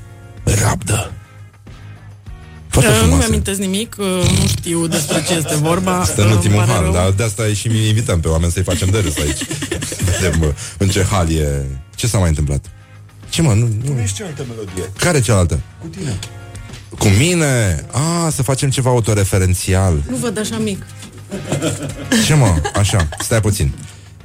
rabdă. 0.43 1.11
Foarte 2.67 2.91
Uh, 2.91 2.95
nu 2.95 3.01
frumoasă. 3.01 3.27
mi-amintesc 3.27 3.59
nimic, 3.59 3.95
uh, 3.99 4.05
nu 4.39 4.47
știu 4.47 4.87
despre 4.87 5.23
ce 5.27 5.33
este 5.33 5.55
vorba. 5.55 6.03
Stă 6.03 6.21
în 6.21 6.27
uh, 6.27 6.33
ultimul 6.33 6.57
îmi 6.57 6.65
pare 6.65 6.77
hal, 6.77 6.83
rău. 6.83 6.93
dar 6.93 7.11
de 7.11 7.23
asta 7.23 7.47
și 7.47 7.67
mi 7.67 7.87
invităm 7.87 8.19
pe 8.19 8.27
oameni 8.27 8.51
să-i 8.51 8.63
facem 8.63 8.89
de 8.89 8.99
râs 8.99 9.17
aici. 9.17 9.41
Vedem 10.19 10.41
uh, 10.41 10.47
în 10.77 10.89
ce 10.89 11.03
hal 11.03 11.31
e. 11.31 11.65
Ce 11.95 12.07
s-a 12.07 12.17
mai 12.17 12.29
întâmplat? 12.29 12.65
Ce 13.37 13.43
mă, 13.43 13.53
nu, 13.53 13.69
nu. 13.83 14.01
Ești 14.01 14.15
cealaltă 14.15 14.45
melodie. 14.49 14.91
Care 14.97 15.21
cealaltă? 15.21 15.59
Cu 15.81 15.87
tine. 15.87 16.19
Cu 16.97 17.07
mine? 17.07 17.85
A, 17.91 18.29
să 18.29 18.43
facem 18.43 18.69
ceva 18.69 18.89
autoreferențial. 18.89 20.03
Nu 20.09 20.15
văd 20.15 20.39
așa 20.39 20.57
mic. 20.57 20.85
Ce 22.25 22.33
mă? 22.33 22.61
Așa, 22.73 23.09
stai 23.19 23.41
puțin. 23.41 23.71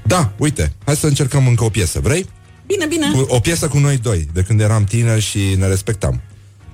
Da, 0.03 0.33
uite, 0.37 0.73
hai 0.85 0.97
să 0.97 1.07
încercăm 1.07 1.47
încă 1.47 1.65
o 1.65 1.69
piesă, 1.69 2.01
vrei? 2.01 2.27
Bine, 2.67 2.87
bine. 2.87 3.11
Cu, 3.11 3.27
o 3.29 3.41
piesă 3.41 3.69
cu 3.69 3.79
noi 3.79 3.97
doi, 3.97 4.29
de 4.33 4.43
când 4.43 4.61
eram 4.61 4.85
tineri 4.85 5.21
și 5.21 5.39
ne 5.59 5.67
respectam. 5.67 6.21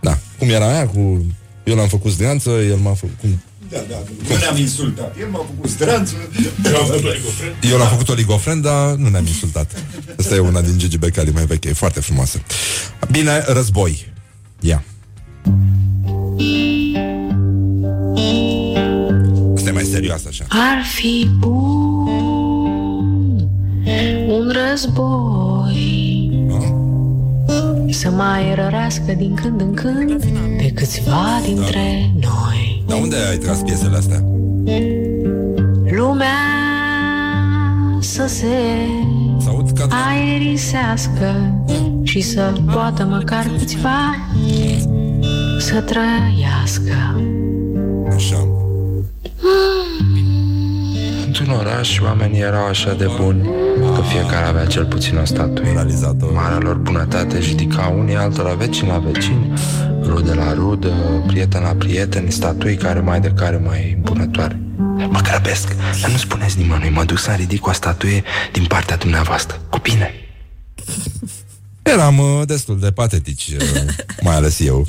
Da, 0.01 0.19
cum 0.39 0.48
era 0.48 0.73
aia 0.73 0.86
cu... 0.86 1.27
Eu 1.65 1.77
l-am 1.77 1.89
făcut 1.89 2.10
zganță, 2.10 2.51
el 2.51 2.77
m-a 2.77 2.94
făcut... 2.94 3.16
Cum? 3.20 3.43
Da, 3.70 3.78
da, 3.88 4.02
nu 4.28 4.36
ne-am 4.36 4.56
insultat. 4.56 5.16
El 5.20 5.28
m-a 5.28 5.38
făcut 5.38 5.70
stranță. 5.70 6.14
Eu 6.64 6.76
am 6.76 6.86
făcut 6.86 7.04
oligofren. 7.04 7.56
Eu 7.70 7.78
l-am 7.78 7.88
făcut 7.88 8.08
oligofren, 8.08 8.60
dar 8.60 8.94
nu 8.94 9.08
ne-am 9.08 9.26
insultat. 9.26 9.82
Asta 10.18 10.34
e 10.34 10.38
una 10.38 10.60
din 10.60 10.78
Gigi 10.78 10.98
Becali 10.98 11.30
mai 11.30 11.46
veche, 11.46 11.68
e 11.68 11.72
foarte 11.72 12.00
frumoasă. 12.00 12.40
Bine, 13.10 13.44
război. 13.46 14.12
Ia. 14.60 14.84
Asta 19.56 19.68
e 19.68 19.72
mai 19.72 19.84
serios 19.84 20.24
așa. 20.26 20.44
Ar 20.48 20.84
fi 20.94 21.30
bun 21.38 22.28
un 24.28 24.52
război 24.70 25.76
Să 27.90 28.10
mai 28.10 28.54
rărească 28.54 29.12
din 29.12 29.34
când 29.34 29.60
în 29.60 29.74
când 29.74 30.24
Pe 30.56 30.70
câțiva 30.74 31.40
dintre 31.44 32.10
noi 32.20 32.77
Dar 32.89 33.01
unde 33.01 33.16
ai 33.31 33.36
tras 33.36 33.59
piesele 33.59 33.97
astea? 33.97 34.23
Lumea 35.90 36.28
să 38.01 38.27
se 38.27 38.47
aerisească 40.10 41.55
Și 42.02 42.20
să 42.20 42.52
poată 42.73 43.05
măcar 43.05 43.51
câțiva 43.59 44.16
Să 45.59 45.81
trăiască 45.81 47.23
Așa. 48.15 48.48
Într-un 51.27 51.51
oraș, 51.51 52.01
oamenii 52.01 52.40
erau 52.40 52.66
așa 52.66 52.94
de 52.94 53.09
buni 53.20 53.43
că 53.94 54.01
fiecare 54.01 54.47
avea 54.47 54.66
cel 54.66 54.85
puțin 54.85 55.16
o 55.16 55.24
statuie. 55.24 55.86
Marea 56.35 56.59
lor 56.60 56.77
bunătate 56.77 57.40
judica 57.40 57.94
unii 57.98 58.16
altora 58.16 58.55
vecini 58.55 58.89
la 58.89 58.98
vecini, 58.98 59.52
rude 60.02 60.32
la 60.32 60.52
rudă, 60.52 61.22
prieten 61.26 61.62
la 61.62 61.74
prieten, 61.74 62.30
statui 62.30 62.76
care 62.76 63.00
mai 63.00 63.20
de 63.20 63.32
care 63.36 63.56
mai 63.56 63.92
îmbunătoare. 63.96 64.60
Mă 65.08 65.20
grăbesc, 65.22 65.76
dar 66.00 66.10
nu 66.10 66.16
spuneți 66.16 66.58
nimănui, 66.58 66.90
mă 66.90 67.04
duc 67.04 67.18
să 67.18 67.30
ridic 67.30 67.66
o 67.66 67.72
statuie 67.72 68.22
din 68.52 68.64
partea 68.64 68.96
dumneavoastră. 68.96 69.60
Cu 69.70 69.78
bine. 69.78 70.14
Eram 71.82 72.18
uh, 72.18 72.46
destul 72.46 72.78
de 72.78 72.92
patetici, 72.92 73.48
uh, 73.48 73.94
mai 74.26 74.34
ales 74.34 74.60
eu. 74.60 74.86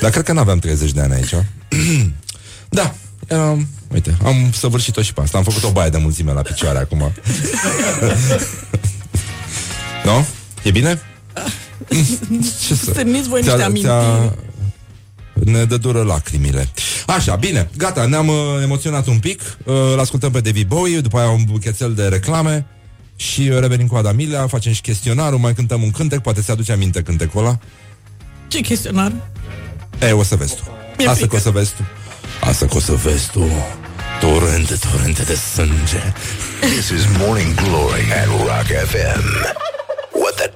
Dar 0.00 0.10
cred 0.10 0.24
că 0.24 0.32
n-aveam 0.32 0.58
30 0.58 0.92
de 0.92 1.00
ani 1.00 1.12
aici. 1.12 1.34
da, 2.68 2.94
Eram, 3.28 3.68
uite, 3.92 4.16
am 4.24 4.52
săvârșit-o 4.52 5.02
și 5.02 5.12
pe 5.12 5.20
asta. 5.20 5.38
Am 5.38 5.44
făcut 5.44 5.62
o 5.62 5.70
baie 5.70 5.90
de 5.90 5.98
mulțime 5.98 6.32
la 6.32 6.42
picioare 6.42 6.78
acum. 6.78 6.98
nu? 10.04 10.26
E 10.62 10.70
bine? 10.70 11.00
Ce 12.66 12.74
să... 12.74 12.90
Stârniți 12.90 13.28
voi 13.28 13.42
Ți-a- 13.42 13.52
niște 13.52 13.64
amintiri. 13.66 13.92
ți-a- 13.94 14.34
Ne 15.44 15.64
dă 15.64 15.76
dură 15.76 16.02
lacrimile 16.02 16.68
Așa, 17.06 17.34
bine, 17.36 17.70
gata, 17.76 18.06
ne-am 18.06 18.28
uh, 18.28 18.34
emoționat 18.62 19.06
un 19.06 19.18
pic 19.18 19.40
uh, 19.64 19.74
Îl 19.92 19.98
ascultăm 20.00 20.30
pe 20.30 20.40
David 20.40 20.66
Bowie 20.66 21.00
După 21.00 21.18
aia 21.18 21.28
un 21.28 21.44
buchețel 21.50 21.94
de 21.94 22.06
reclame 22.06 22.66
Și 23.16 23.40
uh, 23.40 23.58
revenim 23.58 23.86
cu 23.86 23.96
Adamilea 23.96 24.46
Facem 24.46 24.72
și 24.72 24.80
chestionarul, 24.80 25.38
mai 25.38 25.54
cântăm 25.54 25.82
un 25.82 25.90
cântec 25.90 26.20
Poate 26.20 26.42
se 26.42 26.52
aduce 26.52 26.72
aminte 26.72 27.02
cântecul 27.02 27.40
ăla 27.40 27.58
Ce 28.48 28.60
chestionar? 28.60 29.12
E, 30.00 30.12
o 30.12 30.22
să 30.22 30.36
vezi 30.36 30.54
tu 30.54 30.62
Mi-e 30.98 31.06
Asta 31.06 31.18
frică. 31.18 31.30
că 31.34 31.36
o 31.36 31.44
să 31.44 31.50
vezi 31.50 31.72
tu 31.76 31.82
Asta 32.40 32.66
că 32.66 32.76
o 32.76 32.80
să 32.80 32.92
vezi 32.92 33.30
tu 33.30 33.44
Torente, 34.20 34.74
torente 34.92 35.22
de 35.22 35.34
sânge 35.54 36.02
This 36.60 36.88
is 36.88 37.04
Morning 37.18 37.54
Glory 37.54 38.12
at 38.12 38.26
Rock 38.26 38.66
FM. 38.88 39.24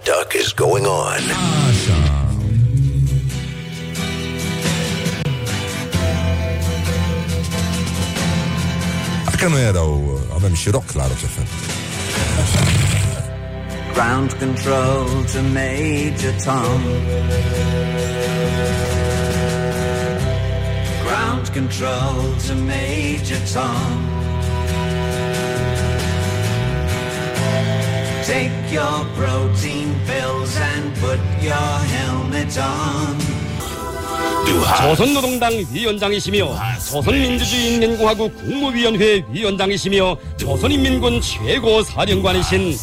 What 0.06 0.14
the 0.14 0.24
duck 0.24 0.34
is 0.34 0.52
going 0.52 0.86
on? 0.86 1.20
Că 9.38 9.48
nu 9.48 9.58
erau, 9.58 10.02
uh, 10.12 10.34
avem 10.34 10.54
și 10.54 10.70
rock 10.70 10.92
la 10.92 11.06
Rock 11.06 11.16
FM 11.16 11.46
Ground 13.92 14.32
control 14.32 15.24
to 15.32 15.40
Major 15.52 16.32
Tom. 16.44 16.80
Ground 21.06 21.48
control 21.48 22.34
to 22.46 22.54
Major 22.54 23.38
Tom. 23.52 24.14
Take 28.26 28.50
your 28.72 29.06
protein 29.14 29.94
pills 30.04 30.56
and 30.58 30.92
put 30.98 31.20
your 31.40 31.68
helmet 31.94 32.58
on. 32.58 33.16
조선노동당 34.78 35.52
위원장이시며 35.72 36.56
조선민주주의인민공화국 36.90 38.34
국무위원회 38.36 39.22
위원장이시며 39.30 40.16
조선인민군 40.38 41.20
최고 41.20 41.84
사령관이신 41.84 42.76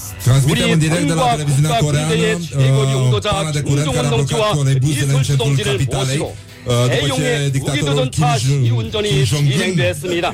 우리 0.50 0.80
televiziunea 0.80 1.46
국가 1.46 1.80
군대의 1.80 2.42
최고 2.42 2.78
uh, 2.80 2.94
용도자 2.94 3.32
pana 3.32 3.52
de 3.52 3.64
curent 3.64 3.92
care 3.92 4.06
a 4.06 4.10
blocat 4.10 4.28
김정은 4.28 4.54
troleibuzele 4.54 4.72
în 4.72 4.84
이순 4.84 5.24
centrul 5.24 5.38
동지를 5.38 5.78
모시고 5.92 6.36
uh, 6.70 6.90
대용의 6.90 7.52
무기도전차 7.52 8.38
시운전이 8.38 9.26
진행됐습니다. 9.26 10.34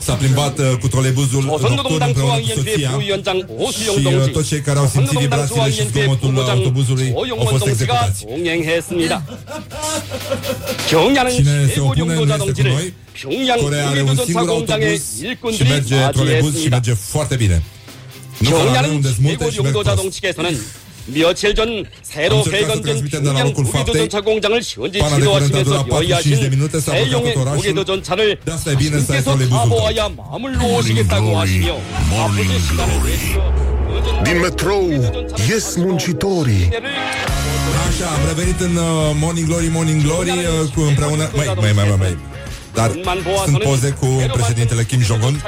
s-a 0.00 0.14
plimbat 0.14 0.58
uh, 0.58 0.64
cu 0.80 0.88
troleibuzul 0.88 1.42
nocturn 1.42 1.74
조선노동당 1.74 2.08
împreună 2.08 2.38
cu 2.38 2.48
중앙위원회 2.48 2.54
soția 2.58 2.90
부위원장 2.96 3.36
오수영 3.64 3.94
și 3.98 4.06
uh, 4.06 4.12
동지, 4.12 4.30
toți 4.36 4.48
cei 4.48 4.60
care 4.60 4.78
au 4.78 4.86
simțit 4.94 5.18
조선노동당 5.18 5.24
vibrațiile 5.24 5.70
și 5.76 5.82
중앙위원회 5.82 5.90
zgomotul 5.90 6.28
부부장 6.30 6.56
autobuzului 6.56 7.08
au 7.14 7.24
조용원 7.24 7.46
fost 7.52 7.64
동지가 7.64 7.98
executați. 8.06 8.20
동행했습니다. 8.32 9.16
경야는 10.92 11.30
Cine 11.38 11.54
se 11.66 11.72
최고 11.74 11.86
opune 11.90 12.14
nu 12.14 12.20
용도자 12.20 12.34
este 12.34 12.44
cu 12.44 12.46
동지를 12.46 12.72
noi. 12.76 12.86
평양 13.22 13.50
Corea 13.64 13.84
are 13.92 14.02
un 14.02 14.16
우기도전차 14.16 14.26
singur 14.28 14.46
공장의 14.54 14.86
autobuz 14.86 15.54
și 15.56 15.62
일꾼들이 15.62 15.68
merge 15.74 15.96
troleibuz 16.16 16.54
și 16.62 16.68
맞이했습니다. 16.68 16.76
merge 16.76 16.92
foarte 17.12 17.36
bine. 17.42 17.56
Nu 18.44 18.50
ca 18.50 18.56
la 18.56 18.62
noi 18.62 18.72
경야는 18.72 18.90
unde 18.98 19.10
sunt 19.14 19.24
multe 19.26 19.44
최고 19.44 19.50
și 19.54 19.60
merg 19.60 19.74
용도자 19.74 19.92
prost. 19.94 20.04
며칠 21.07 21.55
전 21.55 21.83
새로 22.03 22.43
개건된 22.43 23.05
평양. 23.05 23.53
무기도전차 23.53 24.21
공장을 24.21 24.61
현지 24.61 24.99
Pana 24.99 25.17
de 25.17 25.25
curent 25.25 25.57
a 25.57 25.63
지도하시면서 25.63 25.65
durat 25.65 25.89
45 25.89 25.89
de 25.89 25.89
minute, 25.89 25.91
요의하신 25.91 26.33
s-a 26.33 26.49
blocat 26.49 26.81
세용의 26.81 27.31
e 27.31 27.33
troleibuzul 27.33 27.73
tău. 29.33 29.49
가보아야 29.49 30.09
마음을 30.09 30.53
놓으시겠다고 30.53 31.37
하시며 31.39 31.77
아버지 32.21 32.59
시간을 32.59 33.03
내시며 33.03 33.71
Din 34.23 34.39
metrou 34.41 34.91
ies 35.49 35.77
muncitorii 35.77 36.69
Așa, 37.87 38.07
am 38.07 38.25
revenit 38.27 38.59
în 38.59 38.75
uh, 38.75 38.83
Morning 39.19 39.47
Glory, 39.47 39.67
Morning 39.71 40.01
Glory 40.01 40.29
uh, 40.29 40.69
cu 40.75 40.81
împreună... 40.81 41.29
Mai, 41.35 41.45
mai, 41.55 41.71
mai, 41.73 41.87
mai, 41.87 41.95
mai. 41.99 42.17
Dar 42.73 42.91
sunt 43.43 43.57
poze 43.57 43.89
cu 43.89 44.05
președintele 44.31 44.83
Kim 44.83 45.01
Jong-un 45.01 45.41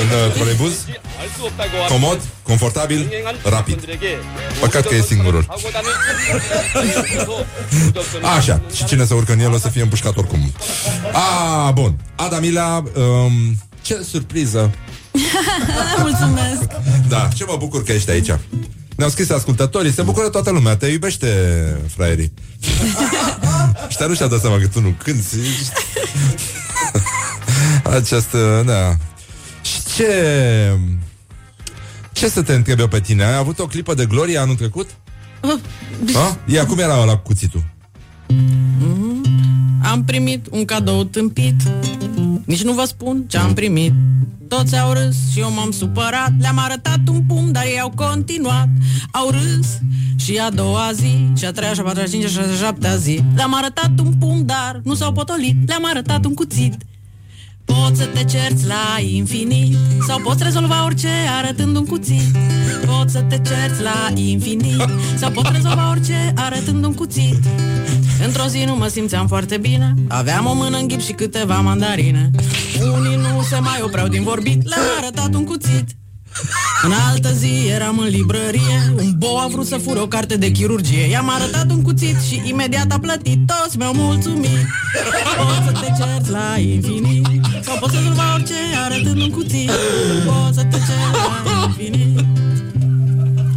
în 0.00 0.06
uh, 0.06 0.32
troleibuz. 0.34 0.72
Comod, 1.88 2.20
confortabil, 2.42 3.08
rapid. 3.44 3.84
Păcat 4.60 4.86
că 4.86 4.94
e 4.94 5.00
singurul. 5.00 5.46
Așa, 8.36 8.60
și 8.74 8.84
cine 8.84 9.04
să 9.04 9.14
urcă 9.14 9.32
în 9.32 9.40
el 9.40 9.52
o 9.52 9.58
să 9.58 9.68
fie 9.68 9.82
împușcat 9.82 10.16
oricum. 10.16 10.52
A, 11.12 11.70
bun. 11.70 11.94
Adamila, 12.14 12.82
um, 12.96 13.56
ce 13.82 14.02
surpriză. 14.10 14.70
Mulțumesc. 16.00 16.66
Da, 17.08 17.28
ce 17.34 17.44
mă 17.44 17.56
bucur 17.58 17.82
că 17.82 17.92
ești 17.92 18.10
aici. 18.10 18.30
Ne-au 18.96 19.10
scris 19.10 19.30
ascultătorii, 19.30 19.92
se 19.92 20.02
bucură 20.02 20.28
toată 20.28 20.50
lumea, 20.50 20.76
te 20.76 20.86
iubește, 20.86 21.26
fraierii. 21.94 22.32
Ăștia 23.86 24.06
nu 24.06 24.14
și-a 24.14 24.26
dat 24.26 24.40
seama 24.40 24.58
că 24.58 24.66
tu 24.66 24.80
nu 24.80 24.94
cânti. 25.04 25.36
Această, 27.96 28.62
da. 28.66 28.96
Și 29.62 29.82
ce... 29.94 30.78
Ce 32.12 32.28
să 32.28 32.42
te 32.42 32.54
întreb 32.54 32.78
eu 32.78 32.88
pe 32.88 33.00
tine? 33.00 33.24
Ai 33.24 33.36
avut 33.36 33.58
o 33.58 33.66
clipă 33.66 33.94
de 33.94 34.06
glorie 34.06 34.38
anul 34.38 34.54
trecut? 34.54 34.90
Ha? 36.12 36.38
Ia, 36.46 36.66
cum 36.66 36.78
era 36.78 37.04
la 37.04 37.16
cuțitul? 37.16 37.64
Am 39.90 40.04
primit 40.04 40.46
un 40.50 40.64
cadou 40.64 41.04
tâmpit. 41.04 41.54
Nici 42.44 42.62
nu 42.62 42.72
vă 42.72 42.84
spun 42.84 43.24
ce 43.28 43.38
am 43.38 43.54
primit. 43.54 43.92
Toți 44.48 44.78
au 44.78 44.92
râs 44.92 45.16
și 45.32 45.40
eu 45.40 45.52
m-am 45.52 45.70
supărat. 45.70 46.32
Le-am 46.40 46.58
arătat 46.58 46.98
un 47.10 47.22
pumn, 47.26 47.52
dar 47.52 47.64
ei 47.64 47.80
au 47.80 47.92
continuat. 47.94 48.68
Au 49.10 49.30
râs 49.30 49.78
și 50.16 50.38
a 50.38 50.50
doua 50.50 50.90
zi 50.92 51.26
Și 51.36 51.44
a 51.44 51.52
treia, 51.52 51.72
și 51.72 51.80
a 51.80 51.82
patra, 51.82 52.04
și 52.04 52.08
a 52.08 52.10
cincea, 52.10 52.28
și 52.28 52.38
a 52.38 52.64
șaptea 52.64 52.96
zi. 52.96 53.22
Le-am 53.34 53.54
arătat 53.54 53.90
un 53.98 54.12
pumn, 54.18 54.46
dar 54.46 54.80
nu 54.84 54.94
s-au 54.94 55.12
potolit. 55.12 55.56
Le-am 55.66 55.84
arătat 55.84 56.24
un 56.24 56.34
cuțit 56.34 56.74
Poți 57.68 58.00
să 58.00 58.06
te 58.06 58.24
cerți 58.24 58.66
la 58.66 59.00
infinit 59.00 59.76
Sau 60.06 60.20
poți 60.20 60.42
rezolva 60.42 60.84
orice 60.84 61.08
arătând 61.38 61.76
un 61.76 61.84
cuțit. 61.84 62.36
Poți 62.86 63.12
să 63.12 63.20
te 63.20 63.38
cerți 63.38 63.82
la 63.82 64.10
infinit 64.14 64.88
Sau 65.16 65.30
poți 65.30 65.52
rezolva 65.52 65.90
orice 65.90 66.32
arătând 66.36 66.84
un 66.84 66.94
cuțit. 66.94 67.44
Într-o 68.26 68.46
zi 68.46 68.64
nu 68.66 68.76
mă 68.76 68.86
simțeam 68.86 69.26
foarte 69.26 69.56
bine 69.56 69.94
Aveam 70.08 70.46
o 70.46 70.54
mână 70.54 70.76
în 70.76 70.88
ghip 70.88 71.00
și 71.00 71.12
câteva 71.12 71.60
mandarine. 71.60 72.30
Unii 72.80 73.16
nu 73.16 73.42
se 73.42 73.58
mai 73.58 73.80
opreau 73.82 74.08
din 74.08 74.22
vorbit 74.22 74.68
Le-am 74.68 74.82
arătat 74.98 75.34
un 75.34 75.44
cuțit 75.44 75.86
în 76.82 76.92
altă 77.10 77.32
zi 77.32 77.68
eram 77.74 77.98
în 77.98 78.06
librărie. 78.06 78.92
Un 78.96 79.14
bou 79.16 79.38
a 79.38 79.46
vrut 79.46 79.66
să 79.66 79.76
fure 79.76 79.98
o 79.98 80.06
carte 80.06 80.36
de 80.36 80.50
chirurgie. 80.50 81.08
I-am 81.10 81.30
arătat 81.30 81.70
un 81.70 81.82
cuțit 81.82 82.20
și 82.20 82.42
imediat 82.44 82.92
a 82.92 82.98
plătit. 82.98 83.38
Toți 83.46 83.76
mi-au 83.76 83.92
mulțumit. 83.94 84.66
Poți 85.36 85.66
să 85.66 85.72
te 85.80 86.02
cerți 86.02 86.30
la 86.30 86.58
infinit. 86.58 87.26
Sau 87.62 87.76
poți 87.78 87.92
să 87.92 87.98
rezolva 87.98 88.34
orice 88.34 88.54
arătând 88.84 89.20
un 89.20 89.30
cuțit. 89.30 89.70
Poți 90.24 90.58
să 90.58 90.64
te 90.64 90.76
cerți 90.76 90.90
la 91.44 91.64
infinit. 91.66 92.24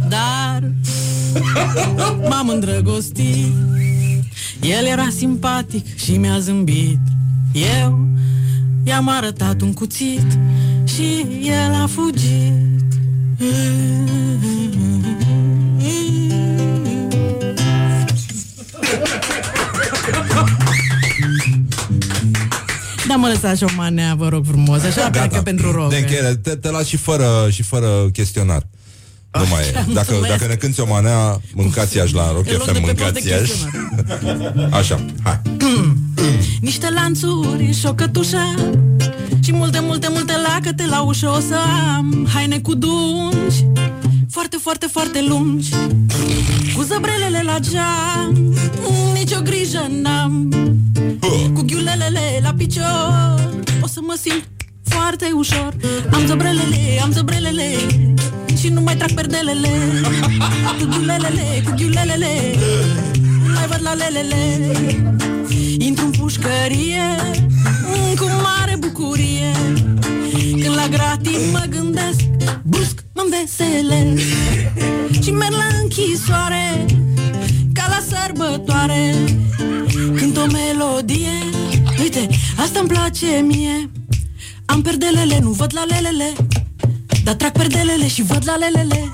Dar 0.08 0.62
M-am 2.28 2.48
îndrăgostit. 2.48 3.52
El 4.60 4.86
era 4.86 5.08
simpatic 5.16 5.96
și 5.96 6.16
mi-a 6.16 6.38
zâmbit. 6.38 6.98
Eu 7.52 8.08
i-am 8.84 9.08
arătat 9.08 9.60
un 9.60 9.72
cuțit 9.72 10.38
Și 10.84 11.26
el 11.42 11.74
a 11.82 11.86
fugit 11.86 12.71
Da, 23.08 23.14
mă 23.16 23.28
lăsați 23.28 23.64
o 23.64 23.66
manea, 23.76 24.14
vă 24.14 24.28
rog 24.28 24.44
frumos 24.46 24.82
Așa 24.82 25.10
pleacă 25.10 25.40
pentru 25.42 25.70
rog 25.70 25.90
De 25.90 25.96
încheiere, 25.96 26.34
te, 26.34 26.50
te 26.50 26.70
las 26.70 26.86
și 26.86 26.96
fără, 26.96 27.48
și 27.50 27.62
fără 27.62 27.86
chestionar. 28.12 28.66
Nu 29.32 29.46
mai 29.50 29.62
e. 29.62 29.72
Dacă, 29.72 29.86
mulțumesc. 29.92 30.28
dacă 30.28 30.46
ne 30.46 30.54
cânti 30.54 30.80
o 30.80 30.86
manea, 30.86 31.40
mâncați 31.54 31.96
iași 31.96 32.14
la 32.14 32.32
Rock 32.32 32.46
În 32.46 32.56
loc 32.56 32.64
de 32.64 32.72
FM, 32.72 32.84
pe 32.84 32.92
post 32.92 33.12
de 33.12 33.20
mâncați 33.22 33.28
iași. 33.28 33.52
Așa, 34.70 35.04
hai. 35.22 35.40
Niște 36.60 36.90
lanțuri 36.90 37.72
și 37.72 37.86
o 37.86 37.94
cătușă 37.94 38.38
Și 39.42 39.52
multe, 39.52 39.80
multe, 39.80 40.08
multe 40.10 40.32
lacăte 40.46 40.86
la 40.86 41.00
ușă 41.02 41.28
o 41.28 41.40
să 41.40 41.56
am. 41.96 42.28
Haine 42.32 42.58
cu 42.58 42.74
dungi 42.74 43.66
Foarte, 44.30 44.56
foarte, 44.56 44.86
foarte 44.86 45.24
lungi. 45.28 45.70
Cu 46.76 46.82
zăbrelele 46.82 47.42
la 47.44 47.58
geam 47.58 48.54
Nici 49.12 49.32
o 49.32 49.42
grijă 49.42 49.86
n-am. 50.02 50.48
Cu 51.54 51.62
ghiulelele 51.66 52.40
la 52.42 52.54
picior 52.56 53.54
O 53.80 53.86
să 53.86 54.00
mă 54.02 54.18
simt 54.20 54.48
foarte 54.82 55.30
ușor. 55.34 55.76
Am 56.12 56.26
zăbrelele, 56.26 57.00
am 57.02 57.12
zăbrelele 57.12 57.68
Și 58.58 58.68
nu 58.68 58.80
mai 58.80 58.96
trag 58.96 59.12
perdelele. 59.12 59.68
Cu 60.78 60.86
ghiulelele, 60.90 61.62
cu 61.64 61.72
ghiulelele 61.76 62.54
Nu 63.46 63.52
mai 63.54 63.66
văd 63.66 63.80
la 63.82 63.94
lelele. 63.94 64.72
Intru 65.78 66.04
în 66.04 66.10
pușcărie 66.10 67.16
mm, 67.84 68.14
Cu 68.14 68.24
mare 68.42 68.61
bucurie. 68.82 69.52
Când 70.62 70.74
la 70.74 70.88
gratis 70.88 71.50
mă 71.52 71.64
gândesc 71.68 72.20
Brusc 72.62 73.04
mă 73.14 73.22
veselesc 73.30 74.22
Și 75.22 75.30
merg 75.30 75.52
la 75.52 75.66
închisoare 75.82 76.84
Ca 77.72 77.86
la 77.88 78.16
sărbătoare. 78.16 79.14
Cânt 80.16 80.36
o 80.36 80.46
melodie 80.46 81.52
Uite, 82.02 82.28
asta 82.56 82.78
îmi 82.78 82.88
place 82.88 83.26
mie. 83.46 83.90
Am 84.64 84.82
perdelele, 84.82 85.38
nu 85.42 85.50
văd 85.50 85.72
la 85.74 85.84
lelele. 85.84 86.32
Dar 87.24 87.34
trag 87.34 87.52
perdelele 87.52 88.08
și 88.08 88.22
văd 88.22 88.42
la 88.44 88.56
lelele 88.56 89.10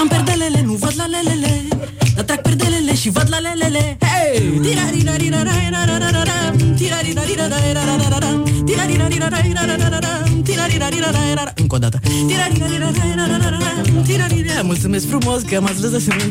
Am 0.00 0.08
perdelele, 0.08 0.62
nu 0.64 0.72
văd 0.72 0.92
la 0.96 1.06
lelele 1.06 1.68
Dar 2.14 2.24
trag 2.24 2.40
perdelele 2.40 2.94
și 2.94 3.10
văd 3.10 3.26
la 3.30 3.38
lelele 3.38 3.98
Hey! 4.00 4.60
Tirarirarirarirarararam, 4.62 6.74
tirarirarirarirarararam, 6.76 8.42
tirarirarirarirarararam, 8.64 10.42
tirarirarirarirarararam. 10.42 11.52
Încă 11.56 11.74
o 11.74 11.78
dată 11.78 12.00
Tirarirarirarirarararam, 12.26 14.02
tirarirarirarirarararam. 14.06 14.66
Mulțumesc 14.66 15.08
frumos 15.08 15.42
că 15.42 15.60
m-ați 15.60 15.80
lăsat 15.80 16.00
să 16.00 16.14
mă 16.18 16.24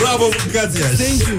Bravo, 0.00 0.24
mâncați 0.44 0.78
Thank 0.78 1.28
you 1.28 1.36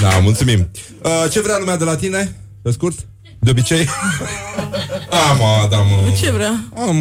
Da, 0.00 0.18
mulțumim 0.18 0.70
uh, 1.02 1.30
Ce 1.30 1.40
vrea 1.40 1.58
lumea 1.58 1.76
de 1.76 1.84
la 1.84 1.96
tine? 1.96 2.34
Pe 2.62 2.70
scurt? 2.70 3.06
De 3.38 3.50
obicei? 3.50 3.86
Am, 5.30 5.68
da, 5.70 5.76
mă 5.76 6.12
Ce 6.20 6.30
vrea? 6.30 6.64
Am, 6.74 6.96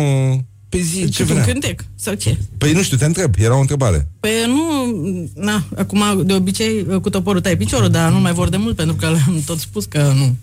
pe 0.69 0.77
zi, 0.81 1.09
ce 1.09 1.21
Un 1.23 1.27
vrea? 1.27 1.43
cântec? 1.43 1.85
Sau 1.95 2.13
ce? 2.13 2.37
Păi 2.57 2.71
nu 2.73 2.81
știu, 2.83 2.97
te 2.97 3.05
întreb, 3.05 3.33
era 3.37 3.55
o 3.55 3.59
întrebare 3.59 4.07
Păi 4.19 4.31
nu, 4.47 5.29
na, 5.35 5.63
acum 5.77 6.21
de 6.25 6.33
obicei 6.33 6.85
cu 7.01 7.09
toporul 7.09 7.41
tai 7.41 7.57
piciorul, 7.57 7.89
dar 7.89 8.11
nu 8.11 8.19
mai 8.19 8.33
vor 8.33 8.49
de 8.49 8.57
mult 8.57 8.75
pentru 8.75 8.95
că 8.95 9.05
le-am 9.09 9.41
tot 9.45 9.59
spus 9.59 9.85
că 9.85 10.13
nu. 10.15 10.35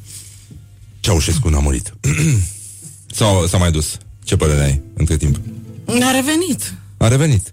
Ceaușescu 1.00 1.48
n-a 1.48 1.58
murit 1.58 1.94
Sau 3.18 3.46
s-a 3.46 3.58
mai 3.58 3.70
dus? 3.70 3.96
Ce 4.24 4.36
părere 4.36 4.62
ai 4.62 4.80
între 4.94 5.16
timp? 5.16 5.40
A 5.86 6.10
revenit. 6.10 6.74
A 6.96 7.08
revenit 7.08 7.52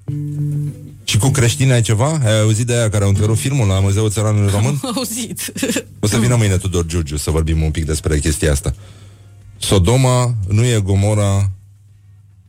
Și 1.10 1.18
cu 1.18 1.30
creștini 1.30 1.72
ai 1.72 1.82
ceva? 1.82 2.20
Ai 2.26 2.40
auzit 2.40 2.68
de 2.68 2.76
aia 2.76 2.90
care 2.90 3.04
au 3.04 3.10
întrerupt 3.10 3.40
filmul 3.40 3.68
la 3.68 3.80
Muzeul 3.80 4.10
Țăranului 4.10 4.52
Român? 4.52 4.80
Am 4.84 4.94
auzit. 4.96 5.54
O 6.00 6.08
să 6.08 6.18
vină 6.18 6.36
mâine 6.36 6.58
Tudor 6.58 6.86
Giurgiu 6.86 7.18
să 7.18 7.32
vorbim 7.32 7.62
un 7.62 7.72
pic 7.72 7.86
despre 7.86 8.20
chestia 8.20 8.52
asta. 8.52 8.74
Sodoma 9.58 10.36
nu 10.48 10.66
e 10.66 10.82
Gomora. 10.84 11.52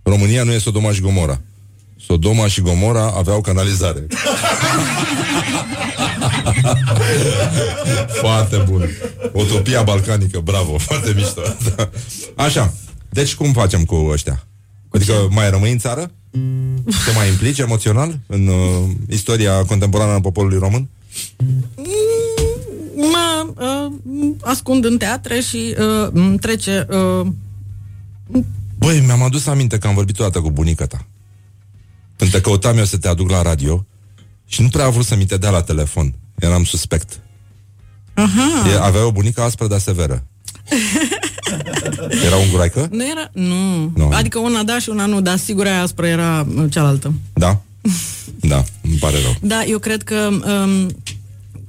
România 0.03 0.43
nu 0.43 0.53
e 0.53 0.59
Sodoma 0.59 0.93
și 0.93 1.01
Gomora. 1.01 1.41
Sodoma 2.07 2.49
și 2.49 2.61
Gomora 2.61 3.13
aveau 3.17 3.41
canalizare. 3.41 4.07
foarte 8.23 8.57
bun. 8.57 8.89
Utopia 9.33 9.83
balcanică, 9.83 10.41
bravo, 10.41 10.79
foarte 10.79 11.13
mișto. 11.17 11.41
Așa, 12.35 12.73
deci 13.09 13.35
cum 13.35 13.53
facem 13.53 13.85
cu 13.85 13.95
ăștia? 13.95 14.47
Adică 14.91 15.29
mai 15.31 15.51
rămâi 15.51 15.73
în 15.73 15.79
țară? 15.79 16.11
Te 17.05 17.13
mai 17.15 17.29
implici 17.29 17.59
emoțional 17.59 18.19
în 18.27 18.47
uh, 18.47 18.91
istoria 19.09 19.65
contemporană 19.65 20.13
a 20.13 20.21
poporului 20.21 20.59
român? 20.59 20.89
Mă 22.95 23.47
uh, 23.57 24.33
ascund 24.41 24.85
în 24.85 24.99
teatre 24.99 25.41
și 25.41 25.75
uh, 25.79 26.09
îmi 26.13 26.39
trece... 26.39 26.87
Uh, 26.91 27.27
Băi, 28.79 29.01
mi-am 29.01 29.23
adus 29.23 29.47
aminte 29.47 29.79
că 29.79 29.87
am 29.87 29.95
vorbit 29.95 30.17
toată 30.17 30.41
cu 30.41 30.51
bunica 30.51 30.87
ta. 30.87 31.07
Când 32.17 32.31
te 32.31 32.41
căutam 32.41 32.79
eu 32.79 32.85
să 32.85 32.99
te 32.99 33.09
aduc 33.09 33.31
la 33.31 33.43
radio 33.43 33.87
și 34.47 34.63
nu 34.63 34.69
prea 34.69 34.85
a 34.85 34.91
vrut 34.91 35.05
să 35.05 35.17
mi 35.17 35.27
te 35.27 35.37
dea 35.37 35.51
la 35.51 35.63
telefon. 35.63 36.15
Eram 36.39 36.65
suspect. 36.65 37.21
aha. 38.15 38.69
E, 38.69 38.81
avea 38.81 39.07
o 39.07 39.13
bunică 39.13 39.43
aspră, 39.43 39.67
dar 39.67 39.79
severă. 39.79 40.25
Era 42.25 42.37
un 42.37 42.51
guraică? 42.51 42.89
Nu 42.91 43.05
era? 43.11 43.31
Nu. 43.33 43.93
Nu. 43.97 44.09
Adică 44.13 44.39
una 44.39 44.63
da 44.63 44.79
și 44.79 44.89
una 44.89 45.07
nu, 45.07 45.21
dar 45.21 45.37
sigur 45.37 45.67
aia 45.67 45.83
aspră 45.83 46.07
era 46.07 46.47
uh, 46.57 46.65
cealaltă. 46.71 47.13
Da? 47.33 47.61
Da, 48.41 48.65
îmi 48.83 48.97
pare 49.01 49.17
rău. 49.23 49.35
Da, 49.41 49.65
eu 49.65 49.79
cred 49.79 50.03
că 50.03 50.29
um, 50.29 50.97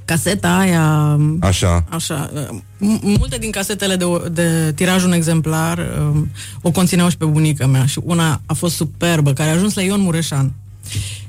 caseta 0.06 0.58
aia... 0.58 1.18
Așa. 1.40 1.86
Așa, 1.90 2.32
uh, 2.34 2.48
m- 2.78 3.02
multe 3.02 3.38
din 3.38 3.52
casetele 3.52 3.96
de, 3.96 4.04
o- 4.04 4.28
de 4.32 4.72
tiraj 4.76 5.04
un 5.04 5.12
exemplar 5.12 5.80
um, 6.00 6.30
o 6.62 6.72
conțineau 6.72 7.10
și 7.10 7.18
pe 7.18 7.26
bunica 7.26 7.66
mea 7.68 7.86
și 7.86 8.00
una 8.04 8.42
a 8.46 8.54
fost 8.54 8.76
superbă, 8.76 9.34
care 9.34 9.50
a 9.50 9.54
ajuns 9.54 9.74
la 9.74 9.82
Ion 9.82 10.02
Mureșan. 10.02 10.54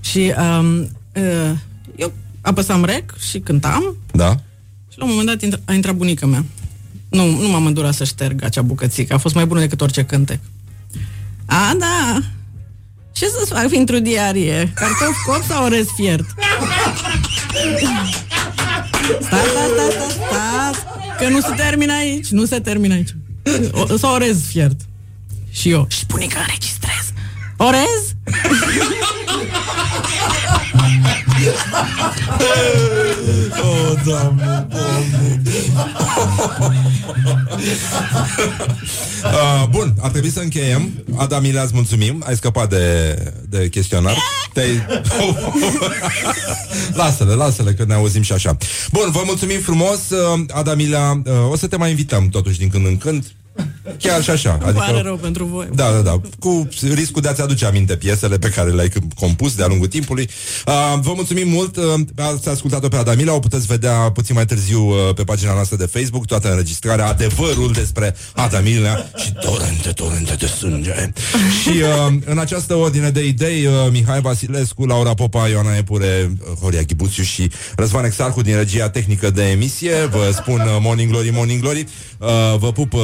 Și 0.01 0.33
um, 0.59 0.81
uh, 1.15 1.57
eu 1.97 2.12
apăsam 2.41 2.85
rec 2.85 3.19
și 3.19 3.39
cântam 3.39 3.97
Da? 4.12 4.41
și 4.93 4.99
la 4.99 5.05
un 5.05 5.11
moment 5.11 5.29
dat 5.29 5.43
intra, 5.43 5.61
a 5.65 5.73
intrat 5.73 5.95
bunica 5.95 6.27
mea. 6.27 6.45
Nu, 7.12 7.40
nu 7.40 7.48
m-am 7.48 7.66
îndurat 7.66 7.94
să 7.94 8.05
șterg 8.05 8.44
acea 8.44 8.62
bucățică, 8.62 9.14
a 9.14 9.18
fost 9.18 9.34
mai 9.34 9.47
bună 9.47 9.60
decât 9.60 9.80
orice 9.80 10.05
cântec. 10.05 10.39
A, 11.47 11.74
da! 11.78 12.18
Ce 13.12 13.26
să-ți 13.26 13.52
fac 13.52 13.68
pentru 13.68 13.98
diarie? 13.98 14.72
Cartof 14.74 15.16
cop 15.26 15.43
sau 15.48 15.64
orez 15.64 15.86
fiert? 15.94 16.24
Stați, 19.20 19.48
stați, 19.51 19.72
stați, 19.72 19.93
stați, 19.93 20.14
stați, 20.14 20.80
că 21.18 21.28
nu 21.28 21.40
se 21.40 21.55
termină 21.56 21.93
aici, 21.93 22.28
nu 22.28 22.44
se 22.44 22.60
termină 22.60 22.94
aici. 22.94 23.14
O, 23.72 23.97
sau 23.97 24.14
orez 24.14 24.43
fiert. 24.43 24.80
Și 25.51 25.70
eu, 25.70 25.86
și 25.90 26.06
bunica 26.06 26.40
înregistrez. 26.40 27.12
Orez? 27.56 28.14
Oh, 33.62 34.01
doamne, 34.05 34.66
doamne. 34.70 35.43
uh, 39.24 39.69
bun, 39.70 39.94
ar 40.01 40.10
trebui 40.10 40.31
să 40.31 40.40
încheiem. 40.40 41.05
Adamile, 41.16 41.60
îți 41.60 41.74
mulțumim. 41.74 42.23
Ai 42.27 42.36
scăpat 42.36 42.69
de, 42.69 43.16
de 43.48 43.69
chestionar. 43.69 44.16
Te-ai... 44.52 44.86
lasă-le, 47.02 47.35
lasă-le, 47.35 47.73
că 47.73 47.85
ne 47.85 47.94
auzim 47.94 48.23
și 48.23 48.32
așa. 48.32 48.56
Bun, 48.93 49.10
vă 49.10 49.23
mulțumim 49.24 49.60
frumos. 49.60 50.10
Uh, 50.10 50.40
Adamila, 50.52 51.20
uh, 51.24 51.51
o 51.51 51.56
să 51.56 51.66
te 51.66 51.77
mai 51.77 51.90
invităm 51.90 52.28
totuși 52.28 52.59
din 52.59 52.69
când 52.69 52.86
în 52.86 52.98
când. 52.98 53.24
Chiar 53.99 54.23
și 54.23 54.31
așa. 54.31 54.51
Adică... 54.51 54.67
Adică, 54.69 54.85
Pare 54.85 55.01
rău 55.03 55.17
pentru 55.17 55.45
voi. 55.45 55.69
da, 55.75 55.91
da, 55.91 55.99
da. 56.01 56.21
Cu 56.39 56.69
riscul 56.95 57.23
de 57.23 57.29
a-ți 57.29 57.41
aduce 57.41 57.65
aminte 57.67 57.97
piesele 57.97 58.39
pe 58.39 58.49
care 58.49 58.71
le-ai 58.71 58.89
c- 58.89 59.15
compus 59.17 59.55
de-a 59.55 59.67
lungul 59.67 59.87
timpului. 59.87 60.29
Uh, 60.67 60.99
vă 61.01 61.13
mulțumim 61.15 61.49
mult. 61.49 61.77
Uh, 61.77 61.85
ați 62.17 62.49
ascultat-o 62.49 62.89
pe 62.89 62.97
Adamila. 62.97 63.35
O 63.35 63.39
puteți 63.39 63.67
vedea 63.67 63.93
puțin 63.93 64.35
mai 64.35 64.47
târziu 64.47 64.83
uh, 64.89 65.15
pe 65.15 65.25
pagina 65.25 65.53
noastră 65.55 65.77
de 65.77 65.87
Facebook. 65.87 66.27
Toată 66.27 66.51
înregistrarea, 66.51 67.07
adevărul 67.07 67.73
despre 67.73 68.17
Adamila 68.35 68.97
și 69.17 69.33
torente, 69.41 69.89
torente 69.89 70.35
de 70.35 70.47
sânge. 70.47 71.13
și 71.63 71.69
uh, 71.69 72.15
în 72.25 72.39
această 72.39 72.75
ordine 72.75 73.11
de 73.11 73.25
idei, 73.27 73.67
uh, 73.67 73.73
Mihai 73.91 74.21
Vasilescu, 74.21 74.85
Laura 74.87 75.15
Popa, 75.15 75.49
Ioana 75.49 75.77
Epure, 75.77 76.31
uh, 76.51 76.57
Horia 76.61 76.83
Ghibuțiu 76.83 77.23
și 77.23 77.51
Răzvan 77.77 78.05
Exarhu 78.05 78.43
din 78.43 78.57
regia 78.57 78.89
tehnică 78.91 79.31
de 79.31 79.43
emisie. 79.43 79.95
Vă 80.11 80.31
spun 80.35 80.61
uh, 80.61 80.77
Morning 80.81 81.11
Glory, 81.11 81.31
Morning 81.31 81.61
Glory. 81.61 81.87
Uh, 82.19 82.29
vă 82.59 82.73
pup 82.73 82.93
uh, 82.93 83.01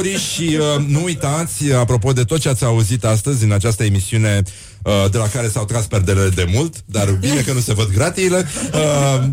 realizatorii 0.00 0.16
și 0.16 0.56
uh, 0.56 0.86
nu 0.86 1.02
uitați, 1.02 1.72
apropo 1.72 2.12
de 2.12 2.24
tot 2.24 2.38
ce 2.38 2.48
ați 2.48 2.64
auzit 2.64 3.04
astăzi 3.04 3.44
în 3.44 3.52
această 3.52 3.84
emisiune 3.84 4.42
uh, 4.82 5.10
de 5.10 5.18
la 5.18 5.28
care 5.28 5.48
s-au 5.48 5.64
tras 5.64 5.86
perdelele 5.86 6.28
de 6.28 6.50
mult, 6.54 6.74
dar 6.84 7.10
bine 7.10 7.40
că 7.40 7.52
nu 7.52 7.60
se 7.60 7.74
văd 7.74 7.92
gratiile. 7.92 8.46
Uh, 8.72 9.24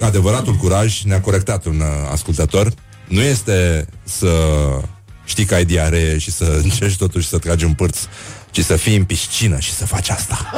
adevăratul 0.00 0.54
curaj 0.54 1.02
ne-a 1.02 1.20
corectat 1.20 1.64
un 1.64 1.80
uh, 1.80 2.10
ascultător. 2.12 2.72
Nu 3.08 3.20
este 3.20 3.86
să 4.04 4.28
știi 5.24 5.44
că 5.44 5.54
ai 5.54 5.64
diaree 5.64 6.18
și 6.18 6.30
să 6.30 6.44
încerci 6.62 6.96
totuși 6.96 7.28
să 7.28 7.38
tragi 7.38 7.64
în 7.64 7.72
pârț, 7.72 7.98
ci 8.50 8.60
să 8.60 8.76
fii 8.76 8.96
în 8.96 9.04
piscină 9.04 9.58
și 9.58 9.72
să 9.72 9.86
faci 9.86 10.08
asta. 10.08 10.50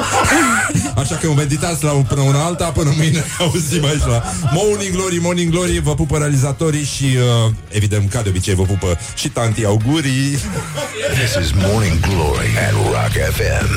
Așa 1.02 1.16
că 1.16 1.32
meditați 1.32 1.84
la 1.84 1.90
până 1.90 2.20
una 2.20 2.44
alta, 2.44 2.64
până 2.64 2.92
mâine 2.96 3.18
ne 3.18 3.24
auzim 3.44 3.84
aici 3.84 4.06
la 4.06 4.22
Morning 4.52 4.94
Glory, 4.94 5.18
Morning 5.18 5.52
Glory, 5.52 5.78
vă 5.78 5.94
pupă 5.94 6.18
realizatorii 6.18 6.84
și, 6.84 7.04
uh, 7.44 7.52
evident, 7.68 8.10
ca 8.10 8.22
de 8.22 8.28
obicei, 8.28 8.54
vă 8.54 8.62
pupă 8.62 8.98
și 9.14 9.28
tanti 9.28 9.64
augurii. 9.64 10.38
This 11.18 11.44
is 11.44 11.52
Morning 11.52 12.00
Glory 12.00 12.48
at 12.66 12.72
Rock 12.72 13.32
FM. 13.34 13.68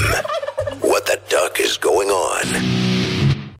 What 0.79 1.03
the 1.03 1.19
duck 1.29 1.57
is 1.65 1.77
going 1.77 2.09
on? 2.09 3.02